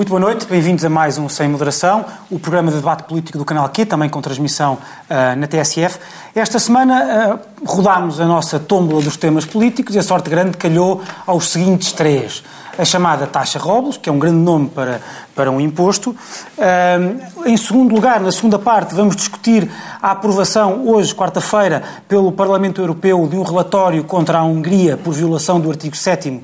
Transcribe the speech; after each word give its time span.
Muito 0.00 0.08
boa 0.08 0.20
noite, 0.20 0.46
bem-vindos 0.46 0.82
a 0.82 0.88
mais 0.88 1.18
um 1.18 1.28
Sem 1.28 1.46
Moderação, 1.46 2.06
o 2.30 2.38
programa 2.38 2.70
de 2.70 2.78
debate 2.78 3.02
político 3.02 3.36
do 3.36 3.44
canal 3.44 3.68
Q, 3.68 3.84
também 3.84 4.08
com 4.08 4.18
transmissão 4.22 4.78
uh, 4.78 5.36
na 5.36 5.46
TSF. 5.46 5.98
Esta 6.34 6.58
semana 6.58 7.34
uh, 7.34 7.38
rodámos 7.64 8.20
a 8.20 8.26
nossa 8.26 8.58
tómbola 8.58 9.02
dos 9.02 9.16
temas 9.16 9.44
políticos 9.44 9.94
e 9.94 9.98
a 9.98 10.02
sorte 10.02 10.30
grande 10.30 10.56
calhou 10.56 11.02
aos 11.26 11.48
seguintes 11.48 11.92
três. 11.92 12.42
A 12.78 12.84
chamada 12.84 13.26
taxa 13.26 13.58
Robles, 13.58 13.98
que 13.98 14.08
é 14.08 14.12
um 14.12 14.18
grande 14.18 14.38
nome 14.38 14.68
para, 14.68 15.02
para 15.34 15.50
um 15.50 15.60
imposto. 15.60 16.10
Uh, 16.56 17.46
em 17.46 17.56
segundo 17.56 17.94
lugar, 17.94 18.20
na 18.20 18.32
segunda 18.32 18.58
parte, 18.58 18.94
vamos 18.94 19.16
discutir 19.16 19.70
a 20.00 20.12
aprovação, 20.12 20.88
hoje, 20.88 21.14
quarta-feira, 21.14 21.82
pelo 22.08 22.32
Parlamento 22.32 22.80
Europeu 22.80 23.26
de 23.28 23.36
um 23.36 23.42
relatório 23.42 24.02
contra 24.04 24.38
a 24.38 24.44
Hungria 24.44 24.96
por 24.96 25.12
violação 25.12 25.60
do 25.60 25.68
artigo 25.68 25.94
7 25.94 26.40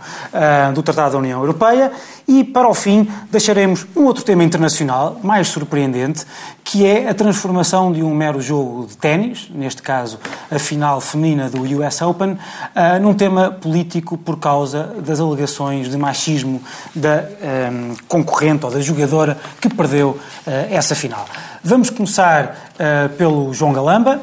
do 0.74 0.82
Tratado 0.82 1.12
da 1.12 1.18
União 1.18 1.40
Europeia. 1.40 1.90
E, 2.28 2.44
para 2.44 2.68
o 2.68 2.74
fim, 2.74 3.08
deixaremos 3.30 3.86
um 3.96 4.04
outro 4.04 4.24
tema 4.24 4.42
internacional, 4.42 5.18
mais 5.22 5.48
surpreendente, 5.48 6.26
que 6.66 6.84
é 6.84 7.08
a 7.08 7.14
transformação 7.14 7.92
de 7.92 8.02
um 8.02 8.12
mero 8.12 8.40
jogo 8.40 8.88
de 8.88 8.96
ténis, 8.96 9.48
neste 9.54 9.80
caso 9.80 10.18
a 10.50 10.58
final 10.58 11.00
feminina 11.00 11.48
do 11.48 11.62
US 11.62 12.02
Open, 12.02 12.32
uh, 12.32 13.00
num 13.00 13.14
tema 13.14 13.52
político 13.52 14.18
por 14.18 14.36
causa 14.36 14.92
das 14.98 15.20
alegações 15.20 15.88
de 15.88 15.96
machismo 15.96 16.60
da 16.92 17.24
um, 17.70 17.94
concorrente 18.08 18.64
ou 18.64 18.72
da 18.72 18.80
jogadora 18.80 19.38
que 19.60 19.68
perdeu 19.68 20.08
uh, 20.08 20.20
essa 20.68 20.96
final. 20.96 21.24
Vamos 21.62 21.88
começar 21.88 22.72
uh, 22.74 23.08
pelo 23.10 23.54
João 23.54 23.72
Galamba, 23.72 24.20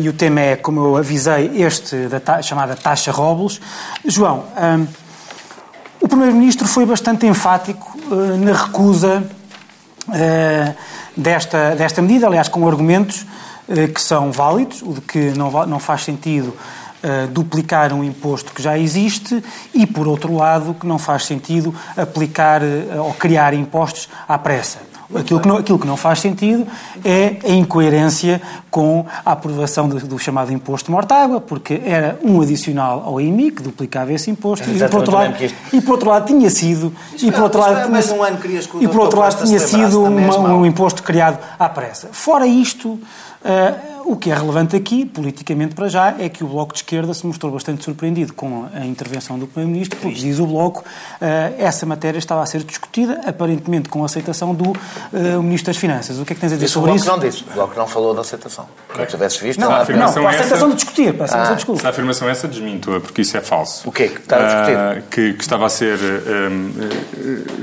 e 0.00 0.08
o 0.08 0.12
tema 0.12 0.40
é, 0.40 0.56
como 0.56 0.80
eu 0.80 0.96
avisei, 0.96 1.60
este 1.60 2.06
da 2.06 2.20
ta 2.20 2.40
chamada 2.40 2.76
taxa 2.76 3.10
Robles. 3.10 3.60
João, 4.06 4.44
um, 4.56 4.86
o 6.00 6.08
Primeiro-Ministro 6.08 6.66
foi 6.66 6.86
bastante 6.86 7.26
enfático 7.26 7.98
na 8.38 8.52
recusa 8.52 9.24
desta, 11.20 11.74
desta 11.74 12.02
medida, 12.02 12.26
aliás, 12.26 12.48
com 12.48 12.66
argumentos 12.66 13.26
uh, 13.68 13.88
que 13.92 14.00
são 14.00 14.32
válidos, 14.32 14.82
o 14.82 14.94
de 14.94 15.00
que 15.00 15.18
não, 15.30 15.50
não 15.66 15.78
faz 15.78 16.04
sentido 16.04 16.56
duplicar 17.32 17.94
um 17.94 18.04
imposto 18.04 18.52
que 18.52 18.62
já 18.62 18.76
existe 18.76 19.42
e, 19.72 19.86
por 19.86 20.06
outro 20.06 20.36
lado, 20.36 20.74
que 20.74 20.86
não 20.86 20.98
faz 20.98 21.24
sentido 21.24 21.74
aplicar 21.96 22.60
ou 22.98 23.14
criar 23.14 23.54
impostos 23.54 24.06
à 24.28 24.36
pressa. 24.36 24.89
Aquilo 25.14 25.40
que, 25.40 25.48
não, 25.48 25.56
aquilo 25.56 25.78
que 25.78 25.86
não 25.86 25.96
faz 25.96 26.20
sentido 26.20 26.66
é 27.04 27.36
a 27.44 27.50
incoerência 27.50 28.40
com 28.70 29.04
a 29.24 29.32
aprovação 29.32 29.88
do, 29.88 29.98
do 29.98 30.18
chamado 30.18 30.52
imposto 30.52 30.86
de 30.86 30.92
mortágua, 30.92 31.40
porque 31.40 31.80
era 31.84 32.18
um 32.22 32.40
adicional 32.40 33.02
ao 33.04 33.20
IMI, 33.20 33.50
que 33.50 33.62
duplicava 33.62 34.12
esse 34.12 34.30
imposto, 34.30 34.70
e 34.70 34.78
por, 34.78 34.94
outro 34.96 35.12
lado, 35.12 35.34
e 35.72 35.80
por 35.80 35.92
outro 35.92 36.10
lado 36.10 36.26
tinha 36.26 36.48
sido... 36.48 36.92
e 37.20 37.32
por 37.32 37.42
outro 37.42 37.60
lado, 37.60 37.86
tinha, 37.86 38.14
um 38.14 38.22
ano 38.22 38.38
e 38.80 38.88
por 38.88 39.00
outro 39.00 39.18
lado 39.18 39.44
tinha 39.44 39.58
sido 39.58 40.04
uma, 40.04 40.54
um 40.54 40.64
imposto 40.64 41.02
criado 41.02 41.38
à 41.58 41.68
pressa. 41.68 42.08
Fora 42.12 42.46
isto... 42.46 42.98
Uh, 43.42 43.90
o 44.10 44.16
que 44.16 44.30
é 44.30 44.34
relevante 44.34 44.74
aqui, 44.74 45.04
politicamente 45.06 45.74
para 45.74 45.88
já, 45.88 46.16
é 46.18 46.28
que 46.28 46.42
o 46.42 46.48
Bloco 46.48 46.72
de 46.72 46.80
Esquerda 46.80 47.14
se 47.14 47.24
mostrou 47.24 47.52
bastante 47.52 47.84
surpreendido 47.84 48.32
com 48.32 48.68
a 48.74 48.84
intervenção 48.84 49.38
do 49.38 49.46
Primeiro-Ministro, 49.46 50.00
porque, 50.00 50.16
diz 50.18 50.40
o 50.40 50.46
Bloco, 50.46 50.84
eh, 51.20 51.54
essa 51.58 51.86
matéria 51.86 52.18
estava 52.18 52.42
a 52.42 52.46
ser 52.46 52.64
discutida, 52.64 53.20
aparentemente 53.24 53.88
com 53.88 54.02
a 54.02 54.06
aceitação 54.06 54.52
do 54.52 54.72
eh, 55.12 55.36
Ministro 55.36 55.68
das 55.68 55.76
Finanças. 55.76 56.18
O 56.18 56.24
que 56.24 56.32
é 56.32 56.34
que 56.34 56.40
tens 56.40 56.52
a 56.52 56.56
dizer 56.56 56.66
sobre 56.66 56.92
isso? 56.92 57.04
O 57.04 57.06
Bloco 57.06 57.20
não 57.22 57.30
disse. 57.30 57.44
O 57.44 57.54
Bloco 57.54 57.78
não 57.78 57.86
falou 57.86 58.12
da 58.12 58.22
aceitação. 58.22 58.66
Como 58.92 59.06
tivesses 59.06 59.38
visto... 59.38 59.60
Não, 59.60 59.70
a 59.70 59.84
não, 59.84 60.12
com 60.12 60.26
a 60.26 60.30
aceitação 60.30 60.56
essa... 60.56 60.68
de 60.68 60.74
discutir. 60.74 61.14
Para 61.14 61.24
a, 61.26 61.52
ah. 61.52 61.56
se 61.56 61.86
a 61.86 61.90
afirmação 61.90 62.28
essa 62.28 62.48
desminto 62.48 63.00
porque 63.00 63.22
isso 63.22 63.36
é 63.36 63.40
falso. 63.40 63.88
O 63.88 63.92
quê? 63.92 64.08
Que 64.08 64.20
está 64.20 64.36
a 64.36 64.46
discutir? 64.46 64.76
Uh, 64.76 65.08
que, 65.08 65.32
que, 65.34 65.42
estava 65.42 65.66
a 65.66 65.68
ser... 65.68 65.98
Um, 65.98 66.72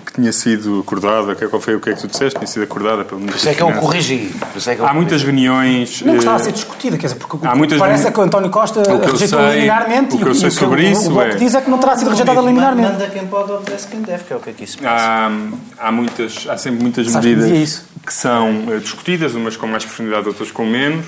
que 0.05 0.13
tinha 0.13 0.31
sido 0.31 0.79
acordada... 0.79 1.35
Qual 1.35 1.61
foi 1.61 1.75
o 1.75 1.81
que 1.81 1.89
é 1.89 1.94
que 1.94 1.99
tu 1.99 2.07
disseste? 2.07 2.39
Tinha 2.39 2.47
sido 2.47 2.63
acordada 2.63 3.03
pelo 3.03 3.19
Ministro 3.19 3.41
Por 3.41 3.49
isso 3.49 3.49
é 3.49 3.53
que 3.53 3.61
eu 3.61 3.81
corrigi. 3.81 4.31
É 4.65 4.75
que 4.75 4.81
eu 4.81 4.88
Há 4.88 4.94
muitas 4.94 5.23
reuniões... 5.23 5.66
Não, 6.05 6.16
estava 6.16 6.35
a 6.35 6.39
ser 6.39 6.51
discutida, 6.51 6.97
quer 6.97 7.07
dizer, 7.07 7.19
porque 7.19 7.45
Há 7.45 7.55
muitas 7.55 7.78
parece 7.78 8.00
vezes... 8.00 8.13
que 8.13 8.19
o 8.19 8.23
António 8.23 8.50
Costa 8.50 8.81
rejeitou 8.81 9.39
sei, 9.39 9.53
liminarmente 9.55 10.16
o 10.16 10.19
que 10.19 10.25
eu 10.25 10.35
sei 10.35 10.51
sobre 10.51 10.83
o, 10.83 10.91
isso 10.91 11.11
o, 11.11 11.16
o 11.16 11.22
é... 11.22 11.35
diz 11.35 11.55
é 11.55 11.61
que 11.61 11.69
não 11.69 11.78
terá 11.78 11.95
sido 11.95 12.09
rejeitado 12.09 12.41
liminarmente. 12.45 12.91
Manda 12.91 13.07
quem 13.07 13.28
pode, 13.28 13.51
obedece 13.51 13.88
quem 13.88 14.01
deve, 14.01 14.23
que 14.23 14.33
é 14.33 14.35
o 14.35 14.39
que 14.39 14.50
aqui 14.50 14.67
se 14.67 14.77
passa. 14.77 15.06
Há, 15.06 15.31
há, 15.77 15.91
muitas, 15.91 16.47
há 16.50 16.57
sempre 16.57 16.81
muitas 16.81 17.09
Sabes 17.09 17.29
medidas 17.29 17.79
que, 18.00 18.07
que 18.07 18.13
são 18.13 18.67
uh, 18.67 18.79
discutidas, 18.79 19.35
umas 19.35 19.57
com 19.57 19.67
mais 19.67 19.83
profundidade, 19.85 20.27
outras 20.27 20.51
com 20.51 20.66
menos. 20.66 21.06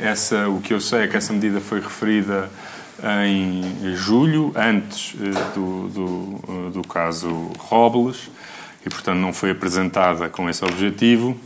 Essa, 0.00 0.48
o 0.48 0.60
que 0.60 0.72
eu 0.72 0.80
sei 0.80 1.04
é 1.04 1.06
que 1.06 1.16
essa 1.16 1.32
medida 1.32 1.60
foi 1.60 1.80
referida 1.80 2.48
em 3.26 3.94
julho, 3.94 4.52
antes 4.56 5.14
uh, 5.14 5.54
do, 5.54 5.88
do, 5.88 6.70
do 6.70 6.88
caso 6.88 7.50
Robles, 7.58 8.30
e 8.84 8.88
portanto 8.88 9.18
não 9.18 9.32
foi 9.32 9.50
apresentada 9.50 10.28
com 10.28 10.48
esse 10.48 10.64
objetivo. 10.64 11.36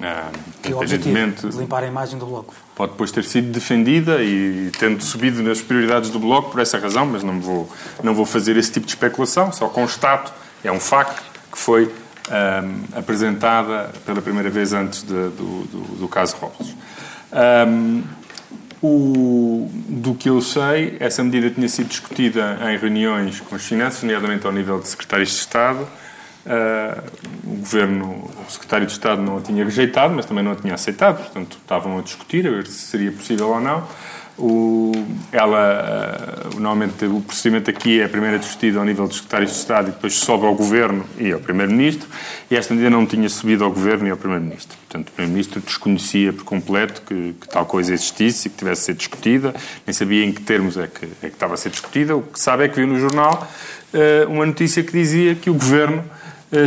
Ah, 0.00 0.30
que 0.62 0.74
objetivo 0.74 1.50
de 1.50 1.56
limpar 1.56 1.82
a 1.82 1.86
imagem 1.86 2.18
do 2.18 2.26
Bloco. 2.26 2.54
Pode 2.74 2.92
depois 2.92 3.10
ter 3.10 3.24
sido 3.24 3.50
defendida 3.50 4.22
e 4.22 4.70
tendo 4.78 5.02
subido 5.02 5.42
nas 5.42 5.62
prioridades 5.62 6.10
do 6.10 6.18
Bloco 6.18 6.50
por 6.50 6.60
essa 6.60 6.78
razão, 6.78 7.06
mas 7.06 7.22
não 7.22 7.40
vou, 7.40 7.70
não 8.02 8.14
vou 8.14 8.26
fazer 8.26 8.56
esse 8.58 8.70
tipo 8.70 8.84
de 8.84 8.92
especulação, 8.92 9.50
só 9.52 9.68
constato, 9.68 10.32
é 10.62 10.70
um 10.70 10.80
facto 10.80 11.22
que 11.50 11.58
foi 11.58 11.84
um, 11.84 12.98
apresentada 12.98 13.90
pela 14.04 14.20
primeira 14.20 14.50
vez 14.50 14.72
antes 14.72 15.02
de, 15.02 15.08
do, 15.08 15.64
do, 15.64 15.96
do, 16.00 16.08
caso 16.08 16.36
Robles. 16.36 16.74
Um, 17.32 18.02
o, 18.82 19.70
do 19.88 20.14
que 20.14 20.28
eu 20.28 20.40
sei, 20.42 20.96
essa 21.00 21.24
medida 21.24 21.48
tinha 21.50 21.68
sido 21.68 21.88
discutida 21.88 22.58
em 22.70 22.76
reuniões 22.76 23.40
com 23.40 23.54
as 23.56 23.64
finanças, 23.64 24.02
nomeadamente 24.02 24.46
ao 24.46 24.52
nível 24.52 24.78
de 24.78 24.88
secretários 24.88 25.30
de 25.30 25.36
Estado, 25.36 25.88
o 27.44 27.56
governo, 27.56 28.30
o 28.46 28.50
secretário 28.50 28.86
de 28.86 28.92
Estado 28.92 29.20
não 29.20 29.38
a 29.38 29.40
tinha 29.40 29.64
rejeitado, 29.64 30.14
mas 30.14 30.26
também 30.26 30.44
não 30.44 30.52
a 30.52 30.56
tinha 30.56 30.74
aceitado, 30.74 31.18
portanto 31.18 31.58
estavam 31.60 31.98
a 31.98 32.02
discutir 32.02 32.46
a 32.46 32.50
ver 32.50 32.66
se 32.66 32.86
seria 32.86 33.12
possível 33.12 33.48
ou 33.48 33.60
não. 33.60 33.86
O, 34.38 34.92
ela, 35.32 36.44
uh, 36.44 36.60
normalmente 36.60 37.06
o 37.06 37.22
procedimento 37.22 37.70
aqui 37.70 38.02
é 38.02 38.06
primeiro 38.06 38.38
discutido 38.38 38.78
ao 38.78 38.84
nível 38.84 39.06
dos 39.06 39.16
secretários 39.16 39.52
de 39.52 39.56
Estado 39.56 39.88
e 39.88 39.92
depois 39.92 40.12
sobe 40.12 40.44
ao 40.44 40.54
Governo 40.54 41.06
e 41.18 41.32
ao 41.32 41.40
Primeiro-Ministro, 41.40 42.06
e 42.50 42.54
esta 42.54 42.74
medida 42.74 42.90
não 42.90 43.06
tinha 43.06 43.30
subido 43.30 43.64
ao 43.64 43.70
Governo 43.70 44.06
e 44.06 44.10
ao 44.10 44.16
Primeiro-Ministro. 44.18 44.76
Portanto, 44.76 45.08
o 45.08 45.12
Primeiro-Ministro 45.12 45.62
desconhecia 45.62 46.34
por 46.34 46.44
completo 46.44 47.00
que, 47.00 47.34
que, 47.40 47.48
tal 47.48 47.64
coisa 47.64 47.94
existisse 47.94 48.48
e 48.48 48.50
que 48.50 48.58
tivesse 48.58 48.82
a 48.82 48.84
ser 48.84 48.94
discutida, 48.94 49.54
nem 49.86 49.94
sabia 49.94 50.22
em 50.22 50.32
que 50.32 50.42
termos 50.42 50.76
é 50.76 50.86
que, 50.86 51.06
é 51.22 51.28
que 51.28 51.34
estava 51.34 51.54
a 51.54 51.56
ser 51.56 51.70
discutida. 51.70 52.14
O 52.14 52.20
que 52.20 52.38
sabe 52.38 52.64
é 52.64 52.68
que 52.68 52.76
viu 52.76 52.86
no 52.86 53.00
jornal 53.00 53.50
uh, 53.94 54.30
uma 54.30 54.44
notícia 54.44 54.82
que 54.82 54.92
dizia 54.92 55.34
que 55.34 55.48
o 55.48 55.54
Governo 55.54 56.04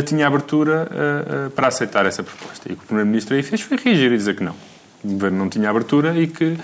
tinha 0.06 0.26
abertura 0.26 0.88
uh, 0.90 1.46
uh, 1.46 1.50
para 1.50 1.68
aceitar 1.68 2.06
essa 2.06 2.22
proposta. 2.22 2.68
E 2.68 2.72
o 2.72 2.76
que 2.76 2.84
o 2.84 2.86
Primeiro-Ministro 2.86 3.34
aí 3.34 3.42
fez 3.42 3.60
foi 3.60 3.76
reagir 3.76 4.12
e 4.12 4.16
dizer 4.16 4.36
que 4.36 4.44
não. 4.44 4.54
O 5.02 5.08
Governo 5.08 5.38
não 5.38 5.48
tinha 5.48 5.70
abertura 5.70 6.16
e 6.18 6.26
que 6.26 6.56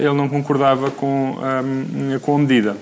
ele 0.00 0.14
não 0.14 0.28
concordava 0.28 0.90
com, 0.90 1.38
um, 1.38 2.18
com 2.18 2.34
a 2.34 2.38
medida. 2.38 2.76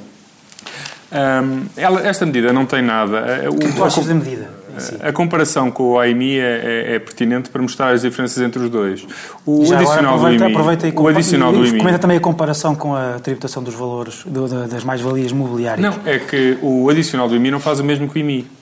Ela, 1.76 2.04
esta 2.04 2.26
medida 2.26 2.52
não 2.52 2.66
tem 2.66 2.82
nada. 2.82 3.48
O 3.50 3.56
que 3.56 3.72
tu 3.72 3.84
achas 3.84 4.06
da 4.06 4.14
medida? 4.14 4.60
A 5.02 5.12
comparação 5.12 5.70
com 5.70 5.92
o 5.92 5.98
AIMI 5.98 6.38
é, 6.38 6.42
é, 6.42 6.94
é, 6.94 6.98
pertinente 6.98 7.50
para 7.50 7.60
mostrar 7.60 7.90
as 7.90 8.02
diferenças 8.02 8.42
entre 8.42 8.62
os 8.62 8.70
dois. 8.70 9.06
O 9.44 9.64
Já 9.64 9.76
adicional 9.76 10.14
aproveita, 10.14 10.38
do 10.38 10.44
IMI, 10.44 10.52
aproveita 10.52 10.88
e, 10.88 10.92
o 10.94 11.08
adicional 11.08 11.52
do 11.52 11.66
IMI, 11.66 11.78
comenta 11.78 11.98
também 11.98 12.16
a 12.16 12.20
comparação 12.20 12.74
com 12.74 12.94
a 12.94 13.18
tributação 13.20 13.62
dos 13.62 13.74
valores 13.74 14.22
do, 14.24 14.48
das 14.68 14.84
mais-valias 14.84 15.32
mobiliárias. 15.32 15.84
Não, 15.84 16.00
é 16.06 16.18
que 16.18 16.58
o 16.62 16.88
adicional 16.88 17.28
do 17.28 17.36
IMI 17.36 17.50
não 17.50 17.60
faz 17.60 17.80
o 17.80 17.84
mesmo 17.84 18.08
que 18.08 18.18
o 18.18 18.20
IMI. 18.20 18.59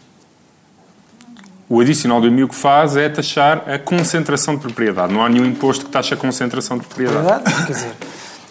O 1.69 1.81
adicional 1.81 2.21
do 2.21 2.27
IMI 2.27 2.45
o 2.45 2.49
que 2.49 2.55
faz 2.55 2.97
é 2.97 3.09
taxar 3.09 3.65
a 3.69 3.79
concentração 3.79 4.55
de 4.55 4.61
propriedade. 4.61 5.13
Não 5.13 5.23
há 5.23 5.29
nenhum 5.29 5.45
imposto 5.45 5.85
que 5.85 5.91
taxe 5.91 6.15
a 6.15 6.17
concentração 6.17 6.79
de 6.79 6.87
propriedade. 6.87 7.45
Quer 7.67 7.73
dizer, 7.73 7.93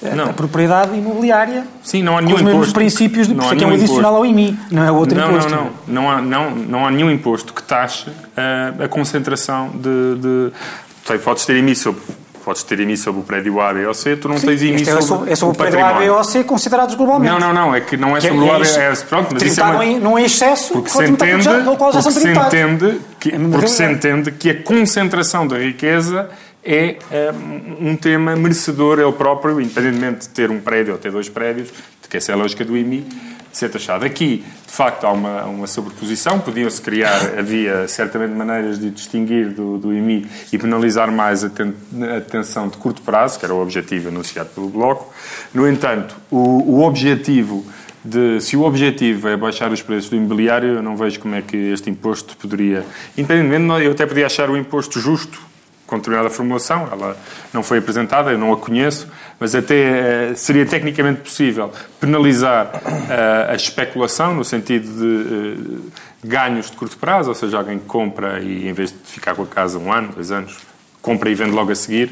não. 0.16 0.26
a 0.26 0.34
propriedade 0.34 0.96
imobiliária 0.96 1.66
Sim, 1.84 2.04
não 2.04 2.16
há 2.16 2.22
nenhum 2.22 2.36
com 2.36 2.36
os 2.36 2.42
imposto. 2.42 2.60
mesmos 2.60 2.74
princípios, 2.74 3.28
de, 3.28 3.34
por 3.34 3.44
isso 3.44 3.54
é 3.54 3.56
que 3.56 3.64
é 3.64 3.68
um 3.68 3.72
adicional 3.72 4.16
ao 4.16 4.26
IMI, 4.26 4.60
não 4.70 4.84
é 4.84 4.92
outro 4.92 5.18
não, 5.18 5.32
imposto. 5.32 5.50
Não, 5.50 5.64
não, 5.64 5.72
não. 5.88 6.10
Há, 6.12 6.22
não, 6.22 6.52
não 6.52 6.86
há 6.86 6.92
nenhum 6.92 7.10
imposto 7.10 7.54
que 7.54 7.64
taxe 7.64 8.12
a, 8.36 8.84
a 8.84 8.88
concentração 8.88 9.70
de... 9.70 10.16
de... 10.22 10.52
Sei, 11.04 11.18
podes 11.18 11.46
ter 11.46 11.56
IMI 11.58 11.76
sobre 11.76 12.02
podes 12.48 12.64
ter 12.64 12.80
IMI 12.80 12.96
sobre 12.96 13.20
o 13.20 13.24
prédio 13.26 13.60
A, 13.60 13.74
B 13.74 13.86
ou 13.86 13.94
C, 13.94 14.16
tu 14.16 14.30
não 14.30 14.40
tens 14.40 14.62
IMI 14.62 14.76
Este 14.76 14.90
é 14.90 14.94
sobre, 14.94 15.06
sobre, 15.06 15.32
é 15.32 15.36
sobre 15.36 15.54
o 15.54 15.58
prédio 15.58 15.80
património. 15.80 16.12
A, 16.12 16.14
B 16.14 16.18
ou 16.18 16.24
C 16.24 16.44
considerados 16.46 16.96
globalmente. 16.96 17.30
Não, 17.30 17.40
não, 17.42 17.54
não, 17.54 17.76
é 17.76 17.82
que 17.82 17.98
não 17.98 18.16
é 18.16 18.22
Que 18.22 18.30
sobre 18.30 18.46
o 18.46 18.52
A, 18.54 18.60
B, 18.60 18.66
é, 18.66 18.80
é, 18.80 18.96
pronto, 18.96 19.34
mas 19.34 19.44
isso 19.44 19.60
é 19.60 19.64
uma... 19.66 20.00
não 20.00 20.18
é 20.18 20.24
excesso 20.24 20.72
Porque 20.72 20.90
se 20.90 21.04
entende, 21.04 21.44
já- 21.44 21.62
porque 21.62 22.02
se 22.02 22.30
entende 22.30 23.02
que, 23.20 23.36
É 23.36 23.40
porque 23.40 23.68
se 23.68 23.84
entende 23.84 24.32
que 24.32 24.50
a 24.50 24.64
concentração 24.64 25.46
da 25.46 25.58
riqueza 25.58 26.30
é 26.64 26.96
eh, 27.12 27.34
um 27.82 27.98
tema 27.98 28.34
merecedor 28.36 28.98
ele 29.00 29.12
próprio, 29.12 29.60
independentemente 29.60 30.28
de 30.28 30.30
ter 30.30 30.50
um 30.50 30.60
prédio 30.60 30.94
ou 30.94 31.00
ter 31.00 31.12
dois 31.12 31.28
prédios, 31.28 31.70
que 32.10 32.16
essa 32.16 32.32
é 32.32 32.36
a 32.36 32.38
lógica 32.38 32.64
do 32.64 32.78
IMI, 32.78 33.06
ser 33.58 33.70
taxado. 33.70 34.06
Aqui, 34.06 34.44
de 34.66 34.74
facto, 34.74 35.06
há 35.06 35.12
uma, 35.12 35.44
uma 35.46 35.68
sobreposição, 35.68 36.40
podiam-se 36.40 36.82
criar, 36.82 37.38
havia 37.38 37.88
certamente 37.88 38.32
maneiras 38.32 38.80
de 38.80 38.90
distinguir 38.90 39.50
do, 39.50 39.78
do 39.78 39.94
IMI 39.94 40.28
e 40.52 40.58
penalizar 40.58 41.12
mais 41.12 41.44
a, 41.44 41.50
ten, 41.50 41.74
a 42.02 42.20
detenção 42.20 42.68
de 42.68 42.78
curto 42.78 43.02
prazo, 43.02 43.40
que 43.40 43.46
era 43.46 43.54
o 43.54 43.62
objetivo 43.62 44.10
anunciado 44.10 44.50
pelo 44.50 44.70
Bloco. 44.70 45.14
No 45.54 45.68
entanto, 45.68 46.16
o, 46.30 46.78
o 46.78 46.84
objetivo 46.84 47.66
de, 48.04 48.40
se 48.40 48.56
o 48.56 48.64
objetivo 48.64 49.28
é 49.28 49.36
baixar 49.36 49.72
os 49.72 49.82
preços 49.82 50.10
do 50.10 50.16
imobiliário, 50.16 50.76
eu 50.76 50.84
não 50.84 50.96
vejo 50.96 51.20
como 51.20 51.36
é 51.36 51.42
que 51.42 51.58
este 51.58 51.90
imposto 51.90 52.38
poderia. 52.38 52.86
Independentemente, 53.18 53.84
eu 53.84 53.92
até 53.92 54.06
podia 54.06 54.26
achar 54.26 54.50
o 54.50 54.58
imposto 54.58 55.00
justo 55.00 55.48
com 55.88 55.98
determinada 55.98 56.30
formulação, 56.30 56.88
ela 56.92 57.18
não 57.54 57.64
foi 57.64 57.78
apresentada, 57.80 58.30
eu 58.30 58.38
não 58.38 58.52
a 58.52 58.58
conheço, 58.58 59.08
mas 59.40 59.56
até 59.56 60.32
eh, 60.32 60.36
seria 60.36 60.66
tecnicamente 60.66 61.22
possível 61.22 61.72
penalizar 62.00 62.72
eh, 63.10 63.48
a 63.50 63.56
especulação, 63.56 64.36
no 64.36 64.44
sentido 64.44 64.86
de 64.86 65.86
eh, 65.86 66.28
ganhos 66.28 66.70
de 66.70 66.76
curto 66.76 66.98
prazo, 66.98 67.30
ou 67.30 67.36
seja, 67.36 67.58
alguém 67.58 67.80
que 67.80 67.86
compra 67.86 68.42
e 68.42 68.68
em 68.68 68.74
vez 68.74 68.92
de 68.92 68.98
ficar 69.06 69.34
com 69.34 69.44
a 69.44 69.48
casa 69.48 69.80
um 69.80 69.92
ano, 69.92 70.10
dois 70.14 70.30
anos, 70.30 70.58
compra 71.02 71.30
e 71.30 71.36
vende 71.36 71.52
logo 71.52 71.72
a 71.72 71.76
seguir. 71.76 72.12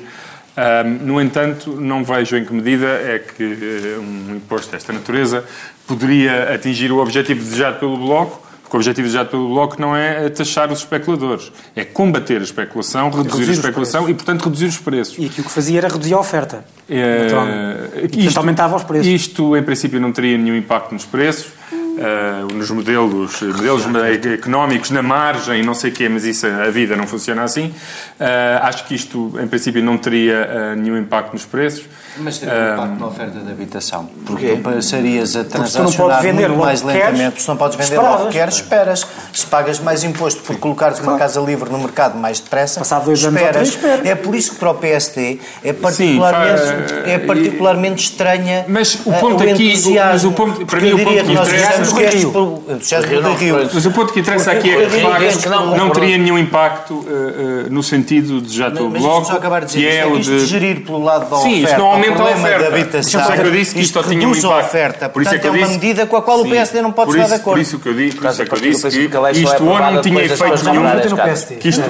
No 1.02 1.20
entanto, 1.20 1.72
não 1.72 2.02
vejo 2.02 2.38
em 2.38 2.46
que 2.46 2.54
medida 2.54 2.88
é 2.88 3.20
que 3.20 3.98
um 4.00 4.38
imposto 4.38 4.72
desta 4.72 4.94
natureza 4.94 5.44
poderia 5.86 6.54
atingir 6.54 6.94
o 6.94 7.00
objetivo 7.00 7.44
desejado 7.44 7.78
pelo 7.78 7.98
Bloco, 7.98 8.45
porque 8.66 8.78
o 8.78 8.80
objetivo 8.80 9.08
desejado 9.08 9.30
pelo 9.30 9.48
Bloco 9.48 9.80
não 9.80 9.96
é 9.96 10.28
taxar 10.30 10.72
os 10.72 10.80
especuladores, 10.80 11.52
é 11.76 11.86
combater 11.86 12.42
a 12.42 12.44
especulação, 12.44 13.12
reduzir, 13.12 13.30
Reduzir 13.30 13.52
a 13.52 13.54
especulação 13.54 14.10
e, 14.10 14.14
portanto, 14.16 14.46
reduzir 14.46 14.66
os 14.66 14.78
preços. 14.80 15.16
E 15.20 15.28
aqui 15.28 15.42
o 15.42 15.44
que 15.44 15.52
fazia 15.52 15.78
era 15.78 15.88
reduzir 15.88 16.16
a 16.16 16.20
oferta. 16.20 16.66
É. 16.90 16.96
E, 16.96 17.30
portanto, 17.30 18.20
isto, 18.20 18.38
aumentava 18.38 18.76
os 18.76 18.84
preços. 18.84 19.08
Isto, 19.08 19.56
em 19.56 19.62
princípio, 19.62 20.02
não 20.02 20.12
teria 20.12 20.36
nenhum 20.36 20.56
impacto 20.56 20.94
nos 20.94 21.06
preços, 21.06 21.52
eh, 21.72 22.54
nos 22.56 22.72
modelos, 22.72 23.40
modelos 23.42 23.86
económicos, 24.26 24.90
na 24.90 25.04
margem, 25.04 25.64
não 25.64 25.76
sei 25.76 25.92
o 25.92 25.94
quê, 25.94 26.10
mas 26.10 26.26
isso, 26.26 26.48
a 26.48 26.72
vida 26.72 26.96
não 26.96 27.06
funciona 27.06 27.44
assim. 27.44 27.72
Eh, 28.20 28.60
acho 28.64 28.86
que 28.88 28.96
isto, 28.96 29.32
em 29.40 29.48
princípio, 29.48 29.84
não 29.84 29.96
teria 29.96 30.34
eh, 30.34 30.76
nenhum 30.76 30.98
impacto 30.98 31.34
nos 31.34 31.46
preços. 31.46 31.86
Mas 32.18 32.38
teria 32.38 32.54
um 32.56 32.74
impacto 32.74 33.00
na 33.00 33.08
oferta 33.08 33.40
de 33.40 33.52
habitação. 33.52 34.10
Porque 34.26 34.48
tu 34.48 34.58
passarias 34.64 35.36
a 35.36 35.44
tu 35.44 35.58
não 35.58 35.60
podes 35.60 35.74
transacionar 35.74 36.22
vender 36.22 36.48
muito 36.50 36.62
mais 36.62 36.82
queres, 36.82 37.02
lentamente. 37.12 37.42
Se 37.42 37.48
não 37.48 37.58
podes 37.58 37.76
vender 37.78 37.90
esperavas. 37.94 38.20
logo 38.20 38.32
que 38.32 38.38
queres, 38.38 38.56
esperas. 38.56 39.08
Se 39.34 39.46
pagas 39.46 39.80
mais 39.80 40.04
imposto 40.04 40.42
por 40.44 40.56
colocares 40.58 41.00
uma 41.00 41.18
casa 41.18 41.40
livre 41.42 41.70
no 41.70 41.78
mercado 41.80 42.18
mais 42.18 42.40
depressa, 42.40 42.80
Passado 42.80 43.06
dois 43.06 43.24
anos 43.26 43.42
esperas. 43.42 43.68
espera. 43.68 44.08
É 44.08 44.16
por 44.16 44.36
isso 44.36 44.52
que 44.54 44.58
para 44.60 44.72
o 44.72 44.76
PSD 44.76 45.40
é 45.64 45.74
particularmente, 45.74 46.62
fa- 46.62 47.10
é 47.10 47.18
particularmente 47.20 48.04
estranha 48.04 48.66
Mas 48.68 48.96
o 49.06 49.12
eh, 49.14 49.20
ponto 49.20 49.44
aqui- 49.44 49.72
entusiasmo. 49.72 50.12
mas 50.14 50.24
o 50.26 50.32
ponto- 50.32 50.66
para 50.66 50.80
mim 50.82 50.94
o 50.94 50.98
ponto 50.98 51.10
diria 51.10 51.24
que 51.24 51.32
interessa- 51.32 51.86
foi- 51.86 52.06
Mas 53.74 53.86
o 53.86 53.92
ponto 53.92 54.14
que 54.14 54.20
interessa 54.20 54.52
aqui 54.52 54.70
é 54.72 54.86
que, 54.86 54.96
de 54.96 55.02
facto, 55.02 55.50
não, 55.50 55.90
teria 55.90 56.18
nenhum 56.18 56.38
impacto 56.38 57.06
eh, 57.08 57.66
eh, 57.66 57.70
no 57.70 57.84
sentido 57.84 58.42
pelo 58.42 58.90
Mas 58.90 58.92
deixa-me 58.94 59.00
Bloco, 59.00 59.26
só 59.28 59.34
acabar 59.34 59.62
de 59.66 59.68
dizer 59.68 59.80
que 59.82 59.88
isto, 59.88 59.98
é 59.98 60.00
é 60.00 60.06
o 60.06 60.18
isto 60.20 60.32
de 60.32 60.40
de... 60.40 60.46
gerir 60.46 60.86
pelo 60.86 61.04
lado 61.04 61.30
da 61.30 61.38
Sim, 61.38 61.64
oferta. 61.64 61.76
Isto 62.06 62.18
não 62.18 62.28
aumenta 62.28 62.32
o 62.32 62.36
a 62.36 62.36
problema 62.36 62.48
oferta. 62.48 62.70
Da 62.72 62.76
habitação, 62.78 63.12
Por 63.12 63.20
isso 63.22 63.32
é 63.32 63.36
que 63.36 63.48
eu 63.48 63.52
disse 63.52 63.74
que 63.76 63.82
isto 63.82 63.86
isto 64.00 64.04
só 64.04 64.10
tinha 64.10 64.28
um 64.28 64.52
a 64.54 64.60
oferta. 64.60 65.10
Por 65.10 65.22
isso 65.22 65.36
é 65.36 65.40
que 65.40 65.48
é 65.48 65.50
uma 65.50 65.60
disse- 65.60 65.72
medida 65.74 66.06
com 66.06 66.16
a 66.18 66.22
qual 66.22 66.40
o 66.40 66.44
Sim. 66.44 66.50
PSD 66.50 66.82
não 66.82 66.92
pode 66.92 67.08
por 67.12 67.16
estar 67.18 67.26
isso, 67.28 67.36
de 67.36 67.42
acordo. 67.42 67.56
Por 67.56 67.62
isso 67.62 67.80
que 67.80 67.90
eu 67.90 67.94
disse, 67.94 68.16
por 68.18 68.30
isso 68.30 68.42
é 68.42 68.46
que 68.46 68.54
eu 68.56 68.60
disse 68.60 68.84
que 68.90 69.08
que 69.10 69.18
é 69.18 69.32
isto 69.32 69.66
ou 69.66 69.80
não 69.80 70.02
tinha 70.02 70.24
efeito 70.24 70.64
nenhum, 70.66 70.84
que 71.60 71.68
isto, 71.70 71.82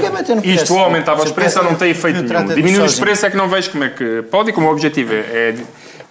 isto 0.43 0.63
PS. 0.65 0.71
ou 0.71 0.79
aumentava 0.79 1.23
os 1.23 1.31
preços 1.31 1.57
ou 1.57 1.63
não 1.63 1.75
tem 1.75 1.89
efeito 1.91 2.21
nenhum. 2.21 2.45
de 2.47 2.55
Diminuir 2.55 2.85
os 2.85 2.99
preços 2.99 3.23
é 3.23 3.29
que 3.29 3.37
não 3.37 3.47
vejo 3.47 3.69
como 3.71 3.83
é 3.83 3.89
que 3.89 4.23
pode 4.31 4.49
e 4.49 4.53
como 4.53 4.67
o 4.67 4.71
objetivo 4.71 5.13
é, 5.13 5.17
é, 5.17 5.55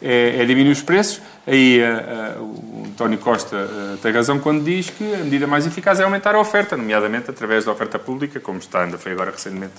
é- 0.02 0.42
é 0.42 0.44
diminuir 0.44 0.72
os 0.72 0.82
preços. 0.82 1.20
Aí 1.46 1.78
eh, 1.80 1.84
eh, 1.84 2.32
o 2.40 2.63
António 2.94 3.19
Costa 3.19 3.56
eh, 3.56 3.96
tem 4.00 4.12
razão 4.12 4.38
quando 4.38 4.62
diz 4.64 4.88
que 4.88 5.14
a 5.14 5.19
medida 5.19 5.49
mais 5.49 5.67
eficaz 5.67 5.99
é 5.99 6.05
aumentar 6.05 6.37
a 6.37 6.38
oferta, 6.41 6.76
nomeadamente 6.76 7.29
através 7.29 7.64
da 7.64 7.73
oferta 7.73 7.99
pública, 7.99 8.38
como 8.38 8.58
está 8.61 8.85
ainda 8.85 8.96
foi 8.96 9.11
agora 9.11 9.32
recentemente 9.32 9.75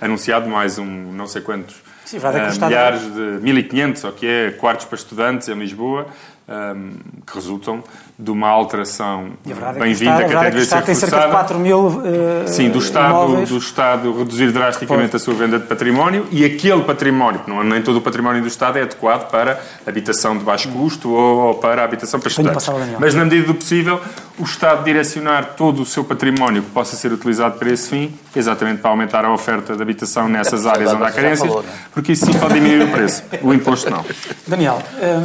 anunciado 0.00 0.48
mais 0.48 0.76
um 0.76 0.84
não 1.12 1.28
sei 1.28 1.42
quantos 1.42 1.76
Sim, 2.04 2.18
vai 2.18 2.46
custar- 2.48 2.68
milhares 2.68 3.02
de 3.02 3.20
1500, 3.40 4.04
ou 4.04 4.12
que 4.12 4.26
é 4.26 4.50
quartos 4.50 4.84
para 4.84 4.96
estudantes 4.96 5.48
em 5.48 5.54
Lisboa, 5.54 6.08
ehm, 6.48 6.90
que 7.26 7.34
resultam 7.34 7.82
de 8.18 8.30
uma 8.30 8.48
alteração 8.48 9.32
é 9.46 9.52
que 9.52 9.78
bem-vinda 9.78 10.24
que 10.24 10.34
até 10.34 10.46
é 10.46 10.50
devia 10.50 10.64
ser 10.64 10.82
tem 10.82 10.94
cerca 10.94 11.16
de 11.16 11.22
reforçada. 11.26 11.32
4 11.32 11.58
mil 11.58 12.02
eh, 12.04 12.46
Sim, 12.46 12.70
do 12.70 12.78
Estado, 12.78 13.10
imóveis. 13.10 13.48
do 13.50 13.58
Estado 13.58 14.18
reduzir 14.18 14.52
drasticamente 14.52 15.16
a 15.16 15.18
sua 15.18 15.34
venda 15.34 15.58
de 15.58 15.66
património 15.66 16.26
e 16.30 16.44
aquele 16.44 16.82
património, 16.82 17.42
não, 17.46 17.62
nem 17.62 17.82
todo 17.82 17.96
o 17.96 18.00
património 18.00 18.40
do 18.40 18.48
Estado 18.48 18.78
é 18.78 18.82
adequado 18.82 19.30
para 19.30 19.60
habitação 19.86 20.36
de 20.38 20.44
baixo 20.44 20.68
custo 20.70 21.10
ou, 21.10 21.38
ou 21.48 21.54
para 21.56 21.84
habitação 21.84 22.18
para 22.18 22.28
estudantes. 22.30 22.66
Mas, 22.98 23.14
na 23.14 23.24
medida 23.24 23.46
do 23.46 23.54
possível, 23.54 24.00
o 24.38 24.44
Estado 24.44 24.82
direcionar 24.84 25.54
todo 25.56 25.82
o 25.82 25.86
seu 25.86 26.04
património 26.04 26.62
que 26.62 26.70
possa 26.70 26.96
ser 26.96 27.12
utilizado 27.12 27.58
para 27.58 27.70
esse 27.70 27.90
fim, 27.90 28.14
exatamente 28.34 28.80
para 28.80 28.90
aumentar 28.90 29.24
a 29.24 29.32
oferta 29.32 29.76
de 29.76 29.82
habitação 29.82 30.28
nessas 30.28 30.64
É, 30.64 30.70
áreas 30.70 30.92
onde 30.94 31.02
há 31.04 31.08
falou, 31.08 31.14
carências, 31.14 31.50
não 31.50 31.60
é? 31.60 31.64
porque 31.92 32.12
isso 32.12 32.24
sim 32.26 32.32
pode 32.38 32.54
diminuir 32.54 32.84
o 32.84 32.88
preço. 32.88 33.22
O 33.42 33.52
imposto 33.52 33.90
não. 33.90 34.04
Daniel, 34.46 34.82
eh, 35.00 35.20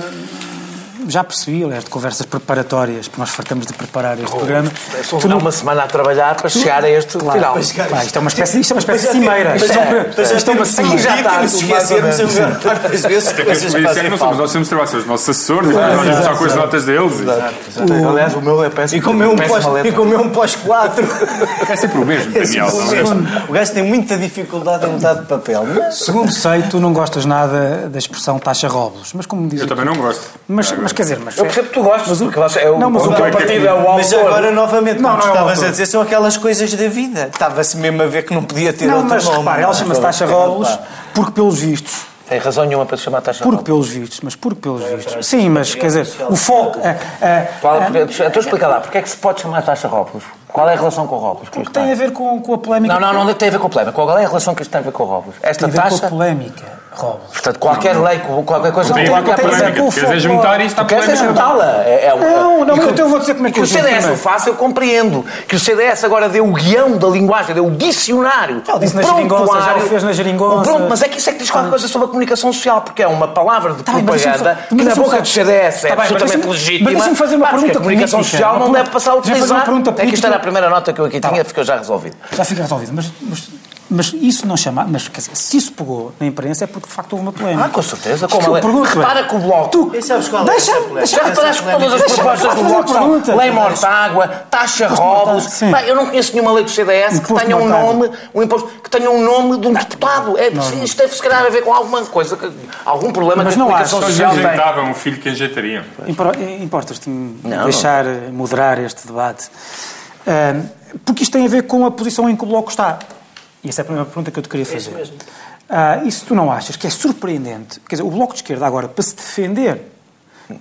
já 1.08 1.24
percebi, 1.24 1.64
aliás, 1.64 1.84
de 1.84 1.90
conversas 1.90 2.26
preparatórias, 2.26 3.08
porque 3.08 3.20
nós 3.22 3.30
fartamos 3.30 3.66
de 3.68 3.74
preparar 3.74 4.20
este 4.20 4.36
programa. 4.36 4.72
Estou 5.00 5.20
Tu 5.20 5.28
não- 5.28 5.38
uma 5.40 5.52
semana 5.52 5.84
a 5.84 5.88
trabalhar 5.88 6.36
para 6.36 6.50
chegar 6.50 6.84
a 6.84 6.90
este 6.90 7.18
Claro, 7.18 7.38
final. 7.40 7.54
Pá, 7.90 8.04
isto 8.04 8.16
é 8.16 8.20
uma 8.20 8.28
espécie, 8.30 8.60
isto 8.60 8.72
é 8.72 8.74
uma 8.76 8.80
espécie 8.80 9.06
de 9.08 9.12
cimeira. 9.12 9.56
Isto 9.56 9.72
é, 9.72 9.80
um- 9.80 10.36
isto 10.38 10.52
é 10.52 10.54
uma 10.54 10.66
cimeira. 10.66 10.98
já 11.02 11.16
está, 11.18 11.30
que 11.38 11.42
nos 11.44 11.54
esquecermos 11.56 12.20
a 12.20 12.26
maior 12.26 12.60
parte 12.62 12.82
das 12.90 13.02
vezes 13.04 13.28
é 13.28 14.18
falta. 14.18 14.36
nós 14.38 14.52
temos 14.52 14.68
de 14.68 14.70
trabalhar, 14.70 14.88
são 14.92 15.00
os 15.00 15.06
nossos 15.06 15.30
assessores, 15.30 15.70
e 15.70 15.74
nós 15.74 15.96
vamos 15.96 16.26
só 16.26 16.36
com 16.36 16.46
as 16.46 16.56
notas 16.56 16.86
deles. 16.86 17.14
Aliás, 18.10 18.34
o 18.36 18.42
meu 18.42 18.64
é 18.64 18.70
péssimo. 18.70 19.00
E 19.00 19.02
comer 19.04 19.28
um 19.28 19.36
péssima 19.36 19.60
pós- 19.62 19.74
letra. 19.74 19.90
e 19.90 19.92
comer 19.94 20.16
um 20.18 20.30
pós-4. 20.30 21.02
É 21.72 21.76
sempre 21.76 22.00
o 22.00 22.06
mesmo, 22.06 22.32
Daniel. 22.34 22.68
é? 22.68 23.50
O 23.50 23.54
gajo 23.54 23.72
tem 23.74 23.84
muita 23.84 24.18
dificuldade 24.18 24.86
em 24.86 24.90
mudar 24.90 25.14
de 25.16 25.26
papel. 25.26 25.64
Segundo 25.92 26.32
sei, 26.32 26.64
tu 26.64 26.80
não 26.80 26.92
gostas 26.92 27.26
nada 27.26 27.88
da 27.90 27.98
expressão 27.98 28.38
taxa 28.40 28.68
robles, 28.68 29.12
mas 29.14 29.26
como 29.26 29.48
diz 29.48 29.60
Eu 29.62 29.66
aqui- 29.66 29.76
também 29.76 29.86
não 29.86 30.02
gosto. 30.02 30.22
Mas, 30.48 30.72
mas 30.92 30.94
quer 30.94 31.04
dizer, 31.04 31.20
mas 31.24 31.38
Eu 31.38 31.46
percebo 31.46 31.68
que 31.70 31.74
tu 31.74 31.84
gostas, 31.84 32.18
porque 32.20 32.40
você 32.40 32.60
é 32.60 32.70
o, 32.70 32.78
Não, 32.78 32.90
mas 32.90 33.04
o 33.04 33.06
o 33.06 33.10
que 33.10 33.16
teu 33.16 33.26
é 33.26 33.32
que- 33.32 33.38
partido 33.38 33.68
é 33.68 33.74
o 33.74 33.78
autor. 33.78 33.96
Mas 33.96 34.14
agora, 34.14 34.52
novamente, 34.52 35.02
Não, 35.02 35.10
não 35.12 35.16
é 35.18 35.24
o 35.24 35.28
estavas 35.28 35.52
autor. 35.54 35.66
a 35.68 35.72
dizer, 35.72 35.86
são 35.86 36.02
aquelas 36.02 36.38
coisas 36.38 36.74
da 36.74 36.88
vida. 36.88 37.30
Estava-se 37.34 37.78
mesmo 37.78 38.02
a 38.04 38.08
ver 38.08 38.24
que 38.24 38.34
não 38.34 38.44
podia 38.44 38.74
ter 38.74 38.86
Não, 38.86 38.96
outro 38.98 39.10
mas 39.10 39.24
nome. 39.26 39.62
ela 39.62 39.74
chama-se 39.74 40.02
taxa 40.02 40.26
robles 40.26 40.78
porque 41.14 41.32
pelos 41.32 41.60
vistos 41.60 42.12
Tem 42.30 42.40
razão 42.40 42.64
nenhuma 42.64 42.86
para 42.86 42.96
se 42.96 43.04
chamar 43.04 43.20
taxa 43.22 43.44
Porque 43.44 43.62
pelos 43.64 43.90
vistos, 43.90 44.22
mas 44.24 44.36
porque 44.38 44.62
pelos 44.62 44.82
vistos. 44.84 45.26
Sim, 45.28 45.50
mas 45.50 45.76
quer 45.76 45.88
dizer, 45.88 46.08
o 46.30 46.36
foco. 46.38 46.80
a- 46.80 46.92
a- 47.26 47.88
a- 47.88 48.28
então 48.28 48.42
explica 48.42 48.68
lá, 48.68 48.80
porque 48.80 48.98
é 49.00 49.02
que 49.02 49.10
se 49.10 49.18
pode 49.18 49.42
chamar 49.42 49.62
taxa 49.64 49.90
robles? 49.90 50.24
Qual 50.48 50.70
é 50.70 50.74
a 50.74 50.78
relação 50.78 51.06
com 51.08 51.16
o 51.16 51.20
robles? 51.20 51.50
que 51.50 51.56
porque 51.60 51.72
tem 51.74 51.92
a 51.92 51.96
ver 51.96 52.12
com, 52.12 52.40
com 52.42 52.54
a 52.54 52.58
polémica. 52.58 52.98
Não, 53.00 53.14
não, 53.14 53.26
não 53.26 53.34
tem 53.34 53.50
a 53.50 53.52
ver 53.52 53.60
com 53.60 53.68
o 53.68 53.70
problema. 53.70 53.92
Qual 53.92 54.18
é 54.18 54.24
a 54.24 54.28
relação 54.28 54.56
que 54.56 54.62
isto 54.62 54.72
tem 54.72 54.80
a 54.80 54.84
ver 54.84 54.92
com 54.94 55.04
o 55.04 55.06
robles? 55.08 55.36
Esta 55.44 55.68
Tem 55.68 55.78
a 55.78 55.84
ver 55.84 55.90
com 55.90 55.96
a 55.96 56.00
taxa, 56.00 56.10
polémica, 56.10 56.64
Robles. 56.94 57.32
portanto, 57.32 57.58
qualquer 57.60 57.98
lei, 57.98 58.20
qualquer 58.46 58.72
coisa 58.74 58.94
que 58.94 59.10
qualquer 59.10 59.40
polémica. 59.40 59.82
Tu 59.82 59.92
queres 59.92 60.22
juntar 60.22 60.60
isto 60.60 60.80
à 60.82 60.86
queres 60.86 61.18
juntá-la. 61.20 61.84
É, 61.86 62.08
é, 62.08 62.14
o- 62.14 62.20
Não, 62.20 62.66
não, 62.66 62.76
e 62.76 62.80
que- 62.80 62.86
então 62.90 63.06
eu 63.06 63.10
vou 63.10 63.20
dizer 63.20 63.34
como 63.36 63.48
é 63.48 63.50
que 63.50 63.54
que 63.56 63.60
eu 63.62 63.64
o 63.64 63.68
CDS 63.68 64.06
o 64.10 64.16
faça, 64.18 64.50
eu 64.50 64.56
compreendo. 64.56 65.26
Que 65.48 65.56
o 65.56 65.60
CDS 65.60 66.04
agora 66.04 66.28
deu 66.28 66.46
o 66.46 66.52
guião 66.54 66.98
da 66.98 67.08
linguagem, 67.08 67.56
deu 67.56 67.66
o 67.66 67.72
dicionário. 67.72 68.62
Já 68.68 68.76
o 68.76 68.80
disse 68.80 68.96
na 68.96 69.04
geringonça, 69.04 69.62
já 69.62 69.76
o 69.78 69.80
fez 69.82 70.04
na 70.04 70.12
geringonça. 70.12 70.64
Pronto, 70.64 70.88
mas 70.90 71.02
é 71.02 71.08
que 71.08 71.18
isso 71.18 71.30
é 71.30 71.34
que 71.34 71.40
diz 71.40 71.50
qualquer 71.50 71.70
coisa 71.70 71.88
sobre 71.88 72.06
a 72.06 72.10
comunicação 72.10 72.52
social, 72.52 72.82
porque 72.82 73.02
é 73.02 73.08
uma 73.08 73.30
palavra 73.30 73.74
de 73.74 73.84
Tá 73.84 73.94
mas 73.94 74.04
propaganda 74.04 74.58
que 74.68 74.76
mas 74.76 74.86
na 74.86 74.96
boca 74.96 75.22
do 75.22 75.28
CDS 75.28 75.86
é 75.86 75.90
Tá 75.90 75.96
mas 75.96 76.12
absolutamente 76.12 76.48
legítima. 76.48 76.84
mas 76.90 76.94
deixa-me 76.96 77.16
fazer 77.16 77.36
uma 77.38 77.48
pergunta 77.48 77.72
a 77.72 77.76
comunicação 77.82 78.24
social 78.24 78.60
não 78.60 78.72
deve 78.72 78.90
passar 78.90 79.12
a 79.12 79.16
utilizar. 79.16 79.64
É 79.98 80.06
que 80.06 80.14
isto 80.16 80.28
era 80.28 80.36
a 80.36 80.40
primeira 80.40 80.70
nota 80.70 80.92
que 80.92 81.00
eu 81.00 81.06
aqui 81.06 81.20
Tá 81.22 81.30
tinha, 81.30 81.46
ficou 81.46 81.64
já 81.64 81.78
resolvido. 81.78 82.16
Já 82.36 82.44
fica 82.44 82.62
resolvido. 82.64 82.92
Mas, 82.94 83.12
mas, 83.92 84.12
mas 84.14 84.22
isso 84.22 84.48
não 84.48 84.56
chama. 84.58 84.86
Mas 84.90 85.08
quer 85.08 85.20
dizer, 85.22 85.36
se 85.36 85.58
isso 85.58 85.72
pegou 85.74 86.14
na 86.20 86.26
imprensa 86.28 86.64
é 86.64 86.68
porque 86.68 86.88
de 86.88 86.94
facto 86.94 87.14
houve 87.14 87.26
uma 87.26 87.32
polémica. 87.34 87.66
Ah, 87.66 87.70
com 87.70 87.82
certeza. 87.82 88.26
Isto 88.26 88.36
Como 88.36 88.48
eu 88.48 88.50
a 88.52 88.54
lei. 88.54 88.62
pergunto, 88.62 88.90
Repara 89.00 89.20
é, 89.20 89.24
que 89.24 89.36
o 89.36 89.40
Bloco... 89.40 89.70
Tu, 89.70 89.92
E 89.96 90.02
sabes 90.02 90.28
qual 90.30 90.44
é 90.44 90.46
deixa, 90.52 90.72
Já 91.06 91.24
reparaste 91.24 91.64
que 91.64 91.72
todas 91.72 91.94
as 91.94 92.02
propostas 92.14 92.56
do 92.56 92.64
Bloco 92.64 92.88
são 92.90 93.00
pergunta. 93.22 93.36
lei 93.36 93.52
taxa. 94.50 94.90
Bem, 95.72 95.86
eu 95.88 95.96
não 95.96 96.06
conheço 96.08 96.34
nenhuma 96.34 96.52
lei 96.54 96.64
do 96.64 96.70
CDS 96.72 97.20
que 97.20 97.34
tenha 97.34 97.56
um 97.58 97.68
nome, 97.68 98.10
um 98.34 98.42
imposto, 98.44 98.68
que 98.84 98.90
tenha 98.90 99.10
um 99.10 99.24
nome 99.24 99.58
de 99.60 99.68
um 99.68 99.74
deputado. 99.74 100.38
É, 100.38 100.50
isto 100.84 100.98
deve 100.98 101.14
se 101.16 101.22
calhar 101.22 101.46
a 101.46 101.50
ver 101.50 101.62
com 101.64 101.74
alguma 101.74 102.04
coisa, 102.06 102.38
algum 102.86 103.12
problema 103.12 103.44
Mas 103.44 103.54
que 103.54 103.60
a 103.60 103.64
não 103.64 103.68
comunicação 103.68 104.02
social 104.02 104.32
tem. 104.32 104.40
enjeitavam 104.40 104.90
um 104.90 104.94
filho 104.94 105.18
que 105.20 105.30
enjeitariam. 105.30 105.84
Impor- 106.08 106.36
Importas-te-me 106.62 107.40
Não, 107.44 107.64
deixar 107.66 108.06
eh, 108.06 108.30
moderar 108.32 108.80
este 108.80 109.06
debate. 109.08 109.50
Porque 111.06 111.24
isto 111.24 111.32
tem 111.32 111.46
a 111.46 111.50
ver 111.50 111.64
com 111.64 111.86
a 111.86 111.92
posição 111.92 112.30
em 112.30 112.36
que 112.36 112.44
o 112.44 112.48
Bloco 112.48 112.70
está. 112.70 113.00
E 113.64 113.70
essa 113.70 113.82
é 113.82 113.84
a 113.84 113.86
primeira 113.86 114.06
pergunta 114.06 114.32
que 114.32 114.40
eu 114.40 114.44
te 114.44 114.50
queria 114.50 114.66
fazer. 114.66 115.12
Ah, 115.70 116.02
e 116.04 116.12
se 116.12 116.26
tu 116.26 116.36
não 116.36 116.52
achas 116.52 116.76
que 116.76 116.86
é 116.88 116.90
surpreendente, 116.90 117.80
quer 117.88 117.96
dizer, 117.96 118.04
o 118.08 118.12
Bloco 118.12 118.34
de 118.34 118.40
Esquerda 118.40 118.66
agora, 118.66 118.88
para 118.88 119.04
se 119.04 119.16
defender 119.16 119.82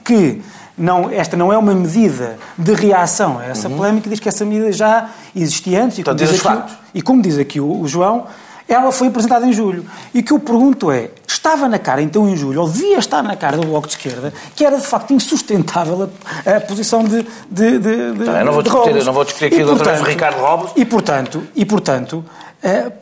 que 0.04 0.40
não, 0.78 1.10
esta 1.10 1.36
não 1.36 1.52
é 1.52 1.58
uma 1.58 1.74
medida 1.74 2.38
de 2.56 2.72
reação 2.74 3.38
a 3.38 3.46
essa 3.46 3.68
polémica, 3.68 4.08
diz 4.08 4.20
que 4.20 4.28
essa 4.28 4.44
medida 4.44 4.70
já 4.72 5.08
existia 5.34 5.82
antes. 5.82 5.98
E 5.98 6.04
como, 6.04 6.14
Uhum. 6.14 6.16
Portanto, 6.16 6.18
diz 6.18 6.30
diz 6.30 6.40
os 6.40 6.46
aqui, 6.46 6.72
e 6.94 7.02
como 7.02 7.22
diz 7.22 7.38
aqui 7.38 7.60
o, 7.60 7.80
o 7.80 7.88
João, 7.88 8.26
ela 8.68 8.92
foi 8.92 9.08
apresentada 9.08 9.44
em 9.46 9.52
julho. 9.52 9.84
E 10.14 10.20
o 10.20 10.22
que 10.22 10.32
eu 10.32 10.38
pergunto 10.38 10.92
é, 10.92 11.10
estava 11.26 11.68
na 11.68 11.78
cara 11.78 12.00
então 12.02 12.28
em 12.28 12.36
julho, 12.36 12.60
ou 12.60 12.68
devia 12.68 12.98
estar 12.98 13.20
na 13.20 13.34
cara 13.34 13.56
do 13.56 13.66
Bloco 13.66 13.88
de 13.88 13.94
Esquerda, 13.94 14.32
que 14.54 14.64
era 14.64 14.78
de 14.78 14.86
facto 14.86 15.12
insustentável 15.12 16.08
a, 16.46 16.56
a 16.56 16.60
posição 16.60 17.02
de, 17.02 17.26
de, 17.50 17.78
de, 17.80 18.12
de, 18.12 18.24
Tá 18.24 18.32
bem, 18.34 18.44
não 18.44 18.52
vou 18.52 18.62
de 18.62 18.68
discutir- 18.68 18.88
Robles. 18.90 19.06
não 19.06 19.12
vou 19.12 19.24
discutir 19.24 19.46
aqui 19.46 19.56
E, 19.60 19.64
portanto, 19.64 20.02
Ricardo 20.04 20.38
Robles. 20.40 20.72
E 20.76 20.84
portanto, 20.84 21.42
e, 21.56 21.64
portanto 21.64 22.24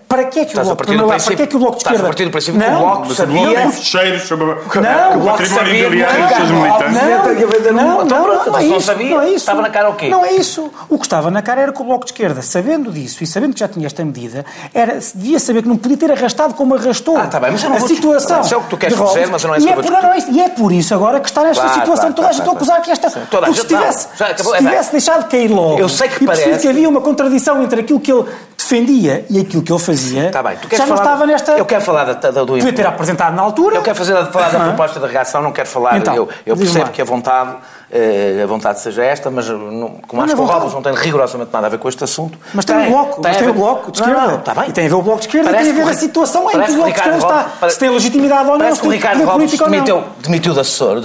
para 0.08 0.24
que 0.24 0.38
é 0.40 0.44
que 0.44 0.56
o 0.56 0.62
Bloco, 0.62 0.76
primeiro 0.76 1.06
para 1.08 1.18
que 1.36 1.42
é 1.42 1.46
que 1.46 1.56
o 1.56 1.58
Bloco 1.58 1.72
de 1.74 1.78
estás 1.78 1.92
a 1.92 1.96
Esquerda... 1.96 2.06
partir 2.08 2.24
do 2.26 2.30
princípio 2.30 2.60
que 2.60 2.66
o 2.66 2.70
Não, 2.70 2.80
Bloco 2.80 3.14
sabia- 3.14 3.60
tem 3.60 3.72
fecheiros 3.72 4.22
sobre 4.22 4.44
Não, 4.46 4.52
o 4.54 4.58
o 4.58 5.20
Bloco 5.20 5.38
património 5.38 5.48
sabia 5.48 5.80
imobiliário 5.80 6.26
dos 6.28 6.36
seus 6.36 6.50
militantes. 6.50 6.94
Não, 6.94 7.02
um- 7.02 7.08
não, 7.08 8.04
Então, 8.04 8.18
não, 8.18 8.24
pronto, 8.24 8.50
não 8.52 8.58
é 8.58 8.62
não 8.62 8.76
isso, 8.76 8.86
sabia. 8.86 9.10
não 9.16 9.20
é 9.22 9.26
isso. 9.26 9.36
Estava 9.36 9.62
na 9.62 9.70
cara 9.70 9.90
o 9.90 9.94
quê? 9.96 10.08
Não 10.08 10.24
é 10.24 10.32
isso. 10.32 10.70
O 10.88 10.96
que 10.98 11.04
estava 11.04 11.30
na 11.30 11.42
cara 11.42 11.60
era 11.60 11.72
que 11.72 11.80
o 11.82 11.84
Bloco 11.84 12.04
de 12.04 12.12
Esquerda, 12.12 12.40
sabendo 12.40 12.92
disso 12.92 13.22
e 13.24 13.26
sabendo 13.26 13.52
que 13.54 13.60
já 13.60 13.68
tinha 13.68 13.86
esta 13.86 14.04
medida, 14.04 14.46
era, 14.72 14.98
devia 15.14 15.40
saber 15.40 15.62
que 15.62 15.68
não 15.68 15.76
podia 15.76 15.96
ter 15.96 16.12
arrastado 16.12 16.54
como 16.54 16.74
arrastou 16.76 17.16
Ah, 17.18 17.26
tá 17.26 17.40
bem, 17.40 17.50
mas 17.50 17.62
eu 17.62 17.68
não 17.70 17.76
a 17.76 17.80
situação. 17.80 18.40
Isso 18.42 18.54
é 18.54 18.56
o 18.56 18.60
que 18.62 18.70
tu 18.70 18.76
queres 18.76 18.96
dizer, 18.96 19.26
mas 19.26 19.42
não 19.44 19.54
é 19.54 19.58
isso 19.58 19.68
e 19.68 19.72
que 19.72 19.78
eu 19.88 19.96
é 19.96 20.02
não, 20.02 20.12
é 20.12 20.18
isso. 20.18 20.30
E 20.30 20.40
é 20.40 20.48
por 20.48 20.72
isso 20.72 20.94
agora 20.94 21.18
que 21.20 21.28
está 21.28 21.42
nesta 21.42 21.68
situação. 21.68 22.12
toda 22.12 22.28
a 22.28 22.32
gente 22.32 22.48
a 22.48 22.52
acusar 22.52 22.80
que 22.80 22.90
esta... 22.92 23.10
Porque 23.10 23.52
se 23.54 23.58
não, 23.72 23.80
tivesse, 23.80 24.08
é 24.56 24.90
deixado 24.92 25.28
cair 25.28 25.48
logo 25.50 25.78
Eu 25.80 25.88
sei 25.88 26.08
que 26.08 26.22
e 26.22 26.26
parece- 26.26 26.58
que 26.60 26.68
havia 26.68 26.88
uma 26.88 27.00
contradição 27.00 27.60
entre 27.62 27.80
aquilo 27.80 27.98
que 28.00 28.12
ele 28.12 28.24
defendia 28.68 29.24
e 29.30 29.40
aquilo 29.40 29.62
que 29.62 29.72
ele 29.72 29.78
fazia, 29.80 30.30
Tá 30.30 30.42
bem, 30.42 30.56
tu 30.56 30.68
já 30.70 30.78
não 30.86 30.96
falar... 30.96 31.00
estava 31.02 31.26
nesta... 31.26 31.52
Eu 31.52 31.64
quero 31.64 31.80
falar 31.82 32.04
da, 32.04 32.12
da, 32.30 32.44
do... 32.44 32.54
Devia 32.54 32.72
ter 32.72 32.86
apresentado 32.86 33.34
na 33.34 33.42
altura. 33.42 33.76
Eu 33.76 33.82
quero 33.82 33.96
fazer, 33.96 34.14
falar 34.26 34.50
da 34.50 34.58
Não 34.58 34.66
proposta 34.68 35.00
da 35.00 35.06
reação, 35.06 35.42
não 35.42 35.52
quero 35.52 35.68
falar. 35.68 35.96
Então, 35.96 36.14
eu 36.14 36.28
eu 36.44 36.56
percebo 36.56 36.90
que 36.90 37.00
a 37.00 37.04
vontade, 37.04 37.56
eh, 37.90 38.40
a 38.42 38.46
vontade 38.46 38.80
seja 38.80 39.02
esta, 39.02 39.30
mas 39.30 39.48
não, 39.48 39.98
como 40.06 40.20
Não 40.20 40.24
acho 40.24 40.34
que 40.34 40.40
o. 40.40 40.44
Robles 40.44 40.74
não 40.74 40.82
tem 40.82 40.94
rigorosamente 40.94 41.50
nada 41.52 41.66
a 41.66 41.70
ver 41.70 41.78
com 41.78 41.88
este 41.88 42.04
assunto. 42.04 42.38
Mas 42.52 42.64
tem, 42.64 42.76
o 42.76 42.90
bloco, 42.90 43.20
mas 43.22 43.36
a 43.36 43.38
tem 43.38 43.44
ver- 43.46 43.50
o 43.50 43.54
bloco 43.54 43.90
de 43.92 44.00
Não, 44.00 44.08
esquerda. 44.08 44.30
Não, 44.32 44.38
está 44.38 44.54
bem. 44.54 44.68
E 44.68 44.72
tem 44.72 44.86
a 44.86 44.88
ver 44.88 44.94
o 44.94 45.02
bloco 45.02 45.20
de 45.20 45.26
esquerda 45.26 45.50
Parece 45.50 45.70
e 45.70 45.72
tem 45.72 45.82
a 45.82 45.84
ver 45.84 45.90
que 45.90 45.96
a 45.96 46.00
situação 46.00 46.42
em 46.50 46.60
que 46.60 46.70
o 46.70 46.74
bloco 46.74 46.90
de 46.92 46.96
esquerda 46.98 47.18
está. 47.18 47.70
Se 47.70 47.78
tem 47.78 47.88
legitimidade 47.90 48.44
ou 48.44 48.52
não, 48.52 48.58
Parece 48.58 48.80
que 48.80 48.86
o 48.86 48.90
tem 48.90 48.98
Ricardo 48.98 49.24
Robles 49.24 49.58
demitiu, 49.58 49.96
não. 49.96 50.04
demitiu 50.22 50.52
de 50.54 50.60
assessor, 50.60 50.96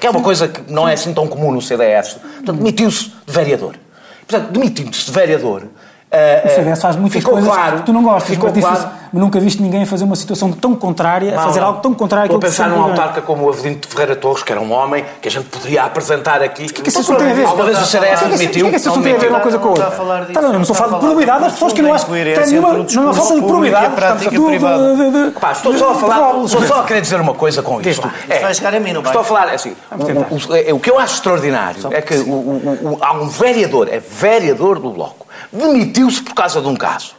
que 0.00 0.06
é 0.06 0.10
uma 0.10 0.22
coisa 0.22 0.48
que 0.48 0.72
não 0.72 0.88
é 0.88 0.94
assim 0.94 1.12
tão 1.12 1.26
comum 1.26 1.52
no 1.52 1.60
CDS. 1.60 2.14
Portanto, 2.36 2.56
demitiu-se 2.56 3.04
de 3.26 3.32
vereador. 3.32 3.74
Portanto, 4.26 4.50
demitiu-se 4.52 5.04
de 5.06 5.12
vereador. 5.12 5.62
Eh, 6.14 6.42
O 6.46 6.48
CDS 6.50 6.80
faz 6.82 6.96
muitas 6.96 7.18
ficou 7.18 7.34
coisas 7.34 7.50
claro, 7.52 7.76
que 7.78 7.82
tu 7.84 7.92
não 7.92 8.02
gostas, 8.02 8.30
ficou 8.30 8.50
mas, 8.54 8.60
claro. 8.64 8.88
mas 9.12 9.22
nunca 9.22 9.40
viste 9.40 9.60
ninguém 9.62 9.84
fazer 9.86 10.04
uma 10.04 10.16
situação 10.16 10.50
tão 10.52 10.74
contrária, 10.74 11.36
a 11.38 11.42
fazer 11.42 11.60
Não, 11.60 11.66
algo 11.68 11.80
tão 11.80 11.92
contrário 11.94 12.26
Estou 12.26 12.38
a 12.38 12.40
que 12.40 12.46
pensar 12.46 12.68
num 12.68 12.82
autarca 12.82 13.20
como 13.20 13.44
o 13.44 13.48
Avelino 13.50 13.76
de 13.80 13.88
Ferreira 13.88 14.16
Torres, 14.16 14.42
que 14.42 14.52
era 14.52 14.60
um 14.60 14.72
homem 14.72 15.04
que 15.20 15.28
a 15.28 15.30
gente 15.30 15.46
poderia 15.48 15.82
apresentar 15.84 16.42
aqui. 16.42 16.66
que 16.66 16.88
esse 16.88 16.98
assunto 16.98 17.18
tem 17.18 17.30
a 17.30 17.34
ver? 17.34 17.44
Alguma 17.46 17.64
vez 17.64 17.80
o 17.80 17.84
CDS 17.86 18.12
O 18.14 18.18
que 18.18 18.24
é 18.24 18.28
que 18.28 18.34
admitiu? 18.34 18.66
o 18.66 18.68
que 18.68 18.68
é 18.68 18.70
que 18.70 18.76
esse 18.76 18.86
não 18.86 18.92
assunto 18.92 19.04
tem 19.04 19.14
a 19.14 19.18
ver 19.18 19.28
uma 19.30 19.40
coisa 19.40 19.58
com 19.58 19.64
a 19.64 19.68
Não 19.68 19.74
está 19.74 19.84
outra? 19.86 19.96
a 20.02 20.04
falar 20.06 20.20
disso, 20.22 20.32
Tá, 20.32 20.40
não, 20.42 20.48
não 20.48 20.54
não 20.54 20.62
estou 20.62 20.74
a 20.74 20.76
está 20.76 20.84
falar 20.84 20.88
de 20.88 20.94
a 20.94 21.00
falar 21.00 21.00
probabilidade 21.00 21.40
das 21.40 21.48
de 21.48 21.54
pessoas 21.54 21.72
que 21.72 21.82
não 21.82 21.94
acham. 21.94 22.06
incoerência 22.06 22.42
Tem 22.42 22.50
nenhuma, 22.52 22.68
o 22.70 22.76
não 22.76 23.14
falta 23.14 23.34
de 23.34 23.40
público 23.40 23.64
e 23.66 23.74
a 23.74 23.90
probabilidade. 23.90 23.94
prática 23.94 24.30
portanto, 24.30 24.40
do- 24.40 24.46
privada. 24.46 24.96
de- 24.96 25.10
de- 25.10 25.24
de- 25.24 25.40
Pá, 25.40 25.52
estou 25.52 25.78
só 25.78 25.90
a 25.90 25.94
falar, 25.94 26.44
estou 26.44 26.62
só 26.66 26.80
a 26.80 26.84
querer 26.84 27.00
dizer 27.00 27.20
uma 27.20 27.34
coisa 27.34 27.62
com 27.62 27.80
isto. 27.80 27.88
Isto 27.90 28.10
vai 28.42 28.54
chegar 28.54 28.74
a 28.74 28.80
mim, 28.80 28.92
não 28.92 29.02
vai? 29.02 29.10
Estou 29.10 29.22
a 29.22 29.24
falar, 29.24 29.48
é 29.50 29.54
assim, 29.54 29.74
o, 29.92 30.52
o- 30.52 30.56
é- 30.56 30.72
o 30.72 30.78
que 30.80 30.90
eu 30.90 30.98
acho 30.98 31.14
extraordinário 31.14 31.80
é 31.92 32.00
que 32.02 32.14
o- 32.16 32.30
o- 32.32 32.88
o- 32.94 32.98
há 33.00 33.12
um 33.14 33.28
vereador, 33.28 33.88
é 33.90 34.00
vereador 34.00 34.78
do 34.78 34.90
Bloco, 34.90 35.26
demitiu-se 36.04 36.22
por 36.22 36.34
causa 36.34 36.60
de 36.60 36.68
um 36.68 36.76
caso. 36.76 37.14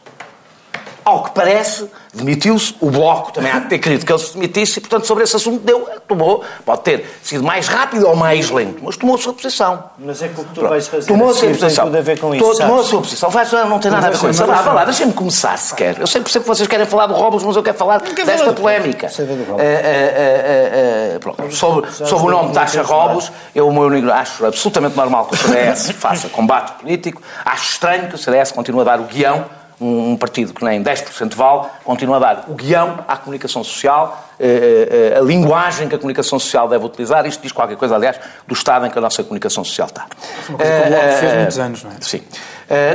Ao 1.04 1.24
que 1.24 1.32
parece, 1.32 1.90
demitiu-se, 2.16 2.76
o 2.80 2.90
Bloco 2.90 3.32
também 3.32 3.52
há 3.52 3.60
de 3.60 3.68
ter 3.68 3.80
querido 3.80 4.06
que 4.06 4.12
ele 4.12 4.20
se 4.20 4.34
demitisse 4.34 4.80
e, 4.80 4.82
portanto, 4.82 5.06
sobre 5.06 5.24
esse 5.24 5.36
assunto 5.36 5.60
deu, 5.64 5.88
tomou, 6.08 6.44
pode 6.66 6.82
ter 6.82 7.06
sido 7.22 7.44
mais 7.44 7.68
rápido 7.68 8.08
ou 8.08 8.16
mais 8.16 8.50
lento, 8.50 8.82
mas 8.84 8.98
tomou 8.98 9.16
a 9.16 9.20
sua 9.20 9.34
posição. 9.34 9.84
Mas 10.00 10.22
é 10.22 10.28
que 10.28 10.40
o 10.40 10.44
que 10.44 10.50
tu 10.50 10.54
Pronto. 10.56 10.70
vais 10.70 10.88
fazer 10.88 11.08
Tomou 11.08 11.28
a 11.28 11.32
a 11.32 11.34
sua 11.34 11.42
tem 11.42 11.58
posição. 11.58 11.86
tudo 11.86 11.98
a 11.98 12.02
ver 12.02 12.20
com 12.20 12.36
isto, 12.36 12.58
Tomou 12.58 12.80
a 12.80 12.84
sua 12.84 13.02
posição. 13.02 13.30
Vai, 13.30 13.46
não 13.68 13.80
tem 13.80 13.92
nada 13.92 14.08
a 14.08 14.10
ver 14.10 14.20
com 14.20 14.30
isso. 14.30 14.40
deixa-me, 14.46 14.64
Vá, 14.64 14.74
lá, 14.74 14.86
deixa-me. 14.86 14.86
deixem-me 14.86 15.14
começar 15.14 15.58
sequer. 15.58 16.00
Eu 16.00 16.08
sei, 16.08 16.24
que 16.24 16.40
vocês 16.40 16.68
querem 16.68 16.86
falar 16.86 17.08
do 17.08 17.14
Robles, 17.14 17.44
mas 17.44 17.56
eu 17.56 17.64
quero 17.64 17.78
falar 17.78 18.00
desta 18.00 18.54
polémica. 18.54 19.10
Sei 19.10 19.26
ver 19.26 19.36
do 19.38 19.44
Robles. 19.44 19.66
Eh, 19.66 19.82
eh, 19.86 21.20
eh. 21.22 21.50
Sobre, 21.52 21.92
sobre 21.92 22.28
o 22.28 22.32
nome 22.32 22.54
Taxa 22.54 22.82
Robles, 22.82 23.32
eu 23.54 23.72
meu, 23.72 24.14
acho 24.14 24.46
absolutamente 24.46 24.96
normal 24.96 25.26
que 25.26 25.36
o 25.36 25.38
CDS 25.38 25.92
faça 25.98 26.30
combate 26.30 26.80
político. 26.80 27.22
Acho 27.44 27.72
estranho 27.72 28.08
que 28.08 28.16
o 28.16 28.18
CDS 28.18 28.52
continue 28.52 28.82
a 28.82 28.86
dar 28.86 29.00
o 29.00 29.04
guião 29.04 29.46
um 29.80 30.12
um 30.12 30.18
partido 30.18 30.54
que 30.54 30.64
nem 30.64 30.82
10% 30.84 31.36
vale, 31.36 31.68
continua 31.84 32.18
a 32.18 32.20
dar 32.20 32.46
o 32.48 32.54
guião 32.54 33.00
à 33.08 33.18
comunicação 33.18 33.64
social, 33.64 34.26
eh, 34.40 35.12
eh, 35.14 35.18
a 35.18 35.22
linguagem 35.22 35.90
que 35.90 35.96
a 35.96 35.98
comunicação 35.98 36.40
social 36.40 36.68
deve 36.68 36.86
utilizar. 36.86 37.26
Isto 37.26 37.42
diz 37.42 37.52
qualquer 37.52 37.76
coisa, 37.76 37.96
aliás, 37.96 38.18
do 38.48 38.54
estado 38.54 38.86
em 38.86 38.90
que 38.90 38.98
a 38.98 39.02
nossa 39.02 39.24
comunicação 39.24 39.64
social 39.64 39.88
está. 39.88 40.06
Uma 40.50 40.58
coisa 40.58 40.72
que 40.74 40.88
o 40.88 40.90
Bloco 40.90 41.12
fez 41.20 41.32
eh, 41.32 41.38
muitos 41.38 41.60
anos, 41.60 41.84
não 41.84 41.92
é? 41.92 41.96
Sim. 42.02 42.22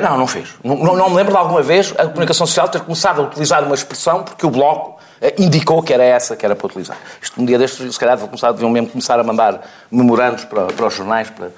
Não, 0.03 0.19
não 0.19 0.27
fez. 0.27 0.49
Não, 0.65 0.77
não- 0.77 1.11
me 1.11 1.17
lembro 1.17 1.33
de 1.33 1.39
alguma 1.39 1.63
vez 1.63 1.95
a 1.97 2.07
comunicação 2.07 2.47
social 2.47 2.69
ter 2.69 2.81
começado 2.81 3.21
a 3.21 3.25
utilizar 3.25 3.63
uma 3.63 3.75
expressão 3.75 4.25
porque 4.25 4.45
o 4.45 4.51
Bloco 4.51 4.99
indicou 5.39 5.83
que 5.83 5.93
era 5.93 6.03
essa 6.03 6.35
que 6.35 6.45
era 6.45 6.57
para 6.57 6.67
utilizar. 6.67 6.97
Isto 7.21 7.41
um 7.41 7.45
dia 7.45 7.59
destes, 7.59 7.93
se 7.95 8.01
calhar, 8.01 8.17
deviam, 8.17 8.29
começar, 8.29 8.53
deviam 8.53 8.71
mesmo 8.71 8.89
começar 8.89 9.21
a 9.21 9.23
mandar 9.23 9.61
memorandos 9.91 10.45
para, 10.45 10.67
para 10.67 10.87
os 10.87 10.95
jornais 10.95 11.31
para, 11.31 11.51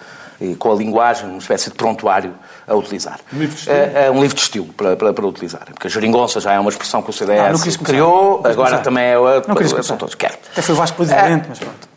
com 0.59 0.73
a 0.73 0.75
linguagem, 0.75 1.29
uma 1.29 1.39
espécie 1.39 1.71
de 1.71 1.77
prontuário 1.77 2.35
a 2.67 2.75
utilizar. 2.75 3.19
Um 3.33 3.39
livro 3.39 3.55
de 3.55 3.61
estilo? 3.61 3.77
Eh, 3.77 3.93
eh, 4.07 4.11
um 4.11 4.21
livro 4.21 4.37
de 4.37 4.43
estilo 4.43 4.67
para, 4.75 4.97
para, 4.97 5.13
para 5.13 5.27
utilizar. 5.27 5.65
Porque 5.67 5.87
a 5.87 5.91
geringonça 5.91 6.41
já 6.41 6.53
é 6.53 6.59
uma 6.61 6.71
expressão 6.71 7.03
que 7.03 7.11
o 7.11 7.13
CDS 7.13 7.41
Ah, 7.41 7.53
não 7.53 7.85
criou, 7.85 8.31
Não 8.35 8.43
quis 8.43 8.51
agora 8.53 8.55
começar. 8.71 8.79
também 8.83 9.05
é 9.05 9.19
outra. 9.19 9.49
Não 9.49 9.55
quis 9.57 9.87
são 9.87 9.97
todos. 9.97 10.15
Quero. 10.15 10.35
Até 10.53 10.63
foi 10.63 10.75
o 10.75 10.79
Vasco 10.79 10.97
Presidente, 10.97 11.47
mas 11.49 11.59
pronto. 11.59 11.89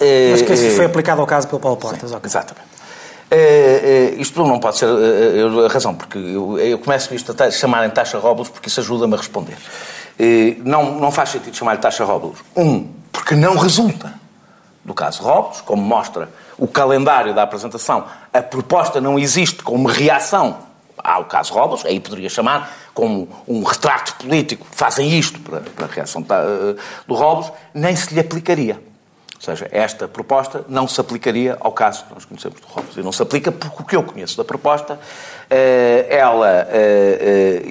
Eh, 0.00 0.28
Mas 0.32 0.42
que 0.42 0.52
eh, 0.52 0.54
isso 0.54 0.76
foi 0.76 0.84
aplicado 0.84 1.20
ao 1.20 1.26
caso 1.26 1.48
pelo 1.48 1.60
Paulo 1.60 1.76
Portas. 1.76 2.12
ok. 2.12 2.20
Exatamente. 2.28 2.66
Eh, 3.30 4.12
eh, 4.14 4.20
isto 4.20 4.44
não 4.46 4.60
pode 4.60 4.76
ser 4.78 4.86
eh, 4.86 5.38
eh, 5.62 5.66
a 5.66 5.68
razão, 5.72 5.94
porque 5.94 6.18
eu, 6.18 6.58
eu 6.58 6.78
começo 6.78 7.14
isto 7.14 7.32
a 7.32 7.34
ta- 7.34 7.50
chamarem 7.50 7.88
taxa 7.90 8.18
Robles 8.18 8.48
porque 8.50 8.68
isso 8.68 8.80
ajuda-me 8.80 9.14
a 9.14 9.16
responder. 9.16 9.56
Eh, 10.18 10.56
não, 10.64 10.98
não 11.00 11.10
faz 11.10 11.30
sentido 11.30 11.56
chamar-lhe 11.56 11.80
taxa 11.80 12.04
Robles. 12.04 12.38
Um, 12.54 12.88
porque 13.10 13.34
não 13.34 13.56
resulta 13.56 14.12
do 14.84 14.92
caso 14.92 15.22
Robles, 15.22 15.60
como 15.62 15.80
mostra 15.82 16.28
o 16.58 16.66
calendário 16.66 17.34
da 17.34 17.42
apresentação, 17.42 18.06
a 18.32 18.42
proposta 18.42 19.00
não 19.00 19.18
existe 19.18 19.62
como 19.62 19.88
reação 19.88 20.72
ao 21.02 21.24
caso 21.24 21.52
Robles, 21.52 21.84
aí 21.84 21.98
poderia 21.98 22.28
chamar 22.28 22.72
como 22.94 23.28
um 23.48 23.62
retrato 23.62 24.14
político, 24.16 24.66
fazem 24.70 25.18
isto 25.18 25.40
para, 25.40 25.60
para 25.60 25.86
a 25.86 25.88
reação 25.88 26.24
eh, 26.28 26.76
do 27.06 27.14
Robles, 27.14 27.50
nem 27.74 27.96
se 27.96 28.14
lhe 28.14 28.20
aplicaria. 28.20 28.80
Ou 29.34 29.42
seja, 29.42 29.68
esta 29.72 30.06
proposta 30.06 30.64
não 30.68 30.86
se 30.86 31.00
aplicaria 31.00 31.56
ao 31.60 31.72
caso 31.72 32.04
que 32.04 32.14
nós 32.14 32.24
conhecemos 32.24 32.60
do 32.60 32.66
Robles. 32.66 32.96
E 32.96 33.02
não 33.02 33.10
se 33.10 33.22
aplica 33.22 33.50
porque 33.50 33.82
o 33.82 33.84
que 33.84 33.96
eu 33.96 34.02
conheço 34.04 34.36
da 34.36 34.44
proposta, 34.44 35.00
eh, 35.50 36.06
ela 36.08 36.68
eh, 36.70 37.62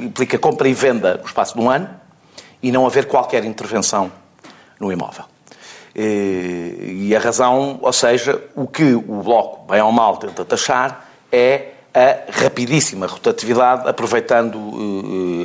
implica 0.00 0.38
compra 0.38 0.68
e 0.68 0.74
venda 0.74 1.18
no 1.18 1.26
espaço 1.26 1.54
de 1.54 1.60
um 1.60 1.70
ano 1.70 1.88
e 2.62 2.72
não 2.72 2.86
haver 2.86 3.06
qualquer 3.06 3.44
intervenção 3.44 4.10
no 4.80 4.90
imóvel. 4.90 5.31
Eh, 5.94 6.90
E 7.08 7.16
a 7.16 7.18
razão, 7.18 7.78
ou 7.82 7.92
seja, 7.92 8.42
o 8.54 8.66
que 8.66 8.94
o 8.94 9.00
Bloco, 9.22 9.70
bem 9.70 9.82
ou 9.82 9.92
mal, 9.92 10.16
tenta 10.16 10.44
taxar 10.44 11.06
é 11.30 11.72
a 11.94 12.40
rapidíssima 12.42 13.06
rotatividade, 13.06 13.86
aproveitando 13.88 14.58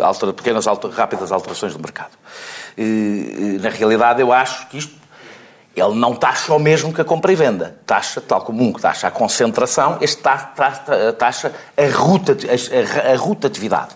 altera- 0.01 0.32
pequenas, 0.34 0.66
alter- 0.66 0.92
rápidas 0.92 1.32
alterações 1.32 1.74
do 1.74 1.80
mercado. 1.80 2.12
Eh, 2.77 3.58
Na 3.62 3.70
realidade, 3.70 4.22
eu 4.22 4.32
acho 4.32 4.68
que 4.70 4.77
isto 4.77 4.96
ele 5.82 5.96
não 5.96 6.16
taxa 6.16 6.54
o 6.54 6.60
mesmo 6.60 6.92
que 6.94 7.02
a 7.02 7.06
compra 7.06 7.32
e 7.32 7.36
venda. 7.36 7.76
Taxa, 7.86 8.20
tal 8.22 8.42
como 8.42 8.64
um 8.64 8.72
que 8.74 8.82
taxa 8.82 9.08
a 9.08 9.12
concentração, 9.12 9.98
este 10.02 10.22
ta- 10.22 10.38
ta- 10.56 11.14
taxa 11.18 11.52
a, 11.78 11.98
rotati- 11.98 12.48
a- 12.50 13.10
a- 13.10 13.14
a 13.14 13.18
rotatividade. 13.18 13.90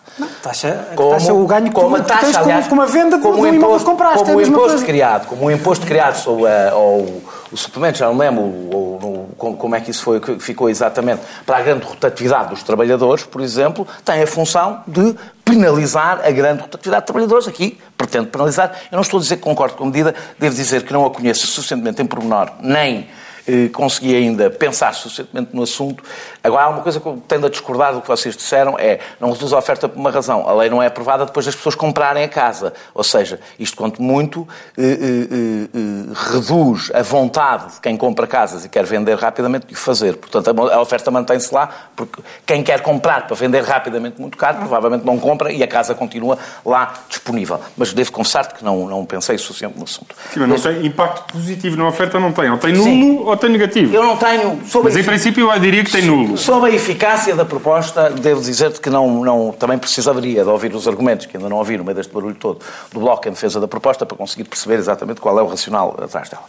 Taxa, 0.44 0.88
taxa 1.12 1.34
o 1.34 1.46
ganho 1.46 1.72
como 1.72 1.96
a 1.96 2.00
tu 2.00 2.06
taxa, 2.08 2.22
tens 2.26 2.38
aliás, 2.38 2.68
com 2.68 2.74
uma 2.76 2.86
venda 2.86 3.18
do- 3.18 3.24
como 3.24 3.36
do 3.38 3.42
o 3.42 3.48
imóvel 3.48 3.58
imposto- 3.58 3.80
que 3.86 3.92
compraste, 3.92 4.18
é 4.18 4.26
Como 4.26 4.32
a 4.32 4.36
o 4.38 4.42
imposto 4.48 4.70
coisa. 4.70 4.86
criado, 4.86 5.28
como 5.28 5.46
o 5.46 5.52
imposto 5.52 5.86
criado 5.88 6.16
sobre 6.18 6.48
a- 6.48 6.72
ao- 6.72 7.06
o 7.52 7.58
suplemento, 7.58 7.98
já 7.98 8.08
não 8.08 8.18
lembro 8.18 8.42
o- 8.44 8.70
o- 8.74 9.06
o- 9.08 9.11
como- 9.38 9.76
é 9.76 9.82
que 9.82 9.92
isso 9.92 10.04
foi, 10.04 10.22
ficou 10.40 10.70
exatamente, 10.70 11.22
para 11.46 11.58
a 11.58 11.62
grande 11.62 11.86
rotatividade 11.86 12.50
dos 12.50 12.64
trabalhadores, 12.64 13.24
por 13.24 13.42
exemplo, 13.42 13.88
tem 14.04 14.22
a 14.22 14.28
função 14.28 14.84
de 14.88 15.16
penalizar 15.44 16.22
a 16.26 16.32
grande 16.32 16.62
rotatividade 16.62 17.02
de 17.04 17.08
trabalhadores. 17.08 17.48
Aqui 17.48 17.78
pretende 17.98 18.28
penalizar. 18.28 18.72
Eu 18.92 18.96
não 18.96 19.02
estou 19.02 19.20
a 19.20 19.22
dizer 19.22 19.38
que 19.38 19.44
concordo 19.44 19.76
com 19.76 19.84
a 19.84 19.88
medida, 19.88 20.16
devo 20.40 20.56
dizer 20.56 20.84
que 20.84 20.94
não 20.94 21.06
a 21.06 21.10
conheço 21.12 21.46
suficientemente 21.48 22.02
em 22.02 22.06
pormenor, 22.06 22.50
nem 22.62 23.08
eh, 23.48 23.70
consegui 23.74 24.16
ainda 24.16 24.52
pensar 24.52 24.94
suficientemente 24.94 25.50
no 25.54 25.64
assunto. 25.64 26.04
Agora, 26.44 26.64
há 26.64 26.70
uma 26.70 26.82
coisa 26.82 27.00
que 27.00 27.06
eu 27.06 27.22
tendo 27.28 27.46
a 27.46 27.50
discordar 27.50 27.94
do 27.94 28.02
que 28.02 28.08
vocês 28.08 28.36
disseram, 28.36 28.76
é 28.80 29.00
não 29.20 29.32
reduz 29.32 29.54
a 29.54 29.58
oferta 29.58 29.88
por 29.88 30.00
uma 30.00 30.10
razão. 30.10 30.48
A 30.48 30.54
lei 30.54 30.70
não 30.70 30.82
é 30.82 30.88
aprovada 30.88 31.26
depois 31.26 31.46
das 31.46 31.56
pessoas 31.56 31.76
comprarem 31.76 32.24
a 32.24 32.28
casa. 32.28 32.74
Ou 32.96 33.04
seja, 33.04 33.40
isto 33.60 33.78
quanto 33.78 34.02
muito 34.02 34.48
eh, 34.78 34.84
eh, 34.84 35.28
eh, 35.32 36.32
reduz 36.32 36.92
a 36.94 37.04
vontade 37.04 37.76
de 37.76 37.82
quem 37.82 37.96
compra 37.96 38.26
casas 38.26 38.66
e 38.66 38.70
quer 38.70 38.86
vender 38.86 39.18
rapidamente 39.18 39.68
de 39.68 39.74
o 39.74 39.78
fazer. 39.78 40.16
Portanto, 40.18 40.50
a 40.72 40.82
oferta 40.82 41.12
mantém-se 41.12 41.54
lá, 41.54 41.70
porque 41.96 42.22
quem 42.46 42.64
quer 42.64 42.82
comprar 42.82 43.28
para 43.28 43.36
vender 43.36 43.64
rapidamente 43.64 44.20
muito 44.20 44.38
caro, 44.38 44.58
provavelmente 44.58 45.06
não 45.06 45.20
compra 45.20 45.52
e 45.52 45.62
a 45.62 45.68
casa 45.68 45.94
continua 45.94 46.40
lá 46.66 46.94
disponível. 47.08 47.62
Mas 47.78 47.94
devo 47.94 48.12
confessar-te 48.12 48.56
que 48.56 48.66
não, 48.66 48.88
não 48.88 49.06
pensei 49.06 49.38
suficiente 49.38 49.78
no 49.78 49.84
assunto. 49.84 50.16
Sim, 50.34 50.40
mas 50.40 50.50
não 50.50 50.60
tem 50.60 50.86
impacto 50.88 51.32
positivo 51.32 51.78
na 51.78 51.88
oferta, 51.88 52.20
não 52.20 52.32
tem. 52.32 52.50
Ou 52.50 52.58
tem 52.58 52.74
nulo 52.74 52.86
Sim. 52.86 53.20
ou 53.20 53.38
tem 53.38 53.50
negativo. 53.52 53.94
Eu 53.94 54.04
não 54.04 54.18
tenho. 54.18 54.60
Mas 54.84 54.98
em 54.98 55.04
princípio 55.04 55.52
eu 55.52 55.60
diria 55.60 55.84
que 55.84 55.92
tem 55.92 56.04
nulo. 56.04 56.31
Sobre 56.38 56.72
a 56.72 56.74
eficácia 56.74 57.36
da 57.36 57.46
proposta, 57.46 58.10
devo 58.10 58.42
dizer-te 58.42 58.80
que 58.80 58.90
não, 58.90 59.24
não, 59.24 59.52
também 59.52 59.78
precisaria 59.78 60.44
de 60.44 60.50
ouvir 60.50 60.74
os 60.74 60.88
argumentos, 60.88 61.26
que 61.26 61.38
ainda 61.38 61.50
não 61.50 61.58
ouvi 61.58 61.78
no 61.78 61.84
meio 61.84 61.96
deste 61.96 62.14
barulho 62.14 62.36
todo, 62.36 62.60
do 62.92 63.00
Bloco 63.00 63.28
em 63.28 63.32
defesa 63.32 63.60
da 63.60 63.68
proposta, 63.68 64.06
para 64.06 64.18
conseguir 64.18 64.44
perceber 64.46 64.76
exatamente 64.76 65.22
qual 65.22 65.38
é 65.40 65.42
o 65.42 65.48
racional 65.48 65.96
atrás 66.02 66.30
dela. 66.30 66.44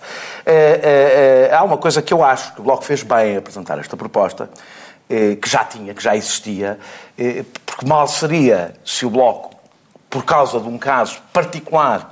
É, 0.44 1.48
é, 1.50 1.54
há 1.54 1.62
uma 1.62 1.76
coisa 1.76 2.02
que 2.02 2.12
eu 2.12 2.24
acho 2.24 2.54
que 2.54 2.60
o 2.60 2.64
Bloco 2.64 2.84
fez 2.84 3.02
bem 3.02 3.34
em 3.34 3.36
apresentar 3.36 3.78
esta 3.78 3.96
proposta, 3.96 4.48
que 5.08 5.48
já 5.48 5.62
tinha, 5.64 5.92
que 5.92 6.02
já 6.02 6.16
existia, 6.16 6.78
porque 7.66 7.86
mal 7.86 8.08
seria 8.08 8.74
se 8.84 9.04
o 9.04 9.10
Bloco, 9.10 9.54
por 10.08 10.24
causa 10.24 10.58
de 10.58 10.68
um 10.68 10.78
caso 10.78 11.20
particular 11.32 12.11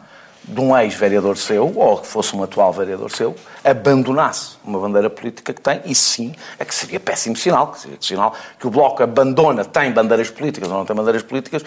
de 0.51 0.61
um 0.61 0.77
ex-vereador 0.77 1.37
seu, 1.37 1.73
ou 1.77 1.99
que 1.99 2.07
fosse 2.07 2.35
um 2.35 2.43
atual 2.43 2.73
vereador 2.73 3.11
seu, 3.11 3.37
abandonasse 3.65 4.57
uma 4.65 4.79
bandeira 4.79 5.09
política 5.09 5.53
que 5.53 5.61
tem, 5.61 5.81
e 5.85 5.95
sim, 5.95 6.35
é 6.59 6.65
que 6.65 6.75
seria 6.75 6.99
péssimo 6.99 7.37
sinal, 7.37 7.69
que 7.69 7.81
seria 7.81 7.97
sinal 8.01 8.35
que 8.59 8.67
o 8.67 8.71
Bloco 8.71 9.03
abandona, 9.03 9.65
tem 9.65 9.93
bandeiras 9.93 10.31
políticas 10.31 10.69
ou 10.71 10.79
não 10.79 10.85
tem 10.85 10.97
bandeiras 10.97 11.23
políticas, 11.23 11.63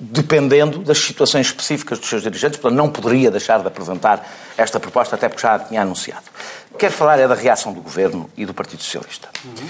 dependendo 0.00 0.78
das 0.78 0.98
situações 0.98 1.46
específicas 1.46 1.98
dos 1.98 2.08
seus 2.08 2.22
dirigentes, 2.22 2.58
portanto 2.58 2.78
não 2.78 2.88
poderia 2.88 3.30
deixar 3.30 3.60
de 3.60 3.66
apresentar 3.66 4.26
esta 4.56 4.80
proposta, 4.80 5.16
até 5.16 5.28
porque 5.28 5.42
já 5.42 5.54
a 5.54 5.58
tinha 5.58 5.82
anunciado. 5.82 6.24
Quero 6.78 6.92
falar 6.92 7.18
é 7.18 7.28
da 7.28 7.34
reação 7.34 7.72
do 7.72 7.80
Governo 7.80 8.28
e 8.36 8.44
do 8.46 8.54
Partido 8.54 8.82
Socialista. 8.82 9.28
Uhum. 9.44 9.68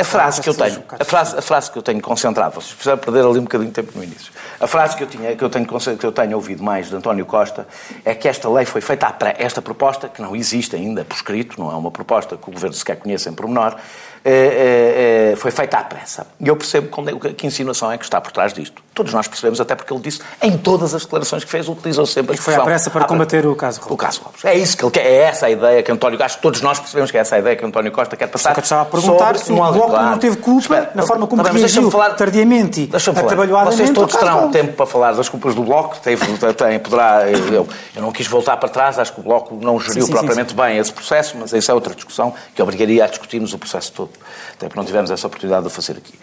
A, 0.00 0.04
frase 0.04 0.40
que 0.40 0.48
eu 0.48 0.54
tenho, 0.54 0.82
a 0.98 1.04
frase, 1.04 1.38
a 1.38 1.42
frase 1.42 1.70
que 1.70 1.78
eu 1.78 1.82
tenho 1.82 2.00
concentrado, 2.00 2.54
vocês 2.54 2.72
precisaram 2.72 2.98
perder 2.98 3.24
ali 3.24 3.38
um 3.38 3.42
bocadinho 3.42 3.70
de 3.70 3.74
tempo 3.74 3.92
no 3.94 4.02
início. 4.02 4.32
A 4.60 4.66
frase 4.66 4.96
que 4.96 5.04
eu, 5.04 5.06
tinha, 5.06 5.36
que 5.36 5.42
eu, 5.42 5.48
tenho, 5.48 5.66
que 5.66 6.06
eu 6.06 6.12
tenho 6.12 6.36
ouvido 6.36 6.62
mais 6.62 6.88
de 6.88 6.96
António 6.96 7.24
Costa 7.24 7.66
é 8.04 8.14
que 8.14 8.28
esta 8.28 8.48
lei 8.50 8.64
foi 8.64 8.80
feita, 8.80 9.14
esta 9.38 9.62
proposta, 9.62 10.08
que 10.08 10.20
não 10.20 10.34
existe 10.34 10.74
ainda 10.74 11.04
por 11.04 11.14
escrito, 11.14 11.60
não 11.60 11.70
é 11.70 11.74
uma 11.74 11.90
proposta 11.90 12.36
que 12.36 12.48
o 12.48 12.52
Governo 12.52 12.74
sequer 12.74 12.96
conhece 12.96 13.28
em 13.28 13.32
pormenor, 13.32 13.76
é, 14.24 14.32
é, 14.32 15.32
é, 15.32 15.36
foi 15.36 15.52
feita 15.52 15.78
à 15.78 15.84
pressa. 15.84 16.26
E 16.40 16.48
eu 16.48 16.56
percebo 16.56 16.88
é, 17.28 17.32
que 17.32 17.46
insinuação 17.46 17.92
é 17.92 17.96
que 17.96 18.04
está 18.04 18.20
por 18.20 18.32
trás 18.32 18.52
disto. 18.52 18.82
Todos 18.98 19.14
nós 19.14 19.28
percebemos, 19.28 19.60
até 19.60 19.76
porque 19.76 19.92
ele 19.92 20.02
disse, 20.02 20.20
em 20.42 20.58
todas 20.58 20.92
as 20.92 21.02
declarações 21.04 21.44
que 21.44 21.50
fez, 21.50 21.68
utilizou 21.68 22.04
sempre 22.04 22.32
a 22.32 22.34
expressão... 22.34 22.54
E 22.54 22.56
foi 22.56 22.62
à 22.62 22.66
pressa 22.66 22.90
para 22.90 23.04
combater 23.04 23.46
o 23.46 23.54
caso 23.54 23.78
Robles. 23.78 23.94
O 23.94 23.96
caso 23.96 24.20
Robles. 24.24 24.44
É 24.44 24.54
isso 24.56 24.76
que 24.76 24.84
ele 24.84 24.90
quer, 24.90 25.06
é 25.06 25.16
essa 25.22 25.46
a 25.46 25.50
ideia 25.50 25.84
que 25.84 25.92
António... 25.92 26.20
Acho 26.20 26.34
que 26.34 26.42
todos 26.42 26.60
nós 26.62 26.80
percebemos 26.80 27.12
que 27.12 27.16
é 27.16 27.20
essa 27.20 27.36
a 27.36 27.38
ideia 27.38 27.54
que 27.54 27.64
António 27.64 27.92
Costa 27.92 28.16
quer 28.16 28.26
passar. 28.26 28.48
Só 28.48 28.54
que 28.56 28.60
estava 28.60 28.82
a 28.82 28.84
perguntar 28.86 29.38
se 29.38 29.52
o 29.52 29.54
Bloco 29.54 29.90
claro. 29.90 30.10
não 30.10 30.18
teve 30.18 30.36
culpa 30.38 30.60
Espera, 30.62 30.90
na 30.96 31.04
forma 31.04 31.28
como 31.28 31.44
reagiu 31.44 31.88
falar, 31.92 32.10
tardiamente 32.14 32.90
e 32.92 32.96
atabalhoadamente 32.96 33.76
Vocês 33.76 33.90
todos 33.90 34.16
terão 34.16 34.50
tempo 34.50 34.72
para 34.72 34.86
falar 34.86 35.12
das 35.12 35.28
culpas 35.28 35.54
do 35.54 35.62
Bloco, 35.62 35.96
tem, 36.00 36.16
tem, 36.16 36.78
poderá... 36.80 37.30
Eu, 37.30 37.68
eu 37.94 38.02
não 38.02 38.10
quis 38.10 38.26
voltar 38.26 38.56
para 38.56 38.68
trás, 38.68 38.98
acho 38.98 39.12
que 39.12 39.20
o 39.20 39.22
Bloco 39.22 39.56
não 39.62 39.78
geriu 39.78 40.02
sim, 40.02 40.06
sim, 40.08 40.12
propriamente 40.12 40.50
sim, 40.50 40.56
bem 40.56 40.78
esse 40.78 40.92
processo, 40.92 41.36
mas 41.38 41.52
isso 41.52 41.70
é 41.70 41.74
outra 41.74 41.94
discussão 41.94 42.34
que 42.52 42.60
obrigaria 42.60 43.04
a 43.04 43.06
discutirmos 43.06 43.54
o 43.54 43.58
processo 43.58 43.92
todo. 43.92 44.10
Até 44.54 44.66
porque 44.66 44.80
não 44.80 44.84
tivemos 44.84 45.08
essa 45.12 45.24
oportunidade 45.24 45.62
de 45.62 45.68
o 45.68 45.70
fazer 45.70 45.92
aqui. 45.92 46.14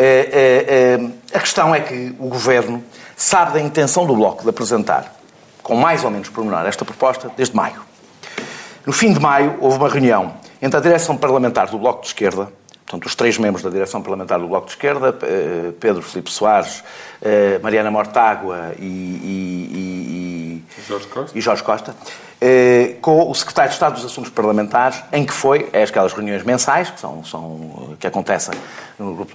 É, 0.00 0.04
é, 0.06 1.34
é, 1.34 1.36
a 1.36 1.40
questão 1.40 1.74
é 1.74 1.80
que 1.80 2.14
o 2.20 2.28
Governo 2.28 2.84
sabe 3.16 3.54
da 3.54 3.60
intenção 3.60 4.06
do 4.06 4.14
Bloco 4.14 4.44
de 4.44 4.48
apresentar, 4.48 5.12
com 5.60 5.74
mais 5.74 6.04
ou 6.04 6.10
menos 6.10 6.28
pormenor, 6.28 6.64
esta 6.66 6.84
proposta 6.84 7.28
desde 7.36 7.56
maio. 7.56 7.82
No 8.86 8.92
fim 8.92 9.12
de 9.12 9.18
maio, 9.18 9.58
houve 9.60 9.76
uma 9.76 9.88
reunião 9.88 10.34
entre 10.62 10.78
a 10.78 10.80
direção 10.80 11.16
parlamentar 11.16 11.68
do 11.68 11.78
Bloco 11.78 12.02
de 12.02 12.06
Esquerda, 12.06 12.48
portanto, 12.88 13.04
os 13.04 13.14
três 13.14 13.36
membros 13.36 13.62
da 13.62 13.68
direção 13.68 14.02
parlamentar 14.02 14.40
do 14.40 14.48
Bloco 14.48 14.66
de 14.66 14.72
Esquerda, 14.72 15.16
eh, 15.22 15.72
Pedro 15.78 16.00
Filipe 16.00 16.30
Soares, 16.30 16.82
eh, 17.20 17.60
Mariana 17.62 17.90
Mortágua 17.90 18.72
e, 18.78 18.82
e, 18.82 20.64
e, 20.78 20.82
Jorge 20.86 21.06
Costa, 21.06 21.38
e 21.38 21.40
Jorge 21.42 21.62
Costa 21.62 21.94
eh, 22.40 22.96
com 23.02 23.30
o 23.30 23.34
secretário 23.34 23.68
de 23.70 23.74
Estado 23.74 23.94
dos 23.94 24.04
Assuntos 24.04 24.30
Parlamentares, 24.30 25.02
em 25.12 25.26
que 25.26 25.32
foi, 25.32 25.68
é 25.72 25.82
aquelas 25.82 26.12
reuniões 26.12 26.42
mensais, 26.44 26.88
que, 26.88 26.98
são, 26.98 27.22
são, 27.24 27.96
que 27.98 28.06
acontecem 28.06 28.54
no 28.98 29.26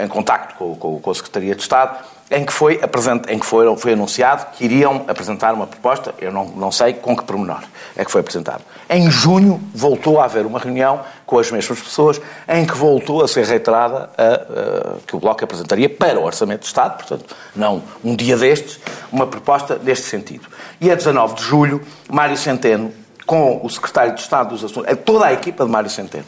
em 0.00 0.08
contacto 0.08 0.54
com, 0.54 0.74
com, 0.76 1.00
com 1.00 1.10
a 1.10 1.14
Secretaria 1.14 1.54
de 1.54 1.62
Estado, 1.62 2.02
em 2.30 2.44
que, 2.44 2.52
foi, 2.52 2.80
em 3.28 3.38
que 3.38 3.46
foi, 3.46 3.76
foi 3.76 3.92
anunciado 3.92 4.46
que 4.52 4.64
iriam 4.64 5.04
apresentar 5.06 5.54
uma 5.54 5.66
proposta, 5.66 6.12
eu 6.18 6.32
não, 6.32 6.46
não 6.46 6.72
sei 6.72 6.94
com 6.94 7.16
que 7.16 7.22
pormenor 7.22 7.62
é 7.96 8.04
que 8.04 8.10
foi 8.10 8.20
apresentado. 8.20 8.62
Em 8.90 9.10
junho 9.10 9.60
voltou 9.74 10.20
a 10.20 10.24
haver 10.24 10.44
uma 10.44 10.58
reunião 10.58 11.00
com 11.24 11.38
as 11.38 11.50
mesmas 11.50 11.80
pessoas, 11.80 12.20
em 12.48 12.64
que 12.66 12.76
voltou 12.76 13.22
a 13.24 13.28
ser 13.28 13.44
reiterada 13.46 14.10
a, 14.16 14.22
a, 14.22 14.98
que 15.06 15.16
o 15.16 15.18
Bloco 15.18 15.42
apresentaria 15.42 15.88
para 15.88 16.20
o 16.20 16.24
Orçamento 16.24 16.60
de 16.60 16.66
Estado, 16.66 16.96
portanto, 16.96 17.34
não 17.54 17.82
um 18.04 18.14
dia 18.14 18.36
destes, 18.36 18.78
uma 19.10 19.26
proposta 19.26 19.80
neste 19.82 20.06
sentido. 20.06 20.46
E 20.80 20.90
a 20.90 20.94
19 20.94 21.36
de 21.36 21.42
julho, 21.42 21.80
Mário 22.08 22.36
Centeno, 22.36 22.92
com 23.24 23.60
o 23.64 23.70
Secretário 23.70 24.14
de 24.14 24.20
Estado 24.20 24.50
dos 24.50 24.64
Assuntos, 24.64 24.96
toda 25.04 25.26
a 25.26 25.32
equipa 25.32 25.64
de 25.64 25.70
Mário 25.70 25.90
Centeno, 25.90 26.26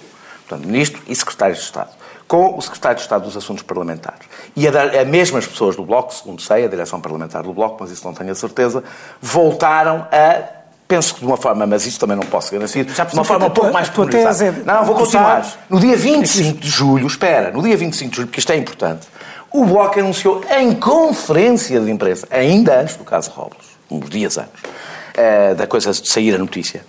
portanto, 0.49 0.67
Ministro 0.67 1.03
e 1.07 1.15
Secretário 1.15 1.55
de 1.55 1.61
Estado, 1.61 1.91
com 2.29 2.57
o 2.57 2.61
Secretário 2.61 2.97
de 2.97 3.03
Estado 3.03 3.25
dos 3.25 3.37
Assuntos 3.37 3.63
Parlamentares. 3.63 4.29
E 4.55 4.69
a, 4.69 5.01
a 5.01 5.05
mesmas 5.07 5.47
pessoas 5.47 5.75
do 5.75 5.83
Bloco, 5.83 6.15
segundo 6.15 6.43
sei, 6.43 6.67
a 6.67 6.69
direção 6.69 7.01
parlamentar 7.01 7.43
do 7.43 7.55
Bloco, 7.55 7.79
mas 7.81 7.91
isso 7.91 8.07
não 8.07 8.13
tenho 8.13 8.31
a 8.31 8.35
certeza, 8.35 8.85
voltaram 9.21 10.07
a 10.13 10.59
penso 10.87 11.15
que 11.15 11.21
de 11.21 11.27
uma 11.27 11.37
forma, 11.37 11.67
mas 11.67 11.85
isso 11.85 12.01
também 12.01 12.17
não 12.17 12.25
posso 12.25 12.51
garantir, 12.51 12.85
de 12.85 13.15
uma 13.15 13.23
forma 13.23 13.47
um 13.47 13.51
pouco 13.51 13.71
mais 13.71 13.91
pormenorizada. 13.91 14.63
Não, 14.65 14.87
vou 14.87 14.95
continuar. 14.95 15.47
No 15.69 15.79
dia 15.79 15.95
25 15.95 16.61
de 16.61 16.69
julho, 16.69 17.07
espera, 17.07 17.51
no 17.51 17.63
dia 17.63 17.77
25 17.77 18.11
de 18.11 18.17
julho, 18.17 18.29
porque 18.29 18.41
isto 18.41 18.51
é 18.53 18.57
importante, 18.57 19.07
o 19.53 19.67
Bloco 19.67 20.01
anunciou 20.01 20.43
em 20.51 20.75
conferência 20.75 21.79
de 21.79 21.91
imprensa, 21.91 22.27
ainda 22.31 22.81
antes 22.81 22.97
do 22.97 23.05
caso 23.05 23.31
Robles, 23.31 23.67
uns 23.91 24.09
dias 24.09 24.39
antes, 24.39 24.63
uh, 24.63 25.55
da 25.55 25.67
coisa 25.67 25.93
de 25.93 26.09
sair 26.09 26.35
a 26.35 26.39
notícia, 26.39 26.83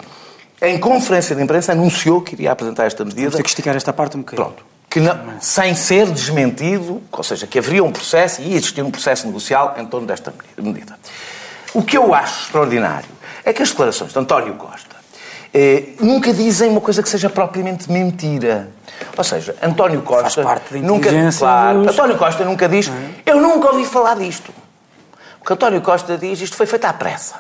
em 0.62 0.78
conferência 0.78 1.36
de 1.36 1.42
imprensa 1.42 1.74
anunciou 1.74 2.22
que 2.22 2.36
iria 2.36 2.52
apresentar 2.52 2.86
esta 2.86 3.04
medida. 3.04 3.24
Vamos 3.24 3.36
ter 3.36 3.44
que 3.44 3.50
esticar 3.50 3.76
esta 3.76 3.92
parte 3.92 4.16
um 4.16 4.22
bocadinho. 4.22 4.48
Pronto. 4.48 4.69
Que 4.90 5.00
não, 5.00 5.40
sem 5.40 5.76
ser 5.76 6.10
desmentido, 6.12 7.02
ou 7.12 7.24
seja, 7.24 7.46
que 7.46 7.60
haveria 7.60 7.84
um 7.84 7.92
processo 7.92 8.42
e 8.42 8.50
ia 8.50 8.56
existir 8.56 8.82
um 8.82 8.90
processo 8.90 9.28
negocial 9.28 9.76
em 9.78 9.86
torno 9.86 10.08
desta 10.08 10.34
medida. 10.58 10.98
O 11.74 11.84
que 11.84 11.98
eu 11.98 12.14
acho 12.14 12.46
extraordinário 12.46 13.10
é 13.46 13.54
que 13.54 13.62
as 13.62 13.70
declarações 13.70 14.12
de 14.12 14.18
António 14.20 14.56
Costa 14.56 14.96
eh, 15.54 15.90
nunca 16.00 16.34
dizem 16.34 16.70
uma 16.70 16.82
coisa 16.82 17.02
que 17.02 17.10
seja 17.10 17.30
propriamente 17.30 17.92
mentira. 17.92 18.70
Ou 19.18 19.24
seja, 19.24 19.56
António 19.62 20.02
Costa 20.02 20.30
Faz 20.30 20.36
parte 20.36 20.74
da 20.74 20.88
nunca, 20.88 21.10
claro, 21.38 21.84
dos... 21.84 21.94
António 21.94 22.18
Costa 22.18 22.46
nunca 22.46 22.68
diz, 22.68 22.88
uhum. 22.88 23.14
eu 23.26 23.42
nunca 23.42 23.70
ouvi 23.70 23.86
falar 23.86 24.16
disto. 24.16 24.54
O 25.42 25.46
que 25.46 25.54
António 25.54 25.82
Costa 25.82 26.18
diz, 26.18 26.42
isto 26.42 26.56
foi 26.56 26.66
feito 26.66 26.86
à 26.86 26.94
pressa. 26.94 27.36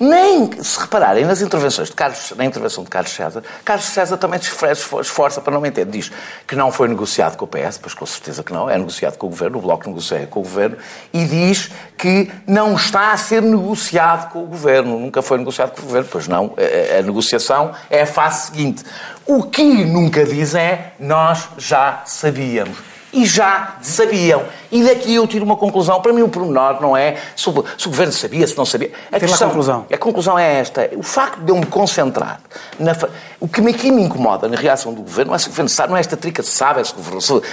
Nem, 0.00 0.50
se 0.62 0.80
repararem 0.80 1.26
nas 1.26 1.42
intervenções 1.42 1.88
de 1.88 1.94
Carlos, 1.94 2.32
na 2.34 2.46
intervenção 2.46 2.82
de 2.82 2.88
Carlos 2.88 3.12
César, 3.12 3.44
Carlos 3.62 3.84
César 3.84 4.16
também 4.16 4.40
se 4.40 4.50
esforça 4.98 5.42
para 5.42 5.52
não 5.52 5.60
mentir. 5.60 5.84
Diz 5.84 6.10
que 6.46 6.56
não 6.56 6.72
foi 6.72 6.88
negociado 6.88 7.36
com 7.36 7.44
o 7.44 7.48
PS, 7.48 7.76
pois 7.76 7.92
com 7.92 8.06
certeza 8.06 8.42
que 8.42 8.50
não, 8.50 8.70
é 8.70 8.78
negociado 8.78 9.18
com 9.18 9.26
o 9.26 9.30
Governo, 9.30 9.58
o 9.58 9.60
Bloco 9.60 9.86
negocia 9.86 10.26
com 10.26 10.40
o 10.40 10.42
Governo, 10.42 10.78
e 11.12 11.26
diz 11.26 11.70
que 11.98 12.32
não 12.46 12.76
está 12.76 13.12
a 13.12 13.16
ser 13.18 13.42
negociado 13.42 14.32
com 14.32 14.42
o 14.42 14.46
Governo, 14.46 14.98
nunca 14.98 15.20
foi 15.20 15.36
negociado 15.36 15.72
com 15.72 15.82
o 15.82 15.84
Governo, 15.84 16.08
pois 16.10 16.26
não, 16.26 16.54
a, 16.56 17.00
a 17.00 17.02
negociação 17.02 17.72
é 17.90 18.00
a 18.00 18.06
fase 18.06 18.46
seguinte. 18.46 18.82
O 19.26 19.42
que 19.42 19.84
nunca 19.84 20.24
diz 20.24 20.54
é, 20.54 20.94
nós 20.98 21.46
já 21.58 22.02
sabíamos 22.06 22.78
e 23.12 23.24
já 23.24 23.76
sabiam. 23.82 24.44
E 24.70 24.84
daqui 24.84 25.14
eu 25.14 25.26
tiro 25.26 25.44
uma 25.44 25.56
conclusão. 25.56 26.00
Para 26.00 26.12
mim, 26.12 26.22
o 26.22 26.28
pormenor 26.28 26.80
não 26.80 26.96
é 26.96 27.16
se 27.36 27.48
o, 27.48 27.64
se 27.76 27.86
o 27.86 27.90
governo 27.90 28.12
sabia, 28.12 28.46
se 28.46 28.56
não 28.56 28.64
sabia. 28.64 28.92
A, 29.10 29.18
questão, 29.18 29.48
a 29.48 29.50
conclusão. 29.50 29.86
A 29.92 29.98
conclusão 29.98 30.38
é 30.38 30.60
esta. 30.60 30.88
O 30.96 31.02
facto 31.02 31.40
de 31.40 31.50
eu 31.50 31.56
me 31.56 31.66
concentrar. 31.66 32.40
Na, 32.78 32.92
o 33.40 33.48
que 33.48 33.60
me, 33.60 33.72
aqui 33.72 33.90
me 33.90 34.02
incomoda 34.02 34.48
na 34.48 34.56
reação 34.56 34.92
do 34.92 35.02
governo 35.02 35.30
não 35.30 35.36
é 35.36 35.38
se 35.38 35.46
o 35.46 35.50
governo 35.50 35.68
sabe, 35.68 35.90
não 35.90 35.96
é 35.96 36.00
esta 36.00 36.16
trica 36.16 36.42
de 36.42 36.48
sabe, 36.48 36.80
é 36.80 36.84
se, 36.84 36.94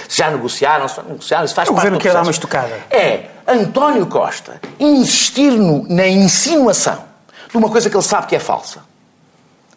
se 0.08 0.16
já 0.16 0.30
negociaram, 0.30 0.86
se 0.86 1.00
negociaram, 1.02 1.44
isso 1.44 1.54
faz 1.54 1.68
o 1.68 1.72
governo 1.72 1.98
quer 1.98 2.12
dar 2.12 2.22
uma 2.22 2.30
estocada. 2.30 2.72
É 2.90 3.26
António 3.46 4.06
Costa 4.06 4.60
insistir 4.78 5.52
no, 5.52 5.88
na 5.88 6.06
insinuação 6.06 7.04
de 7.50 7.56
uma 7.56 7.68
coisa 7.68 7.88
que 7.88 7.96
ele 7.96 8.04
sabe 8.04 8.26
que 8.26 8.36
é 8.36 8.40
falsa. 8.40 8.86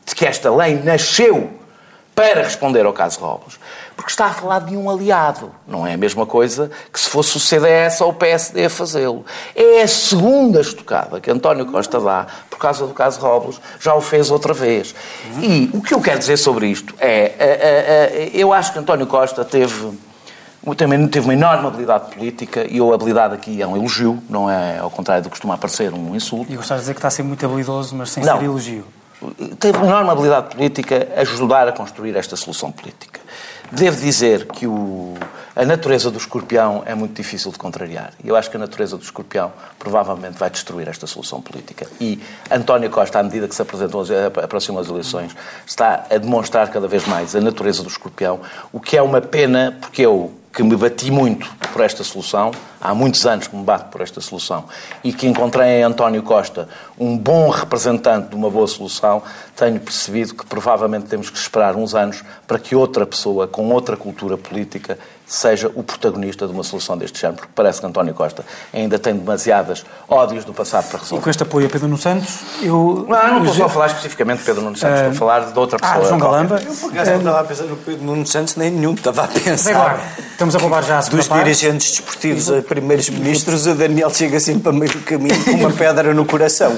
De 0.06 0.14
que 0.14 0.26
esta 0.26 0.54
lei 0.54 0.76
nasceu 0.84 1.50
para 2.14 2.44
responder 2.44 2.86
ao 2.86 2.94
caso 2.94 3.20
Robles 3.20 3.58
porque 3.96 4.10
está 4.10 4.26
a 4.26 4.34
falar 4.34 4.60
de 4.60 4.76
um 4.76 4.90
aliado. 4.90 5.52
Não 5.68 5.86
é 5.86 5.94
a 5.94 5.98
mesma 5.98 6.26
coisa 6.26 6.72
que 6.92 7.00
se 7.00 7.10
fosse 7.10 7.38
o 7.38 7.40
CDS 7.40 8.02
ou 8.02 8.10
o 8.10 8.14
PSD 8.14 8.66
a 8.66 8.70
fazê-lo. 8.70 9.26
É 9.56 9.82
a 9.82 9.88
segunda 9.88 10.62
estocada 10.62 11.20
que 11.20 11.30
António 11.30 11.66
Costa 11.66 12.00
dá 12.00 12.28
por 12.50 12.58
causa 12.58 12.86
do 12.86 12.94
caso 12.94 13.20
Robles, 13.20 13.60
já 13.80 13.96
o 13.96 14.02
fez 14.02 14.30
outra 14.30 14.54
vez. 14.54 14.94
E 15.42 15.70
o 15.74 15.82
que 15.82 15.94
eu 15.94 16.02
quero 16.02 16.20
dizer 16.20 16.38
sobre 16.38 16.68
isto 16.68 16.94
é, 17.00 17.10
é, 17.10 17.36
é, 17.40 18.28
é 18.28 18.32
eu 18.34 18.54
acho 18.54 18.74
que 18.74 18.80
António 18.80 19.08
Costa 19.08 19.44
teve 19.44 19.92
também 20.78 21.08
teve 21.08 21.26
uma 21.26 21.34
enorme 21.34 21.68
habilidade 21.68 22.14
política 22.14 22.66
e 22.70 22.80
a 22.80 22.94
habilidade 22.94 23.34
aqui 23.34 23.62
é 23.62 23.68
um 23.68 23.76
elogio, 23.76 24.22
não 24.30 24.48
é 24.50 24.78
ao 24.78 24.92
contrário 24.92 25.24
do 25.24 25.26
que 25.26 25.32
costuma 25.32 25.58
parecer 25.58 25.92
um 25.92 26.16
insulto. 26.16 26.52
E 26.52 26.56
gostava 26.56 26.80
de 26.80 26.84
dizer 26.84 26.94
que 26.94 27.00
está 27.00 27.08
a 27.08 27.12
ser 27.12 27.24
muito 27.24 27.44
habilidoso, 27.44 27.96
mas 27.96 28.12
sem 28.12 28.24
Não. 28.24 28.38
ser 28.38 28.46
elogio. 28.46 28.86
Teve 29.60 29.78
uma 29.78 29.88
enorme 29.88 30.10
habilidade 30.12 30.56
política 30.56 31.08
a 31.16 31.22
ajudar 31.22 31.68
a 31.68 31.72
construir 31.72 32.16
esta 32.16 32.36
solução 32.36 32.72
política. 32.72 33.20
Devo 33.72 33.96
dizer 33.98 34.48
que 34.48 34.68
o- 34.68 35.14
a 35.56 35.66
natureza 35.66 36.10
do 36.10 36.18
escorpião 36.18 36.84
é 36.86 36.96
muito 36.96 37.14
difícil 37.16 37.52
de 37.52 37.58
contrariar. 37.58 38.14
E 38.24 38.30
eu 38.30 38.36
acho 38.36 38.50
que 38.50 38.58
a 38.58 38.60
natureza 38.60 38.98
do 38.98 39.04
escorpião 39.04 39.52
provavelmente 39.78 40.38
vai 40.38 40.50
destruir 40.50 40.88
esta 40.88 41.06
solução 41.06 41.42
política. 41.42 41.88
E 42.00 42.22
António 42.50 42.90
Costa, 42.90 43.20
à 43.20 43.24
medida 43.24 43.48
que 43.48 43.56
se 43.56 43.62
apresentam, 43.62 44.00
as- 44.00 44.12
aproximam 44.44 44.82
as 44.82 44.88
eleições, 44.88 45.36
está 45.66 46.06
a 46.10 46.18
demonstrar 46.18 46.70
cada 46.70 46.88
vez 46.88 47.06
mais 47.06 47.36
a 47.36 47.42
natureza 47.42 47.84
do 47.84 47.90
escorpião, 47.90 48.40
o 48.72 48.80
que 48.80 48.96
é 48.98 49.02
uma 49.02 49.22
pena, 49.22 49.78
porque 49.82 50.02
eu 50.04 50.32
que 50.54 50.64
me 50.64 50.76
bati 50.76 51.10
muito 51.10 51.50
por 51.72 51.82
esta 51.82 52.04
solução, 52.04 52.52
há 52.82 52.94
muitos 52.94 53.26
anos 53.26 53.48
que 53.48 53.56
me 53.56 53.64
bato 53.64 53.86
por 53.90 54.02
esta 54.02 54.20
solução, 54.20 54.66
e 55.02 55.14
que 55.14 55.26
encontrei 55.26 55.80
em 55.80 55.84
António 55.84 56.22
Costa 56.24 56.68
um 57.00 57.18
bom 57.18 57.48
representante 57.50 58.28
de 58.28 58.36
uma 58.36 58.50
boa 58.50 58.68
solução, 58.68 59.24
tenho 59.56 59.80
percebido 59.80 60.36
que 60.36 60.46
provavelmente 60.46 61.06
temos 61.06 61.30
que 61.30 61.38
esperar 61.38 61.78
uns 61.78 61.96
anos 61.96 62.22
para 62.46 62.60
que 62.60 62.76
outra 62.76 63.06
pessoa 63.06 63.48
com 63.48 63.70
outra 63.72 63.96
cultura 63.96 64.38
política 64.38 65.00
seja 65.34 65.72
o 65.76 65.82
protagonista 65.82 66.46
de 66.46 66.52
uma 66.52 66.62
solução 66.64 66.98
deste 66.98 67.18
género, 67.22 67.38
porque 67.40 67.54
parece 67.56 67.80
que 67.80 67.86
António 67.88 68.14
Costa 68.14 68.44
ainda 68.74 69.00
tem 69.00 69.16
demasiadas 69.16 69.86
ódios 70.10 70.44
do 70.44 70.54
passado 70.54 70.90
para 70.90 70.98
E 70.98 71.02
resolver. 71.04 71.24
com 71.24 71.30
este 71.30 71.44
apoio 71.44 71.68
a 71.68 71.70
Pedro 71.70 71.88
Nuno 71.88 71.98
Santos, 72.02 72.40
eu... 72.62 73.06
Não, 73.08 73.18
eu 73.18 73.28
não 73.28 73.38
estou 73.38 73.48
eu- 73.48 73.54
só 73.54 73.66
a 73.66 73.70
falar 73.70 73.86
especificamente 73.88 74.40
de 74.40 74.44
Pedro 74.46 74.62
Nuno 74.62 74.76
Santos, 74.76 74.98
estou 75.00 75.12
a 75.12 75.16
falar 75.16 75.40
de 75.52 75.58
outra 75.58 75.80
pessoa. 75.80 76.00
Ah, 76.04 76.08
João. 76.08 76.20
Galamba. 76.20 76.58
Por 76.82 76.92
acaso 76.92 77.12
não 77.12 77.18
estava 77.20 77.40
a 77.40 77.44
pensar 77.46 77.64
no 77.64 77.76
Pedro 77.78 78.04
Nuno 78.06 78.28
Santos, 78.28 78.56
nem 78.58 78.70
nenhum. 78.72 78.94
Estava 78.94 79.24
a 79.24 79.28
pensar. 79.30 79.72
Eduardo, 79.72 80.02
estamos 80.32 80.56
a 80.56 80.60
roubar 80.60 80.84
já 80.84 80.98
a 80.98 81.02
segunda 81.02 81.22
Dos 81.22 81.28
parte. 81.30 81.44
dirigentes 81.46 81.92
desportivos 81.92 82.52
a 82.52 82.62
primeiros 82.62 83.10
ministros, 83.10 83.66
o 83.68 83.74
Daniel 83.74 84.10
chega 84.10 84.38
sempre 84.40 84.68
a 84.70 84.74
meio 84.74 84.92
do 84.92 85.00
caminho 85.00 85.44
com 85.46 85.52
uma 85.52 85.72
pedra 85.72 86.14
no 86.14 86.26
coração. 86.26 86.78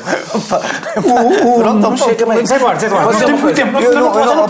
Pronto, 0.93 1.79
Não 1.79 1.97
chega 1.97 2.25
bem. 2.25 2.45
Zé 2.45 2.55
Eduardo, 2.55 2.79
Zé 2.79 2.85
Eduardo, 2.87 3.07
Posso 3.07 3.19
não 3.19 3.25
temos 3.25 3.41
uma 3.41 3.45
muito 3.45 3.55
tempo. 3.55 3.71
Não, 3.71 3.81
Eu 3.81 3.93
não, 3.93 3.99
eu 4.19 4.25
não 4.25 4.35
não- 4.35 4.41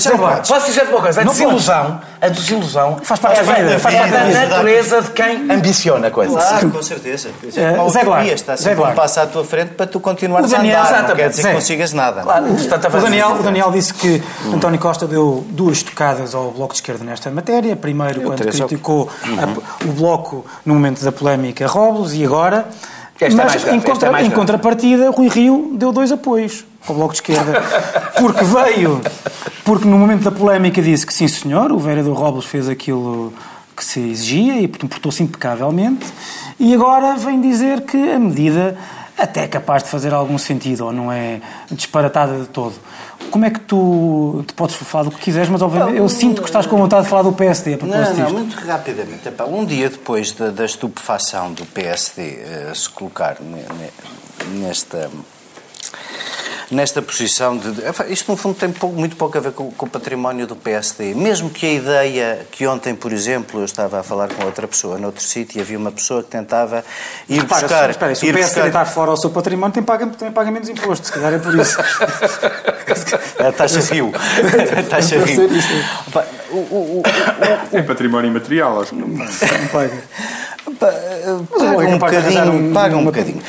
já 0.00 0.16
podes. 0.16 0.48
Posso 0.48 0.66
dizer 0.66 0.82
uma 0.88 1.00
coisa? 1.00 1.20
A 1.20 1.24
Não 1.24 1.32
desilusão, 1.32 2.00
a 2.22 2.28
desilusão 2.28 2.98
Faz 3.02 3.18
parte 3.20 3.40
é, 3.40 3.42
da 3.42 3.52
vida, 3.54 3.78
faz 3.80 3.94
é 3.94 3.98
parte 3.98 4.12
da 4.12 4.18
da 4.18 4.24
vida. 4.26 4.46
natureza 4.46 5.02
de 5.02 5.10
quem 5.10 5.50
ambiciona 5.50 6.10
coisas. 6.10 6.34
Claro, 6.42 6.70
com 6.70 6.82
certeza. 6.82 7.30
Zé 7.50 7.72
Eduardo, 7.72 7.98
utopia, 8.10 8.32
está 8.34 8.54
Zé 8.56 8.62
sempre 8.70 8.84
um 8.84 8.94
passo 8.94 9.20
à 9.20 9.26
tua 9.26 9.44
frente 9.44 9.74
para 9.74 9.86
tu 9.86 9.98
continuares 9.98 10.50
O 10.50 10.56
Daniel- 10.56 10.78
a 10.80 10.88
andar. 10.88 11.08
Não 11.08 11.16
quer 11.16 11.28
dizer 11.30 11.42
Zé. 11.42 11.48
que 11.48 11.54
consigas 11.56 11.92
nada. 11.92 12.22
Claro, 12.22 12.46
O 12.46 13.00
Daniel, 13.00 13.28
o 13.32 13.42
Daniel 13.42 13.70
disse 13.72 13.92
que 13.92 14.22
António 14.54 14.78
Costa 14.78 15.06
deu 15.06 15.44
duas 15.50 15.82
tocadas 15.82 16.34
ao 16.34 16.50
Bloco 16.52 16.72
de 16.74 16.78
Esquerda 16.78 17.04
nesta 17.04 17.30
matéria. 17.30 17.74
Primeiro, 17.74 18.20
quando 18.22 18.40
criticou 18.46 19.10
a- 19.24 19.84
o 19.84 19.92
Bloco 19.92 20.46
no 20.64 20.74
momento 20.74 21.02
da 21.04 21.10
polémica 21.10 21.66
Robles 21.66 22.12
e 22.14 22.24
agora. 22.24 22.66
É 23.20 23.26
Mas 23.26 23.34
mais 23.34 23.52
grave, 23.64 23.76
em, 23.76 23.78
é 23.78 23.82
contra- 23.82 24.10
mais 24.12 24.26
em 24.26 24.30
contrapartida, 24.30 25.10
Rui 25.10 25.28
Rio 25.28 25.72
deu 25.74 25.92
dois 25.92 26.10
apoios 26.10 26.64
ao 26.88 26.94
Bloco 26.94 27.12
de 27.12 27.18
Esquerda. 27.18 27.62
Porque 28.18 28.44
veio, 28.44 29.00
porque 29.64 29.86
no 29.86 29.96
momento 29.98 30.22
da 30.24 30.32
polémica 30.32 30.82
disse 30.82 31.06
que 31.06 31.14
sim 31.14 31.28
senhor, 31.28 31.70
o 31.72 31.78
vereador 31.78 32.16
Robles 32.16 32.44
fez 32.44 32.68
aquilo 32.68 33.32
que 33.76 33.84
se 33.84 34.00
exigia 34.00 34.60
e 34.60 34.68
portanto, 34.68 34.90
portou-se 34.90 35.22
impecavelmente. 35.22 36.04
E 36.58 36.74
agora 36.74 37.14
vem 37.16 37.40
dizer 37.40 37.82
que 37.82 37.96
a 38.12 38.18
medida 38.18 38.76
até 39.16 39.44
é 39.44 39.48
capaz 39.48 39.82
de 39.84 39.88
fazer 39.90 40.12
algum 40.14 40.38
sentido, 40.38 40.86
ou 40.86 40.92
não 40.92 41.10
é 41.12 41.40
disparatada 41.70 42.40
de 42.40 42.46
todo. 42.46 42.74
Como 43.30 43.44
é 43.44 43.50
que 43.50 43.60
tu, 43.60 44.44
tu 44.46 44.54
podes 44.54 44.74
falar 44.74 45.04
do 45.04 45.10
que 45.10 45.20
quiseres, 45.20 45.48
mas 45.48 45.62
obviamente 45.62 45.96
eu 45.96 46.08
sinto 46.08 46.42
que 46.42 46.48
estás 46.48 46.66
com 46.66 46.76
vontade 46.76 47.04
de 47.04 47.08
falar 47.08 47.22
do 47.22 47.32
PSD 47.32 47.76
Não, 47.76 47.86
não, 47.86 48.12
disto. 48.14 48.32
muito 48.32 48.56
rapidamente. 48.66 49.22
Um 49.48 49.64
dia 49.64 49.88
depois 49.88 50.32
da, 50.32 50.50
da 50.50 50.64
estupefação 50.64 51.52
do 51.52 51.64
PSD 51.66 52.22
eh, 52.40 52.72
se 52.74 52.88
colocar 52.90 53.36
ne- 53.40 53.64
ne- 53.78 54.58
nesta 54.66 55.08
nesta 56.72 57.00
posição 57.02 57.56
de. 57.56 57.68
Isto, 58.10 58.30
no 58.32 58.36
fundo, 58.36 58.54
tem 58.56 58.70
pouco- 58.72 58.98
muito 58.98 59.14
pouco 59.16 59.36
a 59.38 59.40
ver 59.40 59.52
com, 59.52 59.70
com 59.70 59.86
o 59.86 59.88
património 59.88 60.46
do 60.46 60.56
PSD. 60.56 61.14
Mesmo 61.14 61.50
que 61.50 61.66
a 61.66 61.72
ideia 61.72 62.46
que 62.50 62.66
ontem, 62.66 62.94
por 62.94 63.12
exemplo, 63.12 63.60
eu 63.60 63.64
estava 63.64 64.00
a 64.00 64.02
falar 64.02 64.28
com 64.28 64.44
outra 64.44 64.66
pessoa 64.66 64.98
noutro 64.98 65.22
sítio 65.22 65.58
e 65.58 65.60
havia 65.60 65.78
uma 65.78 65.92
pessoa 65.92 66.22
que 66.22 66.30
tentava 66.30 66.84
ir 67.28 67.40
Repara, 67.40 67.60
buscar. 67.62 67.84
se, 67.84 67.90
espera, 67.90 68.14
se 68.14 68.24
o 68.24 68.28
ir 68.28 68.32
PSD 68.34 68.54
buscar- 68.62 68.66
está 68.68 68.84
fora 68.84 69.10
ao 69.10 69.16
seu 69.16 69.30
património, 69.30 69.72
tem 69.74 69.82
paga, 69.82 70.06
tem 70.06 70.32
paga 70.32 70.50
menos 70.50 70.68
imposto, 70.68 71.06
se 71.06 71.12
calhar 71.12 71.32
é 71.34 71.38
por 71.38 71.54
isso. 71.58 71.78
A 73.38 73.52
taxa 73.52 73.80
Rio. 73.80 74.12
A 74.14 74.82
taxa 74.88 75.18
Rio. 75.18 75.52
isso. 75.56 75.70
Epá, 76.08 76.24
o- 76.50 76.56
o- 76.56 77.00
o- 77.00 77.76
É 77.76 77.82
património 77.82 78.30
imaterial, 78.30 78.80
acho 78.82 78.90
que 78.90 78.96
não. 78.96 79.08
Não 79.08 79.68
paga. 79.72 80.02
Eh, 80.86 81.36
Mas 81.50 81.62
Paga 81.62 81.84
é 81.84 81.94
um 81.94 81.98
bocadinho, 81.98 82.52
um- 82.52 82.72
paga 82.72 82.96
um 82.96 83.04
bocadinho. 83.04 83.42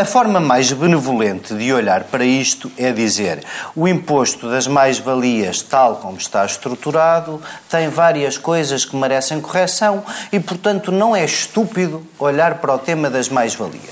a 0.00 0.04
forma 0.04 0.40
mais 0.40 0.72
benevolente 0.72 1.54
de 1.54 1.72
olhar 1.72 2.04
para 2.04 2.24
isto 2.24 2.70
é 2.78 2.90
dizer 2.92 3.42
o 3.76 3.86
imposto 3.86 4.48
das 4.50 4.66
mais-valias, 4.66 5.62
tal 5.62 5.96
como 5.96 6.16
está 6.16 6.44
estruturado, 6.44 7.40
tem 7.68 7.88
várias 7.88 8.38
coisas 8.38 8.84
que 8.84 8.96
merecem 8.96 9.40
correção 9.40 10.02
e, 10.32 10.40
portanto, 10.40 10.90
não 10.90 11.14
é 11.14 11.24
estúpido 11.24 12.02
olhar 12.18 12.56
para 12.56 12.74
o 12.74 12.78
tema 12.78 13.10
das 13.10 13.28
mais-valias. 13.28 13.90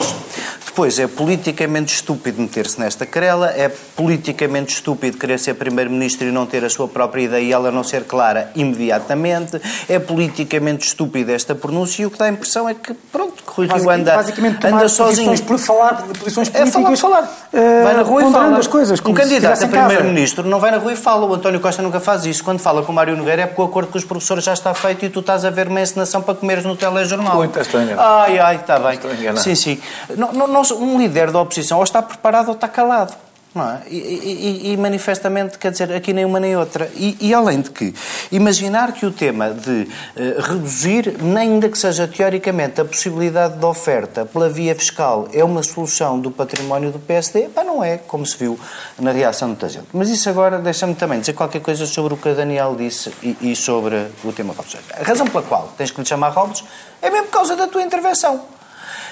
Depois, 0.65 0.99
é 0.99 1.07
politicamente 1.07 1.95
estúpido 1.95 2.41
meter-se 2.41 2.79
nesta 2.81 3.05
querela, 3.07 3.51
é 3.51 3.69
politicamente 3.69 4.75
estúpido 4.75 5.17
querer 5.19 5.39
ser 5.39 5.55
Primeiro-Ministro 5.55 6.27
e 6.29 6.31
não 6.33 6.47
ter 6.47 6.65
a 6.65 6.71
sua 6.71 6.87
própria 6.89 7.23
ideia 7.23 7.43
e 7.43 7.53
ela 7.53 7.71
não 7.71 7.83
ser 7.83 8.05
clara 8.05 8.51
imediatamente, 8.55 9.61
é 9.89 9.99
politicamente 9.99 10.87
estúpido 10.87 11.33
esta 11.33 11.55
pronúncia 11.55 12.03
e 12.03 12.07
o 12.07 12.11
que 12.11 12.19
dá 12.19 12.27
a 12.27 12.29
impressão 12.29 12.69
é 12.69 12.75
que, 12.75 12.95
pronto, 12.95 13.35
que 13.43 13.51
Rui 13.53 13.67
Rio 13.67 13.91
anda, 13.91 14.15
basicamente 14.17 14.67
anda 14.67 14.89
sozinho. 14.89 15.43
por 15.43 15.59
falar 15.59 16.03
de 16.13 16.19
posições 16.19 16.49
É 16.49 16.67
falar, 16.67 16.71
políticas. 16.73 17.01
falar. 17.01 17.49
eh, 17.53 17.83
vai 17.83 17.95
na 17.97 18.03
rua 18.03 18.23
e 18.29 18.33
fala. 18.33 18.59
as 18.59 18.67
coisas. 18.67 19.01
um 19.05 19.15
candidato 19.15 19.65
a 19.65 19.69
primeiro-ministro 19.69 20.47
não 20.49 20.61
vai 20.61 20.71
na 20.71 20.79
rua 20.79 20.93
e 20.93 20.97
fala. 20.97 21.27
O 21.27 21.35
António 21.35 21.61
Costa 21.61 21.83
nunca 21.83 22.01
faz 22.01 22.25
isso. 22.25 22.43
Quando 22.45 22.61
fala 22.61 22.83
com 22.83 22.93
o 22.93 22.95
Mário 22.95 23.17
Nogueira 23.17 23.43
é 23.43 23.47
porque 23.47 23.61
o 23.61 23.65
acordo 23.65 23.91
com 23.91 23.99
os 23.99 24.05
professores 24.05 24.45
já 24.45 24.53
está 24.53 24.73
feito 24.75 25.05
e 25.05 25.09
tu 25.09 25.21
estás 25.21 25.45
a 25.45 25.51
ver 25.51 25.69
uma 25.69 25.81
encenação 25.81 26.23
para 26.23 26.35
comeres 26.35 26.65
no 26.65 26.77
telejornal. 26.77 27.37
Muito, 27.37 27.59
estou 27.59 27.81
enganado. 27.81 28.09
Ai, 28.09 28.39
ai, 28.39 28.57
está 28.57 28.79
bem. 28.79 28.95
Estou 28.95 29.13
enganado. 29.13 29.41
Sim, 29.41 29.55
sim. 29.55 29.81
Não, 30.17 30.28
um 30.75 30.99
líder 30.99 31.31
da 31.31 31.41
oposição 31.41 31.79
ou 31.79 31.85
está 31.85 32.03
preparado 32.03 32.49
ou 32.49 32.55
está 32.55 32.69
calado. 32.69 33.15
Não 33.55 33.69
é? 33.73 33.81
e, 33.89 33.97
e- 33.97 34.73
e- 34.73 34.77
manifestamente, 34.77 35.59
quer 35.59 35.73
dizer, 35.73 35.91
aqui 35.93 36.13
nem 36.13 36.25
uma 36.25 36.39
nem 36.39 36.55
outra. 36.55 36.89
E, 36.95 37.17
e 37.19 37.33
além 37.33 37.63
de 37.63 37.71
que, 37.71 37.95
imaginar 38.31 38.93
que 38.93 39.07
o 39.07 39.11
tema 39.11 39.51
de 39.51 39.89
eh, 40.15 40.37
reduzir, 40.39 41.17
nem 41.19 41.53
ainda 41.55 41.69
que 41.71 41.79
seja 41.79 42.07
teoricamente, 42.07 42.79
a 42.79 42.85
possibilidade 42.85 43.57
de 43.59 43.65
oferta 43.65 44.27
pela 44.27 44.51
via 44.51 44.75
fiscal 44.75 45.27
é 45.33 45.43
uma 45.43 45.63
solução 45.63 46.21
do 46.21 46.31
património 46.31 46.93
do 46.93 46.99
PSD, 46.99 47.49
pá, 47.49 47.65
não 47.65 47.83
é, 47.83 47.97
como 47.97 48.25
se 48.25 48.37
viu 48.37 48.61
na 48.99 49.13
reação 49.13 49.49
de 49.49 49.53
muita 49.55 49.69
gente. 49.71 49.87
Mas 49.95 50.11
isso 50.11 50.29
agora 50.29 50.59
deixa-me 50.59 50.95
também 50.95 51.19
dizer 51.19 51.33
qualquer 51.33 51.63
coisa 51.63 51.87
sobre 51.87 52.13
o 52.13 52.17
que 52.19 52.29
a 52.29 52.35
Daniel 52.35 52.77
disse 52.77 53.11
e, 53.23 53.35
e 53.41 53.57
sobre 53.57 54.09
o 54.23 54.31
tema 54.33 54.53
Robles. 54.53 54.77
A 55.01 55.03
razão 55.03 55.27
pela 55.27 55.43
qual 55.43 55.73
tens 55.77 55.91
que 55.91 55.99
lhe 55.99 56.07
chamar 56.07 56.29
Robles 56.29 56.63
é 57.01 57.09
mesmo 57.11 57.27
por 57.29 57.33
causa 57.33 57.57
da 57.57 57.67
tua 57.67 57.83
intervenção. 57.83 58.43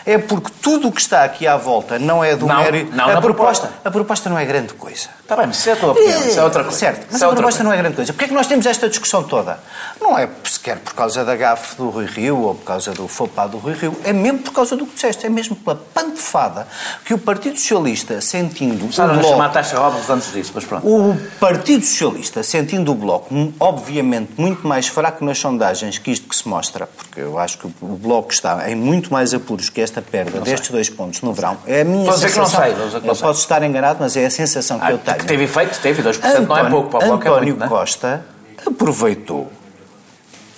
É 0.06 0.16
porque 0.18 0.50
tudo 0.62 0.88
o 0.88 0.92
que 0.92 1.00
está 1.00 1.24
aqui 1.24 1.46
à 1.48 1.56
volta 1.56 1.98
não 1.98 2.22
é 2.22 2.36
do 2.36 2.46
Não, 2.46 2.56
mérito. 2.62 2.94
não 2.94 3.04
a 3.04 3.20
proposta, 3.20 3.66
proposta. 3.66 3.70
a 3.84 3.90
proposta 3.90 4.30
não 4.30 4.38
é 4.38 4.44
grande 4.44 4.72
coisa. 4.74 5.08
Está 5.20 5.34
bem, 5.36 5.48
mas 5.48 5.58
isso 5.58 5.68
é 5.68 5.72
a 5.72 5.76
tua 5.76 5.90
opinião, 5.90 6.20
isso 6.20 6.38
é 6.38 6.44
outra 6.44 6.62
coisa. 6.62 6.78
Certo, 6.78 7.06
mas 7.10 7.20
é 7.20 7.24
a 7.24 7.28
outra 7.28 7.42
proposta 7.42 7.58
coisa. 7.58 7.64
não 7.64 7.72
é 7.72 7.76
grande 7.76 7.96
coisa. 7.96 8.12
Porquê 8.12 8.24
é 8.26 8.28
que 8.28 8.34
nós 8.34 8.46
temos 8.46 8.64
esta 8.66 8.88
discussão 8.88 9.24
toda? 9.24 9.58
Não 10.00 10.16
é 10.16 10.28
sequer 10.44 10.78
por 10.78 10.94
causa 10.94 11.24
da 11.24 11.34
gafe 11.34 11.76
do 11.76 11.90
Rui 11.90 12.06
Rio 12.06 12.38
ou 12.38 12.54
por 12.54 12.64
causa 12.64 12.92
do 12.92 13.08
fopá 13.08 13.48
do 13.48 13.58
Rui 13.58 13.74
Rio, 13.74 13.96
é 14.04 14.12
mesmo 14.12 14.38
por 14.38 14.52
causa 14.52 14.76
do 14.76 14.86
que 14.86 14.94
disseste, 14.94 15.26
é 15.26 15.28
mesmo 15.28 15.56
pela 15.56 15.74
pantofada 15.76 16.68
que 17.04 17.12
o 17.12 17.18
Partido 17.18 17.58
Socialista, 17.58 18.20
sentindo 18.20 18.80
Começaram 18.82 19.16
o 19.16 19.18
a 19.18 19.22
chamar 19.24 19.48
taxa 19.48 19.76
Robles 19.76 20.08
antes 20.08 20.32
disso, 20.32 20.52
mas 20.54 20.64
pronto. 20.64 20.86
o 20.86 21.16
Partido 21.40 21.84
Socialista, 21.84 22.44
sentindo 22.44 22.92
o 22.92 22.94
Bloco, 22.94 23.34
obviamente, 23.58 24.32
muito 24.36 24.66
mais 24.66 24.86
fraco 24.86 25.24
nas 25.24 25.38
sondagens 25.38 25.98
que 25.98 26.12
isto 26.12 26.28
que 26.28 26.36
se 26.36 26.46
mostra, 26.48 26.86
porque 26.86 27.20
eu 27.20 27.36
acho 27.38 27.58
que 27.58 27.66
o 27.66 27.96
Bloco 27.96 28.32
está 28.32 28.70
em 28.70 28.76
muito 28.76 29.12
mais 29.12 29.34
apuros 29.34 29.68
que 29.68 29.80
esta 29.80 29.95
perda 30.02 30.40
destes 30.40 30.70
dois 30.70 30.88
pontos 30.90 31.22
no 31.22 31.32
verão. 31.32 31.56
É 31.66 31.80
a 31.80 31.84
minha 31.84 32.04
Vou 32.04 32.14
dizer 32.14 32.30
que 32.32 32.38
não 32.38 32.46
sensação. 32.46 32.64
sei, 32.64 32.72
que 33.00 33.06
não 33.06 33.12
eu 33.12 33.14
sei. 33.14 33.26
posso 33.26 33.40
estar 33.40 33.62
enganado, 33.62 33.98
mas 34.00 34.16
é 34.16 34.26
a 34.26 34.30
sensação 34.30 34.78
que 34.78 34.84
Ah, 34.86 34.90
eu 34.92 34.98
tenho. 34.98 35.16
que 35.18 35.26
teve 35.26 35.44
efeito, 35.44 35.78
teve, 35.80 36.02
2% 36.02 36.46
não 36.46 36.56
é 36.56 36.70
pouco, 36.70 36.90
para 36.90 37.04
o 37.04 37.08
Bloco 37.08 37.24
é 37.24 37.28
António 37.30 37.48
muito, 37.54 37.58
não 37.60 37.66
é? 37.66 37.68
Costa 37.68 38.24
aproveitou 38.66 39.50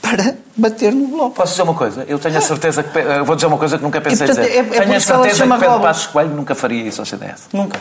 para 0.01 0.35
bater 0.57 0.92
no 0.92 1.07
Bloco. 1.09 1.35
Posso 1.37 1.53
dizer 1.53 1.62
uma 1.62 1.74
coisa? 1.74 2.05
Eu 2.09 2.18
tenho 2.18 2.38
a 2.38 2.40
certeza 2.40 2.83
que. 2.83 2.98
eu 2.98 3.24
Vou 3.24 3.35
dizer 3.37 3.46
uma 3.46 3.59
coisa 3.59 3.77
que 3.77 3.83
nunca 3.85 4.01
pensei 4.01 4.27
portanto, 4.27 4.46
dizer. 4.46 4.57
é- 4.57 4.61
é 4.61 4.62
tenho 4.64 4.83
a 4.92 4.94
que 4.94 5.01
certeza 5.01 5.46
que 5.46 5.53
Pedro. 5.59 5.81
Passos 5.81 6.07
Coelho 6.07 6.31
nunca 6.31 6.55
faria 6.55 6.83
isso 6.88 7.01
ao 7.01 7.07
CDS. 7.07 7.42
Nunca. 7.53 7.79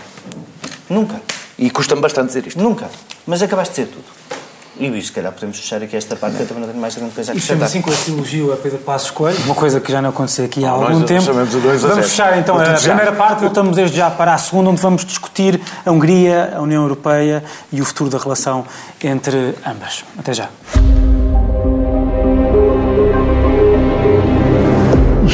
Nunca. 0.90 1.22
E 1.58 1.70
custa-me 1.70 2.02
bastante 2.02 2.28
dizer 2.28 2.46
isto. 2.48 2.62
Nunca. 2.62 2.88
Mas 3.26 3.42
acabaste 3.42 3.76
de 3.76 3.82
dizer 3.88 3.96
tudo. 3.96 4.06
E 4.80 5.02
se 5.02 5.12
calhar 5.12 5.32
podemos 5.32 5.58
fechar 5.58 5.82
aqui 5.82 5.96
esta 5.96 6.16
parte, 6.16 6.38
que 6.38 6.44
eu 6.44 6.48
também 6.48 6.62
não 6.62 6.70
tenho 6.70 6.82
mais 6.82 6.96
grande 6.96 7.14
coisa 7.14 7.32
a 7.32 7.36
E 7.36 7.38
acrescentar. 7.38 7.68
assim 7.68 7.82
com 7.82 7.92
esse 7.92 8.12
elogio 8.12 8.54
a 8.54 8.58
Pedro 8.58 8.80
Passos 8.80 9.12
Coelho, 9.12 9.38
uma 9.46 9.56
coisa 9.56 9.80
que 9.80 9.92
já 9.92 10.02
não 10.02 10.10
aconteceu 10.10 10.46
aqui 10.46 10.64
há 10.66 10.70
algum 10.70 11.00
nós 11.00 11.08
tempo. 11.08 11.30
a 11.30 11.34
Vamos 11.34 12.10
fechar 12.10 12.38
então 12.38 12.60
a 12.60 12.74
primeira 12.74 13.12
parte, 13.12 13.42
voltamos 13.42 13.76
desde 13.76 13.98
já 13.98 14.10
para 14.10 14.34
a 14.34 14.38
segunda, 14.38 14.70
onde 14.70 14.82
vamos 14.82 15.04
discutir 15.04 15.60
a 15.86 15.92
Hungria, 15.92 16.54
a 16.56 16.62
União 16.62 16.84
Europeia 16.84 17.44
e 17.72 17.82
o 17.82 17.86
futuro 17.86 18.10
da 18.10 18.18
relação 18.18 18.66
entre 19.04 19.56
ambas. 19.66 20.04
Até 20.18 20.34
já. 20.34 20.50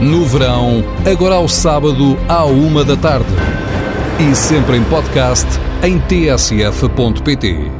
No 0.00 0.24
verão, 0.26 0.82
agora 1.10 1.36
ao 1.36 1.48
sábado, 1.48 2.18
à 2.28 2.44
uma 2.44 2.84
da 2.84 2.96
tarde. 2.96 3.26
E 4.18 4.34
sempre 4.34 4.76
em 4.76 4.84
podcast 4.84 5.46
em 5.82 5.98
tsf.pt. 6.00 7.70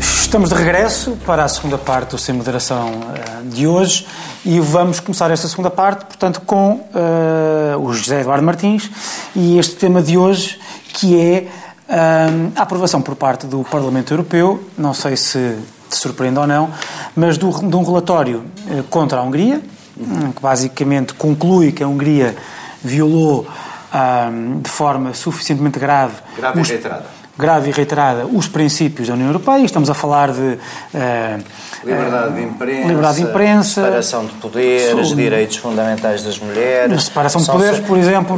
Estamos 0.00 0.48
de 0.50 0.54
regresso 0.56 1.16
para 1.24 1.44
a 1.44 1.48
segunda 1.48 1.78
parte 1.78 2.10
do 2.10 2.18
Sem 2.18 2.34
Moderação 2.34 2.90
eh, 3.14 3.42
de 3.44 3.66
hoje 3.66 4.04
e 4.44 4.58
vamos 4.58 4.98
começar 4.98 5.30
esta 5.30 5.46
segunda 5.46 5.70
parte, 5.70 6.06
portanto, 6.06 6.40
com 6.44 6.88
eh, 6.94 7.76
o 7.76 7.92
José 7.92 8.20
Eduardo 8.20 8.44
Martins 8.44 8.90
e 9.36 9.58
este 9.58 9.76
tema 9.76 10.02
de 10.02 10.18
hoje 10.18 10.58
que 10.94 11.20
é 11.20 11.46
eh, 11.88 12.28
a 12.56 12.62
aprovação 12.62 13.00
por 13.00 13.14
parte 13.14 13.46
do 13.46 13.62
Parlamento 13.62 14.12
Europeu, 14.12 14.64
não 14.76 14.92
sei 14.92 15.16
se 15.16 15.56
te 15.88 15.96
surpreende 15.96 16.38
ou 16.40 16.46
não, 16.48 16.70
mas 17.14 17.38
do- 17.38 17.50
de 17.68 17.76
um 17.76 17.84
relatório 17.84 18.42
eh, 18.68 18.82
contra 18.90 19.20
a 19.20 19.22
Hungria, 19.22 19.62
que 20.34 20.40
basicamente 20.42 21.14
conclui 21.14 21.72
que 21.72 21.82
a 21.82 21.88
Hungria 21.88 22.34
violou 22.82 23.46
ah, 23.92 24.28
de 24.60 24.68
forma 24.68 25.14
suficientemente 25.14 25.78
grave 25.78 26.14
Grave 26.36 26.58
e 26.58 26.62
os- 26.62 26.68
reiterada. 26.68 27.06
Grave 27.36 27.70
e 27.70 27.72
reiterada 27.72 28.26
os 28.26 28.46
princípios 28.48 29.08
da 29.08 29.14
União 29.14 29.28
Europeia. 29.28 29.64
Estamos 29.64 29.90
a 29.90 29.94
falar 29.94 30.30
de 30.32 30.58
eh, 30.94 31.38
Liberdade 31.84 32.34
de 32.36 32.42
imprensa, 32.42 32.86
liberdade 32.88 33.16
de 33.16 33.22
imprensa, 33.22 33.82
separação 33.82 34.24
de 34.26 34.32
poderes, 34.34 35.06
Sul- 35.08 35.16
direitos 35.16 35.56
fundamentais 35.58 36.22
das 36.22 36.38
mulheres. 36.38 37.04
Separação 37.04 37.42
de 37.42 37.46
poderes, 37.50 37.80
por 37.80 37.98
exemplo, 37.98 38.36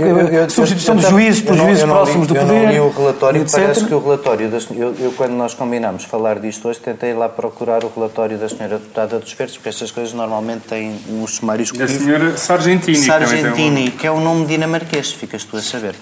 substituição 0.49 0.97
de 0.97 1.07
juízes 1.07 1.43
por 1.43 1.53
eu 1.53 1.57
não- 1.59 1.65
juízes 1.67 1.83
eu 1.83 1.87
não 1.87 1.95
próximos 1.95 2.27
li- 2.27 2.33
do 2.35 2.37
eu 2.37 2.47
poder, 2.47 2.63
não 2.65 2.73
li 2.73 2.81
o 2.81 2.89
relatório, 2.91 3.43
etc. 3.43 3.55
parece 3.61 3.85
que 3.85 3.95
o 3.95 3.99
relatório... 4.03 4.49
Da, 4.49 4.59
eu, 4.75 4.95
eu, 4.99 5.13
quando 5.17 5.33
nós 5.33 5.55
combinámos 5.55 6.03
falar 6.05 6.41
disto 6.41 6.67
hoje, 6.69 6.81
tentei 6.81 7.15
lá 7.15 7.29
procurar 7.29 7.85
o 7.85 7.93
relatório 7.95 8.37
da 8.37 8.49
senhora 8.49 8.79
deputada 8.79 9.19
dos 9.21 9.33
Verdes, 9.33 9.57
porque 9.57 9.69
estas 9.69 9.91
coisas 9.93 10.13
normalmente 10.13 10.63
têm 10.69 10.97
um 11.11 11.25
sumário 11.29 11.65
Da 11.77 11.87
senhora 11.87 12.37
Sargentini. 12.37 12.97
Sargentini, 12.97 13.91
que 13.93 14.07
é 14.07 14.11
um 14.11 14.21
nome 14.21 14.47
dinamarquês, 14.47 15.13
ficas 15.13 15.45
tu 15.45 15.57
a 15.57 15.63
saber. 15.63 15.95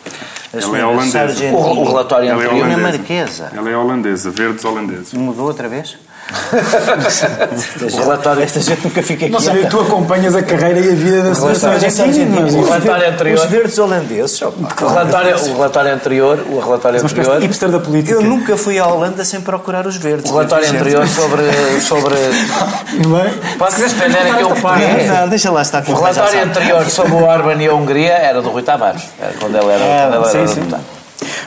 A 0.52 0.56
é 0.56 0.60
senhora 0.62 0.88
holandesa. 0.88 1.10
Sargentini, 1.18 1.52
O, 1.56 1.80
o 1.80 1.84
relatório 1.84 2.28
Ela 2.30 2.42
é 2.42 2.46
anterior. 2.46 2.66
Dinamarquesa. 2.92 3.50
Ela 3.56 3.70
é 3.70 3.76
holandesa, 3.76 4.30
verdes 4.30 4.64
holandeses. 4.64 5.12
Mudou 5.12 5.46
outra 5.46 5.68
vez? 5.68 5.96
O 7.92 7.96
relatório- 7.96 8.42
Esta 8.42 8.60
gente 8.60 8.82
nunca 8.84 9.02
fica 9.02 9.28
Não 9.28 9.38
quieta. 9.38 9.54
sei, 9.58 9.66
tu 9.66 9.80
acompanhas 9.80 10.34
a 10.34 10.42
carreira 10.42 10.80
e 10.80 10.90
a 10.90 10.94
vida 10.94 11.22
da 11.22 11.34
Sargentini, 11.34 12.26
mas 12.40 12.54
O 12.54 12.62
relatório 12.64 13.08
anterior. 13.10 13.38
Os 13.38 13.44
verdes 13.50 13.78
holandeses, 13.78 14.42
opa. 14.42 14.84
O 14.84 14.88
relatório, 14.88 15.36
o 15.36 15.52
relatório 15.54 15.92
anterior, 15.92 16.38
o 16.50 16.60
relatório 16.60 17.02
anterior, 17.02 17.40
hipster 17.42 17.68
da 17.68 17.78
política. 17.78 18.14
Eu 18.14 18.22
nunca 18.22 18.56
fui 18.56 18.78
à 18.78 18.86
Holanda 18.86 19.24
sem 19.24 19.40
procurar 19.40 19.86
os 19.86 19.96
verdes. 19.96 20.30
o 20.30 20.34
relatório 20.34 20.66
anterior 20.70 21.06
sobre, 21.06 21.42
sobre 21.82 22.14
pode 23.58 23.74
se 23.74 23.82
defender 23.82 24.18
aqui 24.32 24.44
um 24.44 24.54
português. 24.54 25.08
Não, 25.10 25.28
deixa 25.28 25.50
lá 25.50 25.62
estar 25.62 25.82
com 25.82 25.92
O 25.92 25.96
relatório 25.96 26.42
anterior 26.42 26.84
sobre 26.88 27.12
o 27.12 27.22
Orban 27.24 27.62
e 27.62 27.66
a 27.68 27.74
Hungria 27.74 28.12
era 28.14 28.40
do 28.40 28.48
Rui 28.48 28.62
Tavares, 28.62 29.02
quando 29.40 29.56
ele 29.56 29.66
era, 29.70 29.84
É, 29.84 30.08
quando 30.10 30.22
ele 30.24 30.30
sim, 30.30 30.38
era 30.38 30.46
sim. 30.48 30.54
deputado. 30.54 30.82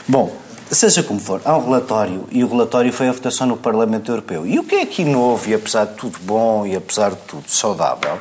Bom, 0.06 0.32
seja 0.70 1.02
como 1.02 1.18
for, 1.20 1.40
há 1.44 1.56
um 1.56 1.64
relatório 1.64 2.24
e 2.30 2.42
o 2.44 2.48
relatório 2.48 2.92
foi 2.92 3.08
a 3.08 3.12
votação 3.12 3.46
no 3.46 3.56
Parlamento 3.56 4.10
Europeu. 4.10 4.46
E 4.46 4.58
o 4.58 4.64
que 4.64 4.76
é 4.76 4.82
aqui 4.82 5.04
novo 5.04 5.48
e 5.48 5.54
apesar 5.54 5.86
de 5.86 5.94
tudo 5.94 6.18
bom 6.22 6.66
e 6.66 6.76
apesar 6.76 7.10
de 7.10 7.16
tudo 7.26 7.44
saudável 7.48 8.18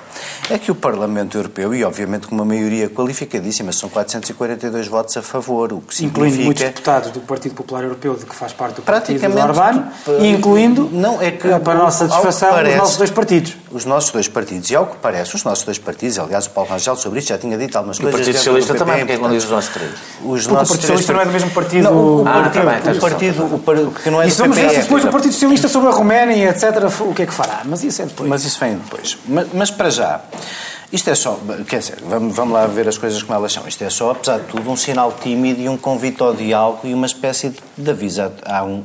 é 0.49 0.57
que 0.57 0.71
o 0.71 0.75
Parlamento 0.75 1.37
Europeu, 1.37 1.73
e 1.75 1.83
obviamente 1.83 2.27
com 2.27 2.35
uma 2.35 2.45
maioria 2.45 2.89
qualificadíssima, 2.89 3.71
são 3.71 3.89
442 3.89 4.87
votos 4.87 5.15
a 5.17 5.21
favor, 5.21 5.73
o 5.73 5.81
que 5.81 6.05
incluindo 6.05 6.35
significa... 6.35 6.43
muitos 6.45 6.63
deputados 6.63 7.11
do 7.11 7.19
Partido 7.21 7.55
Popular 7.55 7.83
Europeu, 7.83 8.13
de 8.15 8.25
que 8.25 8.35
faz 8.35 8.53
parte 8.53 8.75
do 8.75 8.81
partido 8.81 9.19
tu- 10.05 10.11
e 10.19 10.27
incluindo, 10.27 10.89
Não, 10.91 11.21
é 11.21 11.31
que 11.31 11.47
eh, 11.47 11.59
para 11.59 11.73
a 11.73 11.83
nossa 11.83 12.07
satisfação, 12.07 12.49
parece- 12.51 12.75
os 12.75 12.79
nossos 12.81 12.97
dois 12.97 13.11
partidos. 13.11 13.57
Os 13.69 13.83
nossos 13.85 14.11
dois 14.11 14.27
partidos. 14.29 14.69
E 14.71 14.75
ao 14.75 14.85
que 14.87 14.95
parece, 14.97 15.35
os 15.35 15.43
nossos 15.43 15.65
dois 15.65 15.77
partidos, 15.77 16.17
aliás, 16.17 16.45
o 16.45 16.51
Paulo 16.51 16.69
Rangel 16.69 16.95
sobre 16.95 17.19
isto 17.19 17.27
já 17.29 17.37
tinha 17.37 17.57
dito 17.57 17.75
algumas 17.77 17.97
o 17.97 18.01
coisas. 18.01 18.19
Partido 18.19 18.33
dentro 18.33 18.43
Socialista 18.45 18.73
do 18.73 18.77
PP, 18.79 18.85
também, 18.91 18.99
porque 19.05 19.13
é 19.13 19.15
que 19.17 19.21
não 19.21 19.29
diz 19.29 19.43
os 19.43 19.49
nossos 19.51 19.73
três? 19.73 19.91
Os 19.91 19.97
Porque 19.97 20.27
o 20.27 20.31
nossos 20.31 20.47
Partido 20.47 20.67
três 20.67 20.79
Socialista 21.01 21.13
não 21.13 21.21
é 21.21 21.25
do 21.25 21.31
mesmo 21.31 21.51
partido. 21.51 21.83
Não, 21.83 21.93
o, 21.93 22.23
o 22.23 22.27
Ah, 22.27 22.36
partido, 22.43 22.63
tá 22.65 22.71
bem, 22.71 22.81
tá 22.81 22.91
o 22.91 22.99
partido, 22.99 23.55
o 23.55 23.59
par- 23.59 23.75
que 24.03 24.09
não 24.09 24.21
é 24.21 24.25
E 24.25 24.29
do 24.29 24.33
se 24.35 24.41
vamos 24.41 24.55
ver 24.55 24.61
PP, 24.63 24.73
se 24.73 24.79
é 24.79 24.83
depois 24.83 25.03
o 25.03 25.07
do- 25.07 25.11
Partido 25.11 25.31
Socialista 25.33 25.67
sobre 25.67 25.89
a 25.89 25.91
Roménia, 25.91 26.49
etc., 26.49 26.63
o 27.01 27.13
que 27.13 27.21
é 27.23 27.25
que 27.25 27.33
fará. 27.33 27.61
Mas 27.65 27.83
isso 27.83 28.01
é 28.01 28.05
depois. 28.05 28.29
Mas 28.29 28.43
isso 28.45 28.59
vem 28.59 28.75
depois. 28.77 29.17
Mas, 29.27 29.47
mas 29.53 29.71
para 29.71 29.89
já, 29.89 30.21
isto 30.91 31.09
é 31.09 31.15
só, 31.15 31.39
quer 31.67 31.79
dizer, 31.79 31.97
vamos, 32.07 32.35
vamos 32.35 32.53
lá 32.53 32.65
ver 32.67 32.87
as 32.87 32.97
coisas 32.97 33.21
como 33.21 33.37
elas 33.37 33.51
são. 33.51 33.67
Isto 33.67 33.83
é 33.83 33.89
só, 33.89 34.11
apesar 34.11 34.39
de 34.39 34.45
tudo, 34.45 34.69
um 34.71 34.75
sinal 34.77 35.11
tímido 35.21 35.61
e 35.61 35.67
um 35.69 35.77
convite 35.77 36.21
ao 36.23 36.33
diálogo 36.33 36.79
e 36.85 36.93
uma 36.93 37.05
espécie 37.05 37.49
de, 37.49 37.59
de 37.77 37.89
aviso 37.91 38.21
à, 38.21 38.31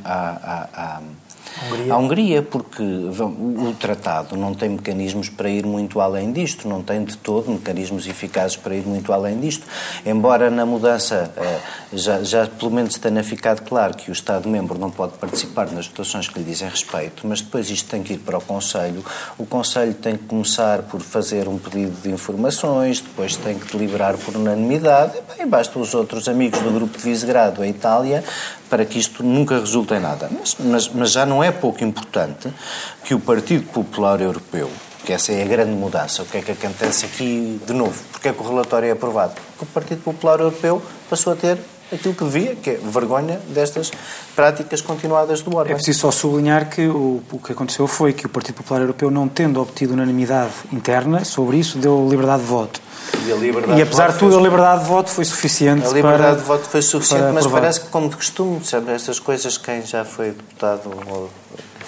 à, 0.05 0.67
à, 0.75 1.01
à 1.91 1.97
Hungria, 1.97 2.43
porque 2.43 2.83
o 2.83 3.75
tratado 3.79 4.37
não 4.37 4.55
tem 4.55 4.71
mecanismos 4.71 5.29
para 5.29 5.49
ir 5.49 5.67
muito 5.67 6.01
além 6.01 6.33
disto, 6.33 6.69
não 6.69 6.83
tem 6.83 7.05
de 7.05 7.17
todo 7.17 7.51
mecanismos 7.51 8.07
eficazes 8.07 8.57
para 8.57 8.75
ir 8.75 8.87
muito 8.87 9.13
além 9.13 9.39
disto. 9.41 9.67
Embora 10.05 10.51
na 10.51 10.65
mudança 10.65 11.33
eh, 11.37 11.61
já, 11.93 12.23
já 12.23 12.47
pelo 12.47 12.71
menos 12.71 12.97
tenha 12.97 13.23
ficado 13.23 13.63
claro 13.63 13.97
que 13.97 14.11
o 14.11 14.13
Estado-membro 14.13 14.79
não 14.79 14.91
pode 14.91 15.15
participar 15.15 15.71
nas 15.71 15.87
votações 15.87 16.29
que 16.29 16.39
lhe 16.39 16.45
dizem 16.45 16.69
respeito, 16.69 17.27
mas 17.27 17.41
depois 17.41 17.71
isto 17.71 17.89
tem 17.89 18.03
que 18.03 18.15
ir 18.15 18.19
para 18.19 18.39
o 18.39 18.41
Conselho. 18.41 19.05
O 19.39 19.47
Conselho 19.47 19.95
tem 19.95 20.17
que 20.17 20.25
começar 20.25 20.83
por 20.83 21.01
fazer 21.01 21.49
um 21.49 21.59
pedido 21.59 22.01
de 22.03 22.11
informações, 22.11 23.01
depois 23.01 23.37
tem 23.37 23.59
que 23.59 23.77
deliberar 23.77 24.17
por 24.17 24.37
unanimidade, 24.37 25.15
e 25.39 25.47
basta 25.47 25.79
os 25.79 25.95
outros 25.95 26.29
amigos 26.29 26.61
do 26.61 26.71
grupo 26.71 26.97
de 26.97 27.05
Visegrado, 27.05 27.63
a 27.63 27.67
Itália, 27.67 28.25
para 28.73 28.87
que 28.87 28.99
isto 28.99 29.23
nunca 29.23 29.61
resulte 29.61 29.93
em 29.93 30.01
nada. 30.01 30.31
Mas, 30.33 30.57
mas, 30.59 30.89
mas 30.89 31.13
já 31.13 31.27
não 31.27 31.45
é 31.45 31.51
pouco 31.51 31.85
importante 31.85 32.49
que 33.05 33.13
o 33.13 33.21
Partido 33.21 33.71
Popular 33.71 34.19
Europeu, 34.19 34.71
que 35.05 35.13
essa 35.13 35.31
é 35.31 35.43
a 35.43 35.47
grande 35.47 35.73
mudança, 35.73 36.23
o 36.23 36.25
que 36.25 36.39
é 36.39 36.41
que 36.41 36.53
acontece 36.53 37.05
aqui 37.05 37.61
de 37.67 37.73
novo? 37.75 38.03
Porque 38.11 38.29
é 38.29 38.33
que 38.33 38.41
o 38.41 38.49
relatório 38.49 38.89
é 38.89 38.93
aprovado? 38.93 39.35
Porque 39.35 39.65
o 39.65 39.67
Partido 39.67 40.01
Popular 40.03 40.41
Europeu 40.41 40.81
passou 41.11 41.35
a 41.35 41.37
ter 41.37 41.59
aquilo 41.93 42.15
que 42.15 42.25
devia, 42.25 42.57
que 42.57 42.71
é 42.71 42.75
vergonha 42.83 43.41
destas 43.49 43.91
práticas 44.35 44.81
continuadas 44.81 45.43
do 45.43 45.53
É 45.53 45.57
Orban. 45.57 45.75
preciso 45.75 46.01
só 46.01 46.11
sublinhar 46.11 46.69
que 46.69 46.87
o, 46.87 47.23
o 47.31 47.39
que 47.39 47.53
aconteceu 47.53 47.87
foi 47.87 48.13
que 48.13 48.27
o 48.27 48.29
Partido 48.29 48.57
Popular 48.57 48.81
Europeu, 48.81 49.11
não 49.11 49.29
tendo 49.29 49.61
obtido 49.61 49.93
unanimidade 49.93 50.53
interna 50.73 51.25
sobre 51.25 51.59
isso, 51.59 51.79
deu 51.79 52.07
liberdade 52.09 52.43
de 52.43 52.49
voto. 52.49 52.81
E 53.27 53.79
E 53.79 53.83
apesar 53.83 54.13
de 54.13 54.19
tudo, 54.19 54.39
a 54.39 54.41
liberdade 54.41 54.83
de 54.83 54.89
voto 54.89 55.11
foi 55.11 55.25
suficiente 55.25 55.87
A 55.87 55.91
liberdade 55.91 56.23
para, 56.23 56.35
de 56.37 56.43
voto 56.43 56.65
foi 56.69 56.83
suficiente, 56.83 57.25
mas 57.25 57.45
aprovar. 57.45 57.61
parece 57.61 57.81
que, 57.81 57.89
como 57.89 58.09
de 58.09 58.17
costume, 58.17 58.65
sabe, 58.65 58.93
estas 58.93 59.19
coisas, 59.19 59.59
quem 59.59 59.85
já 59.85 60.05
foi 60.05 60.31
deputado 60.31 60.91
ou 61.09 61.29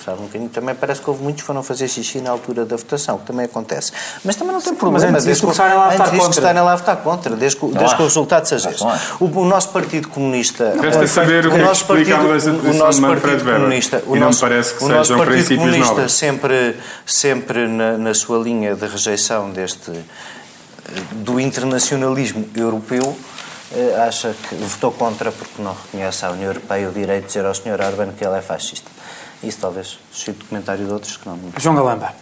sabe 0.03 0.21
um 0.21 0.25
bocadinho, 0.27 0.49
também 0.51 0.75
parece 0.75 1.01
que 1.01 1.11
houve 1.11 1.23
muitos 1.23 1.43
que 1.43 1.47
foram 1.47 1.63
fazer 1.63 1.87
xixi 1.89 2.21
na 2.21 2.31
altura 2.31 2.65
da 2.65 2.77
votação, 2.77 3.19
que 3.19 3.27
também 3.27 3.45
acontece. 3.45 3.93
Mas 4.25 4.37
também 4.37 4.53
não 4.55 4.61
tem 4.63 4.75
problema. 4.75 5.07
antes 5.09 5.25
que- 5.25 5.41
começarem 5.41 5.75
lá 5.77 5.87
a 5.87 5.91
votar 5.91 6.07
antes 6.09 6.19
contra. 6.21 6.41
estarem 6.41 6.63
lá 6.63 6.73
a 6.73 6.77
votar 6.77 6.97
contra, 6.97 7.37
desde 7.37 7.59
que, 7.59 7.67
desde 7.69 7.97
que 7.97 8.03
o 8.03 8.05
resultado 8.07 8.47
seja 8.47 8.71
esse. 8.71 8.81
Não 8.83 8.91
acho. 8.91 9.17
O, 9.21 9.27
o 9.41 9.45
nosso 9.45 9.69
Partido 9.69 10.09
Comunista... 10.09 10.75
Resta 10.81 11.07
saber 11.07 11.47
o 11.47 11.51
que 11.51 11.57
é 11.57 11.59
que 11.61 11.65
nosso 11.65 11.81
explica 11.83 12.15
a 12.15 12.19
partido- 12.19 12.27
mudança 12.29 12.51
de 12.51 12.57
o 12.57 12.61
posição 12.63 12.87
nosso 12.87 12.97
de 13.01 13.03
Manfred 13.07 13.21
Partido 13.23 13.45
Weber. 13.47 13.61
Comunista, 13.61 14.03
E 14.07 14.19
não 14.19 14.31
me 14.31 14.37
parece 14.37 14.75
que 14.75 14.85
o 14.85 14.89
nosso 14.89 15.03
sejam 15.05 15.17
Partido 15.19 15.35
princípios 15.47 15.71
Comunista 15.87 16.09
sempre, 16.09 16.77
sempre 17.05 17.69
na, 17.69 17.99
na 17.99 18.15
sua 18.15 18.39
linha 18.39 18.75
de 18.75 18.87
rejeição 18.87 19.51
deste 19.51 19.93
do 21.13 21.41
internacionalismo 21.41 22.47
europeu 22.55 23.17
eh, 23.75 24.05
acha 24.07 24.35
que 24.49 24.55
votou 24.55 24.93
contra 24.93 25.33
porque 25.33 25.61
não 25.63 25.73
reconhece 25.73 26.25
à 26.25 26.31
União 26.31 26.49
Europeia 26.49 26.89
o 26.89 26.93
direito 26.93 27.23
de 27.23 27.27
dizer 27.29 27.45
ao 27.45 27.55
Sr. 27.55 27.81
Orban 27.85 28.13
que 28.17 28.25
ele 28.25 28.37
é 28.39 28.43
fascista. 28.43 28.89
Isso 29.47 29.59
talvez 29.61 29.99
suscite 30.11 30.45
comentário 30.45 30.85
de 30.85 30.93
outros 30.93 31.17
que 31.17 31.29
não. 31.29 31.39
João 31.59 31.75
Galamba, 31.75 32.13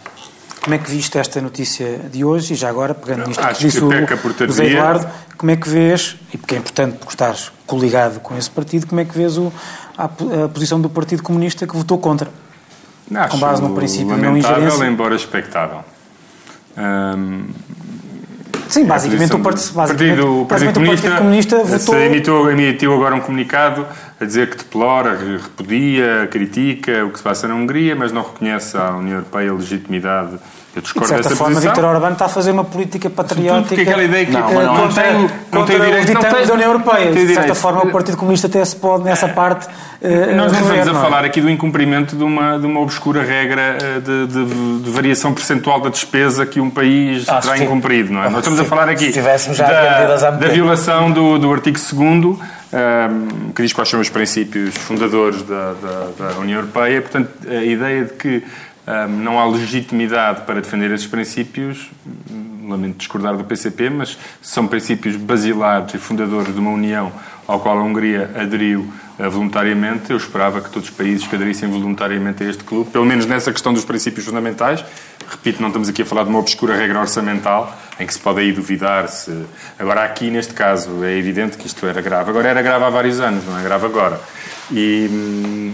como 0.61 0.75
é 0.75 0.77
que 0.77 0.89
viste 0.89 1.17
esta 1.17 1.41
notícia 1.41 1.99
de 2.11 2.23
hoje? 2.23 2.53
E 2.53 2.55
já 2.55 2.69
agora, 2.69 2.93
pegando 2.93 3.27
nisto 3.27 3.43
Acho 3.43 3.59
que 3.59 3.65
disse 3.65 3.79
que 3.79 3.85
o 3.85 3.89
peca 3.89 4.47
José. 4.47 4.65
Eduardo, 4.65 5.09
como 5.37 5.51
é 5.51 5.57
que 5.57 5.67
vês, 5.67 6.15
e 6.33 6.37
porque 6.37 6.55
é 6.55 6.57
importante 6.57 6.97
porque 6.97 7.13
estás 7.13 7.51
coligado 7.67 8.19
com 8.19 8.37
esse 8.37 8.49
partido, 8.49 8.87
como 8.87 9.01
é 9.01 9.05
que 9.05 9.17
vês 9.17 9.37
o, 9.37 9.51
a, 9.97 10.05
a 10.05 10.49
posição 10.49 10.79
do 10.79 10.89
Partido 10.89 11.21
Comunista 11.21 11.67
que 11.67 11.75
votou 11.75 11.97
contra? 11.97 12.31
Acho 13.13 13.29
com 13.29 13.39
base 13.39 13.61
no 13.61 13.75
princípio 13.75 14.15
não 14.15 14.37
ingerência. 14.37 14.85
embora 14.85 15.15
expectável. 15.15 15.83
Hum, 16.77 17.47
Sim, 18.69 18.85
basicamente 18.85 19.35
o 19.35 19.39
Partido, 19.39 19.73
basicamente, 19.73 20.15
Partido, 20.15 20.41
o 20.41 20.45
Partido 20.45 20.81
o 20.81 20.85
Partido 20.85 21.17
Comunista 21.17 21.63
votou... 21.63 21.95
emitiu, 21.99 22.49
emitiu 22.49 22.93
agora 22.93 23.13
um 23.13 23.19
comunicado 23.19 23.85
a 24.19 24.25
dizer 24.25 24.49
que 24.49 24.57
deplora, 24.57 25.15
que 25.17 25.37
repudia, 25.37 26.27
critica 26.31 27.05
o 27.05 27.09
que 27.09 27.17
se 27.17 27.23
passa 27.23 27.47
na 27.47 27.55
Hungria, 27.55 27.95
mas 27.95 28.11
não 28.11 28.21
reconhece 28.23 28.77
à 28.77 28.91
União 28.91 29.17
Europeia 29.17 29.51
a 29.51 29.53
legitimidade. 29.53 30.31
Eu 30.75 30.79
E, 30.79 30.81
de 30.81 30.85
discordo 30.85 31.07
certa 31.09 31.23
dessa 31.29 31.35
forma. 31.35 31.59
Viktor 31.59 31.83
Orbán 31.85 32.13
está 32.13 32.25
a 32.25 32.29
fazer 32.29 32.49
uma 32.49 32.63
política 32.63 33.07
patriótica 33.07 33.67
porque 33.75 33.81
aquela 33.81 34.03
ideia 34.03 34.25
que 34.25 34.31
eh, 34.35 34.39
não, 34.39 34.53
mas 34.53 34.65
não, 34.65 34.75
contra, 34.75 35.13
não 35.13 35.27
tem- 35.27 35.37
não 35.51 35.65
tem 35.65 35.79
direito- 35.79 36.13
não 36.13 36.21
tem- 36.21 36.47
da 36.47 36.53
União 36.55 36.71
Europeia. 36.71 37.11
De 37.11 37.19
certa 37.19 37.27
direito. 37.41 37.55
forma, 37.55 37.83
o 37.83 37.91
Partido 37.91 38.17
Comunista 38.17 38.47
até 38.47 38.65
se 38.65 38.75
pode, 38.75 39.03
nessa 39.03 39.27
parte, 39.27 39.67
eh, 40.01 40.33
Nós 40.33 40.51
não 40.51 40.59
estamos 40.61 40.87
a 40.87 40.91
é? 40.99 41.03
falar 41.03 41.25
aqui 41.25 41.41
do 41.41 41.47
incumprimento 41.49 42.15
de 42.15 42.23
uma, 42.23 42.57
de 42.57 42.65
uma 42.65 42.79
obscura 42.79 43.21
regra 43.21 43.77
eh, 43.79 43.99
de, 43.99 44.25
de- 44.25 44.79
de 44.81 44.89
variação 44.89 45.31
percentual 45.31 45.79
da 45.79 45.89
despesa 45.91 46.43
que 46.43 46.59
um 46.59 46.71
país 46.71 47.29
Ah, 47.29 47.39
terá 47.39 47.55
incumprido, 47.59 48.11
não 48.11 48.23
é? 48.23 48.29
Nós 48.29 48.39
estamos 48.39 48.59
a 48.59 48.65
falar 48.65 48.89
aqui 48.89 49.11
se 49.13 49.19
da, 49.59 50.31
da 50.31 50.47
violação 50.47 51.11
do, 51.11 51.37
do 51.37 51.53
artigo 51.53 51.77
2 51.77 52.39
que 53.53 53.61
diz 53.61 53.71
quais 53.73 53.89
são 53.89 53.99
os 53.99 54.09
princípios 54.09 54.75
fundadores 54.75 55.41
da, 55.43 55.73
da- 55.73 56.29
da 56.33 56.39
União 56.39 56.59
Europeia. 56.59 57.01
Portanto, 57.01 57.29
a 57.47 57.63
ideia 57.63 58.05
de 58.05 58.13
que 58.13 58.43
ahm, 58.87 59.07
não 59.23 59.39
há 59.39 59.45
legitimidade 59.45 60.41
para 60.41 60.59
defender 60.61 60.91
esses 60.91 61.07
princípios, 61.07 61.89
lamento 62.67 62.97
discordar 62.97 63.35
do 63.37 63.43
PCP, 63.43 63.89
mas 63.89 64.17
são 64.41 64.65
princípios 64.67 65.15
basilares 65.15 65.93
e 65.93 65.97
fundadores 65.97 66.53
de 66.53 66.59
uma 66.59 66.71
União 66.71 67.11
ao 67.45 67.59
qual 67.59 67.77
a 67.77 67.83
Hungria 67.83 68.31
aderiu 68.35 68.91
eh, 69.19 69.27
voluntariamente. 69.27 70.09
Eu 70.11 70.17
esperava 70.17 70.61
que 70.61 70.69
todos 70.69 70.89
os 70.89 70.95
países 70.95 71.27
que 71.27 71.35
aderissem 71.35 71.69
voluntariamente 71.69 72.41
a 72.43 72.49
este 72.49 72.63
clube, 72.63 72.89
pelo 72.89 73.05
menos 73.05 73.25
nessa 73.25 73.51
questão 73.51 73.73
dos 73.73 73.83
princípios 73.85 74.25
fundamentais, 74.25 74.83
repito, 75.29 75.61
não 75.61 75.67
estamos 75.67 75.89
aqui 75.89 76.01
a 76.01 76.05
falar 76.05 76.23
de 76.23 76.29
uma 76.29 76.39
obscura 76.39 76.75
regra 76.75 76.99
orçamental, 77.01 77.77
em 77.99 78.07
que 78.07 78.13
se 78.13 78.19
pode 78.19 78.39
aí 78.39 78.51
duvidar 78.51 79.07
se... 79.07 79.45
Agora, 79.77 80.03
aqui, 80.03 80.29
neste 80.29 80.53
caso, 80.53 81.03
é 81.03 81.15
evidente 81.17 81.57
que 81.57 81.67
isto 81.67 81.85
era 81.85 82.01
grave. 82.01 82.29
Agora, 82.29 82.49
era 82.49 82.61
grave 82.61 82.83
há 82.83 82.89
vários 82.89 83.19
anos, 83.19 83.45
não 83.45 83.59
é 83.59 83.63
grave 83.63 83.85
agora. 83.85 84.19
E 84.71 85.07
hum, 85.11 85.73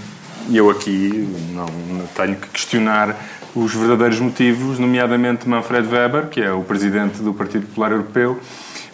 eu 0.51 0.69
aqui 0.69 1.27
não, 1.53 1.67
tenho 2.15 2.36
que 2.36 2.47
questionar 2.49 3.15
os 3.55 3.73
verdadeiros 3.73 4.19
motivos, 4.19 4.77
nomeadamente 4.79 5.47
Manfred 5.47 5.88
Weber, 5.88 6.27
que 6.27 6.41
é 6.41 6.51
o 6.51 6.62
presidente 6.62 7.21
do 7.21 7.34
Partido 7.34 7.65
Popular 7.67 7.91
Europeu, 7.91 8.39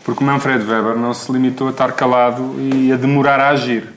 porque 0.04 0.24
Manfred 0.24 0.64
Weber 0.64 0.96
não 0.96 1.14
se 1.14 1.32
limitou 1.32 1.68
a 1.68 1.72
estar 1.72 1.92
calado 1.94 2.56
e 2.60 2.92
a 2.92 2.96
demorar 2.96 3.40
a 3.40 3.50
agir. 3.50 3.90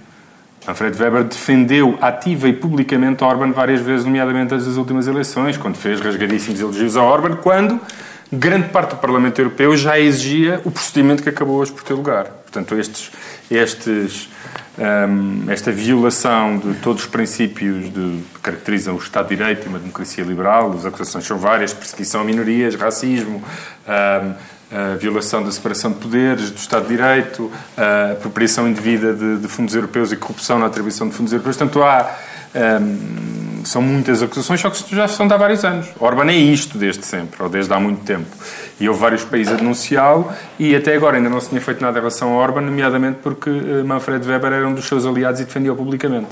Manfred 0.66 1.00
Weber 1.00 1.24
defendeu 1.24 1.98
ativa 2.00 2.48
e 2.48 2.52
publicamente 2.52 3.24
Orban 3.24 3.52
várias 3.52 3.80
vezes, 3.80 4.04
nomeadamente 4.04 4.52
nas 4.54 4.66
últimas 4.76 5.06
eleições, 5.06 5.56
quando 5.56 5.76
fez 5.76 6.00
rasgadíssimos 6.00 6.60
elogios 6.60 6.96
a 6.96 7.02
Orban, 7.02 7.36
quando 7.36 7.80
grande 8.32 8.68
parte 8.68 8.90
do 8.90 8.96
Parlamento 8.96 9.38
Europeu 9.38 9.76
já 9.76 9.98
exigia 9.98 10.60
o 10.64 10.70
procedimento 10.70 11.22
que 11.22 11.28
acabou 11.28 11.56
hoje 11.56 11.72
por 11.72 11.82
ter 11.82 11.94
lugar. 11.94 12.24
Portanto, 12.24 12.74
estes, 12.74 13.10
estes, 13.50 14.28
hum, 14.78 15.44
esta 15.48 15.72
violação 15.72 16.58
de 16.58 16.74
todos 16.80 17.04
os 17.04 17.08
princípios 17.08 17.92
de, 17.92 18.22
que 18.34 18.40
caracterizam 18.42 18.94
o 18.94 18.98
Estado 18.98 19.28
de 19.28 19.36
Direito 19.36 19.66
e 19.66 19.68
uma 19.68 19.78
democracia 19.78 20.24
liberal, 20.24 20.72
as 20.72 20.84
acusações 20.84 21.24
são 21.24 21.38
várias, 21.38 21.72
perseguição 21.72 22.20
a 22.20 22.24
minorias, 22.24 22.74
racismo, 22.74 23.42
a 23.86 24.94
violação 24.98 25.42
da 25.42 25.50
separação 25.50 25.92
de 25.92 25.98
poderes, 25.98 26.50
do 26.50 26.58
Estado 26.58 26.82
de 26.82 26.96
Direito, 26.96 27.50
apropriação 28.12 28.68
indevida 28.68 29.14
de, 29.14 29.38
de 29.38 29.48
fundos 29.48 29.74
europeus 29.74 30.12
e 30.12 30.16
corrupção 30.16 30.58
na 30.58 30.66
atribuição 30.66 31.08
de 31.08 31.14
fundos 31.14 31.32
europeus. 31.32 31.56
Portanto, 31.56 31.82
há, 31.82 32.14
hum, 32.80 33.47
são 33.64 33.82
muitas 33.82 34.22
acusações, 34.22 34.60
só 34.60 34.70
que 34.70 34.94
já 34.94 35.08
são 35.08 35.26
de 35.26 35.34
há 35.34 35.36
vários 35.36 35.64
anos. 35.64 35.88
Orban 35.98 36.30
é 36.30 36.36
isto 36.36 36.78
desde 36.78 37.04
sempre, 37.04 37.42
ou 37.42 37.48
desde 37.48 37.72
há 37.72 37.80
muito 37.80 38.04
tempo. 38.04 38.26
E 38.80 38.88
houve 38.88 39.00
vários 39.00 39.24
países 39.24 39.52
a 39.52 39.56
denunciá-lo 39.56 40.30
e 40.56 40.76
até 40.76 40.94
agora 40.94 41.16
ainda 41.16 41.28
não 41.28 41.40
se 41.40 41.48
tinha 41.48 41.60
feito 41.60 41.80
nada 41.80 41.98
em 41.98 42.00
relação 42.00 42.34
a 42.34 42.36
Orban, 42.36 42.60
nomeadamente 42.60 43.18
porque 43.20 43.50
eh, 43.50 43.82
Manfred 43.82 44.24
Weber 44.24 44.52
era 44.52 44.68
um 44.68 44.72
dos 44.72 44.86
seus 44.86 45.04
aliados 45.04 45.40
e 45.40 45.44
defendia-o 45.44 45.74
publicamente. 45.74 46.28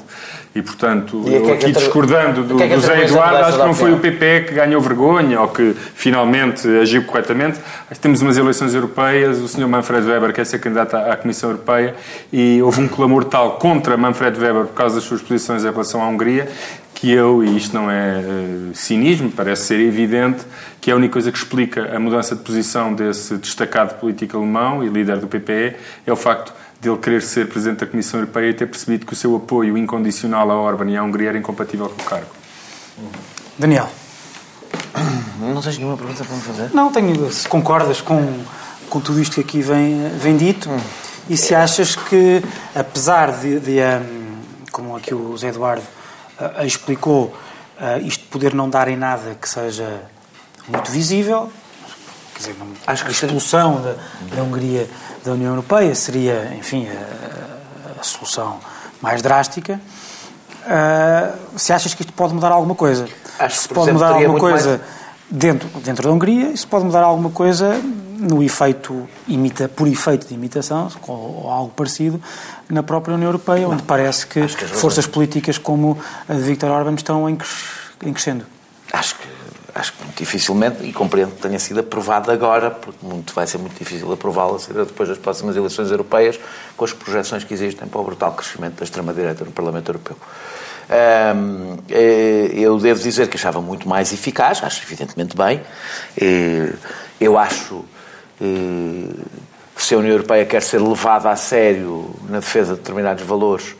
E, 0.54 0.62
portanto, 0.62 1.24
E 1.26 1.34
eu 1.34 1.42
é 1.42 1.56
que 1.56 1.64
aqui 1.64 1.72
discordando 1.72 2.44
do, 2.44 2.56
que 2.56 2.62
é 2.62 2.72
essa 2.72 2.96
Eduardo, 2.96 3.36
acho 3.38 3.58
que 3.58 3.66
não 3.66 3.74
foi 3.74 3.92
o? 3.92 3.98
PP 3.98 4.44
que 4.46 4.54
ganhou 4.54 4.80
vergonha 4.80 5.40
ou 5.40 5.48
que 5.48 5.74
finalmente 5.96 6.68
agiu 6.68 7.02
corretamente. 7.02 7.58
Temos 8.00 8.22
umas 8.22 8.38
eleições 8.38 8.72
europeias, 8.74 9.38
o 9.38 9.48
Sr. 9.48 9.66
Manfred 9.66 10.06
Weber 10.08 10.32
quer 10.32 10.46
ser 10.46 10.60
candidato 10.60 10.94
à 10.94 11.16
à 11.16 11.16
Comissão 11.16 11.50
Europeia 11.50 11.94
e 12.32 12.60
houve 12.62 12.80
um 12.80 12.88
clamor 12.88 13.24
tal 13.24 13.52
contra 13.52 13.96
Manfred 13.96 14.38
Weber 14.38 14.64
por 14.66 14.74
causa 14.74 14.96
das 14.96 15.04
suas 15.04 15.22
posições 15.22 15.64
em 15.64 15.70
relação 15.70 16.02
à 16.02 16.08
Hungria 16.08 16.48
que 16.96 17.12
eu, 17.12 17.44
e 17.44 17.56
isto 17.58 17.74
não 17.74 17.90
é 17.90 18.20
eh, 18.20 18.70
cinismo, 18.72 19.30
parece 19.30 19.64
ser 19.64 19.80
evidente, 19.80 20.46
que 20.80 20.90
a 20.90 20.96
única 20.96 21.12
coisa 21.12 21.30
que 21.30 21.36
explica 21.36 21.94
a 21.94 22.00
mudança 22.00 22.34
de 22.34 22.42
posição 22.42 22.94
desse 22.94 23.36
destacado 23.36 24.00
político 24.00 24.38
alemão 24.38 24.82
e 24.82 24.88
líder 24.88 25.18
do 25.18 25.26
PPE 25.26 25.76
é 26.06 26.12
o 26.12 26.16
facto 26.16 26.54
de 26.80 26.88
ele 26.88 26.96
querer 26.96 27.20
ser 27.20 27.48
Presidente 27.48 27.80
da 27.80 27.86
Comissão 27.86 28.20
Europeia 28.20 28.48
e 28.48 28.54
ter 28.54 28.66
percebido 28.66 29.04
que 29.04 29.12
o 29.12 29.16
seu 29.16 29.36
apoio 29.36 29.76
incondicional 29.76 30.50
a 30.50 30.58
Orban 30.58 30.90
e 30.90 30.96
à 30.96 31.02
Hungria 31.02 31.28
era 31.28 31.38
incompatível 31.38 31.86
com 31.90 32.00
o 32.00 32.04
cargo. 32.06 32.30
Daniel. 33.58 33.90
Não 35.38 35.60
tens 35.60 35.76
nenhuma 35.76 35.98
pergunta 35.98 36.24
para 36.24 36.34
me 36.34 36.42
fazer? 36.42 36.70
Não, 36.72 36.90
tenho, 36.90 37.30
se 37.30 37.46
concordas 37.46 38.00
com, 38.00 38.40
com 38.88 39.00
tudo 39.00 39.20
isto 39.20 39.34
que 39.34 39.40
aqui 39.42 39.60
vem, 39.60 40.08
vem 40.18 40.34
dito 40.34 40.70
e 41.28 41.36
se 41.36 41.54
achas 41.54 41.94
que, 41.94 42.42
apesar 42.74 43.32
de, 43.32 43.60
de, 43.60 43.80
hum, 43.80 44.38
como 44.72 44.96
aqui 44.96 45.14
o 45.14 45.36
Zé 45.36 45.48
Eduardo 45.48 45.95
explicou, 46.64 47.34
isto 48.02 48.24
poder 48.28 48.54
não 48.54 48.68
dar 48.68 48.88
em 48.88 48.96
nada 48.96 49.36
que 49.40 49.48
seja 49.48 50.02
muito 50.68 50.90
visível, 50.90 51.50
quer 52.34 52.38
dizer, 52.40 52.56
não- 52.58 52.66
Acho 52.86 53.04
que 53.04 53.08
a 53.10 53.12
expulsão 53.12 53.80
da, 53.82 53.94
da 54.34 54.42
Hungria 54.42 54.88
da 55.24 55.32
União 55.32 55.50
Europeia 55.50 55.94
seria, 55.94 56.52
enfim, 56.58 56.86
a, 56.88 58.00
a 58.00 58.02
solução 58.02 58.58
mais 59.00 59.22
drástica. 59.22 59.80
Ah, 60.66 61.32
se 61.56 61.72
achas 61.72 61.94
que 61.94 62.02
isto 62.02 62.12
pode 62.12 62.34
mudar 62.34 62.50
alguma 62.50 62.74
coisa? 62.74 63.08
Acho 63.38 63.56
que, 63.56 63.62
se 63.62 63.68
pode 63.68 63.90
exemplo, 63.90 64.06
mudar 64.06 64.14
alguma 64.14 64.38
coisa 64.38 64.80
dentro, 65.30 65.68
dentro 65.80 66.08
da 66.08 66.12
Hungria, 66.14 66.48
isso 66.50 66.66
pode 66.66 66.84
mudar 66.84 67.02
alguma 67.02 67.30
coisa 67.30 67.80
no 68.16 68.42
efeito, 68.42 69.08
imita, 69.28 69.68
por 69.68 69.86
efeito 69.86 70.26
de 70.26 70.34
imitação, 70.34 70.90
ou, 71.06 71.44
ou 71.44 71.50
algo 71.50 71.70
parecido, 71.70 72.20
na 72.68 72.82
própria 72.82 73.14
União 73.14 73.28
Europeia, 73.28 73.68
onde 73.68 73.82
parece 73.82 74.26
que, 74.26 74.46
que 74.46 74.64
as 74.64 74.70
forças 74.70 75.06
políticas 75.06 75.58
como 75.58 75.98
a 76.28 76.34
de 76.34 76.40
Viktor 76.40 76.70
Orban 76.70 76.94
estão 76.94 77.28
em, 77.28 77.36
cres- 77.36 77.64
em 78.02 78.12
crescendo. 78.12 78.44
Acho 78.92 79.14
que, 79.16 79.28
acho 79.74 79.92
que 79.92 80.02
muito 80.04 80.18
dificilmente, 80.18 80.82
e 80.84 80.92
compreendo 80.92 81.32
que 81.32 81.42
tenha 81.42 81.58
sido 81.58 81.80
aprovado 81.80 82.30
agora, 82.30 82.70
porque 82.70 83.04
muito, 83.04 83.34
vai 83.34 83.46
ser 83.46 83.58
muito 83.58 83.78
difícil 83.78 84.10
aprová-la 84.12 84.58
será 84.58 84.84
depois 84.84 85.08
das 85.08 85.18
próximas 85.18 85.54
eleições 85.56 85.90
europeias, 85.90 86.38
com 86.76 86.84
as 86.84 86.92
projeções 86.92 87.44
que 87.44 87.52
existem 87.52 87.86
para 87.86 88.00
o 88.00 88.04
brutal 88.04 88.32
crescimento 88.32 88.78
da 88.78 88.84
extrema-direita 88.84 89.44
no 89.44 89.52
Parlamento 89.52 89.88
Europeu. 89.90 90.16
Eh, 90.88 91.34
eu 92.54 92.78
devo 92.78 93.00
dizer 93.00 93.28
que 93.28 93.36
achava 93.36 93.60
muito 93.60 93.88
mais 93.88 94.12
eficaz, 94.12 94.62
acho 94.62 94.82
evidentemente 94.84 95.36
bem. 95.36 95.60
Eu 97.20 97.36
acho 97.36 97.84
se 99.76 99.94
a 99.94 99.98
União 99.98 100.12
Europeia 100.12 100.44
quer 100.46 100.62
ser 100.62 100.80
levada 100.80 101.30
a 101.30 101.36
sério 101.36 102.14
na 102.28 102.40
defesa 102.40 102.74
de 102.74 102.80
determinados 102.80 103.24
valores, 103.24 103.76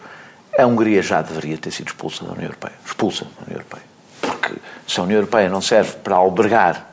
a 0.59 0.67
Hungria 0.67 1.03
já 1.03 1.23
deveria 1.23 1.59
ter 1.59 1.71
sido 1.71 1.89
expulsa 1.89 2.25
da 2.25 2.33
União 2.33 2.47
Europeia. 2.47 2.75
Expulsa 2.85 3.25
da 3.25 3.43
União 3.47 3.59
Europeia. 3.59 3.83
Porque 4.21 4.55
se 4.87 5.01
a 5.01 5.03
União 5.03 5.19
Europeia 5.19 5.49
não 5.49 5.61
serve 5.61 5.93
para 6.03 6.17
albergar 6.17 6.87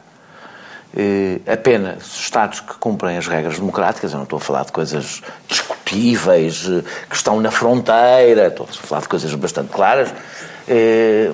eh, 0.96 1.40
apenas 1.52 2.16
Estados 2.18 2.60
que 2.60 2.76
cumprem 2.76 3.18
as 3.18 3.28
regras 3.28 3.58
democráticas, 3.58 4.12
eu 4.12 4.18
não 4.18 4.24
estou 4.24 4.38
a 4.38 4.40
falar 4.40 4.66
de 4.66 4.72
coisas 4.72 5.22
discutíveis, 5.48 6.68
eh, 6.70 6.84
que 7.10 7.16
estão 7.16 7.40
na 7.40 7.50
fronteira, 7.50 8.48
estou 8.48 8.68
a 8.70 8.74
falar 8.74 9.02
de 9.02 9.08
coisas 9.08 9.34
bastante 9.34 9.72
claras, 9.72 10.14
eh, 10.68 11.32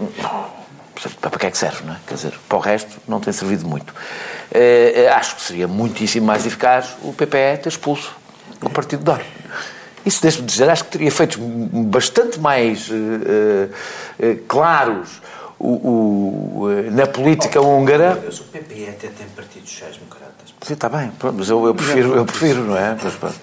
para 1.21 1.31
que 1.39 1.45
é 1.45 1.51
que 1.51 1.57
serve, 1.57 1.83
não 1.85 1.93
é? 1.93 1.97
Quer 2.07 2.15
dizer, 2.15 2.33
para 2.47 2.57
o 2.57 2.61
resto 2.61 2.97
não 3.07 3.19
tem 3.19 3.31
servido 3.33 3.67
muito. 3.67 3.93
Eh, 4.51 5.09
acho 5.13 5.35
que 5.37 5.41
seria 5.41 5.67
muitíssimo 5.67 6.25
mais 6.25 6.45
eficaz 6.45 6.95
o 7.03 7.13
PPE 7.13 7.57
ter 7.63 7.69
expulso 7.69 8.15
o 8.61 8.69
Partido 8.69 8.99
de 8.99 9.05
Dor. 9.05 9.21
Isso, 10.05 10.21
deixe-me 10.21 10.45
dizer, 10.45 10.69
acho 10.69 10.85
que 10.85 10.91
teria 10.91 11.11
feito 11.11 11.39
bastante 11.39 12.39
mais 12.39 12.89
eh, 12.89 13.69
eh, 14.19 14.37
claros 14.47 15.21
o- 15.59 16.65
o, 16.65 16.91
na 16.91 17.05
política 17.05 17.59
húngara 17.61 18.17
O 18.27 18.43
PP 18.45 18.87
até 18.89 19.07
tem 19.09 19.27
partidos 19.35 19.69
sociais-democratas. 19.69 20.53
Sim, 20.61 20.73
está 20.73 20.87
bem, 20.89 21.11
pronto, 21.11 21.35
mas 21.39 21.49
eu, 21.49 21.65
eu 21.65 21.75
prefiro, 21.75 22.15
eu 22.15 22.25
prefiro, 22.25 22.63
não 22.63 22.77
é? 22.77 22.95
Mas, 23.01 23.13
pronto. 23.15 23.35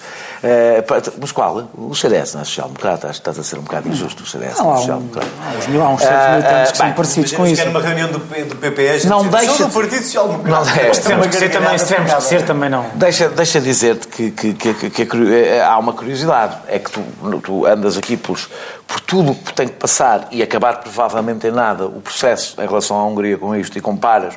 Eh, 0.42 0.84
mas 1.20 1.32
qual? 1.32 1.68
O 1.74 1.94
CDS, 1.94 2.34
não 2.34 2.42
é 2.42 2.44
social-democrata? 2.44 3.08
Acho 3.08 3.20
que 3.20 3.28
estás 3.28 3.38
a 3.38 3.42
ser 3.42 3.58
um 3.58 3.62
bocado 3.62 3.88
injusto. 3.88 4.22
O 4.22 4.26
CDS 4.26 4.58
Não, 4.58 4.64
não 4.66 4.70
é 4.72 4.74
há, 4.74 4.76
um, 4.76 4.78
social-democrata. 4.80 5.28
há 5.44 5.58
uns, 5.58 5.66
mil- 5.68 5.82
há 5.82 5.88
uns 5.88 6.00
certos 6.02 6.16
Ah, 6.26 6.30
militantes 6.32 6.72
que 6.72 6.78
são 6.78 6.92
parecidos 6.92 7.32
com 7.32 7.46
isso. 7.46 7.54
que 7.62 7.68
é 7.68 7.72
numa 7.72 7.80
reunião 7.80 8.08
do, 8.10 8.18
do 8.18 8.56
PPS. 8.56 9.04
Não 9.06 9.26
deixa 9.26 9.66
do 9.66 9.72
Partido 9.72 10.02
Social 10.04 10.28
Democrata. 10.28 10.64
Não 10.64 10.76
é. 10.76 10.88
Mas 10.88 10.98
temos 10.98 11.26
que 11.28 11.36
ser 11.36 11.48
também, 11.50 11.78
se 11.78 11.86
temos 11.94 12.12
que 12.14 12.22
ser 12.22 12.42
também 12.44 12.68
não. 12.70 12.86
Deixa, 12.94 13.28
deixa 13.28 13.60
dizer-te 13.60 14.08
que, 14.08 14.30
que, 14.30 14.52
que, 14.54 15.08
eh, 15.34 15.62
há 15.64 15.78
uma 15.78 15.92
curiosidade. 15.92 16.56
É 16.68 16.78
que 16.78 16.90
tu, 16.90 17.02
tu 17.42 17.66
andas 17.66 17.96
aqui 17.96 18.16
por, 18.16 18.38
por 18.86 19.00
tudo 19.00 19.32
o 19.32 19.34
que 19.34 19.52
tem 19.54 19.66
que 19.68 19.74
passar 19.74 20.28
e 20.30 20.42
acabar 20.42 20.80
provavelmente 20.80 21.46
em 21.46 21.50
nada 21.50 21.86
o 21.86 22.00
processo 22.00 22.60
em 22.60 22.66
relação 22.66 22.98
à 22.98 23.04
Hungria 23.06 23.38
com 23.38 23.54
isto 23.56 23.76
e 23.78 23.80
comparas 23.80 24.34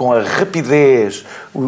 com 0.00 0.14
a 0.14 0.22
rapidez, 0.22 1.26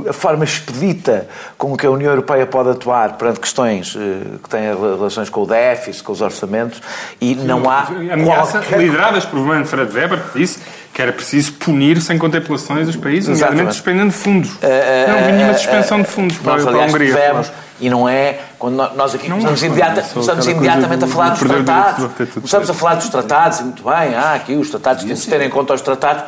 a 0.08 0.12
forma 0.14 0.42
expedita 0.42 1.28
com 1.58 1.76
que 1.76 1.84
a 1.84 1.90
União 1.90 2.10
Europeia 2.10 2.46
pode 2.46 2.70
atuar 2.70 3.18
perante 3.18 3.38
questões 3.38 3.94
eh, 3.94 4.38
que 4.42 4.48
têm 4.48 4.74
relações 4.74 5.28
com 5.28 5.42
o 5.42 5.46
déficit, 5.46 6.02
com 6.02 6.12
os 6.12 6.22
orçamentos, 6.22 6.80
e 7.20 7.34
não 7.34 7.68
há 7.68 7.88
Ameaça 8.10 8.60
qualquer... 8.60 8.78
lideradas 8.78 9.26
por 9.26 9.38
Manfred 9.38 9.92
Weber, 9.92 10.18
que 10.32 10.38
disse 10.38 10.60
que 10.92 11.00
era 11.00 11.12
preciso 11.12 11.52
punir 11.54 12.00
sem 12.02 12.18
contemplações 12.18 12.88
os 12.88 12.96
países, 12.96 13.30
Exatamente. 13.30 13.40
nomeadamente 13.64 13.74
suspendendo 13.74 14.12
fundos. 14.12 14.50
Eh, 14.60 15.06
não 15.08 15.16
eh, 15.18 15.22
vinha 15.32 15.44
uma 15.46 15.52
eh, 15.52 15.56
suspensão 15.58 15.98
eh, 15.98 16.02
de 16.02 16.08
fundos 16.08 16.36
para, 16.38 16.52
nós, 16.52 16.62
para 16.62 16.70
a 16.70 16.74
aliás, 16.74 16.92
Hungria. 16.92 17.14
tivemos, 17.14 17.52
e 17.80 17.88
não 17.90 18.08
é 18.08 18.38
quando 18.58 18.74
nó- 18.76 18.90
nós 18.94 19.14
aqui 19.14 19.28
Não, 19.28 19.36
começamos, 19.38 19.60
não, 19.62 19.68
imediata, 19.68 20.02
começamos 20.12 20.46
imediatamente 20.46 21.02
a 21.04 21.06
do- 21.06 21.12
falar 21.12 21.30
do 21.30 21.38
dos 21.38 21.48
tratados. 21.48 22.10
Começamos 22.34 22.70
a 22.70 22.74
falar 22.74 22.94
dos 22.96 23.08
tratados 23.08 23.60
e 23.60 23.62
muito 23.64 23.82
bem, 23.82 24.14
ah, 24.14 24.34
aqui 24.34 24.54
os 24.54 24.68
tratados 24.70 25.02
têm 25.04 25.14
de 25.14 25.26
ter 25.26 25.40
em 25.40 25.48
conta 25.50 25.72
os 25.74 25.80
tratados. 25.80 26.24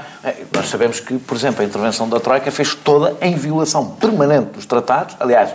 Nós 0.53 0.69
sabemos 0.71 0.99
que, 0.99 1.15
por 1.19 1.37
exemplo, 1.37 1.63
a 1.63 1.65
intervenção 1.67 2.09
da 2.09 2.19
Troika 2.19 2.51
fez 2.51 2.75
toda 2.75 3.15
em 3.21 3.37
violação 3.37 3.87
permanente 3.91 4.53
dos 4.55 4.65
tratados. 4.67 5.15
Aliás, 5.21 5.51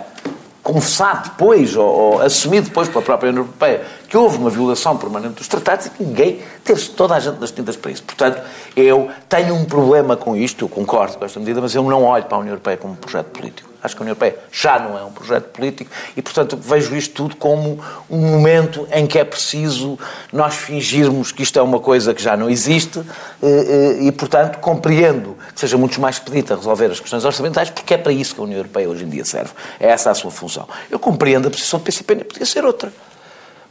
confessado 0.72 1.30
depois, 1.30 1.74
ou, 1.74 1.86
ou 1.86 2.22
assumido 2.22 2.68
depois 2.68 2.88
pela 2.88 3.02
própria 3.02 3.30
União 3.30 3.42
Europeia, 3.42 3.82
que 4.08 4.16
houve 4.16 4.38
uma 4.38 4.50
violação 4.50 4.96
permanente 4.96 5.34
dos 5.34 5.48
tratados 5.48 5.86
e 5.86 5.90
que 5.90 6.04
ninguém 6.04 6.40
teve 6.64 6.80
toda 6.90 7.14
a 7.16 7.20
gente 7.20 7.38
das 7.38 7.50
tintas 7.50 7.76
para 7.76 7.90
isso. 7.90 8.04
Portanto, 8.04 8.40
eu 8.76 9.10
tenho 9.28 9.54
um 9.54 9.64
problema 9.64 10.16
com 10.16 10.36
isto, 10.36 10.64
eu 10.64 10.68
concordo 10.68 11.18
com 11.18 11.24
esta 11.24 11.40
medida, 11.40 11.60
mas 11.60 11.74
eu 11.74 11.82
não 11.82 12.04
olho 12.04 12.24
para 12.24 12.36
a 12.36 12.40
União 12.40 12.52
Europeia 12.52 12.76
como 12.76 12.92
um 12.92 12.96
projeto 12.96 13.26
político. 13.26 13.69
Acho 13.82 13.96
que 13.96 14.02
a 14.02 14.04
União 14.04 14.12
Europeia 14.12 14.36
já 14.52 14.78
não 14.78 14.98
é 14.98 15.02
um 15.02 15.10
projeto 15.10 15.46
político 15.48 15.90
e, 16.16 16.20
portanto, 16.20 16.56
vejo 16.56 16.94
isto 16.94 17.14
tudo 17.14 17.36
como 17.36 17.82
um 18.10 18.18
momento 18.18 18.86
em 18.92 19.06
que 19.06 19.18
é 19.18 19.24
preciso 19.24 19.98
nós 20.32 20.54
fingirmos 20.54 21.32
que 21.32 21.42
isto 21.42 21.58
é 21.58 21.62
uma 21.62 21.80
coisa 21.80 22.12
que 22.12 22.22
já 22.22 22.36
não 22.36 22.50
existe 22.50 23.00
eh, 23.42 23.46
eh, 23.46 24.02
e, 24.02 24.12
portanto, 24.12 24.58
compreendo 24.58 25.36
que 25.54 25.60
seja 25.60 25.78
muito 25.78 26.00
mais 26.00 26.16
expedito 26.16 26.52
a 26.52 26.56
resolver 26.56 26.86
as 26.86 27.00
questões 27.00 27.24
orçamentais, 27.24 27.70
porque 27.70 27.94
é 27.94 27.98
para 27.98 28.12
isso 28.12 28.34
que 28.34 28.40
a 28.40 28.44
União 28.44 28.58
Europeia 28.58 28.88
hoje 28.88 29.04
em 29.04 29.08
dia 29.08 29.24
serve. 29.24 29.50
É 29.78 29.88
essa 29.88 30.10
a 30.10 30.14
sua 30.14 30.30
função. 30.30 30.68
Eu 30.90 30.98
compreendo 30.98 31.48
a 31.48 31.50
posição 31.50 31.78
do 31.78 31.84
PCP, 31.84 32.14
nem 32.14 32.24
podia 32.24 32.46
ser 32.46 32.64
outra. 32.64 32.92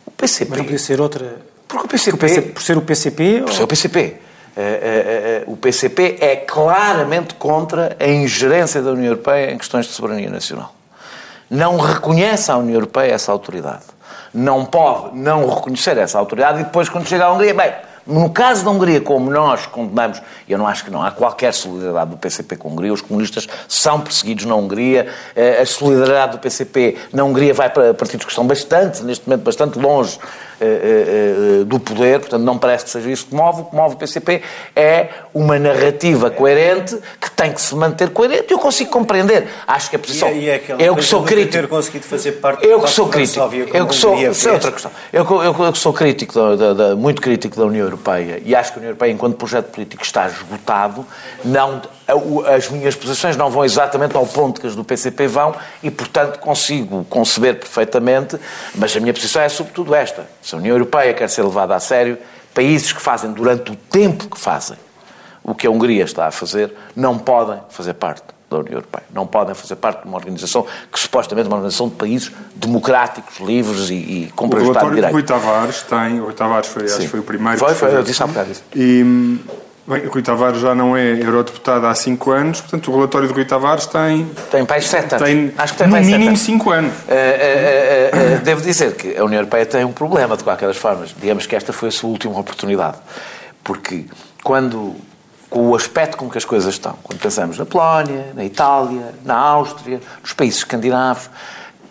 O 0.05 0.11
PCP... 0.11 0.49
Mas 0.49 0.57
não 0.57 0.65
podia 0.65 0.79
ser 0.79 0.99
outra. 0.99 1.37
Porque 1.67 1.83
o 1.83 1.85
O 1.85 1.89
PCP... 1.89 2.17
PC 2.17 2.41
por 2.41 2.63
ser 2.63 2.77
o 2.77 2.81
PCP. 2.81 3.41
Por 3.41 3.53
ser 3.53 3.63
o 3.63 3.67
PCP. 3.67 4.28
Eh, 4.55 4.61
eh, 4.61 4.81
eh, 4.81 5.43
o 5.47 5.55
PCP 5.55 6.17
é 6.19 6.35
claramente 6.35 7.33
contra 7.35 7.95
a 7.99 8.07
ingerência 8.07 8.81
da 8.81 8.91
União 8.91 9.07
Europeia 9.07 9.51
em 9.51 9.57
questões 9.57 9.85
de 9.85 9.93
soberania 9.93 10.29
nacional. 10.29 10.73
Não 11.49 11.77
reconhece 11.77 12.51
à 12.51 12.57
União 12.57 12.75
Europeia 12.75 13.13
essa 13.13 13.31
autoridade. 13.31 13.83
Não 14.33 14.65
pode 14.65 15.17
não 15.17 15.47
reconhecer 15.47 15.97
essa 15.97 16.19
autoridade 16.19 16.61
e 16.61 16.63
depois, 16.63 16.89
quando 16.89 17.07
chega 17.07 17.25
à 17.25 17.31
Hungria, 17.31 17.53
bem, 17.53 17.73
no 18.09 18.29
caso 18.31 18.65
da 18.65 18.71
Hungria, 18.71 18.99
como 18.99 19.29
nós 19.29 19.67
condenamos, 19.67 20.21
eu 20.47 20.57
não 20.57 20.65
acho 20.65 20.83
que 20.83 20.89
não 20.89 21.03
há 21.03 21.11
qualquer 21.11 21.53
solidariedade 21.53 22.09
do 22.09 22.17
PCP 22.17 22.55
com 22.55 22.69
a 22.69 22.71
Hungria, 22.71 22.91
os 22.91 23.01
comunistas 23.01 23.47
são 23.67 24.01
perseguidos 24.01 24.45
na 24.45 24.55
Hungria, 24.55 25.07
eh, 25.35 25.61
a 25.61 25.65
solidariedade 25.65 26.31
do 26.31 26.39
PCP 26.39 26.97
na 27.13 27.23
Hungria 27.23 27.53
vai 27.53 27.69
para 27.69 27.93
partidos 27.93 28.25
que 28.25 28.31
estão 28.31 28.47
bastante, 28.47 29.03
neste 29.03 29.27
momento, 29.27 29.43
bastante 29.43 29.77
longe 29.77 30.17
eh, 30.61 30.65
eh, 30.65 31.61
eh, 31.61 31.63
do 31.65 31.79
poder, 31.79 32.19
portanto 32.19 32.43
não 32.43 32.57
parece 32.57 32.85
que 32.85 32.91
seja 32.91 33.09
isso 33.09 33.27
que 33.27 33.35
move. 33.35 33.61
O 33.61 33.65
que 33.65 33.75
move 33.75 33.95
o 33.95 33.97
PCP 33.97 34.41
é 34.75 35.09
uma 35.33 35.57
narrativa 35.59 36.29
coerente 36.29 36.97
que 37.19 37.31
tem 37.31 37.51
que 37.51 37.61
se 37.61 37.73
manter 37.75 38.09
coerente. 38.09 38.51
Eu 38.51 38.59
consigo 38.59 38.89
compreender. 38.91 39.47
Acho 39.67 39.89
que 39.89 39.95
a 39.95 39.99
posição. 39.99 40.31
E, 40.31 40.49
é 40.49 40.61
eu 40.79 40.95
que 40.95 41.03
sou 41.03 41.23
crítico. 41.23 41.51
ter 41.53 41.67
conseguido 41.67 42.05
fazer 42.05 42.33
parte 42.33 42.65
Eu 42.65 42.81
que 42.81 42.89
sou 42.89 43.07
crítico. 43.07 43.49
Eu 43.73 43.87
que 43.87 43.95
sou. 43.95 44.15
Isso 44.19 44.49
é 44.49 44.51
outra 44.53 44.71
questão. 44.71 44.91
Eu, 45.13 45.25
que- 45.25 45.33
eu, 45.33 45.55
eu 45.65 45.75
sou 45.75 45.93
crítico, 45.93 46.33
da, 46.33 46.55
da- 46.55 46.73
da- 46.73 46.95
muito 46.95 47.21
crítico 47.21 47.55
da 47.55 47.65
União 47.65 47.85
Europeia 47.85 48.41
e 48.45 48.55
acho 48.55 48.71
que 48.71 48.77
a 48.77 48.79
União 48.79 48.89
Europeia, 48.89 49.11
enquanto 49.11 49.35
projeto 49.37 49.67
político, 49.71 50.03
está 50.03 50.27
esgotado. 50.27 51.05
Não, 51.43 51.81
as 52.47 52.69
minhas 52.69 52.95
posições 52.95 53.35
não 53.35 53.49
vão 53.49 53.63
exatamente 53.63 54.15
ao 54.15 54.25
ponto 54.25 54.59
que 54.59 54.67
as 54.67 54.75
do 54.75 54.83
PCP 54.83 55.27
vão 55.27 55.55
e, 55.83 55.91
portanto, 55.91 56.39
consigo 56.39 57.05
conceber 57.05 57.55
perfeitamente, 57.55 58.37
mas 58.75 58.95
a 58.95 58.99
minha 58.99 59.13
posição 59.13 59.41
é 59.41 59.49
sobretudo 59.49 59.93
esta. 59.93 60.27
Se 60.41 60.55
a 60.55 60.57
União 60.57 60.75
Europeia 60.75 61.13
quer 61.13 61.29
ser 61.29 61.43
levada 61.43 61.75
a 61.75 61.79
sério, 61.79 62.17
países 62.53 62.91
que 62.91 63.01
fazem 63.01 63.31
durante 63.31 63.71
o 63.71 63.75
tempo 63.75 64.27
que 64.27 64.39
fazem 64.39 64.77
o 65.43 65.55
que 65.55 65.65
a 65.65 65.71
Hungria 65.71 66.03
está 66.03 66.27
a 66.27 66.31
fazer, 66.31 66.73
não 66.95 67.17
podem 67.17 67.59
fazer 67.69 67.93
parte 67.93 68.23
da 68.49 68.57
União 68.57 68.73
Europeia. 68.73 69.05
Não 69.13 69.27
podem 69.27 69.53
fazer 69.53 69.75
parte 69.75 70.01
de 70.01 70.07
uma 70.07 70.17
organização 70.17 70.65
que 70.91 70.99
supostamente 70.99 71.45
é 71.45 71.49
uma 71.49 71.57
organização 71.57 71.87
de 71.87 71.95
países 71.95 72.31
democráticos, 72.55 73.39
livres 73.39 73.89
e, 73.89 73.93
e 73.93 74.33
com 74.35 74.45
O 74.45 74.47
Estado 74.47 74.59
de 74.59 74.71
relatório 74.71 75.01
de. 75.01 75.11
Rui 75.11 75.23
Tavares 75.23 75.81
tem. 75.83 76.19
O 76.19 76.25
Rui 76.25 76.33
Tavares 76.33 76.67
foi, 76.67 76.85
acho 76.85 77.07
foi 77.07 77.19
o 77.19 77.23
primeiro. 77.23 77.59
Foi, 77.59 77.69
que 77.69 77.75
foi, 77.75 77.89
fez 77.89 77.99
eu 77.99 78.03
disse 78.03 78.23
há 78.23 78.27
bocado 78.27 78.51
isso. 78.51 78.63
E, 78.75 79.03
hum, 79.03 79.39
bem, 79.89 80.05
o 80.05 80.11
Rui 80.11 80.21
Tavares 80.21 80.61
já 80.61 80.75
não 80.75 80.95
é 80.95 81.13
eurodeputado 81.13 81.87
há 81.87 81.95
5 81.95 82.31
anos, 82.31 82.61
portanto 82.61 82.91
o 82.91 82.95
relatório 82.95 83.27
de 83.27 83.33
Rui 83.33 83.45
Tavares 83.45 83.87
tem, 83.87 84.25
Tem 84.51 84.65
aí 84.69 84.81
sete 84.81 85.15
anos. 85.15 85.27
tem 85.27 85.53
Acho 85.57 85.73
que 85.73 85.79
tem 85.79 85.87
no 85.87 85.95
mínimo 85.97 86.27
anos. 86.27 86.39
5 86.39 86.71
anos. 86.71 86.93
Eh, 87.07 87.13
eh, 87.13 88.09
eh, 88.13 88.37
devo 88.43 88.61
dizer 88.61 88.95
que 88.95 89.17
a 89.17 89.23
União 89.23 89.39
Europeia 89.39 89.65
tem 89.65 89.83
um 89.83 89.91
problema, 89.91 90.37
de 90.37 90.43
qualquer 90.43 90.67
das 90.67 90.77
formas. 90.77 91.15
Digamos 91.19 91.45
que 91.45 91.55
esta 91.55 91.73
foi 91.73 91.89
a 91.89 91.91
sua 91.91 92.09
última 92.09 92.39
oportunidade. 92.39 92.97
Porque 93.63 94.05
quando, 94.43 94.95
com 95.49 95.69
o 95.69 95.75
aspecto 95.75 96.17
com 96.17 96.29
que 96.29 96.37
as 96.37 96.45
coisas 96.45 96.73
estão, 96.73 96.95
quando 97.03 97.19
pensamos 97.19 97.57
na 97.57 97.65
Polónia, 97.65 98.27
na 98.35 98.45
Itália, 98.45 99.13
na 99.25 99.35
Áustria, 99.35 99.99
nos 100.21 100.33
países 100.33 100.59
escandinavos, 100.59 101.29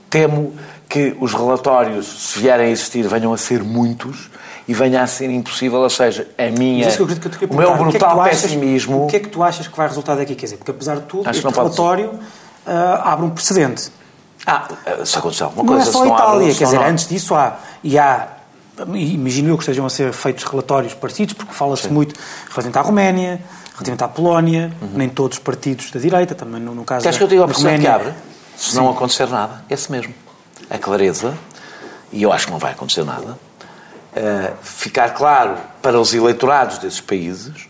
temo 0.09 0.55
que 0.88 1.16
os 1.20 1.34
relatórios, 1.34 2.07
se 2.07 2.38
vierem 2.38 2.68
a 2.68 2.70
existir, 2.70 3.07
venham 3.07 3.32
a 3.32 3.36
ser 3.36 3.62
muitos 3.62 4.30
e 4.69 4.75
venha 4.75 5.03
a 5.03 5.07
ser 5.07 5.31
impossível, 5.31 5.79
ou 5.81 5.89
seja, 5.91 6.29
a 6.37 6.51
minha, 6.51 6.89
que 6.95 7.01
eu 7.03 7.07
que 7.07 7.14
o 7.47 7.55
meu 7.55 7.69
perguntar, 7.73 7.73
o 7.73 7.91
que 7.91 7.97
é 7.97 7.99
que 7.99 7.99
brutal 7.99 8.14
tu 8.16 8.21
achas- 8.21 8.43
pessimismo... 8.43 9.05
O 9.05 9.07
que 9.07 9.16
é 9.16 9.21
que 9.21 9.29
tu 9.29 9.43
achas 9.43 9.66
que 9.66 9.77
vai 9.77 9.89
resultar 9.89 10.14
daqui? 10.16 10.35
Quer 10.35 10.45
dizer, 10.45 10.57
porque 10.59 10.71
apesar 10.73 10.97
de 10.97 11.03
tudo, 11.03 11.23
Acho 11.27 11.39
este 11.39 11.45
não 11.45 11.51
relatório 11.53 12.19
ah, 12.66 13.12
abre 13.12 13.25
um 13.25 13.31
precedente. 13.31 13.91
Ah, 14.47 14.69
se 15.05 15.16
acontecer 15.19 15.45
alguma 15.45 15.62
Não 15.64 15.73
coisa... 15.75 15.89
é 15.89 15.93
só 15.93 16.03
a 16.03 16.05
não 16.07 16.14
Itália, 16.14 16.33
abre, 16.35 16.55
quer 16.55 16.64
não 16.64 16.71
dizer, 16.71 16.77
abre. 16.77 16.91
antes 16.91 17.09
disso 17.09 17.35
há, 17.35 17.57
e 17.83 17.99
há, 17.99 18.29
imagino 18.95 19.49
eu 19.49 19.57
que 19.57 19.62
estejam 19.62 19.87
a 19.87 19.91
ser 19.91 20.12
feitos 20.12 20.45
relatórios 20.45 20.93
parecidos, 20.93 21.33
porque 21.33 21.55
fala-se 21.55 21.89
muito 21.89 22.14
relativamente 22.51 22.79
à 22.79 22.83
Roménia, 22.83 23.41
relativamente 23.73 24.05
à 24.05 24.09
Polónia, 24.09 24.73
nem 24.95 25.09
todos 25.09 25.39
os 25.39 25.43
partidos 25.43 25.91
da 25.91 25.99
direita, 25.99 26.35
também 26.35 26.61
no, 26.61 26.75
no 26.75 26.85
caso 26.85 27.03
Queres 27.05 27.16
da, 27.16 27.19
que 27.19 27.25
eu 27.25 27.29
diga 27.29 27.41
ao 27.43 27.47
da 27.49 27.55
Presidente 27.55 27.81
que 27.81 27.87
Roménia. 27.89 28.11
abre? 28.11 28.23
Se 28.57 28.77
não 28.77 28.91
acontecer 28.91 29.29
nada, 29.29 29.64
esse 29.71 29.91
mesmo. 29.91 30.12
A 30.69 30.77
clareza, 30.79 31.33
e 32.12 32.23
eu 32.23 32.31
acho 32.33 32.47
que 32.47 32.53
não 32.53 32.59
vai 32.59 32.73
acontecer 32.73 33.05
nada, 33.05 33.39
eh, 34.14 34.52
ficar 34.62 35.14
claro 35.14 35.56
para 35.82 35.98
os 36.00 36.14
eleitorados 36.14 36.78
desses 36.78 37.00
países 37.00 37.68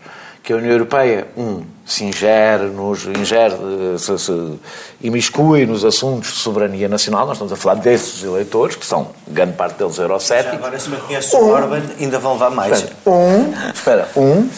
que 0.49 0.53
a 0.53 0.55
União 0.55 0.71
Europeia, 0.71 1.27
um, 1.37 1.63
se 1.85 2.03
ingere, 2.03 2.65
nos, 2.69 3.05
ingere 3.05 3.53
se, 3.99 4.17
se 4.17 4.59
imiscui 4.99 5.67
nos 5.67 5.85
assuntos 5.85 6.31
de 6.31 6.37
soberania 6.39 6.89
nacional, 6.89 7.27
nós 7.27 7.35
estamos 7.35 7.53
a 7.53 7.55
falar 7.55 7.75
desses 7.75 8.23
eleitores, 8.23 8.75
que 8.75 8.83
são, 8.83 9.09
grande 9.27 9.53
parte 9.53 9.77
deles, 9.77 9.99
eurocéticos. 9.99 10.57
Agora, 10.57 10.79
se 10.79 10.89
me 10.89 10.97
conheces 10.97 11.31
o 11.33 11.45
Orban, 11.45 11.83
ainda 11.99 12.17
vão 12.17 12.33
levar 12.33 12.49
mais. 12.49 12.79
Espera, 12.79 12.95
um, 13.05 13.69
espera, 13.71 14.09
um, 14.15 14.49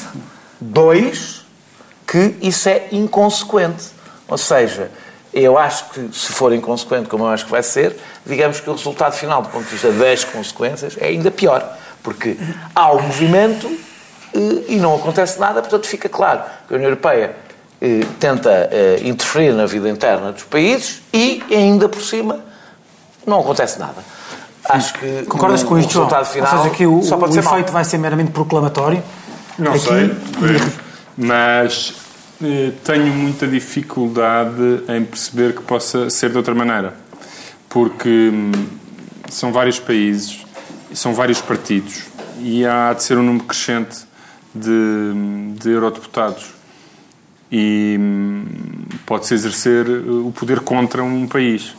dois, 0.61 1.41
que 2.07 2.35
isso 2.41 2.69
é 2.69 2.87
inconsequente. 2.93 3.89
Ou 4.29 4.37
seja, 4.37 4.89
eu 5.33 5.57
acho 5.57 5.85
que 5.89 6.09
se 6.13 6.31
for 6.33 6.53
inconsequente, 6.53 7.07
como 7.07 7.23
eu 7.23 7.29
acho 7.29 7.45
que 7.45 7.51
vai 7.51 7.63
ser, 7.63 7.97
digamos 8.25 8.59
que 8.59 8.69
o 8.69 8.73
resultado 8.73 9.13
final, 9.13 9.41
do 9.41 9.49
ponto 9.49 9.63
de 9.63 9.71
vista 9.71 9.91
das 9.91 10.23
consequências, 10.23 10.97
é 10.99 11.07
ainda 11.07 11.31
pior. 11.31 11.77
Porque 12.03 12.37
há 12.75 12.91
o 12.91 13.01
movimento 13.01 13.67
eh, 14.33 14.63
e 14.69 14.75
não 14.77 14.95
acontece 14.95 15.39
nada, 15.39 15.61
portanto 15.61 15.87
fica 15.87 16.09
claro 16.09 16.41
que 16.67 16.73
a 16.73 16.77
União 16.77 16.89
Europeia 16.89 17.35
eh, 17.79 18.01
tenta 18.19 18.69
eh, 18.71 18.99
interferir 19.03 19.53
na 19.53 19.65
vida 19.65 19.89
interna 19.89 20.31
dos 20.31 20.43
países 20.43 21.01
e, 21.13 21.43
ainda 21.49 21.87
por 21.87 22.01
cima, 22.01 22.39
não 23.25 23.39
acontece 23.39 23.79
nada. 23.79 24.03
Acho 24.65 24.93
que 24.93 25.23
Concordas 25.23 25.63
o, 25.63 25.65
com 25.65 25.75
o 25.75 25.79
isto, 25.79 25.93
João? 25.93 26.05
resultado 26.05 26.31
final 26.31 26.57
Ou 26.57 26.63
seja, 26.63 26.75
que 26.75 26.85
o, 26.85 27.01
só 27.03 27.17
pode 27.17 27.35
o 27.35 27.39
efeito 27.39 27.71
vai 27.71 27.83
ser 27.83 27.97
meramente 27.97 28.31
proclamatório? 28.31 29.01
Não 29.57 29.71
Aqui, 29.73 29.79
sei, 29.79 30.15
mas 31.17 31.93
tenho 32.83 33.13
muita 33.13 33.47
dificuldade 33.47 34.83
em 34.89 35.03
perceber 35.05 35.53
que 35.55 35.61
possa 35.61 36.09
ser 36.09 36.29
de 36.31 36.37
outra 36.37 36.53
maneira. 36.55 36.93
Porque 37.69 38.29
hum, 38.33 38.51
são 39.29 39.51
vários 39.51 39.79
países, 39.79 40.45
são 40.93 41.13
vários 41.13 41.41
partidos 41.41 42.03
e 42.39 42.65
há 42.65 42.93
de 42.93 43.03
ser 43.03 43.17
um 43.17 43.23
número 43.23 43.45
crescente 43.45 43.99
de, 44.53 45.53
de 45.59 45.69
eurodeputados. 45.69 46.53
E 47.51 47.97
hum, 47.99 48.45
pode-se 49.05 49.33
exercer 49.33 49.85
eh, 49.87 50.09
o 50.09 50.31
poder 50.31 50.61
contra 50.61 51.03
um 51.03 51.27
país. 51.27 51.75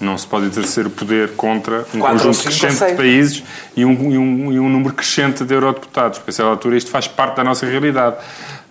Não 0.00 0.16
se 0.16 0.26
pode 0.26 0.46
exercer 0.46 0.86
o 0.86 0.90
poder 0.90 1.32
contra 1.34 1.84
um 1.92 1.98
Quatro 1.98 2.18
conjunto 2.18 2.36
cinco 2.36 2.48
crescente 2.50 2.74
seis. 2.74 2.90
de 2.92 2.96
países 2.96 3.42
e 3.76 3.84
um, 3.84 4.12
e, 4.12 4.18
um, 4.18 4.52
e 4.52 4.60
um 4.60 4.68
número 4.68 4.94
crescente 4.94 5.44
de 5.44 5.52
eurodeputados. 5.52 6.18
Porque, 6.18 6.30
a 6.30 6.34
certa 6.34 6.50
altura, 6.50 6.76
isto 6.76 6.90
faz 6.90 7.08
parte 7.08 7.36
da 7.36 7.44
nossa 7.44 7.66
realidade. 7.66 8.16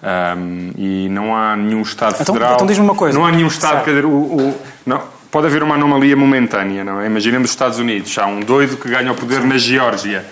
Ahm, 0.02 0.72
e 0.78 1.10
não 1.10 1.36
há 1.36 1.56
nenhum 1.56 1.82
Estado 1.82 2.18
Então- 2.22 2.36
federal. 2.36 2.56
então 2.56 2.68
diz-me 2.68 2.84
uma 2.84 2.96
coisa. 2.96 3.18
Não 3.18 3.26
há 3.26 3.32
nenhum 3.32 3.48
Estado. 3.48 3.72
Certo. 3.74 3.86
Quer 3.86 3.92
dizer, 3.92 4.06
o, 4.06 4.10
o- 4.10 4.56
não, 4.86 5.02
pode 5.32 5.48
haver 5.48 5.64
uma 5.64 5.76
anomalia 5.76 6.16
momentânea, 6.16 6.84
não 6.84 7.02
é? 7.02 7.08
Imaginemos 7.08 7.46
os 7.50 7.52
Estados 7.56 7.80
Unidos. 7.80 8.16
Há 8.18 8.28
um 8.28 8.40
doido 8.42 8.78
que 8.78 8.88
ganha 8.90 9.12
o 9.12 9.16
poder 9.16 9.42
na 9.44 9.58
Geórgia. 9.58 10.24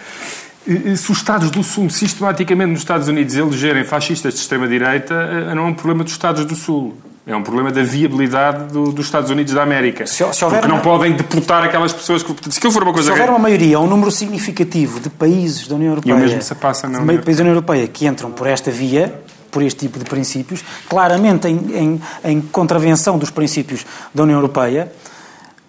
E- 0.67 0.91
e 0.93 0.97
Se 0.97 1.11
os 1.11 1.17
Estados 1.17 1.49
do 1.51 1.63
Sul, 1.63 1.89
sistematicamente 1.89 2.69
nos 2.71 2.79
Estados 2.79 3.07
Unidos, 3.07 3.35
elegerem 3.35 3.83
fascistas 3.83 4.33
de 4.35 4.39
extrema-direita, 4.39 5.13
eh, 5.49 5.55
não 5.55 5.63
é 5.65 5.67
um 5.67 5.73
problema 5.73 6.03
dos 6.03 6.13
Estados 6.13 6.45
do 6.45 6.55
Sul. 6.55 6.95
É 7.27 7.35
um 7.35 7.41
problema 7.41 7.71
da 7.71 7.81
viabilidade 7.81 8.71
do- 8.71 8.91
dos 8.91 9.05
Estados 9.05 9.31
Unidos 9.31 9.51
da 9.51 9.63
América. 9.63 10.05
Se- 10.05 10.23
se 10.31 10.43
houver 10.45 10.59
Porque 10.61 10.71
não 10.75 10.79
podem 10.79 11.11
deputar 11.13 11.63
aquelas 11.63 11.91
pessoas 11.91 12.21
que. 12.21 12.31
Se 12.53 12.59
for 12.71 12.83
uma 12.83 12.93
coisa. 12.93 13.07
Se 13.07 13.11
houver 13.11 13.29
uma 13.31 13.39
maioria, 13.39 13.79
um 13.79 13.87
número 13.87 14.11
significativo 14.11 14.99
de 14.99 15.09
países 15.09 15.67
da 15.67 15.73
União 15.73 15.89
Europeia, 15.89 16.15
mesmo 16.15 16.39
se 16.43 16.53
passa 16.53 16.87
na 16.87 16.99
União 16.99 17.15
países 17.17 17.37
da 17.37 17.41
União 17.41 17.53
Europeia 17.55 17.87
que 17.87 18.05
entram 18.05 18.29
por 18.31 18.45
esta 18.45 18.69
via, 18.69 19.11
por 19.55 19.63
este 19.63 19.79
tipo 19.79 19.97
de 19.97 20.03
princípios, 20.03 20.65
claramente 20.89 21.47
em, 21.47 21.55
em, 21.73 22.01
em 22.25 22.41
contravenção 22.41 23.17
dos 23.17 23.29
princípios 23.29 23.85
da 24.13 24.23
União 24.23 24.37
Europeia, 24.37 24.91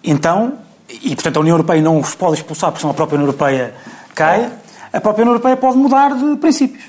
então, 0.03 0.55
e 0.89 1.15
portanto 1.15 1.37
a 1.37 1.39
União 1.39 1.53
Europeia 1.53 1.81
não 1.81 1.97
os 1.97 2.13
pode 2.13 2.35
expulsar 2.35 2.69
porque 2.71 2.81
senão 2.81 2.91
a 2.91 2.93
própria 2.93 3.15
União 3.15 3.27
Europeia 3.27 3.73
cai, 4.13 4.51
a 4.91 4.99
própria 4.99 5.23
União 5.23 5.35
Europeia 5.35 5.55
pode 5.55 5.77
mudar 5.77 6.13
de 6.17 6.35
princípios. 6.35 6.83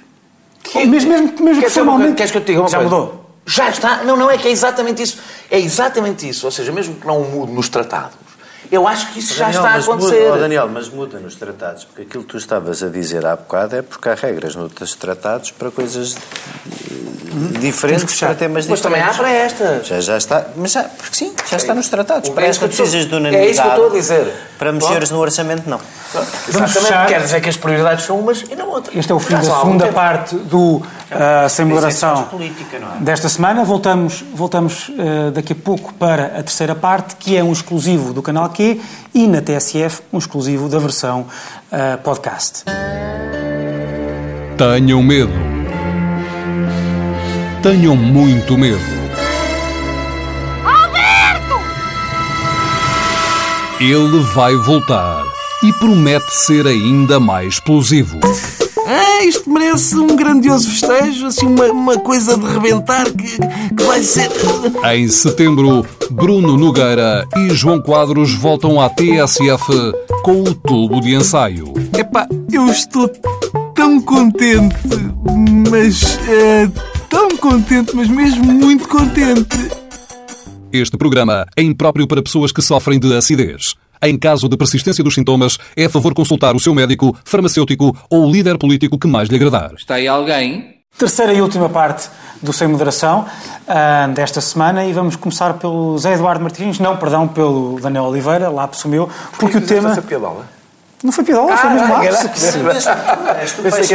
Ou 0.75 0.85
mesmo, 0.89 1.09
mesmo, 1.13 1.41
mesmo 1.41 1.63
que 1.63 1.71
formalmente. 1.71 2.15
Queres 2.15 2.33
que 2.33 2.39
eu 2.39 2.43
te 2.43 2.47
diga 2.49 2.63
uma 2.63 2.69
já 2.69 2.79
coisa? 2.79 2.97
mudou. 2.97 3.31
Já 3.47 3.71
está. 3.71 4.03
Não, 4.03 4.17
não, 4.17 4.29
é 4.29 4.37
que 4.37 4.49
é 4.49 4.51
exatamente 4.51 5.01
isso. 5.05 5.19
É 5.49 5.59
exatamente 5.61 6.29
isso. 6.29 6.47
Ou 6.47 6.51
seja, 6.51 6.73
mesmo 6.73 6.97
que 6.97 7.07
não 7.07 7.23
mude 7.23 7.53
nos 7.53 7.69
tratados, 7.69 8.17
eu 8.71 8.87
acho 8.87 9.13
que 9.13 9.19
isso 9.21 9.35
já 9.35 9.47
Daniel, 9.47 9.61
está 9.63 9.73
a 9.73 9.77
mas 9.77 9.85
acontecer. 9.89 10.25
Muda, 10.25 10.35
oh, 10.35 10.39
Daniel, 10.41 10.69
mas 10.73 10.89
muda 10.89 11.19
nos 11.19 11.35
tratados, 11.37 11.85
porque 11.85 12.03
aquilo 12.03 12.23
que 12.25 12.29
tu 12.31 12.37
estavas 12.37 12.83
a 12.83 12.89
dizer 12.89 13.25
há 13.27 13.35
bocado 13.37 13.77
é 13.77 13.83
porque 13.83 14.09
há 14.09 14.15
regras 14.15 14.55
nos 14.55 14.95
tratados 14.95 15.51
para 15.51 15.71
coisas 15.71 16.15
eh, 16.15 17.59
diferentes, 17.61 18.19
para 18.19 18.35
temas 18.35 18.67
Mas 18.67 18.81
também 18.81 19.01
há 19.03 19.11
diferentes. 19.11 19.55
para 19.59 19.69
esta. 19.71 19.85
Já, 19.85 20.01
já 20.01 20.17
está, 20.17 20.47
mas 20.57 20.73
já, 20.73 20.83
porque 20.85 21.15
sim, 21.17 21.33
já 21.51 21.57
está 21.57 21.75
nos 21.75 21.89
tratados. 21.89 22.29
É 22.31 22.33
Para 22.33 22.49
isso 22.49 22.59
que 22.61 22.65
esta 22.67 22.83
estou- 22.83 22.87
precisas 22.87 23.09
de 23.09 23.15
é 23.15 23.17
unanimidade. 23.19 23.53
isso 23.53 23.63
que 23.63 23.69
eu 23.69 23.73
estou 23.73 23.87
a 23.87 24.01
dizer. 24.01 24.35
Para 24.59 24.73
mexeres 24.73 25.11
no 25.11 25.19
orçamento, 25.19 25.69
não. 25.69 25.81
Exatamente. 26.15 26.73
fechar. 26.73 27.07
Quer 27.07 27.21
dizer 27.21 27.41
que 27.41 27.49
as 27.49 27.57
prioridades 27.57 28.05
são 28.05 28.19
umas 28.19 28.43
e 28.43 28.57
não 28.57 28.71
outras. 28.71 28.97
Este 28.97 29.13
é 29.13 29.15
o 29.15 29.19
fim 29.19 29.35
da 29.35 29.43
segunda 29.43 29.85
tempo. 29.85 29.95
parte 29.95 30.37
do 30.37 30.83
Sem 31.51 31.67
Moderação 31.67 32.17
faz 32.17 32.29
política, 32.29 32.79
não 32.79 32.89
é? 32.95 32.99
desta 33.01 33.29
semana. 33.29 33.65
Voltamos, 33.65 34.25
voltamos 34.35 34.91
ah, 34.99 35.31
daqui 35.31 35.53
a 35.53 35.57
pouco 35.57 35.93
para 35.95 36.27
a 36.27 36.43
terceira 36.43 36.75
parte, 36.75 37.17
que 37.17 37.37
é 37.37 37.45
um 37.45 37.53
exclusivo 37.53 38.13
do 38.13 38.23
canal 38.23 38.49
Q 38.49 38.81
e 39.15 39.27
na 39.27 39.43
TSF 39.43 40.03
um 40.13 40.19
exclusivo 40.19 40.69
da 40.69 40.79
versão 40.79 41.27
ah, 41.71 41.99
podcast. 42.03 42.65
Tenham 44.57 45.03
medo. 45.03 45.33
Tenham 47.63 47.95
muito 47.97 48.57
medo. 48.57 48.99
Ele 53.81 54.21
vai 54.35 54.57
voltar 54.57 55.28
e 55.63 55.73
promete 55.75 56.35
ser 56.35 56.67
ainda 56.67 57.19
mais 57.19 57.55
explosivo. 57.55 58.19
Ah, 58.87 59.25
isto 59.25 59.51
merece 59.51 59.97
um 59.97 60.17
grandioso 60.17 60.71
festejo, 60.71 61.27
assim, 61.27 61.47
uma, 61.47 61.65
uma 61.67 61.99
coisa 61.99 62.39
de 62.39 62.47
rebentar 62.47 63.05
que, 63.11 63.37
que 63.77 63.83
vai 63.83 64.03
ser. 64.03 64.31
Em 64.95 65.09
setembro, 65.09 65.85
Bruno 66.11 66.57
Nogueira 66.57 67.27
e 67.37 67.51
João 67.51 67.83
Quadros 67.83 68.33
voltam 68.35 68.81
à 68.81 68.89
TSF 68.89 69.67
com 70.23 70.43
o 70.43 70.55
tubo 70.55 71.01
de 71.01 71.15
ensaio. 71.15 71.73
Epá, 71.97 72.27
eu 72.51 72.67
estou 72.69 73.09
tão 73.75 74.01
contente, 74.01 74.77
mas. 75.71 76.19
eh, 76.29 76.69
tão 77.11 77.29
contente, 77.37 77.95
mas 77.95 78.09
mesmo 78.09 78.45
muito 78.45 78.89
contente. 78.89 79.71
Este 80.73 80.97
programa 80.97 81.47
é 81.57 81.63
impróprio 81.63 82.07
para 82.07 82.23
pessoas 82.23 82.53
que 82.53 82.61
sofrem 82.63 82.99
de 82.99 83.15
acidez. 83.17 83.75
Em 84.03 84.19
caso 84.19 84.49
de 84.49 84.57
persistência 84.57 85.03
dos 85.03 85.15
sintomas, 85.15 85.59
é 85.77 85.85
a 85.85 85.91
favor 85.91 86.15
consultar 86.15 86.55
o 86.55 86.61
seu 86.61 86.75
médico, 86.75 87.17
farmacêutico 87.25 87.97
ou 88.11 88.31
líder 88.31 88.59
político 88.59 88.99
que 88.99 89.07
mais 89.07 89.29
lhe 89.29 89.37
agradar. 89.37 89.73
Está 89.75 89.95
aí 89.95 90.09
alguém? 90.09 90.79
Terceira 90.97 91.33
e 91.33 91.41
última 91.41 91.69
parte 91.69 92.09
do 92.43 92.53
Sem 92.53 92.67
Moderação 92.67 93.25
ah, 93.69 94.09
desta 94.13 94.41
semana 94.41 94.85
e 94.85 94.93
vamos 94.93 95.15
começar 95.15 95.55
pelo 95.55 95.97
Zé 95.97 96.15
Eduardo 96.15 96.43
Martins, 96.43 96.81
não, 96.81 96.97
perdão, 96.97 97.29
pelo 97.29 97.79
Daniel 97.81 98.05
Oliveira, 98.05 98.49
lápis 98.49 98.85
o 98.85 98.89
meu, 98.89 99.09
porque 99.39 99.59
o 99.59 99.61
tema... 99.61 99.93
Essa 99.93 100.03
piadola. 100.03 100.58
Não 101.03 101.13
foi 101.13 101.23
piadola, 101.23 101.57
foi 101.57 101.71
mesmo 101.71 101.95
era 102.03 102.19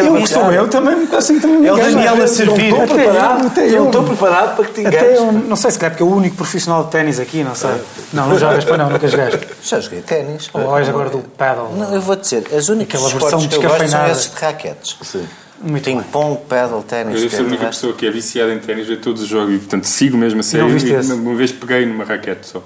Eu 0.06 0.16
que 0.16 0.28
sou 0.28 0.52
eu 0.54 0.68
também, 0.70 1.08
assim 1.18 1.38
também 1.40 1.58
me 1.60 1.68
É 1.68 1.74
o 1.74 1.78
engano. 1.78 1.94
Daniel 1.96 2.24
a 2.24 2.28
servir. 2.28 2.70
eu, 2.70 2.84
Estou 2.84 2.96
preparado, 2.98 3.48
até 3.48 3.62
eu 3.66 3.70
eu. 3.70 3.86
estou 3.88 4.04
preparado 4.06 4.56
para 4.56 4.66
que 4.66 4.72
te 4.82 4.88
Até 4.88 4.98
enganes. 4.98 5.18
eu, 5.20 5.32
não 5.34 5.56
sei 5.58 5.72
se 5.72 5.80
calhar 5.80 5.92
porque 5.92 6.04
é 6.04 6.06
o 6.06 6.16
único 6.16 6.36
profissional 6.38 6.86
de 6.86 6.92
ténis 6.92 7.20
aqui, 7.20 7.44
não 7.44 7.56
sei. 7.56 7.72
Não, 8.14 8.28
não 8.30 8.40
jogas 8.40 8.64
para 8.64 8.78
não, 8.78 8.90
nunca 8.90 9.08
jogaste. 9.08 9.40
Já 9.62 9.80
joguei 9.82 10.02
ténis. 10.02 10.50
Ou 10.54 10.66
olhas 10.66 10.88
agora 10.88 11.10
do 11.10 11.20
paddle. 11.20 11.74
Não, 11.76 11.94
eu 11.94 12.00
vou 12.02 12.16
dizer, 12.16 12.46
as 12.56 12.70
únicas 12.70 13.02
Aquela 13.04 13.20
versão 13.20 13.40
esportes 13.40 13.48
que 13.60 13.66
eu 13.66 13.70
gosto 13.70 13.88
são 13.90 14.08
esses 14.08 14.32
de 14.34 14.40
raquetes. 14.40 14.98
Muito 15.62 15.86
bem. 15.86 15.96
Ping-pong, 15.98 16.40
paddle, 16.48 16.78
Eu 16.78 16.84
ténis. 16.84 17.20
sou 17.20 17.28
a 17.28 17.30
que 17.30 17.36
é 17.36 17.40
única 17.42 17.64
resto. 17.66 17.80
pessoa 17.80 17.94
que 17.94 18.06
é 18.08 18.12
viciada 18.12 18.54
em 18.54 18.60
ténis, 18.60 18.88
vê 18.88 18.96
todos 18.96 19.22
os 19.24 19.28
jogos 19.28 19.54
e, 19.56 19.58
portanto, 19.58 19.86
sigo 19.86 20.18
mesmo 20.18 20.40
a 20.40 20.44
sério. 20.44 20.70
viste 20.70 20.90
E 20.90 20.94
esse? 20.94 21.12
uma 21.14 21.36
vez 21.36 21.52
peguei 21.52 21.86
numa 21.86 22.04
raquete 22.06 22.48
só. 22.48 22.62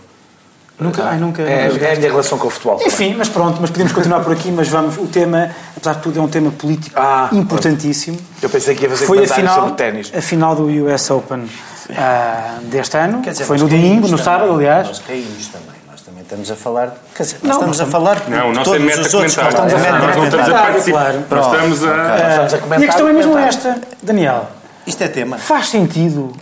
Nunca, 0.79 1.03
ai, 1.05 1.17
nunca, 1.17 1.41
É, 1.41 1.69
nunca 1.69 1.85
é 1.85 1.93
a 1.93 1.95
minha 1.95 2.09
relação 2.11 2.37
com 2.37 2.47
o 2.47 2.51
futebol. 2.51 2.79
Enfim, 2.85 3.15
mas 3.17 3.27
pronto, 3.29 3.57
mas 3.59 3.71
podemos 3.71 3.91
continuar 3.91 4.19
por 4.19 4.31
aqui, 4.33 4.51
mas 4.51 4.67
vamos, 4.67 4.95
o 4.97 5.07
tema, 5.07 5.49
apesar 5.75 5.93
de 5.95 6.01
tudo, 6.03 6.19
é 6.19 6.21
um 6.21 6.27
tema 6.27 6.51
político 6.51 6.93
Ah, 6.99 7.29
importantíssimo. 7.31 8.17
Eu 8.41 8.47
pensei 8.49 8.75
que 8.75 8.83
ia 8.83 8.89
fazer 8.89 9.05
Foi 9.07 9.23
a 9.23 9.27
final, 9.27 9.55
sobre 9.55 9.71
ténis. 9.73 10.11
a 10.15 10.21
final 10.21 10.55
do 10.55 10.67
US 10.67 11.09
Open 11.09 11.49
ah, 11.97 12.59
deste 12.63 12.95
ano, 12.95 13.21
Quer 13.23 13.31
dizer, 13.31 13.45
foi 13.45 13.57
nós 13.57 13.63
no 13.63 13.69
domingo, 13.69 14.01
no 14.01 14.09
também. 14.09 14.23
sábado, 14.23 14.53
aliás. 14.53 14.87
Nós 14.87 14.99
caímos 14.99 15.47
também. 15.47 15.77
Nós 15.89 16.01
também 16.01 16.21
estamos 16.21 16.51
a 16.51 16.55
falar. 16.55 16.95
Quer 17.15 17.23
dizer, 17.23 17.37
Não, 17.41 17.47
nós 17.47 17.55
estamos 17.57 17.77
nós 17.79 17.87
a 17.87 17.91
falar. 17.91 18.21
Não, 18.29 18.53
nosso 18.53 18.75
é 18.75 18.79
todos 18.79 19.07
os 19.07 19.13
outros. 19.15 19.35
Nós 19.35 19.47
estamos 19.47 19.73
a 19.73 19.77
Nós 19.77 20.01
Nós 20.03 20.15
não 20.15 20.23
estamos 20.25 20.49
a 20.49 20.61
participar. 20.61 21.11
claro. 21.11 21.23
Nós 21.31 21.45
estamos 21.53 21.83
a. 21.83 22.29
Estamos 22.29 22.53
a 22.53 22.57
comentar 22.59 22.79
E 22.79 22.83
a 22.83 22.87
questão 22.87 23.07
é 23.07 23.13
mesmo 23.13 23.37
esta, 23.39 23.81
Daniel. 24.03 24.47
Isto 24.85 25.03
é 25.03 25.07
tema. 25.07 25.37
Faz 25.39 25.69
sentido 25.69 26.33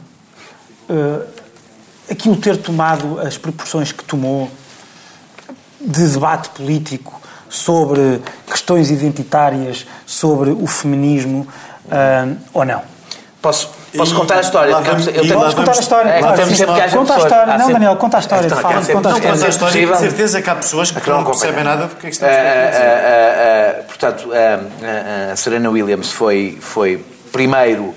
eh, 0.90 1.20
aquilo 2.10 2.36
ter 2.36 2.58
tomado 2.58 3.20
as 3.20 3.38
proporções 3.38 3.92
que 3.92 4.04
tomou 4.04 4.50
de 5.82 6.08
debate 6.08 6.50
político 6.50 7.22
sobre 7.50 8.22
questões 8.48 8.90
identitárias, 8.92 9.86
sobre 10.06 10.50
o 10.52 10.66
feminismo, 10.68 11.48
eh, 11.92 12.28
ou 12.54 12.66
não? 12.66 12.82
Posso, 13.42 13.70
posso 13.96 14.14
E- 14.14 14.18
contar 14.18 14.38
a 14.38 14.42
história? 14.42 14.72
lá 14.72 14.80
eu 14.80 14.84
tenho- 14.84 15.10
eu 15.16 15.22
tenho- 15.22 15.34
lá 15.36 15.40
Podes 15.42 15.54
contar 15.54 15.72
a 15.72 15.80
história, 15.80 16.10
É, 16.10 16.20
claro, 16.20 16.36
temos 16.36 16.58
sempre 16.58 16.74
que 16.74 16.82
haja 16.82 16.98
Conta 16.98 17.14
a 17.14 17.18
história. 17.20 17.46
Não, 17.46 17.58
sempre- 17.60 17.74
Daniel, 17.74 17.96
conta 17.98 18.18
a 18.18 18.20
história, 18.20 18.46
Então, 18.48 18.58
fala, 18.58 18.74
conta 18.86 19.10
a 19.10 19.50
história. 19.50 19.58
possível- 19.60 19.94
de 19.96 20.00
certeza 20.02 20.42
que 20.42 20.50
há 20.50 20.56
pessoas 20.56 20.90
que, 20.92 21.00
que 21.00 21.10
não 21.10 21.18
não 21.18 21.26
percebem 21.26 21.64
nada 21.64 21.84
é 21.86 21.88
que 22.00 22.08
Ah, 22.08 22.10
estamos 22.10 22.36
a 22.36 22.40
dizer. 22.40 22.82
ah, 22.84 23.76
ah, 23.80 23.84
portanto, 23.84 24.30
a 25.32 25.36
Serena 25.36 25.70
Williams 25.70 26.12
foi, 26.12 26.58
foi 26.60 27.06
primeiro 27.32 27.94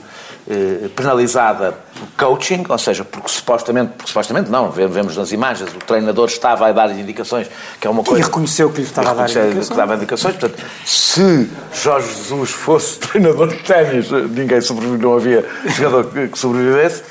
eh, 0.51 0.88
penalizada 0.96 1.74
por 2.16 2.26
coaching, 2.28 2.64
ou 2.68 2.78
seja, 2.78 3.05
porque 3.05 3.28
supostamente, 3.28 3.92
porque 3.96 4.09
supostamente 4.09 4.51
não, 4.51 4.70
ve- 4.70 4.86
vemos 4.86 5.16
nas 5.16 5.30
imagens, 5.32 5.70
o 5.72 5.78
treinador 5.78 6.26
estava 6.28 6.66
a 6.68 6.72
dar 6.72 6.90
indicações, 6.90 7.49
que 7.80 7.86
é 7.86 7.90
uma 7.90 8.03
coisa... 8.03 8.24
reconheceu 8.24 8.70
que 8.70 8.80
lhe 8.80 8.86
estava 8.86 9.11
a 9.11 9.14
dar 9.14 9.28
indicações. 9.30 9.68
que 9.68 9.74
dava 9.76 9.94
indicações. 9.96 10.36
Portanto, 10.36 10.62
se 10.86 11.51
Jorge 11.74 12.09
Jesus 12.14 12.51
fosse 12.51 12.99
treinador 13.01 13.49
de 13.49 13.57
ténis, 13.62 14.11
ninguém 14.11 14.61
sobreviveu, 14.61 15.11
não 15.11 15.16
havia 15.16 15.44
jogador 15.76 16.28
que 16.28 16.38
sobrevivesse. 16.38 17.03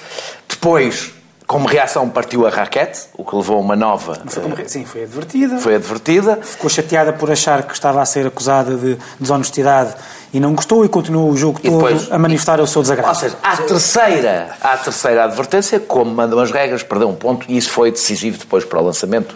Depois, 0.50 1.12
como 1.46 1.66
reação, 1.68 2.10
partiu 2.10 2.46
a 2.46 2.50
raquete, 2.50 3.02
o 3.18 3.24
que 3.24 3.36
levou 3.36 3.58
a 3.58 3.60
uma 3.60 3.76
nova... 3.76 4.20
Foi 4.28 4.44
como- 4.44 4.56
Sim, 4.68 4.84
foi 4.84 5.04
advertida. 5.04 5.58
foi 5.60 5.76
advertida. 5.76 6.40
Ficou 6.42 6.70
chateada 6.70 7.14
por 7.14 7.32
achar 7.32 7.64
que 7.64 7.74
estava 7.74 8.02
a 8.02 8.06
ser 8.06 8.28
acusada 8.28 8.76
de 8.76 8.98
desonestidade 9.20 9.96
e 10.34 10.40
não 10.40 10.54
gostou 10.54 10.84
e 10.84 10.90
continuou 10.90 11.30
o 11.30 11.38
jogo 11.38 11.60
E 11.64 11.70
todo 11.70 11.76
depois- 11.78 12.12
a 12.12 12.18
manifestar 12.18 12.60
o 12.60 12.68
seu 12.68 12.80
Ou 12.80 12.84
desagrado. 12.84 13.18
seja, 13.18 13.36
à 13.44 13.58
terceira, 13.58 14.50
à 14.62 14.78
terceira 14.78 15.24
advertência, 15.24 15.80
como 15.80 16.12
mandam 16.14 16.40
as 16.40 16.52
regras, 16.52 16.84
perdeu 16.84 17.08
um 17.10 17.16
ponto 17.16 17.46
e 17.50 17.58
isso 17.58 17.70
foi 17.72 17.92
decisivo 17.92 18.38
depois 18.38 18.66
para 18.66 18.80
o 18.80 18.84
lançamento 18.86 19.36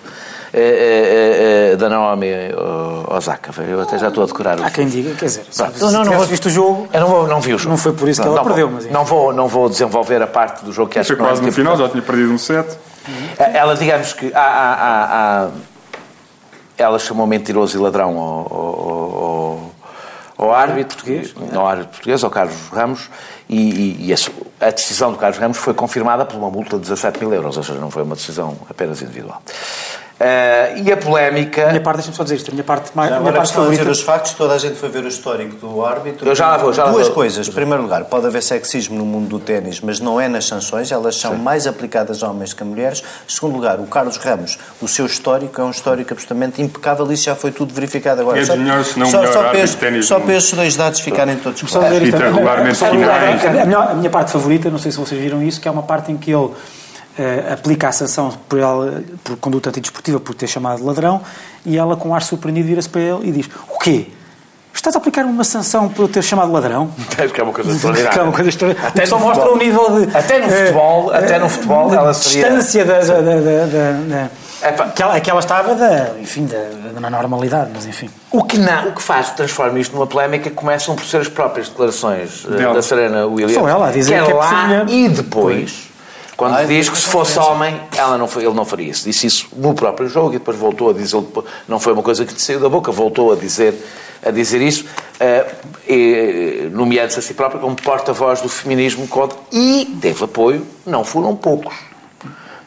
eh, 0.53 0.59
eh, 0.59 1.71
eh, 1.71 1.75
da 1.77 1.87
Naomi 1.87 2.27
eh, 2.27 2.53
Osaka. 3.07 3.51
Eu 3.63 3.79
até 3.81 3.97
já 3.97 4.09
estou 4.09 4.21
a 4.23 4.27
decorar 4.27 4.59
o 4.59 4.65
Há 4.65 4.69
quem 4.69 4.85
diga, 4.85 5.13
quer 5.15 5.25
dizer, 5.25 5.45
se, 5.49 5.57
Pronto. 5.63 5.77
se 5.79 6.03
tivesse 6.03 6.25
visto 6.25 6.45
o 6.47 6.49
jogo, 6.49 6.89
Eu 6.91 6.99
não, 6.99 7.07
vou, 7.07 7.27
não 7.27 7.39
vi 7.39 7.53
o 7.53 7.57
jogo. 7.57 7.69
Não 7.69 7.77
foi 7.77 7.93
por 7.93 8.09
isso 8.09 8.21
que 8.21 8.27
ela 8.27 8.35
não 8.35 8.43
perdeu, 8.43 8.67
vou, 8.67 8.75
mas 8.75 8.83
enfim. 8.85 8.93
não 8.93 9.05
vou, 9.05 9.31
não 9.33 9.47
vou 9.47 9.69
desenvolver 9.69 10.21
a 10.21 10.27
parte 10.27 10.65
do 10.65 10.73
jogo 10.73 10.89
que 10.91 10.99
acho 10.99 11.07
Foi 11.07 11.15
que 11.15 11.21
não 11.21 11.29
é 11.29 11.31
quase 11.31 11.41
no 11.45 11.51
final, 11.53 11.77
já 11.77 11.87
tinha 11.87 12.03
perdido 12.03 12.33
um 12.33 12.37
set. 12.37 12.67
Ela, 13.37 13.75
digamos 13.77 14.11
que 14.11 14.29
há, 14.33 14.39
há- 14.41 14.73
há- 14.73 15.45
há- 15.45 15.49
ela 16.77 16.99
chamou 16.99 17.25
mentiroso 17.25 17.77
e 17.77 17.79
ladrão 17.81 18.17
ao, 18.17 18.23
ao- 18.23 19.23
ao- 19.23 19.70
ao 20.41 20.53
árbitro 20.53 20.97
português, 20.97 21.33
ao 21.55 21.67
árbitro 21.67 21.91
português, 21.91 22.23
ao 22.23 22.29
Carlos 22.31 22.55
Ramos, 22.71 23.09
e, 23.47 23.55
e- 23.57 24.07
e 24.07 24.13
a, 24.13 24.67
a 24.67 24.71
decisão 24.71 25.11
do 25.11 25.17
Carlos 25.17 25.37
Ramos 25.39 25.57
foi 25.57 25.73
confirmada 25.73 26.25
por 26.25 26.35
uma 26.37 26.49
multa 26.49 26.77
de 26.77 26.81
17 26.83 27.19
mil 27.19 27.33
euros, 27.33 27.57
ou 27.57 27.63
seja, 27.63 27.79
não 27.79 27.91
foi 27.91 28.03
uma 28.03 28.15
decisão 28.15 28.57
apenas 28.69 29.01
individual. 29.01 29.41
Eh, 30.23 30.83
e 30.85 30.91
a 30.91 30.97
polémica. 30.97 31.63
A 31.65 31.69
minha 31.69 31.81
parte, 31.81 31.97
deixa-me 31.97 32.15
só 32.15 32.21
dizer 32.21 32.35
isto, 32.35 32.49
a 32.49 32.51
minha 32.53 32.63
parte, 32.63 32.91
mais, 32.93 33.11
a 33.11 33.19
minha 33.19 33.33
parte 33.33 33.47
dizer 33.47 33.55
favorita. 33.55 33.89
os 33.89 34.01
factos, 34.01 34.33
toda 34.33 34.53
a 34.53 34.57
gente 34.59 34.75
foi 34.75 34.87
ver 34.89 35.03
o 35.03 35.07
histórico 35.07 35.55
do 35.55 35.83
árbitro. 35.83 36.29
Eu 36.29 36.35
já 36.35 36.47
lá 36.49 36.57
vou, 36.57 36.71
já 36.71 36.85
Duas 36.85 37.07
vou. 37.07 37.15
coisas. 37.15 37.47
Em 37.47 37.51
primeiro 37.51 37.81
lugar, 37.81 38.03
pode 38.05 38.27
haver 38.27 38.43
sexismo 38.43 38.95
no 38.99 39.05
mundo 39.05 39.27
do 39.29 39.39
ténis, 39.39 39.81
mas 39.81 39.99
não 39.99 40.21
é 40.21 40.27
nas 40.27 40.45
sanções, 40.45 40.91
elas 40.91 41.15
são 41.15 41.33
mais 41.35 41.65
aplicadas 41.65 42.21
a 42.21 42.29
homens 42.29 42.53
que 42.53 42.61
a 42.61 42.65
mulheres. 42.65 42.99
Em 43.27 43.33
segundo 43.33 43.55
lugar, 43.55 43.79
o 43.79 43.87
Carlos 43.87 44.17
Ramos, 44.17 44.59
o 44.79 44.87
seu 44.87 45.07
histórico 45.07 45.59
é 45.59 45.63
um 45.63 45.71
histórico 45.71 46.13
absolutamente 46.13 46.61
impecável, 46.61 47.11
isso 47.11 47.23
já 47.23 47.35
foi 47.35 47.49
tudo 47.51 47.73
verificado 47.73 48.21
agora. 48.21 48.37
É 48.39 48.45
dos 48.45 48.55
melhores, 48.55 48.87
se 48.89 48.99
não 48.99 49.07
só, 49.07 49.19
melhor 49.21 49.33
só, 49.33 49.43
de 49.43 49.49
ténis 49.51 49.69
estes- 49.71 50.05
só 50.07 50.19
para 50.19 50.33
estes 50.35 50.53
dois 50.53 50.75
dados 50.75 50.99
ficarem 50.99 51.37
todos 51.37 51.59
Só 51.61 51.79
claros. 51.79 51.97
a- 51.97 52.17
regularmente 52.17 52.83
a- 52.83 52.87
a- 52.87 52.91
finais. 52.91 53.45
a- 53.45 53.61
a 53.61 53.65
minha- 53.65 53.77
a 53.79 53.93
minha 53.95 54.09
parte 54.11 54.31
favorita, 54.31 54.69
não 54.69 54.77
sei 54.77 54.91
se 54.91 54.99
vocês 54.99 55.19
viram 55.19 55.41
isso, 55.41 55.59
que 55.59 55.67
é 55.67 55.71
uma 55.71 55.81
parte 55.83 56.11
em 56.11 56.17
que 56.17 56.31
ele 56.31 56.49
eh, 57.21 57.53
aplica 57.53 57.87
a 57.87 57.91
sanção 57.91 58.31
por, 58.49 58.59
ela, 58.59 59.03
por 59.23 59.37
conduta 59.37 59.69
antidesportiva, 59.69 60.19
por 60.19 60.33
ter 60.35 60.47
chamado 60.47 60.77
de 60.79 60.83
ladrão, 60.83 61.21
e 61.65 61.77
ela, 61.77 61.95
com 61.95 62.13
ar 62.15 62.21
surpreendido, 62.23 62.67
vira-se 62.67 62.89
para 62.89 63.01
ele 63.01 63.29
e 63.29 63.31
diz: 63.31 63.49
O 63.69 63.77
quê? 63.79 64.07
Estás 64.73 64.95
a 64.95 64.99
aplicar 64.99 65.25
uma 65.25 65.43
sanção 65.43 65.89
por 65.89 66.03
eu 66.03 66.07
ter 66.07 66.21
chamado 66.23 66.47
de 66.47 66.53
ladrão? 66.53 66.89
Acho 67.17 67.33
que 67.33 67.41
é 67.41 67.43
uma 67.43 67.51
coisa 67.51 67.69
Que 67.69 67.75
extraordinária. 67.75 68.19
é 68.19 68.23
uma 68.23 68.31
coisa 68.31 68.49
extraordinária. 68.49 68.89
Até 68.89 69.01
que 69.01 69.07
só 69.09 69.19
no 69.19 69.25
mostra 69.25 69.45
futebol. 69.45 69.61
o 69.61 69.65
nível 69.65 70.05
de. 70.05 70.17
Até 70.17 70.39
no 70.39 70.45
eh, 70.45 70.49
futebol, 70.65 71.11
até 71.13 71.39
no 71.39 71.45
eh, 71.45 71.49
futebol, 71.49 71.89
de 71.89 71.95
ela 71.97 72.13
seria- 72.13 72.43
distância 72.49 72.85
da. 72.85 72.99
da, 72.99 73.21
da, 73.21 73.21
da, 73.21 73.91
da- 73.91 74.29
que, 74.95 75.01
ela, 75.01 75.19
que 75.19 75.29
ela 75.29 75.39
estava 75.39 75.73
da, 75.75 76.11
enfim, 76.21 76.45
da, 76.45 76.99
da 76.99 77.09
normalidade, 77.09 77.71
mas 77.73 77.85
enfim. 77.87 78.09
O 78.31 78.43
que, 78.43 78.59
não, 78.59 78.89
o 78.89 78.91
que 78.93 79.01
faz, 79.01 79.31
transforma 79.31 79.79
isto 79.79 79.93
numa 79.95 80.05
polémica, 80.05 80.49
começam 80.51 80.95
por 80.95 81.03
ser 81.03 81.17
as 81.17 81.27
próprias 81.27 81.67
declarações 81.67 82.45
Dela. 82.45 82.75
da 82.75 82.81
Serena 82.83 83.25
Williams. 83.25 83.53
Só 83.55 83.67
ela 83.67 83.87
a 83.89 83.91
dizer 83.91 84.23
que 84.23 84.31
é 84.31 84.33
por 84.35 84.43
ser 84.45 84.53
lá 84.53 84.85
e 84.87 85.09
depois, 85.09 85.89
quando 86.41 86.55
Ai, 86.55 86.65
diz 86.65 86.89
que 86.89 86.97
se 86.97 87.05
fosse 87.05 87.37
homem, 87.37 87.79
ela 87.95 88.17
não, 88.17 88.27
ele 88.35 88.49
não 88.49 88.65
faria 88.65 88.89
isso. 88.89 89.03
Disse 89.03 89.27
isso 89.27 89.47
no 89.55 89.75
próprio 89.75 90.09
jogo 90.09 90.29
e 90.29 90.39
depois 90.39 90.57
voltou 90.57 90.89
a 90.89 90.93
dizer, 90.93 91.23
não 91.67 91.79
foi 91.79 91.93
uma 91.93 92.01
coisa 92.01 92.25
que 92.25 92.33
lhe 92.33 92.39
saiu 92.39 92.59
da 92.59 92.67
boca, 92.67 92.91
voltou 92.91 93.31
a 93.31 93.35
dizer, 93.35 93.75
a 94.25 94.31
dizer 94.31 94.59
isso, 94.59 94.83
e, 95.87 96.67
nomeando-se 96.71 97.19
a 97.19 97.21
si 97.21 97.35
próprio 97.35 97.61
como 97.61 97.75
porta-voz 97.75 98.41
do 98.41 98.49
feminismo 98.49 99.07
contra, 99.07 99.37
e 99.51 99.95
teve 100.01 100.23
apoio, 100.23 100.65
não 100.83 101.03
foram 101.03 101.35
poucos 101.35 101.75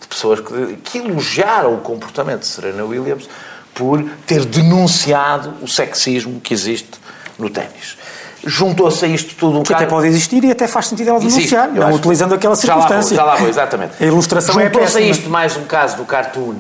de 0.01 0.07
pessoas 0.07 0.39
que, 0.39 0.77
que 0.77 0.99
elogiaram 0.99 1.75
o 1.75 1.79
comportamento 1.79 2.43
de 2.43 2.47
Serena 2.47 2.85
Williams 2.85 3.29
por 3.75 4.01
ter 4.25 4.45
denunciado 4.45 5.53
o 5.61 5.67
sexismo 5.67 6.41
que 6.41 6.55
existe 6.55 6.93
no 7.37 7.51
ténis. 7.51 7.99
Juntou-se 8.47 9.05
a 9.05 9.09
isto 9.09 9.35
tudo 9.37 9.59
um 9.61 9.63
Que 9.63 9.73
até 9.75 9.87
pode 9.87 10.07
existir 10.07 10.43
e 10.45 10.51
até 10.51 10.67
faz 10.69 10.87
sentido 10.89 11.09
ela 11.11 11.19
Existe, 11.19 11.55
denunciar, 11.55 11.89
acho. 11.89 11.97
utilizando 11.97 12.35
aquela 12.35 12.55
Já 12.55 12.69
lá 12.69 12.75
vou, 12.75 12.83
circunstância. 12.89 13.17
Já 13.17 13.25
lá 13.25 13.35
vou, 13.37 13.49
exatamente. 13.49 13.93
A 14.03 14.07
ilustração 14.07 14.61
é 14.61 14.65
Juntou-se 14.65 14.87
a 14.87 15.01
péssima. 15.01 15.11
isto 15.11 15.31
mais 15.31 15.57
um 15.57 15.65
caso 15.65 15.97
do 15.97 16.05
cartoon 16.05 16.55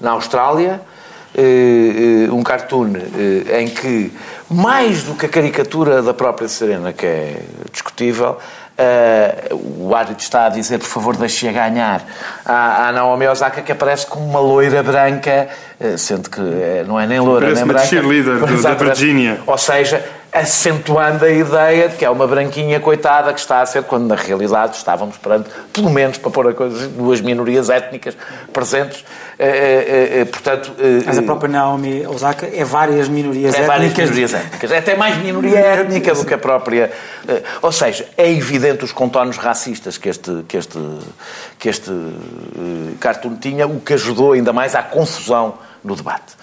na 0.00 0.10
Austrália, 0.12 0.80
eh, 1.34 2.26
eh, 2.28 2.32
um 2.32 2.42
cartoon 2.42 2.92
eh, 2.96 3.60
em 3.62 3.68
que, 3.68 4.12
mais 4.50 5.02
do 5.04 5.14
que 5.14 5.26
a 5.26 5.28
caricatura 5.28 6.02
da 6.02 6.12
própria 6.12 6.48
Serena, 6.48 6.92
que 6.92 7.06
é 7.06 7.42
discutível, 7.72 8.36
o 9.52 9.94
árbitro 9.94 10.22
está 10.22 10.46
a 10.46 10.48
dizer, 10.48 10.78
por 10.78 10.86
favor, 10.86 11.16
deixe-a 11.16 11.52
ganhar 11.52 12.02
à, 12.44 12.88
à 12.88 12.92
Naomi 12.92 13.26
Osaka, 13.26 13.60
que 13.60 13.72
aparece 13.72 14.06
como 14.06 14.24
uma 14.24 14.40
loira 14.40 14.82
branca, 14.82 15.48
sendo 15.98 16.30
que 16.30 16.40
não 16.86 16.98
é 16.98 17.06
nem 17.06 17.20
loira 17.20 17.40
Parece 17.46 17.54
nem 17.56 17.64
uma 17.64 17.72
branca. 17.74 17.88
cheerleader 17.88 18.34
do- 18.38 18.62
da 18.62 18.74
parece- 18.74 18.84
Virgínia. 19.04 19.40
ou 19.46 19.58
seja, 19.58 20.02
acentuando 20.32 21.24
a 21.24 21.30
ideia 21.30 21.88
de 21.88 21.96
que 21.96 22.04
é 22.04 22.10
uma 22.10 22.26
branquinha 22.26 22.78
coitada 22.78 23.32
que 23.32 23.40
está 23.40 23.60
a 23.60 23.66
ser, 23.66 23.82
quando 23.82 24.06
na 24.06 24.14
realidade 24.14 24.76
estávamos 24.76 25.16
perante, 25.16 25.50
pelo 25.72 25.90
menos 25.90 26.18
para 26.18 26.30
pôr 26.30 26.48
a 26.48 26.54
coisa, 26.54 26.88
duas 26.88 27.20
minorias 27.20 27.68
étnicas 27.68 28.16
presentes. 28.52 29.04
Eh, 29.38 29.46
eh, 29.46 30.20
eh, 30.20 30.24
portanto, 30.26 30.72
Mas 31.04 31.18
a 31.18 31.22
própria 31.22 31.48
Naomi 31.48 32.06
Osaka 32.06 32.46
é 32.46 32.62
várias 32.62 33.08
minorias 33.08 33.54
é 33.54 33.62
várias 33.62 33.90
étnicas. 33.90 34.10
minorias 34.10 34.34
étnicas. 34.34 34.70
É 34.70 34.78
até 34.78 34.96
mais 34.96 35.16
minoria 35.16 35.58
étnica 35.58 36.14
do 36.14 36.24
que 36.24 36.34
a 36.34 36.38
própria. 36.38 36.92
Ou 37.60 37.72
seja, 37.72 38.06
é 38.16 38.30
evidente 38.30 38.84
os 38.84 38.92
contornos 38.92 39.36
racistas 39.36 39.98
que 39.98 40.08
este, 40.08 40.44
que 40.46 40.56
este, 40.56 40.78
que 41.58 41.68
este 41.68 41.90
cartoon 43.00 43.36
tinha, 43.36 43.66
o 43.66 43.80
que 43.80 43.94
ajudou 43.94 44.32
ainda 44.32 44.52
mais 44.52 44.74
à 44.74 44.82
confusão 44.82 45.54
no 45.82 45.96
debate. 45.96 46.36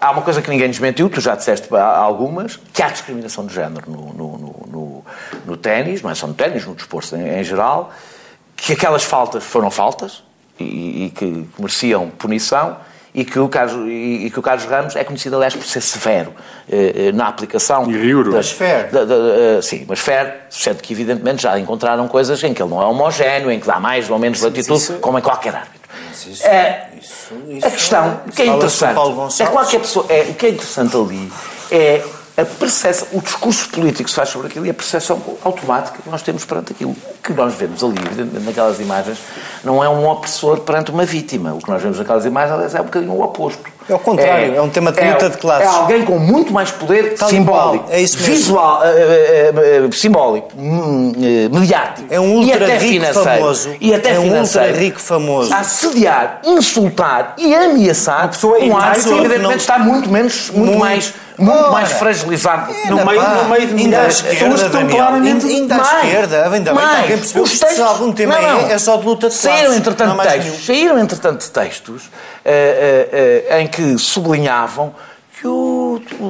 Há 0.00 0.10
uma 0.12 0.22
coisa 0.22 0.40
que 0.40 0.48
ninguém 0.48 0.68
desmentiu, 0.70 1.10
tu 1.10 1.20
já 1.20 1.34
disseste 1.34 1.68
algumas, 1.76 2.58
que 2.72 2.82
há 2.82 2.88
discriminação 2.88 3.44
de 3.44 3.54
género 3.54 3.90
no, 3.90 4.12
no, 4.14 4.38
no, 4.38 4.66
no, 4.66 5.04
no 5.44 5.56
ténis, 5.56 6.00
não 6.00 6.10
é 6.10 6.14
só 6.14 6.26
no 6.26 6.32
ténis, 6.34 6.64
no 6.64 6.74
desporto 6.74 7.14
em, 7.16 7.38
em 7.40 7.44
geral, 7.44 7.92
que 8.56 8.72
aquelas 8.72 9.02
faltas 9.04 9.44
foram 9.44 9.70
faltas 9.70 10.22
e, 10.58 11.06
e 11.06 11.10
que 11.10 11.46
mereciam 11.58 12.08
punição 12.10 12.76
e 13.12 13.24
que, 13.24 13.38
o 13.40 13.48
Carlos, 13.48 13.74
e, 13.90 14.30
que 14.32 14.38
o 14.38 14.42
Carlos 14.42 14.64
Ramos 14.66 14.94
é 14.94 15.02
conhecido, 15.02 15.34
aliás, 15.36 15.54
por 15.54 15.66
ser 15.66 15.80
severo 15.80 16.32
eh, 16.70 17.08
eh, 17.08 17.12
na 17.12 17.26
aplicação. 17.26 17.90
E 17.90 17.96
rigoroso. 17.98 18.36
das- 18.36 18.46
Mas 18.46 18.52
fair. 18.52 18.88
da- 18.92 19.04
da- 19.04 19.14
eh, 19.14 19.60
sim, 19.62 19.84
mas 19.88 19.98
fair, 19.98 20.32
sendo 20.48 20.80
que, 20.80 20.92
evidentemente, 20.92 21.42
já 21.42 21.58
encontraram 21.58 22.06
coisas 22.06 22.40
em 22.44 22.54
que 22.54 22.62
ele 22.62 22.70
não 22.70 22.80
é 22.80 22.86
homogéneo, 22.86 23.50
em 23.50 23.58
que 23.58 23.66
dá 23.66 23.80
mais 23.80 24.08
ou 24.08 24.16
menos 24.18 24.40
latitude, 24.40 25.00
como 25.00 25.18
em 25.18 25.22
qualquer 25.22 25.56
árbitro. 25.56 25.79
Isso- 26.12 26.44
É, 26.46 26.88
isso- 27.00 27.34
isso 27.48 27.66
a 27.66 27.70
questão, 27.70 28.20
o 28.26 28.32
que 28.32 28.42
é 28.42 28.46
interessante, 28.56 28.94
é 29.42 29.46
qualquer 29.46 29.80
pessoa, 29.80 30.06
é, 30.08 30.22
o 30.30 30.34
que 30.34 30.46
é 30.46 30.48
interessante 30.50 30.96
ali 30.96 31.32
é 31.70 32.02
a 32.36 32.44
percepção, 32.44 33.08
o 33.12 33.20
discurso 33.20 33.68
político 33.68 34.04
que 34.04 34.10
se 34.10 34.16
faz 34.16 34.28
sobre 34.30 34.46
aquilo 34.48 34.64
e 34.64 34.70
a 34.70 34.74
percepção 34.74 35.20
automática 35.44 35.98
que 36.02 36.08
nós 36.08 36.22
temos 36.22 36.44
perante 36.44 36.72
aquilo. 36.72 36.92
O 36.92 37.22
que 37.22 37.32
nós 37.34 37.52
vemos 37.54 37.84
ali, 37.84 37.98
evidentemente, 37.98 38.46
naquelas 38.46 38.80
imagens, 38.80 39.18
não 39.62 39.84
é 39.84 39.88
um 39.88 40.08
opressor 40.08 40.60
perante 40.60 40.90
uma 40.90 41.04
vítima. 41.04 41.52
O 41.52 41.58
que 41.58 41.68
nós 41.68 41.82
vemos 41.82 41.98
naquelas 41.98 42.24
imagens, 42.24 42.52
aliás, 42.54 42.74
é 42.74 42.80
um 42.80 42.84
bocadinho 42.84 43.12
o 43.12 43.22
oposto. 43.22 43.62
É 43.90 43.94
o 43.94 43.98
contrário, 43.98 44.54
é 44.54 44.62
um 44.62 44.68
tema 44.68 44.92
de 44.92 45.00
luta 45.00 45.30
de 45.30 45.36
classes. 45.36 45.64
É 45.64 45.68
alguém 45.68 46.04
com 46.04 46.16
muito 46.18 46.52
mais 46.52 46.70
poder 46.70 47.14
Tal 47.16 47.28
simbólico, 47.28 47.86
é 47.90 48.00
isso 48.00 48.18
mesmo. 48.18 48.34
visual, 48.34 48.80
eh, 48.84 48.88
eh, 48.88 49.52
eh, 49.86 49.92
simbólico, 49.92 50.48
hum, 50.56 51.12
eh, 51.20 51.48
mediático. 51.48 52.06
É 52.08 52.20
um 52.20 52.36
ultra 52.36 52.66
rico 52.66 52.80
financeiro, 52.80 53.24
famoso. 53.24 53.70
E 53.80 53.92
até 53.92 54.12
É 54.12 54.18
um 54.20 54.40
ultra 54.40 54.70
rico 54.70 55.00
famoso. 55.00 55.52
A 55.52 55.58
assediar, 55.58 56.40
insultar 56.44 57.34
e 57.36 57.52
ameaçar 57.52 58.28
pessoa 58.28 58.58
um 58.60 58.76
árbitro 58.76 59.12
que, 59.12 59.24
evidentemente, 59.24 59.60
está 59.60 59.78
muito, 59.78 60.08
menos, 60.08 60.50
muito, 60.50 60.66
Muito. 60.66 60.78
mais, 60.78 61.12
muito 61.40 61.58
Ora. 61.58 61.70
mais 61.70 61.92
fragilizado. 61.92 62.72
No 62.88 63.04
meio- 63.04 63.20
pá, 63.22 63.28
no 63.42 63.48
meio 63.48 63.66
de 63.66 63.74
milhares 63.74 64.22
de 64.22 64.28
esquerda, 64.28 64.54
pessoas 64.54 64.60
que 64.60 64.66
estão 64.76 64.88
claramente 64.88 65.46
ainda, 65.46 65.74
ainda 65.74 65.74
à 65.74 65.78
mais, 65.78 66.04
esquerda, 66.04 66.44
ainda 66.44 66.50
bem 66.50 66.62
que 66.64 66.72
mais. 66.86 67.00
alguém 67.00 67.16
percebeu 67.18 67.42
Os 67.42 67.50
que 67.58 67.66
se 67.74 67.82
algum 67.82 68.12
tema 68.12 68.34
não, 68.40 68.42
não. 68.62 68.68
é, 68.68 68.72
é 68.72 68.78
só 68.78 68.96
de 68.96 69.06
luta 69.06 69.28
de 69.28 69.36
classes. 69.36 69.40
Saíram, 69.58 69.74
entretanto, 69.74 70.16
mais 70.16 70.32
textos, 70.32 70.66
saíram, 70.66 70.98
entretanto, 70.98 71.50
textos 71.50 72.10
eh, 72.44 73.08
eh, 73.12 73.44
eh, 73.50 73.60
em 73.62 73.66
que 73.66 73.98
sublinhavam 73.98 74.94
que 75.40 75.46
o, 75.46 76.02
o, 76.20 76.24
o, 76.24 76.26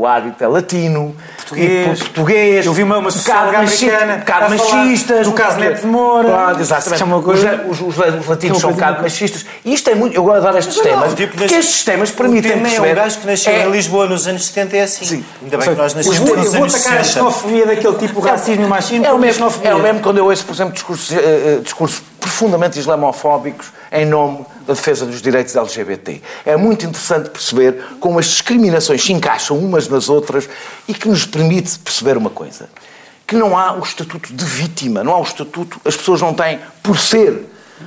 o 0.00 0.06
árbitro 0.06 0.44
é 0.44 0.48
latino, 0.48 1.14
Português. 1.36 1.98
e 1.98 2.02
português 2.04 2.66
Eu 2.66 2.72
vi 2.72 2.82
uma- 2.82 2.98
uma 2.98 3.08
um 3.08 3.10
sociedade 3.10 3.54
americana 3.56 4.14
um 4.14 4.18
bocado 4.20 4.50
machistas, 4.50 5.26
do 5.26 5.32
caso 5.32 5.58
Neto 5.58 5.80
de 5.82 5.86
Moura. 5.86 6.28
Pronto, 6.28 6.60
exatamente. 6.60 7.02
É 7.02 7.22
coisa- 7.22 7.64
Os, 7.68 7.80
os, 7.80 7.98
os, 7.98 7.98
os 8.20 8.26
latinos 8.26 8.38
Que 8.38 8.46
é 8.46 8.54
são 8.60 8.70
um 8.70 8.72
bocado 8.72 9.02
machistas. 9.02 9.44
E 9.64 9.74
isto 9.74 9.90
é 9.90 9.94
muito. 9.94 10.14
Eu 10.16 10.32
adoro 10.32 10.56
estes 10.58 10.76
Mas 10.76 10.86
não, 10.86 10.92
temas. 11.00 11.14
tipo, 11.14 11.36
porque 11.36 11.54
neste- 11.54 11.58
estes 11.70 11.84
temas 11.84 12.10
permitem 12.10 12.52
é 12.52 12.56
perceber. 12.56 12.92
um 12.92 12.94
gajo 12.94 13.18
que 13.18 13.26
nasceu 13.26 13.52
é- 13.52 13.66
em 13.66 13.70
Lisboa 13.70 14.06
nos 14.06 14.26
anos 14.26 14.46
70 14.46 14.76
é 14.76 14.82
assim. 14.82 15.24
Ainda 15.42 15.58
bem 15.58 15.68
que 15.68 15.74
nós 15.74 15.92
Eu 15.92 15.96
nascemos 15.98 16.18
vou, 16.18 16.28
eu 16.28 16.36
nos 16.36 16.52
vou 16.52 16.62
anos 16.62 16.74
atacar 16.74 16.92
a 16.98 17.04
60. 17.04 17.12
xenofobia 17.20 17.66
daquele 17.66 17.94
tipo, 17.98 18.20
racismo 18.20 18.64
e 18.64 18.66
machismo, 18.68 19.04
É 19.06 19.12
o, 19.12 19.18
mesmo, 19.18 19.34
xenofobia. 19.34 19.70
é 19.70 19.74
o 19.74 19.78
mesmo 19.80 20.00
quando 20.00 20.18
eu 20.18 20.24
ouço, 20.26 20.44
por 20.44 20.54
exemplo, 20.54 20.72
discursos, 20.72 21.12
eh, 21.12 21.18
eh, 21.18 21.60
discursos 21.62 22.02
profundamente 22.18 22.78
islamofóbicos 22.78 23.66
em 23.92 24.06
nome 24.06 24.46
da 24.66 24.74
defesa 24.74 25.04
dos 25.06 25.20
direitos 25.22 25.56
LGBT. 25.56 26.22
É 26.46 26.56
muito 26.56 26.86
interessante 26.86 27.30
perceber 27.30 27.82
como 28.00 28.18
as 28.18 28.26
discriminações 28.26 29.02
se 29.04 29.12
encaixam 29.12 29.58
umas 29.58 29.88
nas 29.88 30.08
outras 30.08 30.48
e 30.88 30.94
que 30.94 31.08
nos 31.08 31.24
permite 31.26 31.78
perceber 31.78 32.16
uma 32.16 32.30
coisa. 32.30 32.68
Que 33.26 33.36
não 33.36 33.56
há 33.56 33.72
o 33.74 33.80
estatuto 33.82 34.32
de 34.32 34.44
vítima, 34.44 35.04
não 35.04 35.12
há 35.14 35.18
o 35.20 35.22
estatuto, 35.22 35.80
as 35.84 35.96
pessoas 35.96 36.20
não 36.20 36.34
têm 36.34 36.58
por 36.82 36.98
ser. 36.98 37.46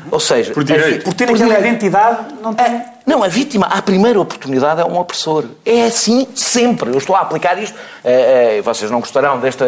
Ou 0.10 0.20
seja, 0.20 0.54
Por 0.54 0.64
direito. 0.64 1.02
a- 1.02 1.04
Por 1.04 1.14
ter 1.14 1.26
aquela 1.26 1.38
direito. 1.38 1.66
identidade, 1.68 2.34
não 2.42 2.52
tem. 2.54 2.66
É, 2.66 2.86
não, 3.06 3.22
a 3.24 3.28
vítima, 3.28 3.68
à 3.68 3.80
primeira 3.80 4.20
oportunidade, 4.20 4.82
é 4.82 4.84
um 4.86 4.98
opressor. 4.98 5.46
É 5.64 5.86
assim 5.86 6.28
sempre. 6.34 6.90
Eu 6.90 6.98
estou 6.98 7.16
a 7.16 7.20
aplicar 7.20 7.62
isto. 7.62 7.78
É, 8.04 8.58
é, 8.58 8.62
vocês 8.64 8.90
não 8.90 9.00
gostarão 9.02 9.40
desta. 9.40 9.66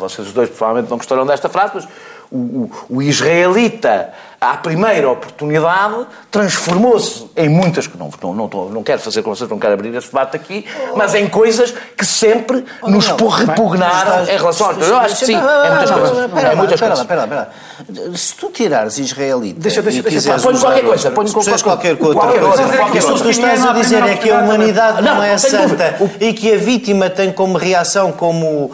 Vocês 0.00 0.26
os 0.26 0.32
dois 0.34 0.48
provavelmente 0.48 0.90
não 0.90 0.96
gostarão 0.96 1.24
desta 1.24 1.48
frase, 1.48 1.72
mas 1.76 1.84
o, 2.28 2.36
o- 2.36 2.70
o 2.88 3.02
israelita, 3.02 4.12
à 4.42 4.56
primeira 4.56 5.08
oportunidade, 5.08 6.04
transformou-se 6.30 7.26
em 7.36 7.48
muitas. 7.48 7.86
que 7.86 7.96
Não, 7.96 8.10
não, 8.20 8.34
não, 8.34 8.48
não 8.68 8.82
quero 8.82 9.00
fazer 9.00 9.22
com 9.22 9.34
vocês, 9.34 9.48
não 9.48 9.58
quero 9.58 9.74
abrir 9.74 9.94
esse 9.94 10.08
debate 10.08 10.36
aqui, 10.36 10.66
mas 10.96 11.14
em 11.14 11.28
coisas 11.28 11.72
que 11.96 12.04
sempre 12.04 12.64
nos 12.86 13.08
não, 13.08 13.28
repugnaram 13.28 14.24
em 14.24 14.36
relação 14.36 14.66
aos. 14.68 14.78
Eu 14.88 14.96
acho 14.98 15.16
que 15.18 15.26
sim. 15.26 15.36
É 15.36 15.70
muitas 15.70 15.90
coisas. 15.90 16.18
É 16.44 16.54
muitas 16.54 16.80
coisas. 16.80 17.00
espera 17.00 17.20
lá, 17.20 17.24
espera 17.24 17.40
lá. 18.10 18.16
Se 18.16 18.34
tu 18.34 18.50
tirares 18.50 18.98
israelita 18.98 19.60
Deixa- 19.60 19.82
deixa- 19.82 20.02
deixa- 20.02 20.18
usar 20.36 20.40
qualquer 20.60 20.84
coisa, 20.84 21.10
puseres 21.10 21.62
qualquer- 21.62 21.96
qualquer 21.96 22.40
coisa, 22.40 22.62
Aquilo 22.82 23.14
que 23.16 23.22
tu 23.22 23.30
estás 23.30 23.64
a 23.64 23.72
dizer 23.72 24.02
é 24.02 24.16
que 24.16 24.30
a 24.30 24.38
humanidade 24.40 25.02
Não, 25.02 25.22
é 25.22 25.38
santa 25.38 25.96
e 26.20 26.32
que 26.32 26.52
a 26.52 26.58
vítima 26.58 27.08
tem 27.10 27.32
como 27.32 27.56
reação, 27.56 28.12
como 28.12 28.70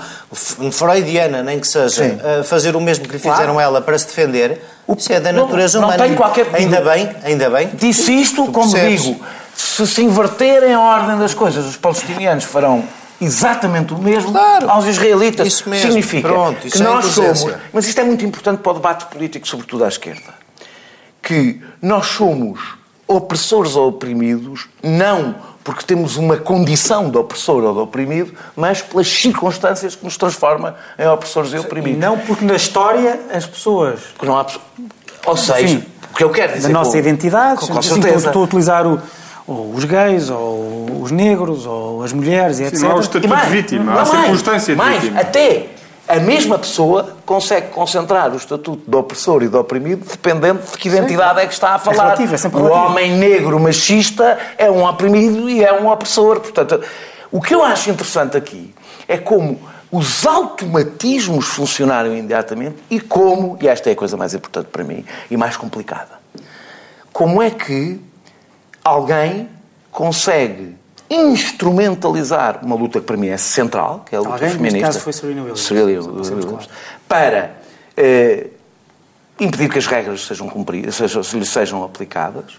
freudiana, 0.72 1.42
nem 1.42 1.58
que 1.60 1.66
seja, 1.66 2.42
fazer 2.44 2.76
o 2.76 2.80
mesmo 2.80 3.06
que 3.06 3.12
lhe 3.12 3.18
fizeram 3.18 3.60
ela 3.60 3.80
para 3.80 3.98
se 3.98 4.06
defender, 4.06 4.60
Isso 4.96 5.12
é 5.12 5.20
da 5.20 5.32
natureza 5.32 5.78
não, 5.80 5.88
humana. 5.88 6.02
Não 6.02 6.08
tem 6.08 6.16
qualquer... 6.16 6.48
Ainda 6.54 6.80
bem, 6.80 7.10
ainda 7.22 7.50
bem. 7.50 7.70
Disse 7.74 8.12
isto, 8.12 8.46
Tu 8.46 8.52
como 8.52 8.70
percebes. 8.72 9.02
digo, 9.02 9.24
se 9.54 9.86
se 9.86 10.02
inverterem 10.02 10.72
a 10.72 10.80
ordem 10.80 11.18
das 11.18 11.34
coisas, 11.34 11.66
os 11.66 11.76
palestinianos 11.76 12.44
farão 12.44 12.84
exatamente 13.20 13.92
o 13.92 13.98
mesmo 13.98 14.32
Claro. 14.32 14.70
aos 14.70 14.86
israelitas. 14.86 15.46
Isso 15.46 15.68
mesmo. 15.68 15.86
Significa 15.86 16.28
Pronto, 16.28 16.66
isso 16.66 16.76
que 16.76 16.82
é 16.82 16.84
nós 16.84 17.04
somos... 17.06 17.46
Mas 17.72 17.86
isto 17.86 18.00
é 18.00 18.04
muito 18.04 18.24
importante 18.24 18.60
para 18.62 18.72
o 18.72 18.74
debate 18.74 19.06
político, 19.06 19.46
sobretudo 19.46 19.84
à 19.84 19.88
esquerda. 19.88 20.34
Que 21.22 21.60
nós 21.82 22.06
somos 22.06 22.60
opressores 23.06 23.74
ou 23.76 23.88
oprimidos, 23.88 24.68
não 24.82 25.34
porque 25.68 25.84
temos 25.84 26.16
uma 26.16 26.38
condição 26.38 27.10
de 27.10 27.18
opressor 27.18 27.62
ou 27.62 27.74
de 27.74 27.78
oprimido, 27.80 28.32
mas 28.56 28.80
pelas 28.80 29.06
circunstâncias 29.06 29.94
que 29.94 30.02
nos 30.02 30.16
transforma 30.16 30.74
em 30.98 31.06
opressores 31.06 31.52
e 31.52 31.56
E 31.56 31.58
oprimidos. 31.58 32.00
não 32.00 32.16
porque 32.20 32.42
na 32.42 32.54
história 32.54 33.20
as 33.30 33.44
pessoas 33.44 34.00
Porque 34.16 34.24
não 34.24 34.38
há 34.38 34.46
Ou 35.26 35.36
seja, 35.36 35.60
Enfim, 35.60 35.84
o 36.10 36.16
que 36.16 36.24
eu 36.24 36.30
quero 36.30 36.54
dizer... 36.54 36.68
da 36.68 36.72
nossa 36.72 36.92
com- 36.92 36.96
identidade, 36.96 37.60
com, 37.60 37.66
com, 37.66 37.78
assim, 37.80 37.88
estou, 37.90 38.02
certeza. 38.02 38.26
estou 38.28 38.42
a 38.42 38.44
utilizar 38.46 38.86
o- 38.86 38.98
ou 39.46 39.74
os 39.74 39.84
gays, 39.84 40.30
ou 40.30 41.00
os 41.02 41.10
negros, 41.10 41.66
ou 41.66 42.02
as 42.02 42.14
mulheres, 42.14 42.60
e 42.60 42.64
etc. 42.64 42.80
não 42.80 42.92
há 42.92 42.94
o 42.94 43.00
estatuto 43.00 43.26
E 43.26 43.28
mais, 43.28 43.44
de 43.46 43.50
vítima, 43.52 43.92
há 43.92 43.94
a 43.94 43.96
mais, 43.98 44.08
circunstância 44.08 44.74
de 44.74 44.78
mais, 44.78 45.02
vítima. 45.02 45.20
Até 45.20 45.66
a 46.08 46.18
mesma 46.18 46.58
pessoa 46.58 47.16
consegue 47.26 47.68
concentrar 47.68 48.32
o 48.32 48.36
estatuto 48.36 48.82
do 48.90 48.98
opressor 48.98 49.42
e 49.42 49.48
do 49.48 49.60
oprimido 49.60 50.06
dependendo 50.08 50.62
de 50.62 50.78
que 50.78 50.88
identidade 50.88 51.40
é 51.40 51.46
que 51.46 51.52
está 51.52 51.74
a 51.74 51.78
falar. 51.78 52.04
relativo, 52.04 52.34
é 52.34 52.38
sempre 52.38 52.62
o 52.62 52.70
homem 52.70 53.12
negro 53.12 53.60
machista 53.60 54.38
é 54.56 54.70
um 54.70 54.84
oprimido 54.84 55.50
e 55.50 55.62
é 55.62 55.70
um 55.72 55.86
opressor. 55.86 56.40
Portanto, 56.40 56.80
o 57.30 57.42
que 57.42 57.54
eu 57.54 57.62
acho 57.62 57.90
interessante 57.90 58.38
aqui 58.38 58.74
é 59.06 59.18
como 59.18 59.60
os 59.92 60.26
automatismos 60.26 61.46
funcionaram 61.46 62.16
imediatamente 62.16 62.76
e 62.88 62.98
como, 62.98 63.58
e 63.60 63.68
esta 63.68 63.90
é 63.90 63.92
a 63.92 63.96
coisa 63.96 64.16
mais 64.16 64.32
importante 64.32 64.68
para 64.72 64.84
mim 64.84 65.04
e 65.30 65.36
mais 65.36 65.58
complicada, 65.58 66.18
como 67.12 67.42
é 67.42 67.50
que 67.50 68.00
alguém 68.82 69.50
consegue 69.90 70.77
instrumentalizar 71.10 72.60
uma 72.64 72.76
luta 72.76 73.00
que 73.00 73.06
para 73.06 73.16
mim 73.16 73.28
é 73.28 73.36
central, 73.36 74.04
que 74.08 74.14
é 74.14 74.18
a 74.18 74.20
luta 74.20 74.32
Alguém, 74.34 74.48
neste 74.48 74.58
feminista. 74.58 74.86
caso, 74.86 75.00
foi 75.00 75.12
Serena 75.12 75.40
Williams. 75.42 75.60
Serena 75.60 75.86
Williams, 75.86 76.68
para 77.08 77.56
eh, 77.96 78.46
impedir 79.40 79.68
que 79.70 79.78
as 79.78 79.86
regras 79.86 80.26
sejam 80.26 80.48
cumpridas, 80.48 80.94
sejam, 80.94 81.22
sejam 81.22 81.82
aplicadas, 81.84 82.58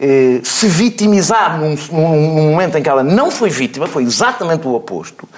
eh, 0.00 0.40
se 0.44 0.68
vitimizar 0.68 1.58
num, 1.58 1.74
num- 1.92 2.50
momento 2.52 2.76
em 2.78 2.82
que 2.82 2.88
ela 2.88 3.02
não 3.02 3.30
foi 3.30 3.50
vítima, 3.50 3.86
foi 3.86 4.04
exatamente 4.04 4.66
o 4.66 4.74
oposto, 4.74 5.28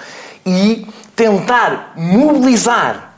e 0.45 0.85
tentar 1.15 1.93
mobilizar 1.95 3.15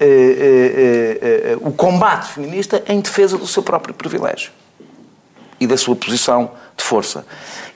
eh, 0.00 0.06
eh, 0.06 1.18
eh, 1.52 1.56
o 1.60 1.72
combate 1.72 2.28
feminista 2.32 2.82
em 2.88 3.00
defesa 3.00 3.36
do 3.36 3.46
seu 3.46 3.62
próprio 3.62 3.92
privilégio 3.94 4.50
e 5.60 5.66
da 5.66 5.76
sua 5.76 5.96
posição 5.96 6.50
de 6.76 6.84
força. 6.84 7.24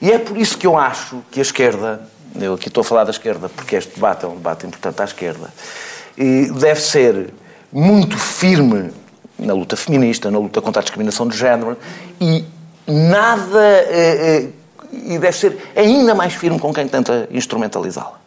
E 0.01 0.11
é 0.11 0.17
por 0.17 0.37
isso 0.37 0.57
que 0.57 0.67
eu 0.67 0.77
acho 0.77 1.23
que 1.31 1.39
a 1.39 1.41
esquerda, 1.41 2.01
eu 2.39 2.53
aqui 2.53 2.67
estou 2.67 2.81
a 2.81 2.83
falar 2.83 3.03
da 3.03 3.11
esquerda 3.11 3.49
porque 3.49 3.75
este 3.75 3.95
debate 3.95 4.25
é 4.25 4.27
um 4.27 4.35
debate 4.35 4.65
importante 4.65 5.01
à 5.01 5.05
esquerda, 5.05 5.53
e 6.17 6.51
deve 6.51 6.81
ser 6.81 7.33
muito 7.71 8.17
firme 8.17 8.91
na 9.37 9.53
luta 9.53 9.75
feminista, 9.75 10.29
na 10.29 10.37
luta 10.37 10.61
contra 10.61 10.79
a 10.79 10.83
discriminação 10.83 11.27
de 11.27 11.35
género 11.35 11.77
e 12.21 12.45
nada. 12.87 13.59
eh, 13.89 14.43
eh, 14.43 14.63
e 14.93 15.17
deve 15.17 15.35
ser 15.35 15.57
ainda 15.75 16.13
mais 16.13 16.33
firme 16.33 16.59
com 16.59 16.73
quem 16.73 16.87
tenta 16.87 17.27
instrumentalizá-la. 17.31 18.22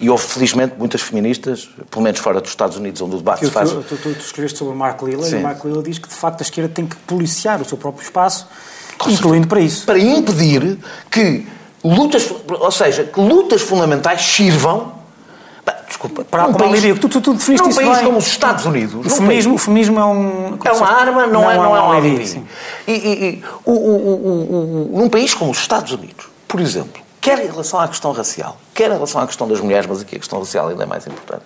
E 0.00 0.08
houve, 0.08 0.24
felizmente, 0.24 0.74
muitas 0.78 1.02
feministas, 1.02 1.68
pelo 1.90 2.02
menos 2.02 2.18
fora 2.20 2.40
dos 2.40 2.50
Estados 2.50 2.76
Unidos, 2.78 3.02
onde 3.02 3.16
o 3.16 3.18
debate 3.18 3.44
se 3.44 3.50
faz. 3.50 3.70
tu, 3.70 3.82
tu, 3.82 3.96
tu 3.96 4.08
escreveste 4.20 4.58
sobre 4.58 4.72
o 4.72 4.76
Mark 4.76 5.02
Lilla 5.02 5.26
e 5.26 5.30
Sim. 5.30 5.36
o 5.36 5.42
Mark 5.42 5.62
Lilla 5.64 5.82
diz 5.82 5.98
que 5.98 6.08
de 6.08 6.14
facto 6.14 6.40
a 6.40 6.42
esquerda 6.42 6.70
tem 6.72 6.86
que 6.86 6.96
policiar 6.96 7.60
o 7.60 7.64
seu 7.66 7.76
próprio 7.76 8.02
espaço, 8.02 8.46
incluindo 9.06 9.46
para 9.46 9.60
isso. 9.60 9.84
para 9.84 9.98
impedir 9.98 10.78
que 11.10 11.46
lutas, 11.84 12.30
ou 12.48 12.70
seja, 12.70 13.04
que 13.04 13.20
lutas 13.20 13.60
fundamentais 13.60 14.22
sirvam 14.22 14.98
desculpa, 15.86 16.24
Para- 16.24 16.44
para 16.44 16.52
país, 16.54 16.72
aliviar. 16.72 16.98
Tu- 16.98 17.08
tu- 17.08 17.20
tu 17.20 17.34
definiste 17.34 17.66
num 17.68 17.74
país 17.74 17.96
bem. 17.96 18.04
como 18.06 18.18
os 18.18 18.26
Estados 18.26 18.64
Unidos, 18.64 18.94
O 19.06 19.10
feminismo, 19.10 19.52
o 19.52 19.56
país- 19.56 19.64
feminismo 19.64 19.98
é 20.00 20.04
um. 20.04 20.58
é 20.64 20.72
uma 20.72 20.86
arma, 20.88 21.26
não, 21.26 21.50
é, 21.50 21.56
não 21.56 21.76
é 21.76 21.80
um 21.82 21.90
alívio, 21.92 22.10
alívio. 22.18 22.26
sim. 22.26 22.46
E, 22.86 22.92
e- 22.92 23.24
e 23.24 23.42
o- 23.66 23.72
o- 23.72 23.96
o- 23.96 24.26
o- 24.26 24.94
o- 24.94 24.98
num 24.98 25.08
país 25.10 25.34
como 25.34 25.50
os 25.50 25.58
Estados 25.58 25.92
Unidos, 25.92 26.26
por 26.48 26.60
exemplo, 26.60 27.02
quer 27.20 27.38
em 27.38 27.48
relação 27.48 27.80
à 27.80 27.88
questão 27.88 28.12
racial, 28.12 28.56
quer 28.74 28.90
em 28.90 28.94
relação 28.94 29.20
à 29.20 29.26
questão 29.26 29.46
das 29.46 29.60
mulheres, 29.60 29.86
mas 29.86 30.00
aqui 30.00 30.16
a 30.16 30.18
questão 30.18 30.38
racial 30.38 30.68
ainda 30.68 30.82
é 30.82 30.86
mais 30.86 31.06
importante, 31.06 31.44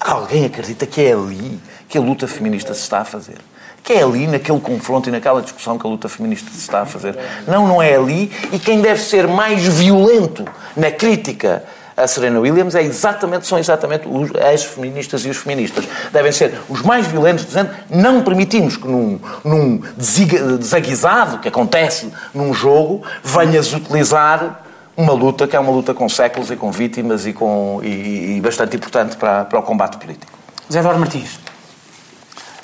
alguém 0.00 0.44
acredita 0.44 0.86
que 0.86 1.00
é 1.00 1.12
ali 1.12 1.60
que 1.88 1.96
a 1.96 2.00
luta 2.00 2.28
feminista 2.28 2.74
se 2.74 2.82
está 2.82 3.00
a 3.00 3.04
fazer? 3.04 3.38
Que 3.82 3.94
é 3.94 4.02
ali, 4.02 4.26
naquele 4.26 4.60
confronto 4.60 5.08
e 5.08 5.12
naquela 5.12 5.40
discussão 5.40 5.78
que 5.78 5.86
a 5.86 5.90
luta 5.90 6.08
feminista 6.08 6.50
se 6.50 6.58
está 6.58 6.82
a 6.82 6.86
fazer? 6.86 7.16
Não, 7.46 7.66
não 7.66 7.80
é 7.80 7.94
ali. 7.94 8.30
E 8.52 8.58
quem 8.58 8.82
deve 8.82 9.00
ser 9.00 9.26
mais 9.26 9.66
violento 9.66 10.44
na 10.76 10.90
crítica 10.90 11.64
a 11.98 12.06
Serena 12.06 12.38
Williams 12.38 12.76
é 12.76 12.82
exatamente, 12.82 13.46
são 13.46 13.58
exatamente 13.58 14.06
os, 14.06 14.30
as 14.36 14.62
feministas 14.64 15.24
e 15.26 15.30
os 15.30 15.36
feministas. 15.36 15.84
Devem 16.12 16.30
ser 16.30 16.54
os 16.68 16.80
mais 16.82 17.08
violentos, 17.08 17.44
dizendo 17.44 17.70
não 17.90 18.22
permitimos 18.22 18.76
que 18.76 18.86
num, 18.86 19.18
num 19.42 19.82
desaguisado 19.96 21.38
que 21.38 21.48
acontece 21.48 22.12
num 22.32 22.54
jogo 22.54 23.02
venhas 23.24 23.72
utilizar 23.72 24.64
uma 24.98 25.12
luta 25.12 25.46
que 25.46 25.54
é 25.54 25.60
uma 25.60 25.70
luta 25.70 25.94
com 25.94 26.08
séculos 26.08 26.50
e 26.50 26.56
com 26.56 26.72
vítimas 26.72 27.24
e, 27.24 27.32
com, 27.32 27.80
e, 27.84 28.36
e 28.36 28.40
bastante 28.40 28.76
importante 28.76 29.16
para, 29.16 29.44
para 29.44 29.58
o 29.60 29.62
combate 29.62 29.96
político. 29.96 30.32
Zé 30.70 30.80
Eduardo 30.80 30.98
Martins. 31.00 31.38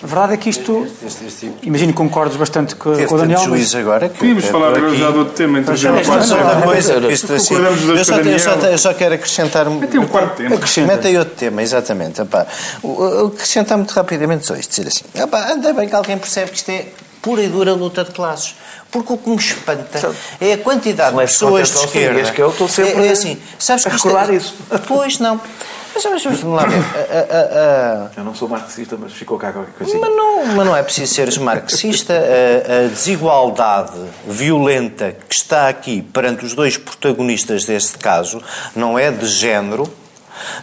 A 0.03 0.07
verdade 0.07 0.35
é 0.35 0.37
que 0.37 0.51
isto. 0.51 0.87
Imagino 1.63 1.93
que 1.93 1.97
concordes 1.97 2.37
bastante 2.37 2.75
com, 2.75 2.93
com 3.07 3.15
o 3.15 3.19
Daniel. 3.19 3.39
mas- 3.39 3.49
juízo 3.49 3.79
agora 3.79 4.09
que 4.11 4.19
Podíamos 4.19 4.45
é 4.45 4.49
falar 4.49 4.77
aqui. 4.77 4.97
já 4.99 5.11
de 5.11 5.17
outro 5.19 5.35
tema, 5.35 5.59
entre 5.61 5.77
já, 5.77 5.93
uma 5.93 6.63
coisa, 6.63 6.99
isto 7.11 7.33
assim, 7.33 7.55
eu, 7.55 8.05
só, 8.05 8.17
eu, 8.17 8.39
só, 8.39 8.51
eu 8.67 8.79
só 8.79 8.93
quero 8.93 9.15
acrescentar... 9.15 9.65
Tem 9.91 10.01
um 10.01 10.07
quarto 10.07 10.37
tema. 10.37 10.57
Acrescenta. 10.57 10.89
Mete 10.89 11.07
aí 11.07 11.17
outro 11.17 11.35
tema, 11.37 11.63
exatamente. 11.63 12.21
Epá, 12.21 12.47
o- 12.83 12.89
o- 12.89 13.27
acrescentar 13.29 13.79
muito 13.79 13.93
rapidamente 13.93 14.45
só 14.45 14.55
isto, 14.57 14.71
dizer 14.71 14.89
assim, 14.89 15.05
ainda 15.53 15.73
bem 15.73 15.89
que 15.89 15.95
alguém 15.95 16.19
percebe 16.19 16.51
que 16.51 16.57
isto 16.59 16.69
é 16.71 16.89
pura 17.23 17.41
e 17.43 17.49
dura 17.49 17.73
luta 17.73 18.05
de 18.05 18.11
classes. 18.11 18.57
Porque 18.95 19.13
o 19.13 19.19
que 19.19 19.29
me 19.29 19.37
espanta 19.37 20.15
é 20.41 20.53
a 20.55 20.59
quantidade 20.59 21.11
de 21.11 21.17
Leve 21.17 21.31
pessoas 21.33 21.69
de 21.71 21.77
esquerda. 21.85 22.15
Filipe, 22.15 22.33
que 22.33 22.41
eu 22.43 22.49
estou 22.51 22.69
sempre 22.69 23.03
é, 23.03 23.07
é 23.09 23.11
assim, 23.11 23.39
sabes 23.59 23.85
a 23.87 23.91
que 23.91 23.97
isto 23.97 24.07
recordar 24.09 24.33
é, 24.33 24.37
isso. 24.37 24.55
Pois 24.89 25.19
não. 25.19 25.39
Mas 25.95 26.03
vamos, 26.03 26.23
vamos 26.25 26.43
lá 26.45 26.65
ver. 26.67 26.79
A- 26.79 27.35
a- 27.37 28.05
a- 28.07 28.11
Eu 28.17 28.25
não 28.25 28.35
sou 28.35 28.49
marxista, 28.49 28.97
mas 28.99 29.13
ficou 29.13 29.37
cá 29.39 29.53
qualquer 29.53 29.73
coisinha. 29.75 30.01
mas 30.01 30.11
não, 30.17 30.47
mas 30.47 30.67
não 30.67 30.77
é 30.77 30.83
preciso 30.83 31.13
seres 31.15 31.37
marxista. 31.39 32.13
A, 32.15 32.85
a 32.85 32.89
desigualdade 32.89 33.93
violenta 34.27 35.13
que 35.29 35.35
está 35.35 35.69
aqui 35.69 36.03
perante 36.03 36.45
os 36.45 36.55
dois 36.55 36.77
protagonistas 36.77 37.65
deste 37.65 37.99
caso 37.99 38.41
não 38.75 38.99
é 38.99 39.11
de 39.11 39.27
género, 39.27 39.93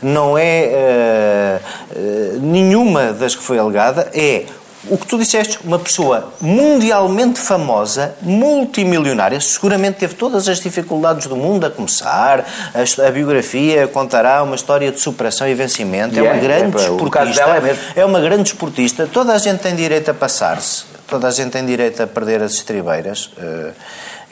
não 0.02 0.38
é 0.38 0.64
eh, 0.66 1.60
eh, 1.96 2.38
nenhuma 2.42 3.14
das 3.14 3.36
que 3.36 3.42
foi 3.44 3.58
alegada, 3.58 4.10
é 4.14 4.46
o 4.90 4.98
que 4.98 5.06
tu 5.06 5.18
disseste, 5.18 5.60
uma 5.64 5.78
pessoa 5.78 6.34
mundialmente 6.42 7.40
famosa, 7.40 8.16
multimilionária, 8.22 9.40
seguramente 9.40 9.98
teve 10.00 10.16
todas 10.16 10.48
as 10.48 10.60
dificuldades 10.60 11.28
do 11.28 11.36
mundo 11.36 11.66
a 11.66 11.70
começar, 11.70 12.46
a, 12.74 13.08
a 13.08 13.12
biografia 13.12 13.88
contará 13.88 14.42
uma 14.44 14.56
história 14.56 14.92
de 14.92 15.00
superação 15.00 15.48
e 15.48 15.54
vencimento, 15.54 16.18
é 16.18 16.22
uma 16.24 16.34
é, 16.36 16.40
grande 16.40 16.84
é, 16.84 16.90
o 16.90 17.10
caso 17.10 17.28
desportista, 17.28 17.46
dela 17.46 17.58
é 17.58 17.62
mesmo. 17.62 17.84
é 17.96 18.06
uma 18.06 18.20
grande 18.20 18.44
desportista, 18.44 19.08
toda 19.12 19.34
a 19.34 19.38
gente 19.38 19.60
tem 19.60 19.76
direito 19.76 20.10
a 20.10 20.14
passar-se, 20.14 20.84
toda 21.08 21.28
a 21.28 21.32
gente 21.32 21.52
tem 21.52 21.66
direito 21.66 22.02
a 22.02 22.08
perder 22.08 22.42
as 22.42 22.54
estribeiras. 22.54 23.30
Eh, 23.38 23.72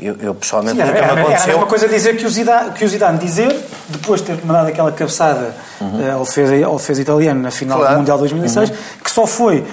Eu, 0.02 0.16
eu 0.22 0.34
pessoalmente 0.34 0.78
Sim, 0.78 0.82
era, 0.84 0.92
nunca 0.94 1.06
me 1.08 1.12
era 1.12 1.22
aconteceu. 1.24 1.48
mesma 1.48 1.66
coisa 1.68 1.86
dizer 1.90 2.16
que 2.16 2.26
o 2.26 2.30
Zidane, 2.30 2.72
que 2.72 2.86
o 2.86 2.88
Zidane 2.88 3.18
dizer, 3.18 3.54
depois 3.90 4.22
de 4.22 4.28
ter 4.28 4.46
mandado 4.46 4.70
aquela 4.70 4.94
cabeçada 4.94 5.54
eh, 5.82 6.12
ao, 6.12 6.24
defesa, 6.24 6.66
ao 6.66 6.78
defesa 6.78 7.02
italiano 7.02 7.42
na 7.42 7.52
final 7.52 7.80
Claro. 7.80 7.96
do 7.96 7.98
Mundial 8.00 8.18
2006, 8.18 8.72
que 9.04 9.12
só 9.12 9.28
foi, 9.28 9.66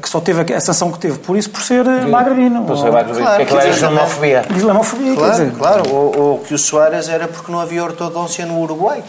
que 0.00 0.08
só 0.08 0.20
teve 0.20 0.54
a, 0.54 0.60
sanção 0.60 0.90
que 0.90 0.98
teve 0.98 1.18
por 1.18 1.36
isso 1.36 1.48
por 1.50 1.62
ser 1.62 1.86
uh, 1.86 2.08
magrebino. 2.08 2.66
Ou- 2.68 2.90
vai 2.90 3.04
dizer 3.04 3.20
Claro, 3.22 3.36
que 3.36 3.42
aquilo 3.42 3.58
quer 3.60 3.66
é 3.68 3.70
islamofobia. 3.70 4.44
Islamofobia, 4.56 5.10
quer 5.12 5.16
Claro, 5.18 5.32
dizer. 5.32 5.52
claro. 5.56 5.90
Ou, 5.90 6.18
ou 6.20 6.38
que 6.40 6.54
o 6.54 6.58
Soares 6.58 7.08
era 7.08 7.28
porque 7.28 7.50
não 7.52 7.60
havia 7.60 7.82
ortodôncia 7.84 8.44
no 8.44 8.60
Uruguai. 8.60 9.02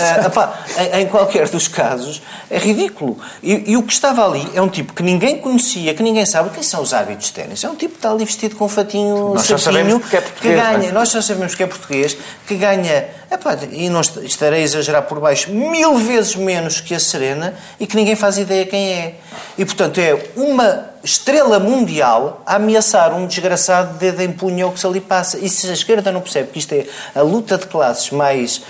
Ah, 0.00 0.26
epá, 0.26 0.54
em, 0.94 1.02
em 1.02 1.06
qualquer 1.06 1.48
dos 1.48 1.68
casos, 1.68 2.20
é 2.50 2.58
ridículo. 2.58 3.16
E, 3.42 3.72
e 3.72 3.76
o 3.76 3.82
que 3.82 3.92
estava 3.92 4.24
ali 4.26 4.48
é 4.54 4.60
um 4.60 4.68
tipo 4.68 4.92
que 4.92 5.02
ninguém 5.02 5.38
conhecia, 5.38 5.94
que 5.94 6.02
ninguém 6.02 6.26
sabe. 6.26 6.50
Quem 6.50 6.62
são 6.62 6.82
os 6.82 6.92
árbitros 6.92 7.26
de 7.28 7.32
ténis? 7.34 7.62
É 7.62 7.68
um 7.68 7.74
tipo 7.76 7.92
que 7.92 7.98
está 7.98 8.10
ali 8.10 8.24
vestido 8.24 8.56
com 8.56 8.64
um 8.64 8.68
fatinho 8.68 9.34
Nós 9.34 9.42
só 9.46 9.56
certinho, 9.58 9.60
sabemos 9.60 10.00
porque 10.02 10.16
é 10.16 10.20
português, 10.20 10.56
ganha, 10.60 10.78
não 10.78 10.84
é? 10.88 10.92
nós 10.92 11.08
só 11.10 11.20
sabemos 11.22 11.54
que 11.54 11.62
é 11.62 11.66
português, 11.66 12.16
que 12.46 12.54
ganha, 12.56 13.06
epá, 13.30 13.56
e 13.70 13.88
não 13.88 14.00
est- 14.00 14.16
estarei 14.24 14.62
a 14.62 14.64
exagerar 14.64 15.02
por 15.02 15.20
baixo, 15.20 15.50
mil 15.50 15.96
vezes 15.96 16.34
menos 16.34 16.80
que 16.80 16.94
a 16.94 16.98
Serena 17.00 17.54
e 17.78 17.86
que 17.86 17.94
ninguém 17.96 18.16
faz 18.16 18.36
ideia 18.38 18.66
quem 18.66 18.92
é. 18.92 19.14
E, 19.58 19.64
portanto, 19.76 19.98
é 19.98 20.30
uma 20.34 20.86
estrela 21.04 21.60
mundial 21.60 22.42
a 22.46 22.56
ameaçar 22.56 23.14
um 23.14 23.26
desgraçado 23.26 23.92
de 23.92 23.98
dedo 23.98 24.22
em 24.22 24.32
punho 24.32 24.66
ao 24.66 24.72
que 24.72 24.80
se 24.80 24.86
ali 24.86 25.00
passa. 25.00 25.38
E 25.38 25.48
se 25.50 25.68
a 25.68 25.74
esquerda 25.74 26.10
não 26.10 26.22
percebe 26.22 26.50
que 26.50 26.58
isto 26.58 26.72
é 26.72 26.86
a 27.14 27.20
luta 27.20 27.58
de 27.58 27.66
classes 27.66 28.10
mais 28.10 28.62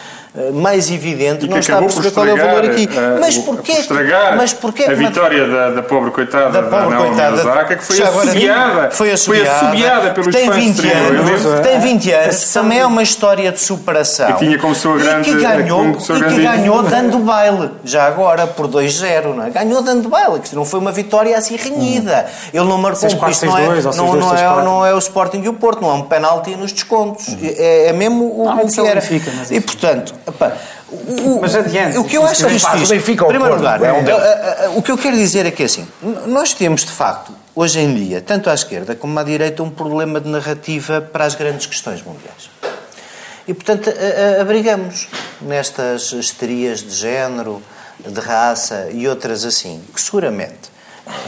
mais 0.52 0.90
evidente, 0.90 1.46
E 1.46 1.48
não 1.48 1.58
está 1.58 1.78
a 1.78 1.82
perceber 1.82 2.10
qual 2.10 2.26
é 2.26 2.32
o 2.34 2.36
valor 2.36 2.64
aqui. 2.64 2.88
eh, 2.92 3.18
Mas 3.20 3.38
porquê 3.38 3.72
estragar 3.72 4.36
mas 4.36 4.52
porquê 4.52 4.84
a 4.84 4.94
vitória 4.94 5.46
da, 5.48 5.70
da 5.70 5.82
pobre 5.82 6.10
coitada 6.10 6.50
da 6.50 6.60
da, 6.60 6.68
pobre 6.68 6.94
Naomi 6.94 7.08
coitada 7.08 7.34
Osaka, 7.40 7.76
que 7.76 7.84
foi 7.84 8.02
assobiada, 8.02 8.90
foi 8.90 9.12
assobiada, 9.12 10.10
pelos 10.10 10.26
que 10.26 10.32
tem 10.32 10.46
fãs 10.46 10.56
20 10.56 10.74
de 10.74 10.82
Serena 10.82 11.08
anos, 11.20 11.42
que 11.42 11.60
tem 11.62 11.78
20 11.80 12.12
anos, 12.12 12.52
também 12.52 12.78
é 12.80 12.86
uma 12.86 13.02
história 13.02 13.50
de 13.52 13.60
superação. 13.60 14.30
E 14.30 14.34
tinha 14.34 14.58
como 14.58 14.74
sua 14.74 14.98
grande- 14.98 15.30
e 15.30 15.34
que 15.36 15.40
ganhou, 15.42 15.86
e 15.86 15.94
que 16.34 16.42
ganhou 16.42 16.82
dando 16.84 17.18
baile, 17.20 17.70
já 17.84 18.06
agora 18.06 18.46
por 18.46 18.68
2-0, 18.68 19.34
não 19.34 19.44
é? 19.44 19.50
Ganhou 19.50 19.82
dando 19.82 20.08
baile, 20.08 20.38
que 20.40 20.54
não 20.54 20.64
foi 20.64 20.80
uma 20.80 20.92
vitória 20.92 21.36
assim 21.36 21.56
renhida. 21.56 22.26
Ele 22.52 22.64
não 22.64 22.78
marcou 22.78 23.08
6-4, 23.08 23.26
um 23.26 23.30
isto 23.30 23.46
não 23.46 23.58
é, 23.58 23.66
6-2 23.68 23.86
ou 23.86 23.96
não, 23.96 24.06
6-2, 24.14 24.20
não, 24.20 24.34
é, 24.34 24.36
6-4. 24.36 24.64
não 24.64 24.86
é 24.86 24.94
o 24.94 24.98
Sporting 24.98 25.40
e 25.42 25.48
o 25.48 25.54
Porto, 25.54 25.80
não 25.80 25.90
é 25.90 25.94
um 25.94 26.02
penalti 26.02 26.54
nos 26.56 26.72
descontos. 26.72 27.34
É, 27.42 27.88
é 27.88 27.92
mesmo 27.92 28.24
o, 28.24 28.50
é 28.50 28.64
que 28.66 28.80
o 28.80 28.86
era. 28.86 29.02
E 29.50 29.60
portanto, 29.60 30.14
epá, 30.26 30.52
o, 30.90 31.38
Mas 31.40 31.54
adiante, 31.54 31.98
o 31.98 32.04
que 32.04 32.16
eu 32.16 32.24
acho 32.26 32.46
o 32.46 32.50
isto, 32.50 32.88
Benfica 32.88 33.24
ao 33.24 33.28
primeiro 33.28 33.56
lugar, 33.56 33.82
é 33.82 33.92
um 33.92 34.04
deles. 34.04 34.20
a- 34.20 34.24
a- 34.24 34.66
a- 34.66 34.70
o 34.70 34.82
que 34.82 34.90
eu 34.90 34.98
quero 34.98 35.16
dizer 35.16 35.46
é 35.46 35.50
que 35.50 35.62
assim, 35.62 35.86
nós 36.26 36.52
temos 36.52 36.84
de 36.84 36.90
facto, 36.92 37.32
hoje 37.54 37.80
em 37.80 37.94
dia, 37.94 38.20
tanto 38.20 38.50
à 38.50 38.54
esquerda 38.54 38.94
como 38.94 39.18
à 39.18 39.22
direita, 39.22 39.62
um 39.62 39.70
problema 39.70 40.20
de 40.20 40.28
narrativa 40.28 41.00
para 41.00 41.24
as 41.24 41.34
grandes 41.34 41.66
questões 41.66 42.02
mundiais. 42.02 42.50
E, 43.48 43.54
portanto, 43.54 43.88
abrigamos 44.40 45.08
nestas 45.40 46.10
histerias 46.12 46.80
de 46.80 46.90
género, 46.90 47.62
de 48.04 48.20
raça 48.20 48.88
e 48.92 49.06
outras 49.06 49.44
assim, 49.44 49.80
que 49.94 50.00
seguramente 50.00 50.74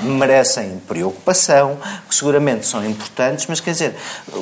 merecem 0.03 0.83
preocupação, 0.89 1.79
que 2.09 2.15
seguramente 2.15 2.67
são 2.67 2.85
importantes, 2.85 3.47
mas 3.49 3.61
quer 3.61 3.71
dizer, 3.71 3.95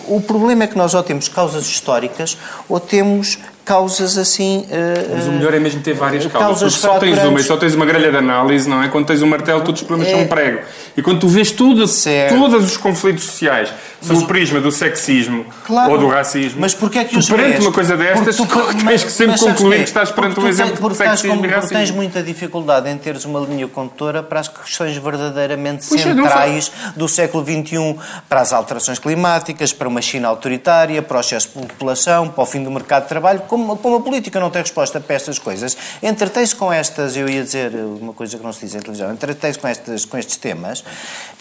o 0.09 0.19
problema 0.23 0.65
é 0.65 0.67
que 0.67 0.77
nós 0.79 0.95
ou 0.95 1.03
temos 1.03 1.29
causas 1.29 1.67
históricas 1.67 2.39
ou 2.67 2.81
temos 2.81 3.39
causas 3.67 4.17
assim. 4.17 4.65
eh, 4.71 5.07
Mas 5.13 5.27
o 5.27 5.31
eh, 5.31 5.33
melhor 5.33 5.53
é 5.53 5.59
mesmo 5.59 5.81
ter 5.83 5.93
várias 5.93 6.25
causas. 6.25 6.41
causas 6.61 6.73
Porque 6.79 6.87
só 6.87 6.99
tens 6.99 7.19
uma 7.29 7.41
e 7.41 7.43
só 7.43 7.57
tens 7.57 7.75
uma 7.75 7.85
grelha 7.85 8.11
de 8.11 8.17
análise, 8.17 8.67
não 8.69 8.83
é? 8.83 8.89
Quando 8.89 9.07
tens 9.07 9.21
um 9.21 9.27
martelo, 9.27 9.61
todos 9.63 9.83
os 9.83 9.87
problemas 9.87 10.13
É. 10.13 10.17
são 10.17 10.25
um 10.25 10.29
prego. 10.29 10.61
E 10.97 11.03
quando 11.03 11.19
tu 11.21 11.29
vês 11.29 11.51
tudo, 11.51 11.87
Certo. 11.87 12.35
todos 12.35 12.65
os 12.65 12.77
conflitos 12.79 13.25
sociais 13.25 13.69
sob 14.07 14.25
o 14.25 14.27
prisma 14.27 14.61
do 14.61 14.71
sexismo 14.71 15.47
Claro. 15.67 15.93
ou 15.93 15.99
do 15.99 16.09
racismo, 16.09 16.61
Mas 16.61 16.75
porquê 16.75 17.01
é 17.01 17.05
que 17.05 17.13
tu 17.13 17.19
os 17.19 17.29
perante 17.29 17.61
uma 17.61 17.73
coisa 17.73 17.97
destas, 17.97 18.37
Porque 18.37 18.53
tu- 18.53 18.77
tens 18.87 19.05
que 19.05 19.11
sempre 19.13 19.39
concluir 19.39 19.79
que 19.79 19.83
estás 19.85 20.11
perante 20.11 20.39
um 20.39 20.43
tu 20.43 20.49
exemplo 20.49 20.77
tens- 20.77 20.91
de 20.93 20.97
sexismo 20.97 21.29
com- 21.31 21.35
e 21.37 21.39
Porque 21.41 21.55
racismo. 21.55 21.77
tens 21.79 21.91
muita 21.91 22.23
dificuldade 22.23 22.89
em 22.91 22.97
teres 22.99 23.25
uma 23.25 23.41
linha 23.41 23.67
condutora 23.69 24.23
para 24.23 24.41
as 24.41 24.49
questões 24.49 24.97
verdadeiramente 24.97 25.87
Pois 25.89 26.01
é, 26.01 26.05
centrais 26.05 26.73
do 26.97 27.09
século 27.09 27.45
XXI, 27.45 27.97
para 28.29 28.41
as 28.41 28.53
alterações 28.53 28.99
climáticas, 28.99 29.73
para 29.73 29.89
uma 29.89 30.01
China 30.03 30.29
autoritária, 30.29 31.01
para 31.03 31.17
o 31.17 31.21
excesso 31.21 31.49
de 31.55 31.67
população, 31.67 32.29
para 32.29 32.43
o 32.43 32.47
fim 32.47 32.63
do 32.63 32.71
mercado 32.71 33.03
de 33.05 33.09
trabalho. 33.09 33.41
Como, 33.49 33.77
como 33.77 33.97
a 33.97 34.01
política 34.01 34.39
não 34.41 34.51
tem 34.51 34.63
resposta 34.63 35.01
para 35.01 35.17
estas 35.17 35.39
coisas, 35.39 35.77
entretém-se 36.03 36.55
com 36.55 36.73
estas, 36.73 37.17
eu 37.17 37.29
ia 37.29 37.43
dizer 37.43 37.73
uma 37.75 38.13
coisa 38.13 38.37
que 38.37 38.45
não 38.45 38.53
se 38.53 38.65
diz 38.65 38.75
em 38.75 38.81
televisão, 38.81 39.13
entretém-se 39.13 39.59
com, 39.59 39.69
estas, 39.69 40.05
com 40.05 40.19
estes 40.19 40.37
temas 40.37 40.85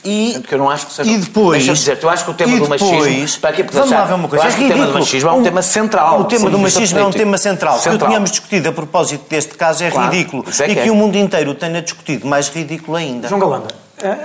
e, 0.03 0.33
Porque 0.39 0.53
eu 0.53 0.59
não 0.59 0.69
acho 0.69 0.87
que 0.87 0.93
seja. 0.93 1.09
e 1.09 1.17
depois... 1.17 1.57
Deixa-me 1.65 1.77
dizer, 1.77 1.99
eu 2.01 2.09
acho 2.09 2.25
que 2.25 2.31
o 2.31 2.33
tema 2.33 2.54
do 2.59 2.69
machismo. 2.69 2.91
depois- 3.03 3.37
Para 3.37 3.49
aqui, 3.51 3.63
porque 3.63 3.77
vamos 3.77 3.91
lá 3.93 4.05
ver 4.05 4.13
uma 4.13 4.27
coisa. 4.27 4.45
É 4.45 4.51
que 4.51 4.53
o 4.53 4.57
tema 4.57 4.67
do 4.67 4.73
ridículo. 4.75 4.99
machismo 4.99 5.29
é 5.29 5.33
um 5.33 5.43
tema 5.43 5.61
central. 5.61 6.19
O 6.19 6.23
tema 6.25 6.49
do 6.49 6.59
machismo 6.59 6.99
é 6.99 7.05
um 7.05 7.11
tema 7.11 7.37
central. 7.37 7.73
Que 7.75 7.79
o 7.79 7.91
Central. 7.91 8.09
tínhamos 8.09 8.31
discutido 8.31 8.69
a 8.69 8.71
propósito 8.71 9.23
deste 9.29 9.53
caso 9.55 9.83
é 9.83 9.91
Claro, 9.91 10.11
ridículo. 10.11 10.43
é 10.47 10.63
e 10.63 10.67
que 10.75 10.81
que 10.83 10.89
é. 10.89 10.91
o 10.91 10.95
mundo 10.95 11.15
inteiro 11.17 11.53
tenha 11.55 11.81
discutido, 11.81 12.27
mais 12.27 12.49
ridículo 12.49 12.97
ainda. 12.97 13.27
João 13.27 13.39
Galamba, 13.39 13.67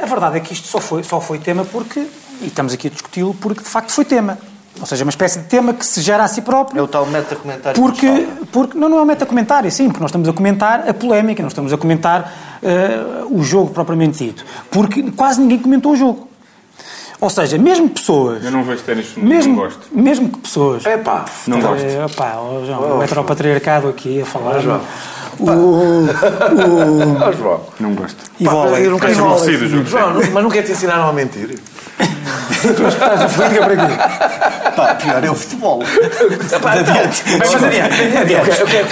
a 0.03 0.07
verdade 0.07 0.37
é 0.37 0.41
que 0.41 0.53
isto 0.53 0.66
só 0.68 0.81
foi, 0.81 1.03
só 1.03 1.20
foi 1.20 1.39
tema 1.39 1.64
porque, 1.64 2.01
e 2.41 2.47
estamos 2.47 2.72
aqui 2.72 2.87
a 2.89 2.91
discuti-lo, 2.91 3.35
porque 3.41 3.62
de 3.62 3.68
facto 3.68 3.91
foi 3.93 4.05
tema. 4.05 4.39
Ou 4.81 4.87
seja, 4.87 5.05
uma 5.05 5.11
espécie 5.11 5.41
de 5.41 5.47
tema 5.47 5.74
que 5.74 5.85
se 5.85 6.01
gera 6.01 6.22
a 6.24 6.28
si 6.28 6.41
próprio. 6.41 6.78
É 6.78 6.83
o 6.83 6.87
tal 6.89 7.05
meta-comentário 7.05 7.74
que 7.74 7.81
Porque, 7.81 8.28
porque 8.53 8.78
não, 8.78 8.89
não 8.89 8.99
é 8.99 9.03
um 9.03 9.05
metacomentário, 9.05 9.70
sim, 9.70 9.89
porque 9.89 10.01
nós 10.01 10.11
estamos 10.11 10.28
a 10.28 10.33
comentar 10.33 10.89
a 10.89 10.95
polémica, 10.95 11.43
não 11.43 11.49
estamos 11.49 11.72
a 11.72 11.76
comentar 11.76 12.33
eh, 12.62 13.24
o 13.28 13.43
jogo 13.43 13.72
propriamente 13.74 14.24
dito. 14.24 14.45
Porque 14.70 15.03
quase 15.11 15.41
ninguém 15.41 15.59
comentou 15.59 15.93
o 15.93 15.97
jogo. 15.97 16.30
Ou 17.21 17.29
seja, 17.29 17.59
mesmo 17.59 17.89
pessoas. 17.89 18.43
Eu 18.45 18.51
não 18.51 18.62
vejo 18.64 18.83
ténis 18.83 19.14
Mesmo, 19.16 19.55
não 19.55 19.62
gosto. 19.64 19.81
mesmo 19.93 20.29
que 20.31 20.39
pessoas. 20.39 20.87
Epá, 20.87 21.25
Não 21.47 21.59
Eh, 21.59 21.61
gosto. 21.61 21.87
opá, 22.14 22.35
ó, 22.39 22.64
João, 22.64 22.99
o 22.99 23.03
heteropatriarcado 23.03 23.89
aqui 23.89 24.23
a 24.23 24.27
falar. 24.27 24.61
João. 24.61 24.81
O, 25.41 26.07
Ó, 27.22 27.32
João. 27.32 27.61
Não 27.80 27.95
gosto. 27.95 28.16
e 28.38 28.45
vôlei. 28.47 28.86
eu 28.86 28.91
nunca 28.93 29.11
E 29.11 29.14
aborrecido, 29.18 29.86
João. 29.86 30.14
Mas 30.32 30.43
nunca 30.45 30.62
te 30.62 30.72
ensinaram 30.72 31.09
a 31.09 31.12
mentir. 31.12 31.59
Estás 32.88 33.20
a 33.22 33.28
política 33.28 33.61
para 33.64 33.76
quê? 33.76 34.70
Pá, 34.76 34.95
pior 34.97 35.24
é 35.24 35.30
o 35.30 35.34
futebol. 35.34 35.82
Mas 35.82 36.53
adiante, 37.55 38.16
adiante. 38.18 38.61
Eu 38.61 38.66
quero, 38.66 38.86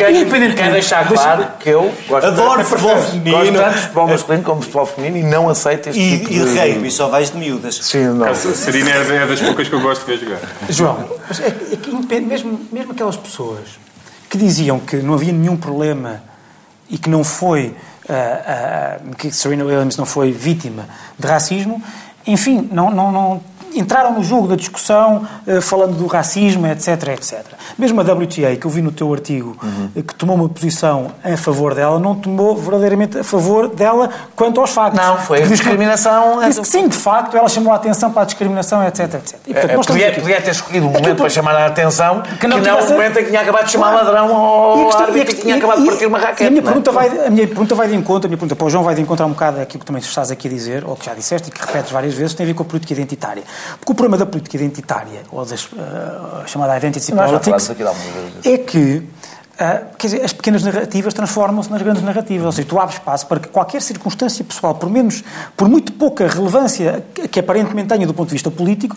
quero, 0.54 0.72
deixar 0.72 1.06
claro 1.06 1.46
que 1.60 1.68
eu 1.68 1.92
gosto 2.08 2.26
Adoro 2.26 2.56
tanto- 2.58 2.68
futebol 2.70 2.94
Gosto 2.94 3.10
feminino. 3.10 3.58
tanto 3.58 3.74
de 3.74 3.80
futebol 3.80 4.08
masculino 4.08 4.44
como 4.44 4.58
de 4.60 4.64
futebol 4.66 4.86
feminino 4.86 5.26
e 5.26 5.30
não 5.30 5.48
aceito 5.50 5.88
este 5.90 6.00
E, 6.00 6.18
tipo 6.18 6.32
e 6.32 6.38
de... 6.40 6.58
rugby, 6.58 6.90
só 6.90 7.08
vais 7.08 7.30
de 7.30 7.36
miúdas. 7.38 7.74
Sim, 7.82 8.06
não. 8.08 8.26
A 8.26 8.34
Serena 8.34 8.90
é 8.90 9.16
é 9.22 9.26
das 9.26 9.40
poucas 9.40 9.68
que 9.68 9.74
eu 9.74 9.80
gosto 9.80 10.06
de 10.06 10.16
ver 10.16 10.24
jogar. 10.24 10.38
João, 10.70 11.04
mas 11.28 11.40
é, 11.40 11.50
que- 11.50 11.74
é 11.74 11.76
que 11.76 12.20
mesmo, 12.20 12.60
mesmo 12.72 12.92
aquelas 12.92 13.16
pessoas 13.16 13.60
que 14.30 14.38
diziam 14.38 14.78
que 14.78 14.96
não 14.96 15.14
havia 15.14 15.32
nenhum 15.32 15.56
problema 15.56 16.22
e 16.90 16.98
que 16.98 17.08
não 17.08 17.22
foi 17.22 17.74
ah, 18.08 18.98
ah, 19.04 19.14
que 19.16 19.30
Serena 19.30 19.64
Williams 19.64 19.96
não 19.96 20.06
foi 20.06 20.32
vítima 20.32 20.88
de 21.18 21.26
racismo, 21.26 21.82
enfim, 22.26 22.68
não, 22.72 22.90
não, 22.90 23.12
não 23.12 23.42
entraram 23.78 24.12
no 24.12 24.22
jogo 24.22 24.48
da 24.48 24.56
discussão 24.56 25.26
ah, 25.46 25.60
falando 25.60 25.94
do 25.96 26.06
racismo, 26.06 26.66
etc, 26.66 27.08
etc. 27.08 27.44
Mesmo 27.78 28.00
a 28.00 28.04
WTA, 28.04 28.56
que 28.60 28.66
eu 28.66 28.70
vi 28.70 28.82
no 28.82 28.90
teu 28.92 29.12
artigo, 29.12 29.56
eh, 29.96 30.02
que 30.02 30.14
tomou 30.14 30.36
uma 30.36 30.48
posição 30.48 31.12
a 31.24 31.36
favor 31.36 31.74
dela, 31.74 31.98
não 31.98 32.14
tomou 32.14 32.56
verdadeiramente 32.56 33.18
a 33.18 33.24
favor 33.24 33.68
dela 33.68 34.10
quanto 34.36 34.60
aos 34.60 34.70
factos. 34.70 34.98
Não, 35.00 35.16
foi 35.18 35.38
a 35.38 35.40
Porque 35.42 35.54
que- 35.56 35.62
discriminação. 35.62 36.40
Disse 36.46 36.60
que 36.60 36.68
sim, 36.68 36.88
de 36.88 36.96
facto, 36.96 37.36
ela 37.36 37.48
chamou 37.48 37.72
a 37.72 37.76
atenção 37.76 38.10
para 38.10 38.22
a 38.22 38.24
discriminação, 38.24 38.82
etc, 38.86 39.14
etc. 39.14 39.38
E, 39.46 39.52
portanto, 39.54 39.70
Eh, 39.70 39.76
nós 39.76 39.86
estamos 39.86 39.86
Podia, 39.86 40.12
podia 40.20 40.40
ter 40.40 40.50
escolhido 40.50 40.86
um 40.86 40.90
Aquilo 40.90 41.02
momento 41.04 41.18
para 41.20 41.30
chamar 41.30 41.54
a 41.56 41.66
atenção 41.66 42.22
que 42.40 42.46
não, 42.46 42.60
tivesse- 42.60 42.88
o 42.92 42.94
momento 42.96 43.18
em 43.18 43.22
que 43.24 43.30
tinha 43.30 43.40
acabado 43.42 43.64
de 43.64 43.70
chamar 43.72 43.90
Claro. 43.92 44.06
ladrão 44.06 44.36
ao 44.36 44.84
questão- 44.86 45.06
árbitro 45.06 45.32
e 45.32 45.34
que 45.34 45.42
tinha 45.42 45.54
e- 45.54 45.58
acabado 45.58 45.78
de 45.78 45.84
e- 45.84 45.86
partir 45.90 46.06
uma 46.06 46.18
raquete. 46.18 46.44
a 46.46 46.50
minha, 46.50 46.62
não 46.62 46.68
é? 46.70 46.72
pergunta 46.72 46.92
vai, 46.92 47.26
a 47.26 47.30
minha 47.30 47.46
pergunta 47.46 47.74
vai 47.74 47.88
de 47.88 47.94
encontro, 47.96 48.26
a 48.26 48.28
minha 48.28 48.38
pergunta 48.38 48.56
para 48.56 48.66
o 48.66 48.70
João 48.70 48.84
vai 48.84 48.94
de 48.94 49.00
encontro 49.02 49.26
um 49.26 49.30
bocado 49.30 49.60
aquilo 49.60 49.80
que 49.80 49.86
também 49.86 50.00
estás 50.02 50.30
aqui 50.30 50.48
a 50.48 50.50
dizer, 50.50 50.84
ou 50.86 50.96
que 50.96 51.06
já 51.06 51.14
disseste 51.14 51.48
e 51.48 51.52
que 51.52 51.60
repetes 51.64 51.90
várias 51.92 52.14
vezes, 52.14 52.34
tem 52.34 52.44
a 52.44 52.46
ver 52.46 52.54
com 52.54 52.62
a 52.62 52.66
política 52.66 52.92
identitária. 52.92 53.42
Porque 53.78 53.92
o 53.92 53.94
problema 53.94 54.16
da 54.16 54.26
política 54.26 54.56
identitária, 54.56 55.22
ou 55.30 55.44
das, 55.44 55.68
eh, 55.76 56.46
chamada 56.46 56.76
identity 56.76 57.04
politics, 57.32 57.66
é 58.44 58.58
que 58.58 59.02
ah, 59.60 59.82
quer 59.98 60.06
dizer, 60.06 60.24
as 60.24 60.32
pequenas 60.32 60.62
narrativas 60.62 61.12
transformam-se 61.12 61.68
nas 61.68 61.82
grandes 61.82 62.00
narrativas. 62.04 62.46
Ou 62.46 62.52
seja, 62.52 62.68
tu 62.68 62.78
abres 62.78 62.94
espaço 62.96 63.26
para 63.26 63.40
que 63.40 63.48
qualquer 63.48 63.82
circunstância 63.82 64.44
pessoal, 64.44 64.76
por 64.76 64.88
menos, 64.88 65.24
por 65.56 65.68
muito 65.68 65.90
pouca 65.94 66.28
relevância 66.28 67.04
que- 67.12 67.26
que 67.26 67.40
aparentemente 67.40 67.88
tenha 67.88 68.06
do 68.06 68.14
ponto 68.14 68.28
de 68.28 68.34
vista 68.34 68.52
político, 68.52 68.96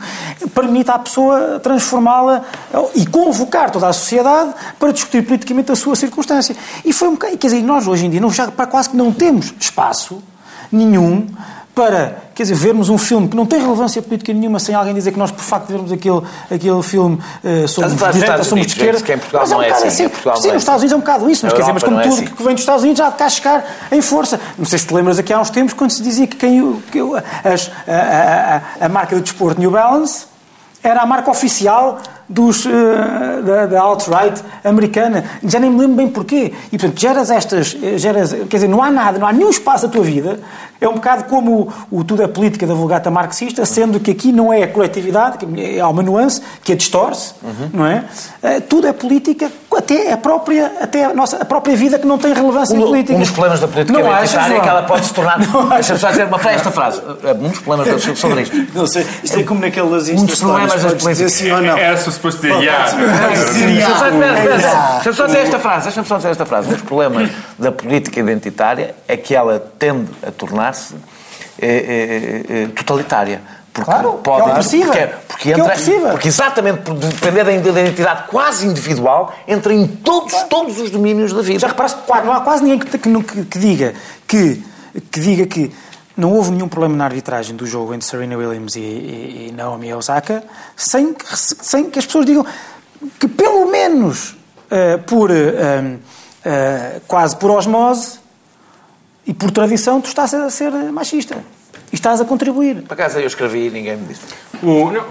permita 0.54 0.94
à 0.94 1.00
pessoa 1.00 1.60
transformá-la 1.60 2.44
e 2.94 3.08
convocar 3.08 3.72
toda 3.72 3.88
a 3.88 3.94
sociedade 3.94 4.54
para 4.80 4.92
discutir 4.92 5.24
politicamente 5.26 5.72
a 5.72 5.76
sua 5.76 5.96
circunstância. 5.96 6.56
E 6.86 6.94
foi 6.94 7.08
um 7.08 7.14
bocado, 7.14 7.36
quer 7.40 7.48
dizer, 7.48 7.64
nós 7.64 7.88
hoje 7.88 8.06
em 8.06 8.12
dia 8.12 8.22
não, 8.22 8.30
já, 8.32 8.46
quase 8.52 8.92
que 8.92 8.96
não 8.96 9.12
temos 9.12 9.52
espaço 9.60 10.22
nenhum 10.72 11.28
para, 11.74 12.18
quer 12.36 12.44
dizer, 12.44 12.56
vermos 12.56 12.90
um 12.90 12.98
filme 12.98 13.30
que 13.30 13.36
não 13.36 13.46
tem 13.46 13.60
relevância 13.62 14.02
política 14.02 14.34
nenhuma 14.34 14.60
sem 14.60 14.76
alguém 14.76 14.94
dizer 14.94 15.12
que 15.14 15.18
nós, 15.20 15.32
por 15.32 15.42
facto 15.44 15.68
vermos 15.70 15.92
aquele, 15.92 16.22
aquele 16.54 16.84
filme, 16.84 17.18
eh, 17.44 17.66
somos 17.66 17.92
de 17.92 17.98
direita, 17.98 18.20
Estados 18.20 18.48
somos 18.48 18.68
de 18.68 18.74
Unidos, 18.74 18.76
esquerda. 18.98 19.02
que 19.02 19.14
em 19.14 19.18
Portugal 19.18 19.42
Mas 19.44 19.52
é 19.52 19.56
um 19.56 19.62
é 19.62 19.66
bocado 19.68 19.80
assim, 19.80 19.88
assim. 19.88 20.04
em 20.04 20.10
Portugal 20.10 20.36
Sim, 20.36 20.42
não 20.44 20.50
é 20.50 20.54
nos 20.56 20.64
Estados 20.64 20.82
Unidos 20.82 20.94
é 20.94 20.96
um 20.96 21.00
bocado 21.00 21.30
isso, 21.30 21.46
mas 21.46 21.54
quer 21.54 21.60
dizer, 21.62 21.74
mas 21.74 21.84
como 21.84 21.96
não 21.96 22.02
é 22.02 22.04
tudo 22.08 22.14
assim. 22.16 22.26
que 22.26 22.44
vem 22.44 22.54
dos 22.54 22.62
Estados 22.62 22.82
Unidos 22.84 22.98
já 23.00 23.10
de 23.10 23.16
cá 23.16 23.30
chegar 23.30 23.66
em 23.92 24.02
força. 24.02 24.40
Não 24.58 24.66
sei 24.66 24.80
se 24.80 24.86
te 24.88 24.94
lembras 24.94 25.18
aqui 25.18 25.32
há 25.34 25.40
uns 25.40 25.50
tempos 25.50 25.74
quando 25.74 25.92
se 25.92 26.02
dizia 26.04 26.28
que, 26.28 26.36
quem, 26.36 26.74
que 26.92 27.00
as- 27.44 27.72
a, 27.88 27.92
a- 27.94 28.56
a- 28.82 28.86
a 28.86 28.90
marca 28.90 29.16
de 29.16 29.22
desporto 29.22 29.60
New 29.60 29.72
Balance 29.72 30.26
era 30.84 31.02
a 31.02 31.06
marca 31.06 31.32
oficial 31.32 32.00
dos, 32.32 32.66
eh, 32.66 33.42
da, 33.46 33.66
da 33.68 33.82
alt-right 33.82 34.42
americana. 34.64 35.24
Já 35.44 35.60
nem 35.60 35.70
me 35.70 35.80
lembro 35.82 35.96
bem 35.98 36.08
porquê. 36.08 36.54
E, 36.72 36.78
portanto, 36.78 37.00
geras 37.00 37.30
estas... 37.30 37.78
eh, 37.82 37.98
Geras, 37.98 38.32
quer 38.50 38.58
dizer, 38.58 38.68
não 38.68 38.82
há 38.82 38.90
nada, 38.90 39.20
não 39.20 39.28
há 39.28 39.34
nenhum 39.34 39.50
espaço 39.50 39.86
da 39.86 39.92
tua 39.94 40.04
vida. 40.04 40.40
É 40.80 40.88
um 40.88 40.94
bocado 40.96 41.26
como 41.26 41.72
o, 41.92 42.00
o 42.00 42.04
tudo 42.04 42.24
é 42.24 42.28
política 42.28 42.66
da 42.66 42.74
vulgata 42.74 43.12
marxista, 43.12 43.64
sendo 43.66 44.00
que 44.00 44.10
aqui 44.12 44.32
não 44.32 44.52
é 44.52 44.64
a 44.64 44.68
coletividade, 44.68 45.38
que 45.38 45.80
há 45.80 45.88
uma 45.88 46.02
nuance 46.02 46.42
que 46.64 46.72
a 46.74 46.76
distorce, 46.76 47.34
não 47.72 47.86
é? 47.86 48.04
Eh, 48.42 48.60
tudo 48.62 48.88
é 48.88 48.94
política, 48.94 49.52
até 49.78 50.12
a 50.12 50.18
própria, 50.18 50.72
até 50.82 51.06
a, 51.06 51.14
nossa, 51.14 51.38
a 51.38 51.46
própria 51.46 51.76
vida 51.76 52.00
que 52.00 52.08
não 52.08 52.18
tem 52.18 52.34
relevância 52.34 52.76
Um, 52.76 52.82
política. 52.82 53.14
um 53.16 53.20
dos 53.20 53.30
problemas 53.30 53.60
da 53.60 53.68
política 53.68 54.00
Não 54.00 54.10
achas, 54.12 54.32
identitária 54.32 54.58
é 54.58 54.60
que 54.62 54.68
ela 54.70 54.84
pode 54.84 55.06
se 55.06 55.14
tornar. 55.14 55.40
Não 55.46 55.70
Deixa-me 55.70 56.00
só 56.00 56.10
dizer 56.10 56.26
uma 56.26 56.40
frase, 56.40 56.56
esta 56.58 56.72
frase. 56.72 57.02
Um 57.40 57.50
dos 57.50 57.60
problemas 57.60 58.04
da, 58.06 58.16
sobre 58.16 58.42
isto. 58.42 58.56
Não 58.74 58.88
sei, 58.88 59.06
isto 59.24 59.40
é 59.40 59.44
como 59.44 59.60
naquelas 59.62 60.10
Um 60.10 60.26
dos 60.26 60.40
problemas 60.40 60.82
das 60.82 60.94
políticas. 60.96 61.32
sim 61.34 61.52
ou 61.52 61.62
não. 61.62 61.78
Era 61.78 61.96
suposto 61.98 62.21
dizer, 62.30 62.62
"Ya". 62.64 62.86
Deixa-me 65.04 65.16
só, 65.16 65.26
dizer 65.26 65.40
esta 65.40 65.60
frase. 65.60 65.84
Deixa-me 65.86 66.08
só 66.08 66.18
dizer 66.18 66.30
esta 66.32 66.46
frase. 66.46 66.68
Um 66.70 66.72
dos 66.74 66.82
problemas 66.82 67.30
da 67.58 67.72
política 67.72 68.20
identitária 68.20 68.96
é 69.08 69.18
que 69.18 69.36
ela 69.36 69.60
tende 69.80 70.10
a 70.26 70.32
tornar-se 70.32 70.94
eh, 71.60 71.68
eh, 71.68 72.44
eh, 72.50 72.68
totalitária. 72.76 73.42
Porque 73.74 73.90
Claro, 73.90 74.20
que 74.22 74.30
é 74.30 74.34
opressiva. 74.44 74.86
Porque, 74.92 75.08
porque 75.30 75.44
Que 75.44 75.50
é 75.50 75.52
entra, 75.54 75.64
opressiva. 75.66 76.10
porque 76.10 76.28
exatamente 76.28 76.80
por 76.82 76.94
depender 76.96 77.44
da 77.46 77.54
identidade 77.54 78.24
quase 78.28 78.68
individual, 78.68 79.34
entra 79.48 79.74
em 79.74 79.88
todos, 79.88 80.34
todos 80.50 80.78
os 80.80 80.90
domínios 80.92 81.32
da 81.32 81.42
vida. 81.42 81.60
Já 81.60 81.68
reparaste, 81.68 81.98
não 82.26 82.34
há 82.34 82.42
quase 82.42 82.64
ninguém 82.64 82.80
que, 82.80 82.98
que- 82.98 83.46
que 83.46 83.60
diga 83.60 83.94
que, 84.28 84.62
que 85.10 85.20
diga 85.22 85.46
que 85.46 85.72
não 86.18 86.34
houve 86.34 86.52
nenhum 86.52 86.68
problema 86.68 86.96
na 86.96 87.06
arbitragem 87.06 87.56
do 87.56 87.66
jogo 87.66 87.94
entre 87.94 88.08
Serena 88.08 88.36
Williams 88.38 88.76
e, 88.76 88.80
e- 88.80 89.48
e 89.50 89.52
Naomi 89.52 89.94
Osaka 89.94 90.44
sem, 90.76 91.14
que- 91.14 91.26
sem 91.38 91.90
que 91.90 92.00
as 92.00 92.06
pessoas 92.06 92.26
digam 92.26 92.46
que 93.20 93.28
pelo 93.28 93.66
menos 93.72 94.36
eh, 94.70 94.98
por 94.98 95.32
eh, 95.32 95.98
eh, 96.46 97.02
quase 97.08 97.36
por 97.38 97.50
osmose 97.52 98.20
e 99.26 99.34
por 99.34 99.52
tradição 99.52 100.02
tu 100.02 100.08
estás 100.08 100.34
a 100.34 100.50
ser 100.50 100.72
machista 100.92 101.38
e 101.92 101.96
estás 101.96 102.20
a 102.22 102.26
contribuir. 102.26 102.84
Por 102.84 102.94
acaso 102.94 103.20
eu 103.20 103.28
escrevi 103.28 103.68
e 103.68 103.72
ninguém 103.72 103.98
me 103.98 104.08
disse. 104.08 104.22
O- 104.64 104.92
não, 104.92 105.06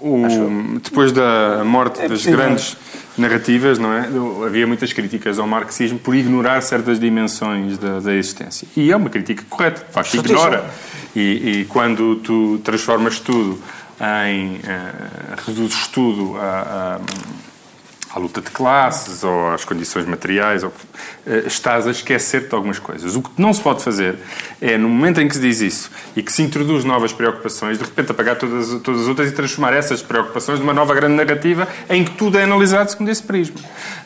o- 0.00 0.80
depois 0.82 1.12
da 1.12 1.62
morte 1.64 2.00
das 2.00 2.10
possível. 2.10 2.36
grandes 2.38 2.76
narrativas, 3.18 3.78
não 3.78 3.92
é? 3.92 4.08
Havia 4.46 4.66
muitas 4.66 4.92
críticas 4.92 5.38
ao 5.38 5.46
marxismo 5.46 5.98
por 5.98 6.14
ignorar 6.14 6.60
certas 6.62 6.98
dimensões 6.98 7.76
da, 7.78 8.00
da 8.00 8.14
existência. 8.14 8.66
E 8.76 8.90
é 8.90 8.96
uma 8.96 9.10
crítica 9.10 9.44
correta, 9.48 9.84
de 9.86 9.92
facto, 9.92 10.14
ignora. 10.16 10.64
E, 11.14 11.20
e 11.60 11.64
quando 11.68 12.16
tu 12.16 12.58
transformas 12.64 13.18
tudo 13.20 13.58
em. 14.26 14.60
eh, 14.64 14.92
reduzes 15.46 15.86
tudo 15.88 16.36
a- 16.38 16.98
a 16.98 17.00
à 18.14 18.18
luta 18.18 18.40
de 18.40 18.50
classes 18.50 19.22
ou 19.22 19.50
às 19.50 19.64
condições 19.64 20.04
materiais, 20.06 20.64
ou, 20.64 20.72
eh, 21.26 21.44
estás 21.46 21.86
a 21.86 21.90
esquecer-te 21.90 22.48
de 22.48 22.54
algumas 22.54 22.78
coisas. 22.78 23.14
O 23.14 23.22
que 23.22 23.30
não 23.38 23.52
se 23.52 23.60
pode 23.60 23.82
fazer 23.82 24.16
é, 24.60 24.76
no 24.76 24.88
momento 24.88 25.20
em 25.20 25.28
que 25.28 25.34
se 25.34 25.40
diz 25.40 25.60
isso 25.60 25.90
e 26.16 26.22
que 26.22 26.32
se 26.32 26.42
introduz 26.42 26.84
novas 26.84 27.12
preocupações, 27.12 27.78
de 27.78 27.84
repente 27.84 28.10
apagar 28.10 28.36
todas, 28.36 28.80
todas 28.82 29.02
as 29.02 29.08
outras 29.08 29.28
e 29.28 29.32
transformar 29.32 29.72
essas 29.72 30.02
preocupações 30.02 30.58
numa 30.58 30.74
nova 30.74 30.94
grande 30.94 31.14
narrativa 31.14 31.68
em 31.88 32.04
que 32.04 32.10
tudo 32.12 32.38
é 32.38 32.42
analisado 32.42 32.90
segundo 32.90 33.10
esse 33.10 33.22
prisma. 33.22 33.56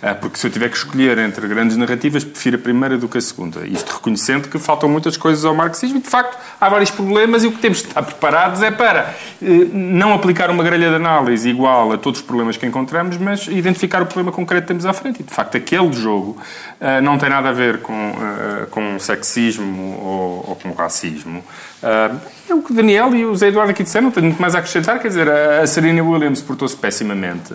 Ah, 0.02 0.14
Porque 0.14 0.38
se 0.38 0.46
eu 0.46 0.50
tiver 0.50 0.68
que 0.68 0.76
escolher 0.76 1.16
entre 1.18 1.46
grandes 1.48 1.76
narrativas, 1.76 2.24
prefiro 2.24 2.56
a 2.56 2.60
primeira 2.60 2.98
do 2.98 3.08
que 3.08 3.16
a 3.16 3.20
segunda. 3.20 3.66
Isto 3.66 3.94
reconhecendo 3.94 4.48
que 4.48 4.58
faltam 4.58 4.88
muitas 4.88 5.16
coisas 5.16 5.44
ao 5.44 5.54
marxismo 5.54 5.98
e, 5.98 6.00
de 6.02 6.08
facto, 6.08 6.38
há 6.60 6.68
vários 6.68 6.90
problemas 6.90 7.42
e 7.42 7.46
o 7.46 7.52
que 7.52 7.58
temos 7.58 7.78
de 7.78 7.88
estar 7.88 8.02
preparados 8.02 8.62
é 8.62 8.70
para 8.70 9.14
eh, 9.42 9.46
não 9.72 10.12
aplicar 10.12 10.50
uma 10.50 10.62
grelha 10.62 10.90
de 10.90 10.96
análise 10.96 11.48
igual 11.48 11.92
a 11.92 11.98
todos 11.98 12.20
os 12.20 12.26
problemas 12.26 12.56
que 12.56 12.66
encontramos, 12.66 13.16
mas 13.16 13.46
identificar 13.48 13.93
o 14.02 14.06
problema 14.06 14.32
concreto 14.32 14.62
que 14.62 14.68
temos 14.68 14.84
à 14.86 14.92
frente. 14.92 15.20
E, 15.20 15.22
de 15.22 15.32
facto, 15.32 15.56
aquele 15.56 15.92
jogo 15.92 16.36
ah, 16.80 17.00
não 17.00 17.16
tem 17.18 17.28
nada 17.30 17.48
a 17.48 17.52
ver 17.52 17.78
com, 17.80 17.92
ah, 18.18 18.66
com 18.70 18.98
sexismo 18.98 19.98
ou, 20.00 20.44
ou 20.50 20.56
com 20.56 20.72
racismo. 20.72 21.42
Ah, 21.82 22.10
é 22.48 22.54
o 22.54 22.62
que 22.62 22.72
o 22.72 22.74
Daniel 22.74 23.14
e 23.14 23.24
o 23.24 23.34
Zé 23.34 23.48
Eduardo 23.48 23.70
aqui 23.70 23.82
disseram, 23.82 24.04
não 24.06 24.10
tenho 24.12 24.26
muito 24.26 24.40
mais 24.40 24.54
a 24.54 24.58
acrescentar. 24.58 24.98
Quer 25.00 25.08
dizer, 25.08 25.28
a 25.30 25.62
a 25.62 25.66
Serena 25.66 26.02
Williams 26.02 26.40
portou-se 26.42 26.76
pessimamente 26.76 27.54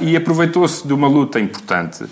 e 0.00 0.16
aproveitou-se 0.16 0.86
de 0.86 0.92
uma 0.92 1.08
luta 1.08 1.38
importante. 1.40 2.04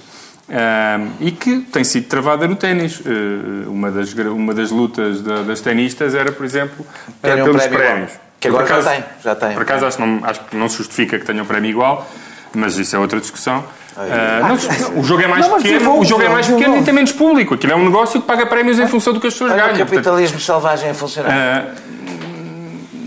ah, 0.52 0.98
e 1.20 1.30
que 1.30 1.60
tem 1.60 1.84
sido 1.84 2.06
travada 2.08 2.46
no 2.48 2.56
ténis. 2.56 3.00
Ah, 3.06 3.68
uma, 3.68 3.90
das, 3.90 4.12
uma 4.14 4.52
das 4.54 4.70
lutas 4.70 5.22
da- 5.22 5.42
das 5.42 5.60
tenistas 5.60 6.14
era, 6.14 6.32
por 6.32 6.44
exemplo, 6.44 6.84
ah, 6.88 7.12
Terem 7.22 7.42
um 7.42 7.46
pelos 7.46 7.62
prémio 7.62 7.78
igual. 7.78 7.92
prémios. 7.92 8.12
Que 8.40 8.48
agora 8.48 8.66
já 8.66 8.82
tem, 8.90 9.04
já 9.22 9.34
tem. 9.34 9.52
Por 9.52 9.62
acaso 9.62 9.84
acho, 9.86 10.00
não, 10.00 10.24
acho 10.24 10.40
que 10.46 10.56
não 10.56 10.66
se 10.68 10.78
justifica 10.78 11.18
que 11.18 11.26
tenham 11.26 11.44
um 11.44 11.46
prémio 11.46 11.68
igual, 11.70 12.10
mas 12.54 12.76
isso 12.78 12.94
é 12.96 12.98
outra 12.98 13.20
discussão. 13.20 13.64
Ah, 13.96 14.48
não, 14.48 15.00
o 15.00 15.04
jogo 15.04 15.22
é 15.22 15.26
mais 15.26 15.46
Não, 15.46 15.56
pequeno, 15.56 15.74
desenvolve, 15.74 16.00
o 16.00 16.08
jogo 16.08 16.22
é 16.22 16.28
mais 16.28 16.46
pequeno 16.46 16.76
e 16.78 16.82
tem 16.82 16.94
menos 16.94 17.12
público. 17.12 17.54
Aquilo 17.54 17.72
é 17.72 17.76
um 17.76 17.84
negócio 17.84 18.20
que 18.20 18.26
paga 18.26 18.46
prémios 18.46 18.78
em 18.78 18.86
função 18.86 19.12
do 19.12 19.20
que 19.20 19.26
as 19.26 19.34
pessoas 19.34 19.52
Olha 19.52 19.64
o 19.64 19.66
ganham. 19.66 19.78
Portanto, 19.78 19.96
capitalismo 19.96 20.40
selvagem 20.40 20.90
a 20.90 20.94
funcionar. 20.94 21.30
ah, 21.30 21.74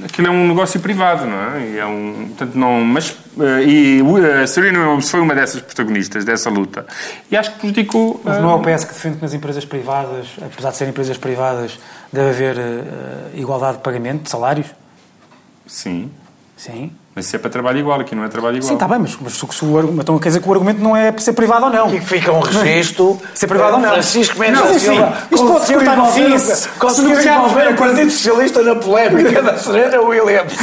aquilo 0.05 0.27
é 0.27 0.31
um 0.31 0.47
negócio 0.47 0.79
privado, 0.79 1.25
não 1.25 1.55
é? 1.55 1.67
E 1.67 1.77
é 1.79 1.85
um, 1.85 2.25
portanto, 2.27 2.55
não, 2.55 2.81
mas, 2.81 3.15
ah, 3.39 3.61
e 3.63 4.01
a 4.43 4.45
Serena 4.45 4.79
Williams 4.79 5.09
foi 5.09 5.21
uma 5.21 5.33
dessas 5.33 5.61
protagonistas 5.61 6.25
dessa 6.25 6.49
luta. 6.49 6.85
E 7.31 7.37
acho 7.37 7.53
que 7.53 7.59
prejudicou. 7.59 8.21
Mas 8.23 8.39
não 8.39 8.51
é 8.51 8.55
o 8.55 8.59
PS 8.59 8.83
que 8.83 8.93
defende 8.93 9.15
que 9.15 9.21
nas 9.23 9.33
empresas 9.33 9.65
privadas, 9.65 10.27
apesar 10.41 10.71
de 10.71 10.77
serem 10.77 10.91
empresas 10.91 11.17
privadas, 11.17 11.79
deve 12.11 12.29
haver 12.29 12.57
igualdade 13.33 13.77
de 13.77 13.83
pagamento, 13.83 14.23
de 14.23 14.29
salários? 14.29 14.67
Sim. 15.65 16.11
Sim. 16.55 16.91
Mas 17.15 17.27
isso 17.27 17.35
é 17.35 17.39
para 17.39 17.49
trabalho 17.49 17.77
igual, 17.77 17.99
aqui 17.99 18.15
não 18.15 18.23
é 18.23 18.27
trabalho 18.27 18.57
igual. 18.57 18.67
Sim, 18.67 18.73
está 18.73 18.87
bem, 18.87 18.97
mas, 18.97 19.15
mas 19.21 19.33
se, 19.33 19.45
se 19.51 19.65
o 19.65 20.01
então 20.01 20.17
quer 20.17 20.29
dizer 20.29 20.41
que 20.41 20.49
o 20.49 20.51
argumento 20.51 20.81
não 20.81 20.97
é 20.97 21.11
para 21.11 21.21
ser 21.21 21.33
privado 21.33 21.65
ou 21.65 21.71
não. 21.71 21.85
Aqui 21.85 22.01
fica 22.01 22.31
um 22.31 22.39
registro. 22.39 23.21
Ser 23.35 23.45
privado 23.45 23.75
ou 23.75 23.79
não. 23.79 23.91
Francisco 23.91 24.39
Mendes 24.39 24.59
Não, 24.59 24.79
Silva. 24.79 25.17
isto 25.31 25.45
pode 25.45 25.59
conseguiu 25.59 25.77
cortar 25.79 25.97
no 25.97 26.05
fim, 26.07 26.79
Conseguiu 26.79 27.21
envolver 27.21 27.67
o 27.67 27.69
a 27.69 27.73
coisa. 27.73 27.93
Partido 27.93 28.11
Socialista 28.11 28.63
na 28.63 28.75
polémica 28.81 29.41
da 29.43 29.57
Serena 29.57 30.01
Williams. 30.01 30.53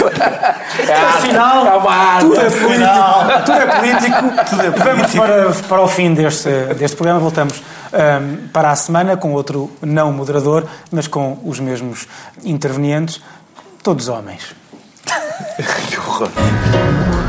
Afinal, 1.16 1.66
é 1.66 1.76
uma 1.76 1.92
arte, 1.92 2.26
tudo 2.26 2.40
é 2.40 2.46
afinal. 2.46 3.24
político. 3.24 3.40
Tudo 3.46 4.62
é 4.62 4.70
político. 4.70 4.80
Vamos 4.84 5.12
para, 5.14 5.52
para 5.68 5.82
o 5.82 5.88
fim 5.88 6.14
deste, 6.14 6.48
deste 6.76 6.96
programa. 6.96 7.20
Voltamos 7.20 7.62
ahm, 7.92 8.48
para 8.52 8.70
a 8.72 8.76
semana 8.76 9.16
com 9.16 9.32
outro 9.32 9.70
não 9.80 10.12
moderador, 10.12 10.64
mas 10.90 11.06
com 11.06 11.38
os 11.44 11.60
mesmos 11.60 12.08
intervenientes, 12.44 13.20
todos 13.82 14.08
homens. 14.08 14.59
Que 15.88 15.96
horror. 15.96 17.19